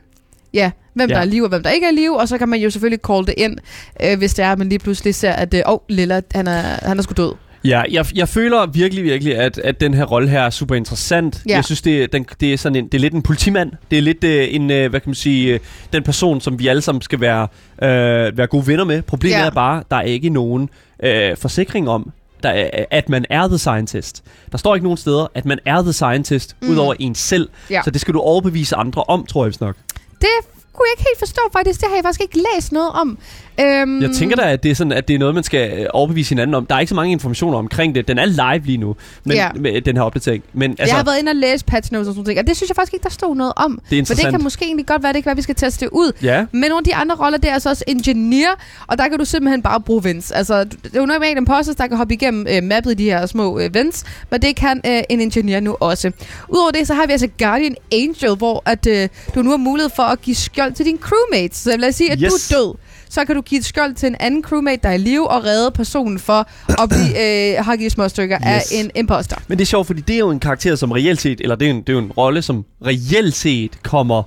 ja, 0.55 0.71
hvem 0.95 1.09
Ja. 1.11 1.15
der 1.15 1.21
er 1.21 1.25
i 1.25 1.29
live 1.29 1.45
og 1.45 1.49
hvem 1.49 1.63
der 1.63 1.71
ikke 1.71 1.87
er 1.87 1.91
i 1.91 1.95
live, 1.95 2.21
og 2.21 2.29
så 2.29 2.39
kan 2.39 2.49
man 2.49 2.61
jo 2.61 2.71
selvfølgelig 2.71 3.01
call 3.07 3.27
det 3.27 3.35
ind, 3.37 3.59
øh, 4.03 4.19
hvis 4.19 4.35
det 4.35 4.45
er, 4.45 4.53
at 4.53 4.59
man 4.59 4.69
lige 4.69 4.79
pludselig 4.79 5.15
ser, 5.15 5.33
at 5.33 5.55
øh, 5.55 5.63
oh, 5.67 5.79
Lilla, 5.89 6.21
han 6.35 6.47
er, 6.49 6.63
han 6.87 6.99
er 6.99 7.03
sgu 7.03 7.13
død. 7.17 7.33
Ja, 7.65 7.83
jeg, 7.91 8.07
jeg 8.15 8.29
føler 8.29 8.67
virkelig, 8.67 9.05
virkelig, 9.05 9.37
at, 9.37 9.59
at 9.59 9.81
den 9.81 9.95
her 9.95 10.05
rolle 10.05 10.29
her 10.29 10.41
er 10.41 10.51
super 10.51 10.75
interessant. 10.75 11.43
Ja. 11.49 11.55
Jeg 11.55 11.65
synes, 11.65 11.83
det, 11.83 12.13
den, 12.13 12.27
det, 12.41 12.53
er 12.53 12.59
sådan 12.59 12.77
en, 12.77 12.85
det 12.85 12.95
er 12.95 12.99
lidt 13.01 13.15
en 13.15 13.23
politimand. 13.23 13.73
Det 13.91 13.99
er 13.99 14.03
lidt 14.03 14.25
øh, 14.25 14.47
en, 14.51 14.71
øh, 14.71 14.91
hvad 14.91 15.01
kan 15.01 15.09
man 15.11 15.15
sige, 15.15 15.55
øh, 15.55 15.61
den 15.93 16.03
person, 16.03 16.41
som 16.41 16.59
vi 16.59 16.67
alle 16.69 16.83
sammen 16.83 17.03
skal 17.03 17.21
være, 17.21 17.43
øh, 17.83 18.39
være 18.39 18.47
gode 18.47 18.67
venner 18.67 18.85
med. 18.85 19.03
Problemet 19.03 19.37
Ja. 19.37 19.47
er 19.47 19.51
bare, 19.51 19.83
der 19.91 19.97
er 19.97 20.03
ikke 20.03 20.29
nogen 20.29 20.69
øh, 21.03 21.37
forsikring 21.37 21.89
om, 21.89 22.13
der 22.43 22.49
er, 22.49 22.85
at 22.91 23.09
man 23.09 23.25
er 23.31 23.49
the 23.49 23.59
scientist. 23.59 24.23
Der 24.53 24.59
står 24.59 24.75
ikke 24.75 24.85
nogen 24.85 24.97
steder, 24.97 25.27
at 25.35 25.45
man 25.45 25.59
er 25.67 25.83
the 25.83 25.93
scientist. 25.93 26.57
Mm. 26.63 26.69
udover 26.71 26.95
en 26.99 27.15
selv. 27.15 27.49
Ja. 27.71 27.81
Så 27.85 27.91
det 27.91 28.01
skal 28.01 28.15
du 28.15 28.21
overbevise 28.21 28.77
andre 28.77 29.03
om, 29.09 29.27
tror 29.27 29.45
jeg 29.45 29.49
vist 29.49 29.61
nok. 29.61 29.77
Det 30.21 30.29
kunne 30.75 30.87
jeg 30.89 30.95
ikke 30.97 31.09
helt 31.11 31.19
forstå 31.19 31.43
faktisk, 31.53 31.81
det 31.81 31.89
har 31.89 31.97
jeg 31.97 32.05
faktisk 32.05 32.21
ikke 32.27 32.39
læst 32.49 32.73
noget 32.73 32.93
om. 33.03 33.19
Øhm, 33.61 34.03
Jeg 34.03 34.11
tænker 34.11 34.37
da, 34.37 34.43
at 34.53 34.63
det, 34.63 34.71
er 34.71 34.75
sådan, 34.75 34.93
at 34.93 35.09
det 35.09 35.15
er 35.15 35.19
noget, 35.19 35.35
man 35.35 35.45
skal 35.45 35.79
øh, 35.79 35.87
overbevise 35.93 36.29
hinanden 36.29 36.55
om. 36.55 36.67
Der 36.67 36.75
er 36.75 36.81
ikke 36.81 36.89
så 36.89 36.95
mange 36.95 37.13
informationer 37.13 37.59
omkring 37.59 37.95
det. 37.95 38.09
Den 38.09 38.19
er 38.19 38.25
live 38.25 38.67
lige 38.67 38.79
nu, 38.79 38.97
men, 39.25 39.37
Ja. 39.37 39.49
med 39.55 39.81
den 39.83 39.97
her 39.97 40.03
opdatering. 40.03 40.43
Men 40.53 40.71
Altså, 40.71 40.85
jeg 40.87 40.97
har 40.97 41.05
været 41.05 41.19
inde 41.19 41.31
og 41.31 41.37
læse 41.37 41.65
patch 41.65 41.93
notes 41.93 42.09
og 42.09 42.15
sådan 42.15 42.25
noget, 42.25 42.39
og 42.39 42.47
det 42.47 42.57
synes 42.57 42.69
jeg 42.71 42.77
faktisk 42.77 42.95
ikke, 42.95 43.05
der 43.05 43.11
stod 43.11 43.37
noget 43.37 43.53
om. 43.57 43.81
det 43.91 43.99
er 43.99 44.05
For 44.05 44.15
det 44.15 44.25
kan 44.31 44.43
måske 44.43 44.65
egentlig 44.65 44.87
godt 44.87 45.03
være, 45.03 45.13
det 45.13 45.23
kan 45.23 45.27
være, 45.31 45.37
vi 45.37 45.43
skal 45.43 45.55
teste 45.55 45.85
det 45.85 45.91
ud. 45.93 46.13
Ja, 46.23 46.47
Men 46.53 46.61
nogle 46.61 46.79
af 46.79 46.85
de 46.85 46.95
andre 46.95 47.17
roller, 47.17 47.39
det 47.39 47.51
er 47.51 47.55
altså 47.55 47.69
også 47.69 47.85
engineer, 47.87 48.51
og 48.87 48.99
der 48.99 49.09
kan 49.09 49.19
du 49.19 49.25
simpelthen 49.25 49.63
bare 49.63 49.81
bruge 49.81 50.05
vents. 50.05 50.31
Altså, 50.31 50.65
det 50.65 50.79
er 50.95 51.01
jo 51.01 51.07
normalt 51.07 51.39
en 51.39 51.45
posters, 51.45 51.77
der 51.77 51.87
kan 51.87 51.97
hoppe 51.97 52.15
igennem 52.15 52.47
øh, 52.51 52.63
mappet 52.63 52.91
i 52.91 52.95
de 52.95 53.05
her 53.05 53.27
små 53.27 53.59
øh, 53.59 53.75
vents, 53.75 54.05
men 54.31 54.43
det 54.43 54.57
kan 54.57 54.81
øh, 54.87 55.03
en 55.11 55.21
engineer 55.21 55.61
nu 55.61 55.77
også. 55.81 56.11
Udover 56.49 56.71
det, 56.71 56.87
så 56.87 56.95
har 56.95 57.07
vi 57.07 57.13
altså 57.13 57.29
Guardian 57.39 57.75
Angel, 57.93 58.35
hvor 58.37 58.63
at, 58.67 58.87
øh, 58.87 59.09
du 59.35 59.43
nu 59.43 59.51
har 59.51 59.57
mulighed 59.57 59.91
for 59.97 60.03
at 60.03 60.21
give 60.23 60.37
skjold 60.37 60.73
til 60.73 60.87
dine 60.87 60.99
crewmates. 60.99 61.57
Så 61.59 61.77
lad 61.77 61.89
os 61.89 61.95
sige, 61.95 62.13
at. 62.13 62.19
Yes. 62.21 62.33
du 62.49 62.57
er 62.57 62.59
død. 62.61 62.75
Så 63.15 63.25
kan 63.25 63.35
du 63.37 63.43
give 63.43 63.59
et 63.59 63.65
skjold 63.65 63.95
til 63.95 64.07
en 64.07 64.17
anden 64.21 64.43
crewmate, 64.43 64.81
der 64.83 64.89
er 64.89 64.93
i 64.93 64.99
live, 64.99 65.31
og 65.31 65.45
redde 65.45 65.71
personen 65.71 66.19
for 66.19 66.49
at 66.83 66.89
blive 66.89 67.11
øh, 67.59 67.65
hakket 67.65 67.87
i 67.87 67.91
små 67.91 68.09
stykker 68.09 68.37
yes. 68.37 68.47
af 68.47 68.63
en 68.73 68.91
imposter. 68.95 69.37
men 69.49 69.59
det 69.59 69.65
er 69.65 69.67
sjovt, 69.67 69.87
fordi 69.87 70.01
det 70.01 70.15
er 70.15 70.19
jo 70.19 70.31
en 70.31 70.41
karakter, 70.41 70.75
som 70.75 70.93
reelt 70.93 71.21
set, 71.21 71.41
eller 71.41 71.57
det 71.57 71.67
er, 71.67 71.71
en, 71.71 71.81
det 71.81 71.89
er 71.89 71.93
jo 71.93 71.99
en 71.99 72.13
rolle, 72.13 72.43
som 72.43 72.65
reelt 72.87 73.35
set 73.35 73.83
kommer 73.83 74.23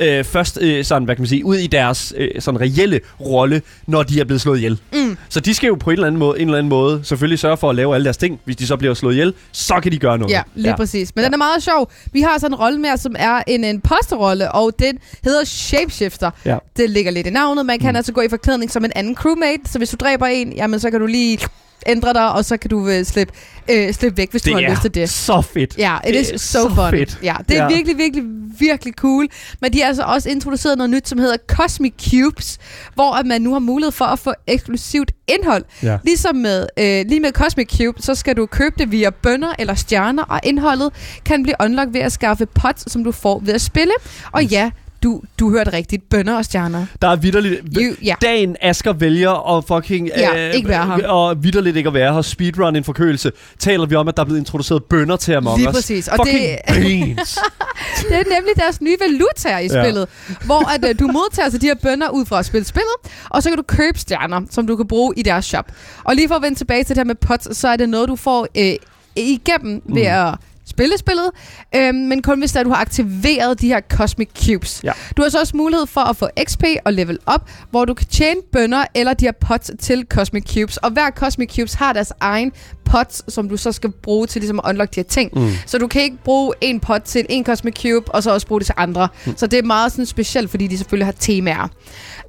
øh, 0.00 0.24
først 0.24 0.58
øh, 0.60 0.84
sådan, 0.84 1.04
hvad 1.04 1.16
kan 1.16 1.22
man 1.22 1.28
sige, 1.28 1.44
ud 1.44 1.56
i 1.56 1.66
deres 1.66 2.14
øh, 2.16 2.28
sådan 2.38 2.60
reelle 2.60 3.00
rolle, 3.20 3.62
når 3.86 4.02
de 4.02 4.20
er 4.20 4.24
blevet 4.24 4.40
slået 4.40 4.56
ihjel. 4.56 4.80
Mm. 4.92 5.16
Så 5.28 5.40
de 5.40 5.54
skal 5.54 5.68
jo 5.68 5.74
på 5.74 5.90
en 5.90 5.94
eller, 5.94 6.06
anden 6.06 6.18
måde, 6.18 6.40
en 6.40 6.48
eller 6.48 6.58
anden 6.58 6.68
måde 6.68 7.00
selvfølgelig 7.04 7.38
sørge 7.38 7.56
for 7.56 7.70
at 7.70 7.76
lave 7.76 7.94
alle 7.94 8.04
deres 8.04 8.16
ting. 8.16 8.40
Hvis 8.44 8.56
de 8.56 8.66
så 8.66 8.76
bliver 8.76 8.94
slået 8.94 9.14
ihjel, 9.14 9.34
så 9.52 9.80
kan 9.82 9.92
de 9.92 9.98
gøre 9.98 10.18
noget. 10.18 10.32
Ja, 10.32 10.42
lige 10.54 10.70
ja. 10.70 10.76
præcis. 10.76 11.14
Men 11.14 11.22
ja. 11.22 11.26
den 11.26 11.34
er 11.34 11.38
meget 11.38 11.62
sjov. 11.62 11.90
Vi 12.12 12.20
har 12.20 12.38
sådan 12.38 12.54
en 12.54 12.60
rolle 12.60 12.78
mere, 12.78 12.98
som 12.98 13.14
er 13.18 13.42
en 13.46 13.64
imposterrolle, 13.64 14.52
og 14.52 14.72
den 14.78 14.98
hedder 15.24 15.44
Shapeshifter. 15.44 16.30
Ja. 16.44 16.58
Det 16.76 16.90
ligger 16.90 17.10
lidt 17.10 17.26
i 17.26 17.30
navnet. 17.30 17.66
Man 17.66 17.78
kan 17.78 17.92
mm. 17.92 17.96
altså 17.96 18.12
gå 18.12 18.20
i 18.20 18.28
forklædning 18.28 18.70
som 18.70 18.84
en 18.84 18.92
anden 18.94 19.14
crewmate, 19.14 19.62
så 19.66 19.78
hvis 19.78 19.90
du 19.90 19.96
dræber 20.00 20.26
en, 20.26 20.52
jamen 20.52 20.80
så 20.80 20.90
kan 20.90 21.00
du 21.00 21.06
lige 21.06 21.38
ændre 21.86 22.12
dig, 22.12 22.32
og 22.32 22.44
så 22.44 22.56
kan 22.56 22.70
du 22.70 22.88
øh, 22.88 23.04
slippe, 23.04 23.32
øh, 23.70 23.94
slippe 23.94 24.16
væk, 24.16 24.30
hvis 24.30 24.42
Det 24.42 24.52
du 24.52 24.58
har 24.60 24.70
lyst 24.70 24.82
til 24.82 24.94
det. 24.94 25.10
så 25.10 25.40
fedt. 25.42 25.78
Ja, 25.78 25.96
it 26.08 26.14
Det 26.14 26.20
is 26.20 26.30
er 26.30 26.38
so, 26.38 26.68
fun. 26.68 26.90
fedt. 26.90 27.18
Ja, 27.22 27.34
det 27.48 27.56
er 27.56 27.62
Ja. 27.62 27.68
virkelig, 27.68 27.98
virkelig, 27.98 28.24
virkelig 28.58 28.94
cool. 28.94 29.28
Men 29.60 29.72
de 29.72 29.80
har 29.80 29.86
altså 29.86 30.02
også 30.02 30.28
introduceret 30.30 30.78
noget 30.78 30.90
nyt, 30.90 31.08
som 31.08 31.18
hedder 31.18 31.36
Cosmic 31.48 31.92
Cubes, 32.10 32.58
hvor 32.94 33.14
at 33.14 33.26
man 33.26 33.42
nu 33.42 33.52
har 33.52 33.58
mulighed 33.58 33.92
for 33.92 34.04
at 34.04 34.18
få 34.18 34.32
eksklusivt 34.46 35.12
indhold. 35.28 35.64
Ja. 35.82 35.98
Ligesom 36.04 36.36
med, 36.36 36.66
øh, 36.76 37.04
lige 37.08 37.20
med 37.20 37.32
Cosmic 37.32 37.76
Cube, 37.78 38.02
så 38.02 38.14
skal 38.14 38.36
du 38.36 38.46
købe 38.46 38.74
det 38.78 38.90
via 38.92 39.10
bønder 39.10 39.52
eller 39.58 39.74
stjerner, 39.74 40.22
og 40.22 40.40
indholdet 40.42 40.92
kan 41.24 41.42
blive 41.42 41.54
unlocked 41.64 41.92
ved 41.92 42.00
at 42.00 42.12
skaffe 42.12 42.46
pots, 42.46 42.92
som 42.92 43.04
du 43.04 43.12
får 43.12 43.38
ved 43.44 43.54
at 43.54 43.60
spille. 43.60 43.92
Og 44.32 44.44
ja, 44.44 44.70
du, 45.02 45.22
du 45.40 45.50
hørte 45.50 45.72
rigtigt, 45.72 46.08
bønder 46.10 46.36
og 46.36 46.44
stjerner. 46.44 46.86
Der 47.02 47.08
er 47.08 47.16
vidderligt... 47.16 47.60
You, 47.76 47.94
ja. 48.04 48.14
Dagen 48.22 48.56
Asger 48.60 48.92
vælger 48.92 49.56
at 49.56 49.64
fucking... 49.64 50.08
Ja, 50.16 50.50
ikke 50.50 50.68
være 50.68 50.86
her. 50.86 51.08
Og 51.08 51.42
vidderligt 51.44 51.76
ikke 51.76 51.86
at 51.88 51.94
være 51.94 52.14
her. 52.14 52.22
Speedrun 52.22 52.76
en 52.76 52.84
forkølelse. 52.84 53.32
Taler 53.58 53.86
vi 53.86 53.94
om, 53.94 54.08
at 54.08 54.16
der 54.16 54.22
er 54.22 54.24
blevet 54.24 54.38
introduceret 54.38 54.84
bønder 54.84 55.16
til 55.16 55.32
Among 55.32 55.58
Lige 55.58 55.68
Us. 55.68 55.74
præcis. 55.74 56.08
Og 56.08 56.16
fucking 56.26 56.38
det, 56.40 56.58
beans. 56.66 57.38
det 58.08 58.16
er 58.16 58.34
nemlig 58.34 58.52
deres 58.56 58.80
nye 58.80 58.96
valuta 59.00 59.58
i 59.58 59.68
Ja. 59.72 59.82
spillet, 59.84 60.08
hvor 60.44 60.68
at, 60.74 60.84
øh, 60.88 60.98
du 61.00 61.06
modtager 61.06 61.44
altså 61.44 61.58
de 61.58 61.66
her 61.66 61.74
bønder 61.82 62.08
ud 62.10 62.26
fra 62.26 62.38
at 62.38 62.46
spille 62.46 62.64
spillet, 62.66 62.94
og 63.30 63.42
så 63.42 63.48
kan 63.50 63.56
du 63.56 63.62
købe 63.62 63.98
stjerner, 63.98 64.40
som 64.50 64.66
du 64.66 64.76
kan 64.76 64.86
bruge 64.88 65.14
i 65.16 65.22
deres 65.22 65.44
shop. 65.44 65.66
Og 66.04 66.14
lige 66.14 66.28
for 66.28 66.34
at 66.34 66.42
vende 66.42 66.58
tilbage 66.58 66.84
til 66.84 66.88
det 66.88 66.98
her 66.98 67.04
med 67.04 67.14
pots, 67.14 67.56
så 67.56 67.68
er 67.68 67.76
det 67.76 67.88
noget, 67.88 68.08
du 68.08 68.16
får 68.16 68.46
øh, 68.58 68.72
igennem 69.16 69.82
ved 69.94 70.02
Mm. 70.02 70.08
at 70.08 70.34
spille 70.70 70.98
spillet, 70.98 71.30
øh, 71.76 71.94
men 71.94 72.22
kun 72.22 72.38
hvis 72.38 72.52
der, 72.52 72.62
du 72.62 72.70
har 72.70 72.80
aktiveret 72.80 73.60
de 73.60 73.68
her 73.68 73.80
Cosmic 73.88 74.28
Cubes. 74.46 74.80
Ja. 74.84 74.92
Du 75.16 75.22
har 75.22 75.28
så 75.28 75.40
også 75.40 75.56
mulighed 75.56 75.86
for 75.86 76.00
at 76.00 76.16
få 76.16 76.28
XP 76.48 76.64
og 76.84 76.92
level 76.92 77.18
up, 77.34 77.50
hvor 77.70 77.84
du 77.84 77.94
kan 77.94 78.06
tjene 78.06 78.40
bønder 78.52 78.84
eller 78.94 79.14
de 79.14 79.24
her 79.24 79.32
pots 79.32 79.70
til 79.80 80.06
Cosmic 80.08 80.54
Cubes. 80.54 80.76
Og 80.76 80.90
hver 80.90 81.10
Cosmic 81.10 81.54
Cubes 81.56 81.74
har 81.74 81.92
deres 81.92 82.12
egen 82.20 82.52
pots, 82.84 83.22
som 83.34 83.48
du 83.48 83.56
så 83.56 83.72
skal 83.72 83.90
bruge 83.90 84.26
til 84.26 84.40
ligesom 84.40 84.60
at 84.64 84.68
unlock 84.68 84.94
de 84.94 85.00
her 85.00 85.04
ting. 85.04 85.30
Mm. 85.34 85.50
Så 85.66 85.78
du 85.78 85.86
kan 85.86 86.02
ikke 86.02 86.16
bruge 86.24 86.54
en 86.60 86.80
pot 86.80 87.02
til 87.02 87.26
en 87.28 87.44
Cosmic 87.44 87.82
Cube, 87.82 88.14
og 88.14 88.22
så 88.22 88.30
også 88.30 88.46
bruge 88.46 88.60
det 88.60 88.66
til 88.66 88.74
andre. 88.78 89.08
Mm. 89.26 89.36
Så 89.36 89.46
det 89.46 89.58
er 89.58 89.62
meget 89.62 89.92
sådan 89.92 90.06
specielt, 90.06 90.50
fordi 90.50 90.66
de 90.66 90.78
selvfølgelig 90.78 91.06
har 91.06 91.12
temaer. 91.12 91.68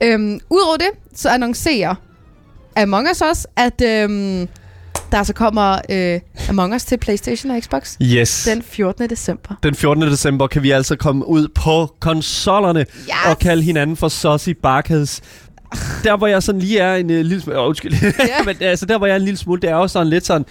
Øhm, 0.03 0.39
Udover 0.49 0.77
det, 0.77 0.87
så 1.15 1.29
annoncerer 1.29 1.95
Among 2.77 3.09
Us 3.11 3.21
også, 3.21 3.47
at 3.55 3.81
øhm, 3.81 4.47
der 5.11 5.23
så 5.23 5.33
kommer 5.33 5.77
øh, 5.89 6.19
Among 6.49 6.75
Us 6.75 6.83
til 6.85 6.97
Playstation 6.97 7.51
og 7.51 7.61
Xbox 7.63 7.95
Yes. 8.01 8.47
den 8.53 8.61
14. 8.61 9.09
december. 9.09 9.55
Den 9.63 9.75
14. 9.75 10.01
december 10.03 10.47
kan 10.47 10.63
vi 10.63 10.71
altså 10.71 10.95
komme 10.95 11.27
ud 11.27 11.47
på 11.55 11.95
konsollerne 11.99 12.79
Yes! 12.79 13.09
og 13.29 13.39
kalde 13.39 13.63
hinanden 13.63 13.97
for 13.97 14.07
Saucy 14.07 14.49
Barkheads. 14.63 15.21
Der 16.03 16.17
hvor 16.17 16.27
jeg 16.27 16.43
sådan 16.43 16.61
lige 16.61 16.79
er 16.79 16.95
en 16.95 17.05
uh, 17.09 17.15
lille 17.15 17.41
smule... 17.41 17.59
Oh, 17.59 17.67
undskyld. 17.67 17.93
Ja. 18.03 18.43
Men 18.45 18.55
altså, 18.61 18.85
der 18.85 18.97
hvor 18.97 19.07
jeg 19.07 19.13
er 19.13 19.17
en 19.19 19.25
lille 19.25 19.37
smule, 19.37 19.61
det 19.61 19.69
er 19.69 19.75
jo 19.75 19.87
sådan 19.87 20.07
lidt 20.07 20.25
sådan... 20.25 20.45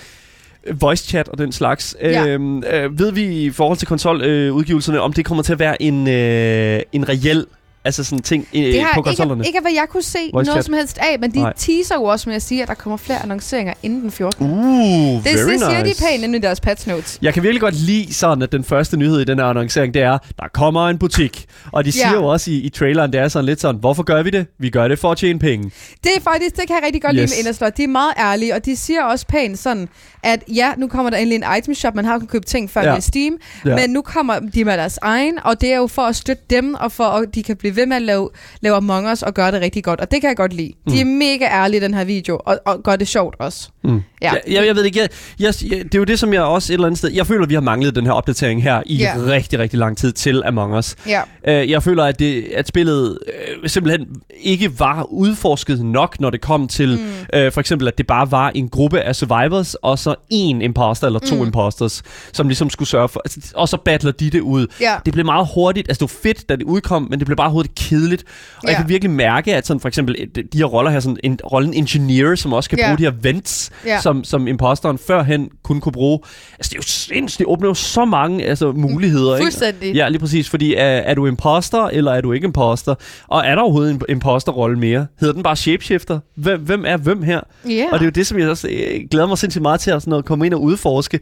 voice 0.80 1.04
chat 1.08 1.28
og 1.28 1.38
den 1.38 1.52
slags. 1.52 1.96
Ja. 2.00 2.26
Øhm, 2.26 2.62
øh, 2.64 2.98
ved 2.98 3.12
vi 3.12 3.24
i 3.44 3.50
forhold 3.50 3.78
til 3.78 3.88
konsoludgivelserne, 3.88 4.98
øh, 4.98 5.04
om 5.04 5.12
det 5.12 5.24
kommer 5.24 5.42
til 5.42 5.52
at 5.52 5.58
være 5.58 5.82
en, 5.82 6.08
øh, 6.08 6.80
en 6.92 7.08
reel 7.08 7.46
altså 7.84 8.04
sådan 8.04 8.22
ting 8.22 8.46
øh, 8.54 8.62
Det 8.62 8.74
på 8.80 8.86
har 8.94 9.02
konsollerne? 9.02 9.40
ikke, 9.40 9.48
ikke 9.48 9.60
hvad 9.60 9.72
jeg 9.72 9.84
kunne 9.88 10.02
se 10.02 10.18
Voice 10.32 10.46
noget 10.46 10.56
chat. 10.56 10.64
som 10.64 10.74
helst 10.74 10.98
af, 10.98 11.16
men 11.20 11.30
de 11.34 11.38
Nej. 11.38 11.52
teaser 11.56 11.94
jo 11.94 12.04
også 12.04 12.28
med 12.28 12.36
at 12.36 12.42
sige, 12.42 12.62
at 12.62 12.68
der 12.68 12.74
kommer 12.74 12.96
flere 12.96 13.22
annonceringer 13.22 13.74
inden 13.82 14.02
den 14.02 14.10
14. 14.10 14.46
Uh, 14.46 14.50
Det, 14.50 15.24
det 15.24 15.32
siger 15.38 15.82
nice. 15.84 16.04
de 16.04 16.20
pænt 16.22 16.34
i 16.34 16.38
deres 16.38 16.60
patch 16.60 16.88
notes. 16.88 17.18
Jeg 17.22 17.34
kan 17.34 17.42
virkelig 17.42 17.60
godt 17.60 17.74
lide 17.74 18.14
sådan, 18.14 18.42
at 18.42 18.52
den 18.52 18.64
første 18.64 18.96
nyhed 18.96 19.20
i 19.20 19.24
den 19.24 19.38
her 19.38 19.46
annoncering, 19.46 19.94
det 19.94 20.02
er, 20.02 20.18
der 20.38 20.44
kommer 20.54 20.88
en 20.88 20.98
butik. 20.98 21.46
Og 21.72 21.84
de 21.84 21.92
siger 21.92 22.08
Ja. 22.08 22.14
jo 22.14 22.24
også 22.26 22.50
i, 22.50 22.54
i 22.54 22.68
traileren, 22.68 23.12
det 23.12 23.20
er 23.20 23.28
sådan 23.28 23.44
lidt 23.46 23.60
sådan, 23.60 23.80
hvorfor 23.80 24.02
gør 24.02 24.22
vi 24.22 24.30
det? 24.30 24.46
Vi 24.58 24.70
gør 24.70 24.88
det 24.88 24.98
for 24.98 25.10
at 25.12 25.18
tjene 25.18 25.38
penge. 25.38 25.70
Det 26.04 26.10
er 26.16 26.20
faktisk, 26.20 26.56
det 26.56 26.66
kan 26.66 26.76
jeg 26.76 26.82
rigtig 26.86 27.02
godt 27.02 27.12
yes. 27.16 27.20
Lide 27.20 27.30
med 27.30 27.38
Inderslot. 27.38 27.76
De 27.76 27.82
er 27.84 27.88
meget 27.88 28.12
ærlige, 28.18 28.54
og 28.54 28.64
de 28.64 28.76
siger 28.76 29.02
også 29.04 29.26
pænt 29.26 29.58
sådan, 29.58 29.88
at 30.22 30.42
ja, 30.54 30.72
nu 30.76 30.88
kommer 30.88 31.10
der 31.10 31.16
endelig 31.18 31.36
en 31.36 31.44
item 31.58 31.74
shop, 31.74 31.94
man 31.94 32.04
har 32.04 32.18
kunnet 32.18 32.30
købe 32.30 32.46
ting 32.46 32.70
før 32.70 32.82
Ja. 32.82 32.92
med 32.92 33.00
Steam, 33.00 33.36
ja. 33.66 33.76
men 33.76 33.90
nu 33.90 34.02
kommer 34.02 34.38
de 34.38 34.64
med 34.64 34.76
deres 34.78 34.98
egen, 35.02 35.38
og 35.44 35.60
det 35.60 35.72
er 35.72 35.76
jo 35.76 35.86
for 35.86 36.02
at 36.02 36.16
støtte 36.16 36.42
dem, 36.50 36.74
og 36.74 36.92
for 36.92 37.04
at 37.04 37.34
de 37.34 37.42
kan 37.42 37.56
blive 37.56 37.69
ved 37.76 37.86
med 37.86 37.96
at 37.96 38.02
lave, 38.02 38.28
lave 38.60 38.76
Among 38.76 39.12
Us 39.12 39.22
og 39.22 39.34
gøre 39.34 39.52
det 39.52 39.60
rigtig 39.60 39.84
godt, 39.84 40.00
og 40.00 40.10
det 40.10 40.20
kan 40.20 40.28
jeg 40.28 40.36
godt 40.36 40.52
lide. 40.52 40.72
De 40.88 41.00
er 41.00 41.04
mega 41.04 41.44
ærlige 41.44 41.80
i 41.80 41.84
den 41.84 41.94
her 41.94 42.04
video, 42.04 42.40
og, 42.44 42.58
og 42.66 42.82
gør 42.82 42.96
det 42.96 43.08
sjovt 43.08 43.34
også. 43.38 43.68
Mm. 43.84 44.02
Ja. 44.22 44.32
Jeg, 44.32 44.40
jeg, 44.50 44.66
jeg 44.66 44.76
ved 44.76 44.84
ikke, 44.84 45.00
jeg, 45.00 45.08
jeg, 45.40 45.54
jeg, 45.70 45.84
det 45.84 45.94
er 45.94 45.98
jo 45.98 46.04
det, 46.04 46.18
som 46.18 46.32
jeg 46.32 46.42
også 46.42 46.72
et 46.72 46.74
eller 46.74 46.86
andet 46.86 46.98
sted... 46.98 47.10
Jeg 47.10 47.26
føler, 47.26 47.42
at 47.42 47.48
vi 47.48 47.54
har 47.54 47.60
manglet 47.60 47.94
den 47.94 48.06
her 48.06 48.12
opdatering 48.12 48.62
her 48.62 48.82
i 48.86 48.96
Ja. 48.96 49.14
rigtig, 49.26 49.58
rigtig 49.58 49.78
lang 49.78 49.96
tid 49.96 50.12
til 50.12 50.42
Among 50.44 50.76
Us. 50.76 50.96
Ja. 51.06 51.22
Øh, 51.48 51.70
jeg 51.70 51.82
føler, 51.82 52.04
at, 52.04 52.18
det, 52.18 52.44
at 52.54 52.68
spillet 52.68 53.18
øh, 53.62 53.68
simpelthen 53.68 54.06
ikke 54.40 54.80
var 54.80 55.02
udforsket 55.02 55.84
nok, 55.84 56.20
når 56.20 56.30
det 56.30 56.40
kom 56.40 56.68
til 56.68 56.88
mm. 56.98 57.38
øh, 57.38 57.52
for 57.52 57.60
eksempel, 57.60 57.88
at 57.88 57.98
det 57.98 58.06
bare 58.06 58.30
var 58.30 58.50
en 58.50 58.68
gruppe 58.68 59.00
af 59.00 59.16
survivors, 59.16 59.74
og 59.74 59.98
så 59.98 60.14
en 60.30 60.62
imposter 60.62 61.06
eller 61.06 61.18
to 61.20 61.36
mm. 61.36 61.42
imposters, 61.42 62.02
som 62.32 62.48
ligesom 62.48 62.70
skulle 62.70 62.88
sørge 62.88 63.08
for... 63.08 63.20
Altså, 63.24 63.52
og 63.54 63.68
så 63.68 63.76
battler 63.76 64.12
de 64.12 64.30
det 64.30 64.40
ud. 64.40 64.66
Ja. 64.80 64.96
Det 65.04 65.12
blev 65.12 65.24
meget 65.24 65.48
hurtigt, 65.54 65.88
altså 65.88 66.06
det 66.06 66.14
var 66.14 66.18
fedt, 66.28 66.48
da 66.48 66.56
det 66.56 66.62
udkom, 66.62 67.06
men 67.10 67.18
det 67.18 67.26
blev 67.26 67.36
bare 67.36 67.50
hurtigt 67.60 67.74
kedeligt. 67.88 68.24
Og 68.56 68.62
jeg 68.68 68.70
Ja. 68.72 68.76
kan 68.80 68.88
virkelig 68.88 69.10
mærke, 69.10 69.54
at 69.56 69.66
sådan 69.66 69.80
for 69.80 69.88
eksempel 69.88 70.14
et- 70.18 70.52
de 70.52 70.58
her 70.58 70.64
roller 70.64 70.90
her, 70.90 71.00
sådan 71.00 71.16
en 71.24 71.38
rollen 71.52 71.74
engineer, 71.74 72.34
som 72.34 72.52
også 72.52 72.70
kan 72.70 72.78
Ja. 72.78 72.86
bruge 72.86 72.98
de 72.98 73.02
her 73.02 73.12
vents, 73.22 73.70
Ja. 73.86 74.00
som, 74.00 74.24
som 74.24 74.48
imposteren 74.48 74.98
førhen 74.98 75.48
kun 75.62 75.80
kunne 75.80 75.92
bruge. 75.92 76.18
Altså 76.58 76.68
det 76.70 76.74
er 76.74 76.78
jo 76.78 76.82
sindssygt, 76.82 77.38
det 77.38 77.46
åbner 77.46 77.68
jo 77.68 77.74
så 77.74 78.04
mange 78.04 78.44
altså, 78.44 78.72
muligheder. 78.72 79.34
ikke? 79.36 79.44
Fuldstændig. 79.44 79.94
Ja, 79.94 80.08
lige 80.08 80.18
præcis, 80.20 80.48
fordi 80.50 80.74
er, 80.74 80.84
er 80.84 81.14
du 81.14 81.26
imposter, 81.26 81.84
eller 81.86 82.12
er 82.12 82.20
du 82.20 82.32
ikke 82.32 82.44
imposter? 82.44 82.94
Og 83.28 83.42
er 83.46 83.54
der 83.54 83.62
overhovedet 83.62 83.94
en 83.94 84.00
imposterrolle 84.08 84.78
mere? 84.78 85.06
Hedder 85.20 85.34
den 85.34 85.42
bare 85.42 85.56
shapeshifter? 85.56 86.18
Hvem, 86.36 86.60
hvem 86.60 86.84
er 86.86 86.96
hvem 86.96 87.22
her? 87.22 87.40
Ja. 87.68 87.84
Og 87.92 87.98
det 87.98 88.00
er 88.00 88.06
jo 88.06 88.10
det, 88.10 88.26
som 88.26 88.38
jeg 88.38 88.48
også 88.48 88.68
øh, 88.68 89.00
glæder 89.10 89.26
mig 89.26 89.38
sindssygt 89.38 89.62
meget 89.62 89.80
til 89.80 89.90
at 89.90 90.02
sådan 90.02 90.10
noget, 90.10 90.24
komme 90.24 90.46
ind 90.46 90.54
og 90.54 90.62
udforske. 90.62 91.20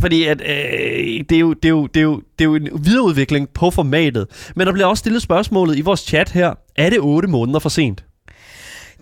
Fordi 0.00 0.24
at, 0.24 0.40
øh, 0.40 1.24
det, 1.28 1.32
er 1.32 1.38
jo, 1.38 1.52
det, 1.52 1.64
er 1.64 1.68
jo, 1.68 1.86
det, 1.86 2.00
er 2.00 2.04
jo, 2.04 2.16
det 2.38 2.44
er 2.44 2.44
jo 2.44 2.54
en 2.54 2.68
videreudvikling 2.84 3.48
på 3.48 3.70
formatet. 3.70 4.26
Men 4.56 4.66
der 4.66 4.72
bliver 4.72 4.86
også 4.86 5.00
stillet 5.00 5.22
spørgsmålet 5.22 5.77
i 5.78 5.80
vores 5.80 6.00
chat 6.00 6.28
her. 6.30 6.54
Er 6.76 6.90
det 6.90 6.98
8 7.00 7.28
måneder 7.28 7.58
for 7.58 7.68
sent? 7.68 8.04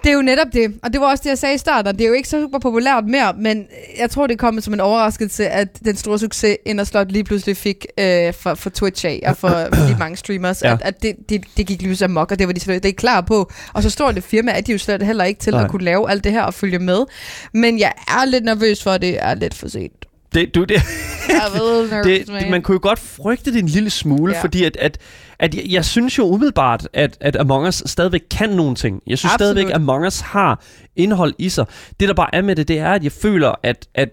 Det 0.04 0.10
er 0.10 0.14
jo 0.14 0.22
netop 0.22 0.46
det, 0.52 0.74
og 0.82 0.92
det 0.92 1.00
var 1.00 1.06
også 1.10 1.22
det, 1.24 1.30
jeg 1.30 1.38
sagde 1.38 1.54
i 1.54 1.58
starten. 1.58 1.94
Det 1.98 2.04
er 2.04 2.08
jo 2.08 2.14
ikke 2.14 2.28
så 2.28 2.40
super 2.40 2.58
populært 2.58 3.04
mere, 3.06 3.32
men 3.38 3.66
jeg 3.98 4.10
tror, 4.10 4.26
det 4.26 4.38
kom 4.38 4.60
som 4.60 4.74
en 4.74 4.80
overraskelse, 4.80 5.48
at 5.48 5.68
den 5.84 5.96
store 5.96 6.18
succes 6.18 6.56
Inderslot 6.66 7.12
lige 7.12 7.24
pludselig 7.24 7.56
fik 7.56 7.86
øh, 7.98 8.34
for, 8.34 8.54
for 8.54 8.70
Twitch 8.70 9.06
af, 9.06 9.22
og 9.26 9.36
for, 9.36 9.48
for 9.48 9.82
de 9.88 9.96
mange 9.98 10.16
streamers, 10.16 10.62
Ja. 10.62 10.72
at, 10.72 10.82
at 10.82 11.02
det, 11.02 11.16
det, 11.28 11.44
det 11.56 11.66
gik 11.66 11.82
lige 11.82 12.04
amok, 12.04 12.30
og 12.32 12.38
det 12.38 12.46
var 12.46 12.52
de 12.52 12.60
slet 12.60 12.84
ikke 12.84 12.96
klar 12.96 13.20
på. 13.20 13.52
Og 13.72 13.82
så 13.82 13.90
stort 13.90 14.18
et 14.18 14.24
firma 14.24 14.52
er 14.52 14.60
de 14.60 14.72
jo 14.72 14.78
slet 14.78 15.02
heller 15.02 15.24
ikke 15.24 15.40
til 15.40 15.52
Nej. 15.52 15.64
at 15.64 15.70
kunne 15.70 15.84
lave 15.84 16.10
alt 16.10 16.24
det 16.24 16.32
her 16.32 16.42
og 16.42 16.54
følge 16.54 16.78
med. 16.78 17.04
Men 17.54 17.78
jeg 17.78 17.92
er 18.08 18.24
lidt 18.24 18.44
nervøs 18.44 18.82
for, 18.82 18.90
at 18.90 19.02
det 19.02 19.22
er 19.24 19.34
lidt 19.34 19.54
for 19.54 19.68
sent. 19.68 20.04
Det, 20.34 20.54
du, 20.54 20.64
det, 20.64 20.74
Jeg 21.28 21.50
ved, 21.54 21.88
nervøs, 21.90 22.26
det, 22.26 22.40
det, 22.40 22.50
man 22.50 22.62
kunne 22.62 22.74
jo 22.74 22.80
godt 22.82 22.98
frygte 22.98 23.52
det 23.52 23.58
en 23.58 23.68
lille 23.68 23.90
smule. 23.90 24.34
Ja. 24.34 24.42
fordi 24.42 24.64
at, 24.64 24.76
at, 24.76 24.98
at 25.38 25.54
jeg, 25.54 25.64
jeg 25.68 25.84
synes 25.84 26.18
jo 26.18 26.24
umiddelbart, 26.24 26.88
at, 26.92 27.16
at 27.20 27.36
Among 27.36 27.66
Us 27.66 27.82
stadigvæk 27.86 28.22
kan 28.30 28.50
nogle 28.50 28.74
ting. 28.74 29.02
Jeg 29.06 29.18
synes 29.18 29.32
Absolut. 29.32 29.46
stadigvæk, 29.56 29.70
at 29.70 29.76
Among 29.80 30.06
Us 30.06 30.20
har 30.20 30.62
indhold 30.96 31.34
i 31.38 31.48
sig. 31.48 31.66
Det, 32.00 32.08
der 32.08 32.14
bare 32.14 32.34
er 32.34 32.42
med 32.42 32.56
det, 32.56 32.68
det 32.68 32.78
er, 32.78 32.92
at 32.92 33.04
jeg 33.04 33.12
føler, 33.12 33.54
at, 33.62 33.88
at 33.94 34.08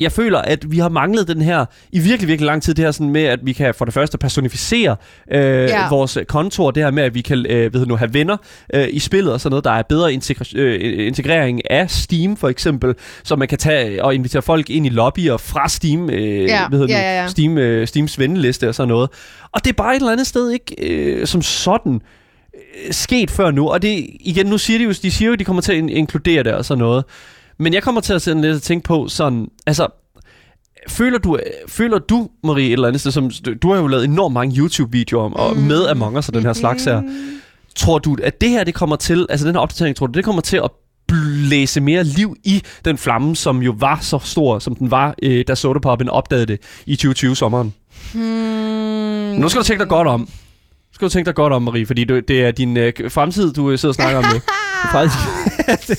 jeg 0.00 0.12
føler, 0.12 0.38
at 0.38 0.70
vi 0.70 0.78
har 0.78 0.88
manglet 0.88 1.28
den 1.28 1.42
her 1.42 1.64
i 1.92 1.98
virkelig, 1.98 2.28
virkelig 2.28 2.46
lang 2.46 2.62
tid, 2.62 2.74
det 2.74 2.84
her 2.84 2.92
sådan 2.92 3.10
med, 3.12 3.22
at 3.24 3.38
vi 3.42 3.52
kan 3.52 3.74
for 3.74 3.84
det 3.84 3.94
første 3.94 4.18
personificere 4.18 4.96
øh, 5.32 5.40
Ja. 5.42 5.88
vores 5.88 6.18
kontor, 6.28 6.70
det 6.70 6.82
her 6.82 6.90
med, 6.90 7.02
at 7.02 7.14
vi 7.14 7.20
kan 7.20 7.46
øh, 7.48 7.74
ved 7.74 7.86
nu, 7.86 7.96
have 7.96 8.14
venner 8.14 8.36
øh, 8.74 8.88
i 8.90 8.98
spillet 8.98 9.32
og 9.32 9.40
sådan 9.40 9.50
noget, 9.50 9.64
der 9.64 9.70
er 9.70 9.82
bedre 9.82 10.12
integra- 10.12 10.56
øh, 10.58 11.06
integrering 11.06 11.70
af 11.70 11.90
Steam 11.90 12.36
for 12.36 12.48
eksempel, 12.48 12.94
så 13.24 13.36
man 13.36 13.48
kan 13.48 13.58
tage 13.58 14.04
og 14.04 14.14
invitere 14.14 14.42
folk 14.42 14.70
ind 14.70 14.86
i 14.86 14.88
lobbyer 14.88 15.36
fra 15.36 15.68
Steam, 15.68 16.10
øh, 16.10 16.42
Ja, 16.44 16.68
hvad 16.68 16.78
hedder 16.78 16.98
ja, 16.98 17.02
ja, 17.14 17.22
ja. 17.22 17.28
Steam, 17.28 17.58
øh, 17.58 17.86
Steams 17.86 18.18
venneliste 18.18 18.68
og 18.68 18.74
sådan 18.74 18.88
noget. 18.88 19.10
Og 19.52 19.64
det 19.64 19.70
er 19.70 19.74
bare 19.76 19.92
et 19.96 20.00
eller 20.00 20.12
andet 20.12 20.26
sted 20.26 20.50
ikke 20.50 20.74
øh, 20.90 21.26
som 21.26 21.42
sådan 21.42 21.92
øh, 22.54 22.92
sket 22.92 23.30
før 23.30 23.50
nu. 23.50 23.68
Og 23.68 23.82
det, 23.82 24.06
igen, 24.20 24.46
nu 24.46 24.58
siger 24.58 24.78
de 24.78 24.84
jo, 24.84 24.90
de 24.90 25.10
siger 25.10 25.26
jo, 25.26 25.32
at 25.32 25.38
de 25.38 25.44
kommer 25.44 25.62
til 25.62 25.72
at 25.72 25.78
in- 25.78 25.88
inkludere 25.88 26.42
det 26.42 26.52
og 26.52 26.64
sådan 26.64 26.78
noget. 26.78 27.04
Men 27.58 27.74
jeg 27.74 27.82
kommer 27.82 28.00
til 28.00 28.12
at 28.12 28.22
sådan 28.22 28.42
lidt 28.42 28.56
at 28.56 28.62
tænke 28.62 28.84
på 28.84 29.08
sådan, 29.08 29.48
altså, 29.66 29.86
føler 30.88 31.18
du, 31.18 31.38
føler 31.68 31.98
du, 31.98 32.28
Marie, 32.44 32.66
et 32.66 32.72
eller 32.72 32.88
andet 32.88 33.00
sted, 33.00 33.12
som, 33.12 33.30
du, 33.62 33.72
har 33.72 33.80
jo 33.80 33.86
lavet 33.86 34.04
enormt 34.04 34.32
mange 34.32 34.56
YouTube-videoer 34.56 35.24
om, 35.24 35.34
og 35.34 35.56
med 35.56 35.86
Among 35.86 36.18
Us 36.18 36.28
og 36.28 36.34
den 36.34 36.42
her 36.42 36.52
slags 36.52 36.84
her. 36.84 37.02
Tror 37.76 37.98
du, 37.98 38.16
at 38.22 38.40
det 38.40 38.50
her, 38.50 38.64
det 38.64 38.74
kommer 38.74 38.96
til, 38.96 39.26
altså 39.30 39.46
den 39.46 39.54
her 39.54 39.60
opdatering, 39.60 39.96
tror 39.96 40.06
du, 40.06 40.12
det 40.12 40.24
kommer 40.24 40.42
til 40.42 40.56
at 40.56 40.70
blæse 41.08 41.80
mere 41.80 42.04
liv 42.04 42.36
i 42.44 42.62
den 42.84 42.98
flamme, 42.98 43.36
som 43.36 43.62
jo 43.62 43.74
var 43.78 43.98
så 44.02 44.18
stor, 44.18 44.58
som 44.58 44.74
den 44.74 44.90
var, 44.90 45.14
øh, 45.22 45.44
da 45.48 45.54
Sodapoppen 45.54 46.08
opdagede 46.08 46.46
det 46.46 46.60
i 46.86 46.98
2020-sommeren? 47.02 47.68
Hmm. 48.12 49.40
Nu 49.40 49.48
skal 49.48 49.60
du 49.60 49.66
tænke 49.66 49.80
dig 49.80 49.88
godt 49.88 50.08
om. 50.08 50.20
Nu 50.20 50.26
skal 50.94 51.08
du 51.08 51.12
tænke 51.12 51.26
dig 51.26 51.34
godt 51.34 51.52
om, 51.52 51.62
Marie, 51.62 51.86
fordi 51.86 52.04
du, 52.04 52.20
det 52.20 52.44
er 52.44 52.50
din 52.50 52.76
øh, 52.76 52.92
fremtid, 53.08 53.52
du 53.52 53.70
øh, 53.70 53.78
sidder 53.78 53.90
og 53.90 53.94
snakker 53.94 54.18
om 54.18 54.24
nu. 54.24 54.40
Faktisk, 54.92 55.18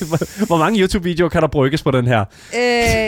hvor- 0.47 0.57
mange 0.57 0.79
YouTube-videoer 0.81 1.29
kan 1.29 1.41
der 1.41 1.47
brygges 1.47 1.83
på 1.83 1.91
den 1.91 2.07
her? 2.07 2.19
Øh, 2.55 2.59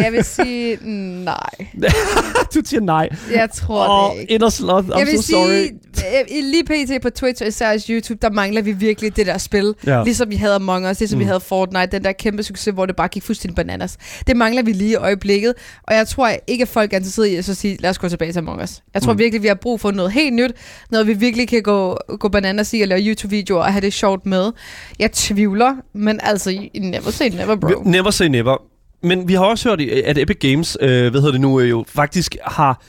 jeg 0.03 0.09
vil 0.11 0.23
sige 0.23 0.77
nej. 1.23 1.49
Du 2.55 2.61
siger 2.65 2.81
nej. 2.81 3.09
Jeg 3.33 3.49
tror 3.55 4.09
Åh, 4.09 4.15
det 4.15 4.21
ikke. 4.21 4.33
Inner 4.33 4.49
Sloth, 4.49 4.87
I'm 4.87 4.99
jeg 4.99 5.07
vil 5.07 5.17
so 5.17 5.21
sorry. 5.31 5.49
sige, 5.95 6.19
øh, 6.19 6.43
lige 6.43 6.63
pt. 6.63 7.01
på 7.01 7.09
Twitch 7.09 7.41
og 7.43 7.47
især 7.47 7.77
YouTube, 7.89 8.19
der 8.21 8.29
mangler 8.29 8.61
vi 8.61 8.71
virkelig 8.71 9.15
det 9.15 9.25
der 9.25 9.37
spil. 9.37 9.73
Ja. 9.85 10.03
Ligesom 10.03 10.29
vi 10.29 10.35
havde 10.35 10.55
Among 10.55 10.89
Us, 10.89 10.99
ligesom 10.99 11.17
mm. 11.17 11.19
vi 11.19 11.23
Mm. 11.23 11.27
havde 11.27 11.39
Fortnite, 11.39 11.87
den 11.91 12.03
der 12.03 12.11
kæmpe 12.11 12.43
succes, 12.43 12.73
hvor 12.73 12.85
det 12.85 12.95
bare 12.95 13.07
gik 13.07 13.23
fuldstændig 13.23 13.55
bananas. 13.55 13.97
Det 14.27 14.37
mangler 14.37 14.63
vi 14.63 14.71
lige 14.71 14.91
i 14.91 14.95
øjeblikket, 14.95 15.53
og 15.83 15.95
jeg 15.95 16.07
tror 16.07 16.31
ikke, 16.47 16.61
at 16.61 16.67
folk 16.67 16.93
er 16.93 16.97
interesseret 16.97 17.27
i 17.27 17.35
at 17.35 17.45
så 17.45 17.53
sige, 17.55 17.77
lad 17.79 17.89
os 17.89 17.97
gå 17.99 18.09
tilbage 18.09 18.31
til 18.31 18.39
Among 18.39 18.63
Us. 18.63 18.81
Jeg 18.93 19.01
tror 19.01 19.11
Mm. 19.13 19.15
mm. 19.15 19.19
virkelig, 19.19 19.43
vi 19.43 19.47
har 19.47 19.55
brug 19.55 19.79
for 19.81 19.91
noget 19.91 20.11
helt 20.11 20.33
nyt, 20.33 20.51
noget 20.91 21.07
vi 21.07 21.13
virkelig 21.13 21.47
kan 21.47 21.61
gå, 21.61 21.97
gå 22.19 22.29
bananas 22.29 22.73
i 22.73 22.81
og 22.81 22.87
lave 22.87 23.01
YouTube-videoer 23.01 23.59
og 23.63 23.71
have 23.73 23.81
det 23.81 23.93
sjovt 23.93 24.25
med. 24.25 24.51
Jeg 24.99 25.11
tvivler, 25.11 25.60
men 25.93 26.19
altså, 26.23 26.67
never 26.81 27.11
say 27.11 27.29
never, 27.29 27.55
bro. 27.55 27.69
Never 27.85 28.11
say 28.11 28.25
never. 28.25 28.57
Men 29.03 29.27
vi 29.27 29.33
har 29.33 29.45
også 29.45 29.69
hørt, 29.69 29.81
at 29.81 30.17
Epic 30.17 30.37
Games, 30.39 30.77
øh, 30.81 30.89
hvad 31.11 31.21
hedder 31.21 31.31
det 31.31 31.41
nu, 31.41 31.59
øh, 31.59 31.69
jo 31.69 31.85
faktisk 31.87 32.35
har 32.45 32.81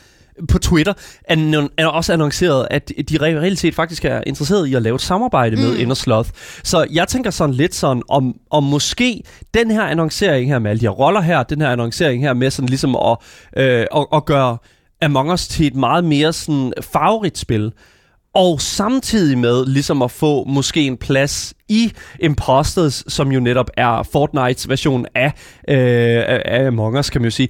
på 0.48 0.58
Twitter 0.58 0.92
annon- 1.30 1.74
er 1.78 1.86
også 1.86 2.12
annonceret, 2.12 2.66
at 2.70 2.88
de 3.08 3.16
re- 3.16 3.22
reelt 3.40 3.58
set 3.58 3.74
faktisk 3.74 4.04
er 4.04 4.20
interesseret 4.26 4.66
i 4.66 4.74
at 4.74 4.82
lave 4.82 4.94
et 4.94 5.00
samarbejde 5.00 5.56
med 5.56 5.72
Mm. 5.74 5.80
Inner 5.80 5.94
Sloth. 5.94 6.30
Så 6.64 6.86
jeg 6.92 7.08
tænker 7.08 7.30
sådan 7.30 7.54
lidt 7.54 7.74
sådan, 7.74 8.02
om, 8.08 8.34
om 8.50 8.62
måske 8.64 9.22
den 9.54 9.70
her 9.70 9.82
annoncering 9.82 10.50
her 10.50 10.58
med 10.58 10.70
alle 10.70 10.80
de 10.80 10.84
her 10.86 10.90
roller 10.90 11.20
her, 11.20 11.42
den 11.42 11.60
her 11.60 11.68
annoncering 11.70 12.22
her 12.22 12.34
med 12.34 12.50
sådan 12.50 12.68
ligesom 12.68 12.96
at, 12.96 13.16
øh, 13.56 13.86
at, 13.96 14.06
at 14.14 14.24
gøre 14.24 14.56
Among 15.02 15.32
Us 15.32 15.48
til 15.48 15.66
et 15.66 15.74
meget 15.74 16.04
mere 16.04 16.32
sådan 16.32 16.72
farverigt 16.80 17.38
spil, 17.38 17.72
og 18.34 18.60
samtidig 18.60 19.38
med 19.38 19.66
ligesom 19.66 20.02
at 20.02 20.10
få 20.10 20.44
måske 20.44 20.86
en 20.86 20.96
plads 20.96 21.54
i 21.68 21.92
Imposters, 22.20 23.04
som 23.08 23.32
jo 23.32 23.40
netop 23.40 23.70
er 23.76 24.02
Fortnites 24.12 24.68
version 24.68 25.06
af, 25.14 25.32
øh, 25.68 26.22
af 26.44 26.66
Among 26.66 26.98
Us, 26.98 27.10
kan 27.10 27.20
man 27.20 27.26
jo 27.26 27.30
sige. 27.30 27.48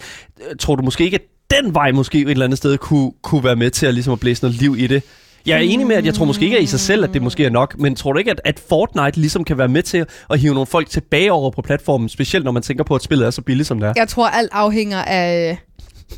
Tror 0.58 0.76
du 0.76 0.82
måske 0.82 1.04
ikke, 1.04 1.14
at 1.14 1.22
den 1.50 1.74
vej 1.74 1.92
måske 1.92 2.18
et 2.18 2.30
eller 2.30 2.44
andet 2.44 2.58
sted 2.58 2.78
kunne, 2.78 3.12
kunne 3.22 3.44
være 3.44 3.56
med 3.56 3.70
til 3.70 3.86
at, 3.86 3.94
ligesom 3.94 4.12
at 4.12 4.20
blæse 4.20 4.42
noget 4.42 4.56
liv 4.56 4.76
i 4.78 4.86
det? 4.86 5.02
Jeg 5.46 5.54
er 5.54 5.60
enig 5.60 5.86
med, 5.86 5.96
at 5.96 6.06
jeg 6.06 6.14
tror 6.14 6.24
måske 6.24 6.44
ikke 6.44 6.56
at 6.56 6.62
i 6.62 6.66
sig 6.66 6.80
selv, 6.80 7.04
at 7.04 7.14
det 7.14 7.22
måske 7.22 7.44
er 7.44 7.50
nok, 7.50 7.78
men 7.78 7.94
tror 7.94 8.12
du 8.12 8.18
ikke, 8.18 8.30
at, 8.30 8.40
at 8.44 8.60
Fortnite 8.68 9.20
ligesom 9.20 9.44
kan 9.44 9.58
være 9.58 9.68
med 9.68 9.82
til 9.82 10.06
at 10.30 10.38
hive 10.38 10.54
nogle 10.54 10.66
folk 10.66 10.90
tilbage 10.90 11.32
over 11.32 11.50
på 11.50 11.62
platformen, 11.62 12.08
specielt 12.08 12.44
når 12.44 12.52
man 12.52 12.62
tænker 12.62 12.84
på, 12.84 12.94
at 12.94 13.02
spillet 13.02 13.26
er 13.26 13.30
så 13.30 13.42
billigt, 13.42 13.68
som 13.68 13.80
det 13.80 13.88
er? 13.88 13.92
Jeg 13.96 14.08
tror, 14.08 14.28
alt 14.28 14.50
afhænger 14.52 15.02
af 15.02 15.58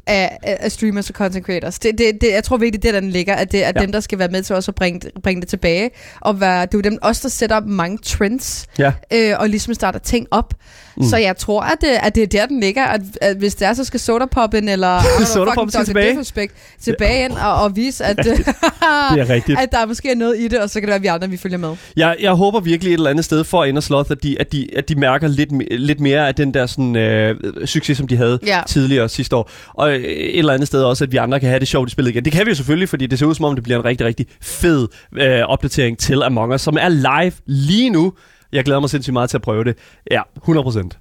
af, 0.06 0.38
af, 0.42 0.72
streamers 0.72 1.10
og 1.10 1.14
content 1.14 1.46
creators. 1.46 1.78
Det, 1.78 1.98
det, 1.98 2.20
det, 2.20 2.30
jeg 2.32 2.44
tror 2.44 2.56
virkelig, 2.56 2.82
det 2.82 2.88
er, 2.88 2.92
der 2.92 3.00
den 3.00 3.10
ligger, 3.10 3.34
at 3.34 3.52
det 3.52 3.64
er 3.64 3.72
Ja. 3.76 3.80
dem, 3.80 3.92
der 3.92 4.00
skal 4.00 4.18
være 4.18 4.28
med 4.28 4.42
til 4.42 4.56
også 4.56 4.70
at 4.70 4.74
bringe, 4.74 5.00
det- 5.00 5.10
bringe 5.22 5.40
det 5.40 5.48
tilbage. 5.48 5.90
Og 6.20 6.40
være, 6.40 6.66
det 6.66 6.74
er 6.74 6.78
jo 6.78 6.80
dem 6.80 6.98
også, 7.02 7.20
der 7.22 7.28
sætter 7.28 7.60
mange 7.60 7.98
trends, 7.98 8.66
Ja. 8.78 8.92
øh, 9.12 9.34
og 9.38 9.48
ligesom 9.48 9.74
starter 9.74 9.98
ting 9.98 10.26
op. 10.30 10.54
Mm. 10.96 11.02
Så 11.04 11.16
jeg 11.16 11.36
tror, 11.36 11.62
at 11.62 11.76
det, 11.80 11.88
at 12.02 12.14
det 12.14 12.22
er 12.22 12.26
der, 12.26 12.46
den 12.46 12.60
ligger. 12.60 12.84
At, 12.84 13.00
at 13.20 13.36
hvis 13.36 13.54
det 13.54 13.68
er, 13.68 13.72
så 13.74 13.84
skal 13.84 14.00
Sodapoppen 14.00 14.68
eller 14.68 14.98
I 15.00 15.04
don't 15.04 15.16
know, 15.16 15.26
Soda 15.26 15.44
Pop 15.44 15.54
fucking 15.54 15.72
skal 15.72 15.84
tilbage. 15.84 16.10
Disrespect 16.10 16.52
tilbage 16.82 17.24
ind 17.24 17.32
og, 17.32 17.54
og 17.62 17.76
vise, 17.76 18.04
at, 18.04 18.16
Det 18.24 19.20
er 19.20 19.30
rigtigt. 19.36 19.58
at 19.60 19.72
der 19.72 19.86
måske 19.86 20.10
er 20.10 20.14
noget 20.14 20.38
i 20.38 20.48
det, 20.48 20.58
og 20.60 20.70
så 20.70 20.80
kan 20.80 20.82
det 20.82 20.88
være, 20.88 20.94
at 20.96 21.02
vi 21.02 21.06
andre 21.06 21.28
vi 21.30 21.36
følger 21.36 21.58
med. 21.58 21.76
Jeg, 21.96 22.16
jeg 22.20 22.32
håber 22.32 22.60
virkelig 22.60 22.90
et 22.90 22.94
eller 22.98 23.10
andet 23.10 23.24
sted 23.24 23.44
for 23.44 23.64
Ender 23.64 23.80
Sloth, 23.80 24.10
at 24.10 24.22
de, 24.22 24.36
at 24.40 24.52
de, 24.52 24.68
at 24.76 24.88
de 24.88 24.94
mærker 24.94 25.28
lidt, 25.28 25.78
lidt 25.80 26.00
mere 26.00 26.28
af 26.28 26.34
den 26.34 26.54
der 26.54 26.66
sådan, 26.66 26.96
øh, 26.96 27.36
succes, 27.64 27.98
som 27.98 28.06
de 28.06 28.16
havde 28.16 28.38
Ja. 28.46 28.60
tidligere 28.66 29.08
sidste 29.08 29.36
år. 29.36 29.50
Og 29.74 29.90
øh, 29.92 30.00
et 30.02 30.38
eller 30.38 30.52
andet 30.52 30.66
sted 30.68 30.82
også, 30.82 31.04
at 31.04 31.12
vi 31.12 31.16
andre 31.16 31.40
kan 31.40 31.48
have 31.48 31.60
det 31.60 31.68
sjovt 31.68 31.88
i 31.88 31.92
spillet 31.92 32.10
igen. 32.10 32.24
Det 32.24 32.32
kan 32.32 32.46
vi 32.46 32.50
jo 32.50 32.54
selvfølgelig, 32.54 32.88
fordi 32.88 33.06
det 33.06 33.18
ser 33.18 33.26
ud 33.26 33.34
som 33.34 33.44
om, 33.44 33.54
det 33.54 33.64
bliver 33.64 33.78
en 33.78 33.84
rigtig, 33.84 34.06
rigtig 34.06 34.26
fed 34.42 34.88
øh, 35.16 35.40
opdatering 35.40 35.98
til 35.98 36.22
Among 36.22 36.54
Us, 36.54 36.60
som 36.60 36.76
er 36.80 36.88
live 36.88 37.32
lige 37.46 37.90
nu. 37.90 38.12
Jeg 38.54 38.64
glæder 38.64 38.80
mig 38.80 38.90
sindssygt 38.90 39.12
meget 39.12 39.30
til 39.30 39.36
at 39.36 39.42
prøve 39.42 39.64
det. 39.64 39.78
Ja, 40.10 40.22
100 40.36 40.64
procent. 40.64 40.98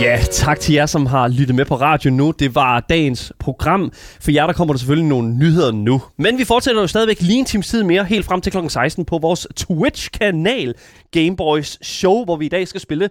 Ja, 0.00 0.18
tak 0.30 0.60
til 0.60 0.74
jer, 0.74 0.86
som 0.86 1.06
har 1.06 1.28
lyttet 1.28 1.56
med 1.56 1.64
på 1.64 1.74
radio 1.74 2.10
nu. 2.10 2.30
Det 2.38 2.54
var 2.54 2.80
dagens 2.80 3.32
program. 3.38 3.92
For 4.20 4.30
jer, 4.30 4.46
der 4.46 4.52
kommer 4.52 4.74
der 4.74 4.78
selvfølgelig 4.78 5.08
nogle 5.08 5.34
nyheder 5.34 5.72
nu. 5.72 6.02
Men 6.16 6.38
vi 6.38 6.44
fortsætter 6.44 6.80
jo 6.80 6.86
stadigvæk 6.86 7.20
lige 7.20 7.38
en 7.38 7.44
times 7.44 7.68
tid 7.68 7.82
mere, 7.82 8.04
helt 8.04 8.24
frem 8.24 8.40
til 8.40 8.52
kl. 8.52 8.58
16 8.68 9.04
på 9.04 9.18
vores 9.18 9.46
Twitch-kanal 9.56 10.74
Gameboys 11.10 11.86
Show, 11.86 12.24
hvor 12.24 12.36
vi 12.36 12.46
i 12.46 12.48
dag 12.48 12.68
skal 12.68 12.80
spille 12.80 13.08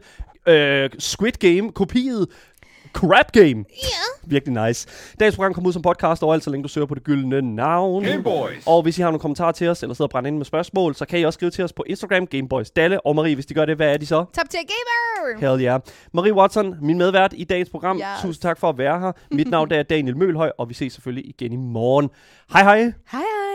øh, 0.47 0.89
Squid 0.99 1.31
Game, 1.31 1.71
kopiet 1.71 2.27
Crap 2.93 3.31
Game. 3.31 3.45
Yeah. 3.47 4.09
Virkelig 4.31 4.65
nice. 4.67 4.87
Dagens 5.19 5.35
program 5.35 5.53
kommer 5.53 5.67
ud 5.67 5.73
som 5.73 5.81
podcast 5.81 6.23
overalt, 6.23 6.43
så 6.43 6.49
længe 6.49 6.63
du 6.63 6.67
søger 6.69 6.87
på 6.87 6.95
det 6.95 7.03
gyldne 7.03 7.55
navn. 7.55 8.03
Gameboys. 8.03 8.63
Og 8.65 8.81
hvis 8.81 8.97
I 8.97 9.01
har 9.01 9.09
nogle 9.09 9.19
kommentarer 9.19 9.51
til 9.51 9.67
os, 9.67 9.83
eller 9.83 9.93
sidder 9.93 10.07
og 10.07 10.09
brænder 10.09 10.27
ind 10.27 10.37
med 10.37 10.45
spørgsmål, 10.45 10.95
så 10.95 11.05
kan 11.05 11.19
I 11.19 11.23
også 11.23 11.37
skrive 11.37 11.51
til 11.51 11.63
os 11.63 11.73
på 11.73 11.83
Instagram, 11.87 12.27
Gameboys 12.27 12.71
Dalle. 12.71 13.05
Og 13.05 13.15
Marie, 13.15 13.35
hvis 13.35 13.45
de 13.45 13.53
gør 13.53 13.65
det, 13.65 13.75
hvad 13.75 13.93
er 13.93 13.97
de 13.97 14.05
så? 14.05 14.25
Top 14.35 14.49
tier 14.49 14.59
gamer! 14.59 15.39
Hell 15.39 15.65
yeah. 15.65 15.81
Marie 16.13 16.33
Watson, 16.33 16.75
min 16.81 16.97
medvært 16.97 17.33
i 17.37 17.43
dagens 17.43 17.69
program. 17.69 17.97
Yes. 17.97 18.05
Tusind 18.21 18.41
tak 18.41 18.59
for 18.59 18.69
at 18.69 18.77
være 18.77 18.99
her. 18.99 19.11
Mit 19.31 19.49
navn 19.49 19.71
er 19.71 19.83
Daniel 19.83 20.17
Mølhøj, 20.17 20.51
og 20.57 20.69
vi 20.69 20.73
ses 20.73 20.93
selvfølgelig 20.93 21.29
igen 21.29 21.53
i 21.53 21.55
morgen. 21.55 22.09
Hej 22.53 22.63
hej! 22.63 22.77
Hej 22.77 22.93
hej! 23.11 23.48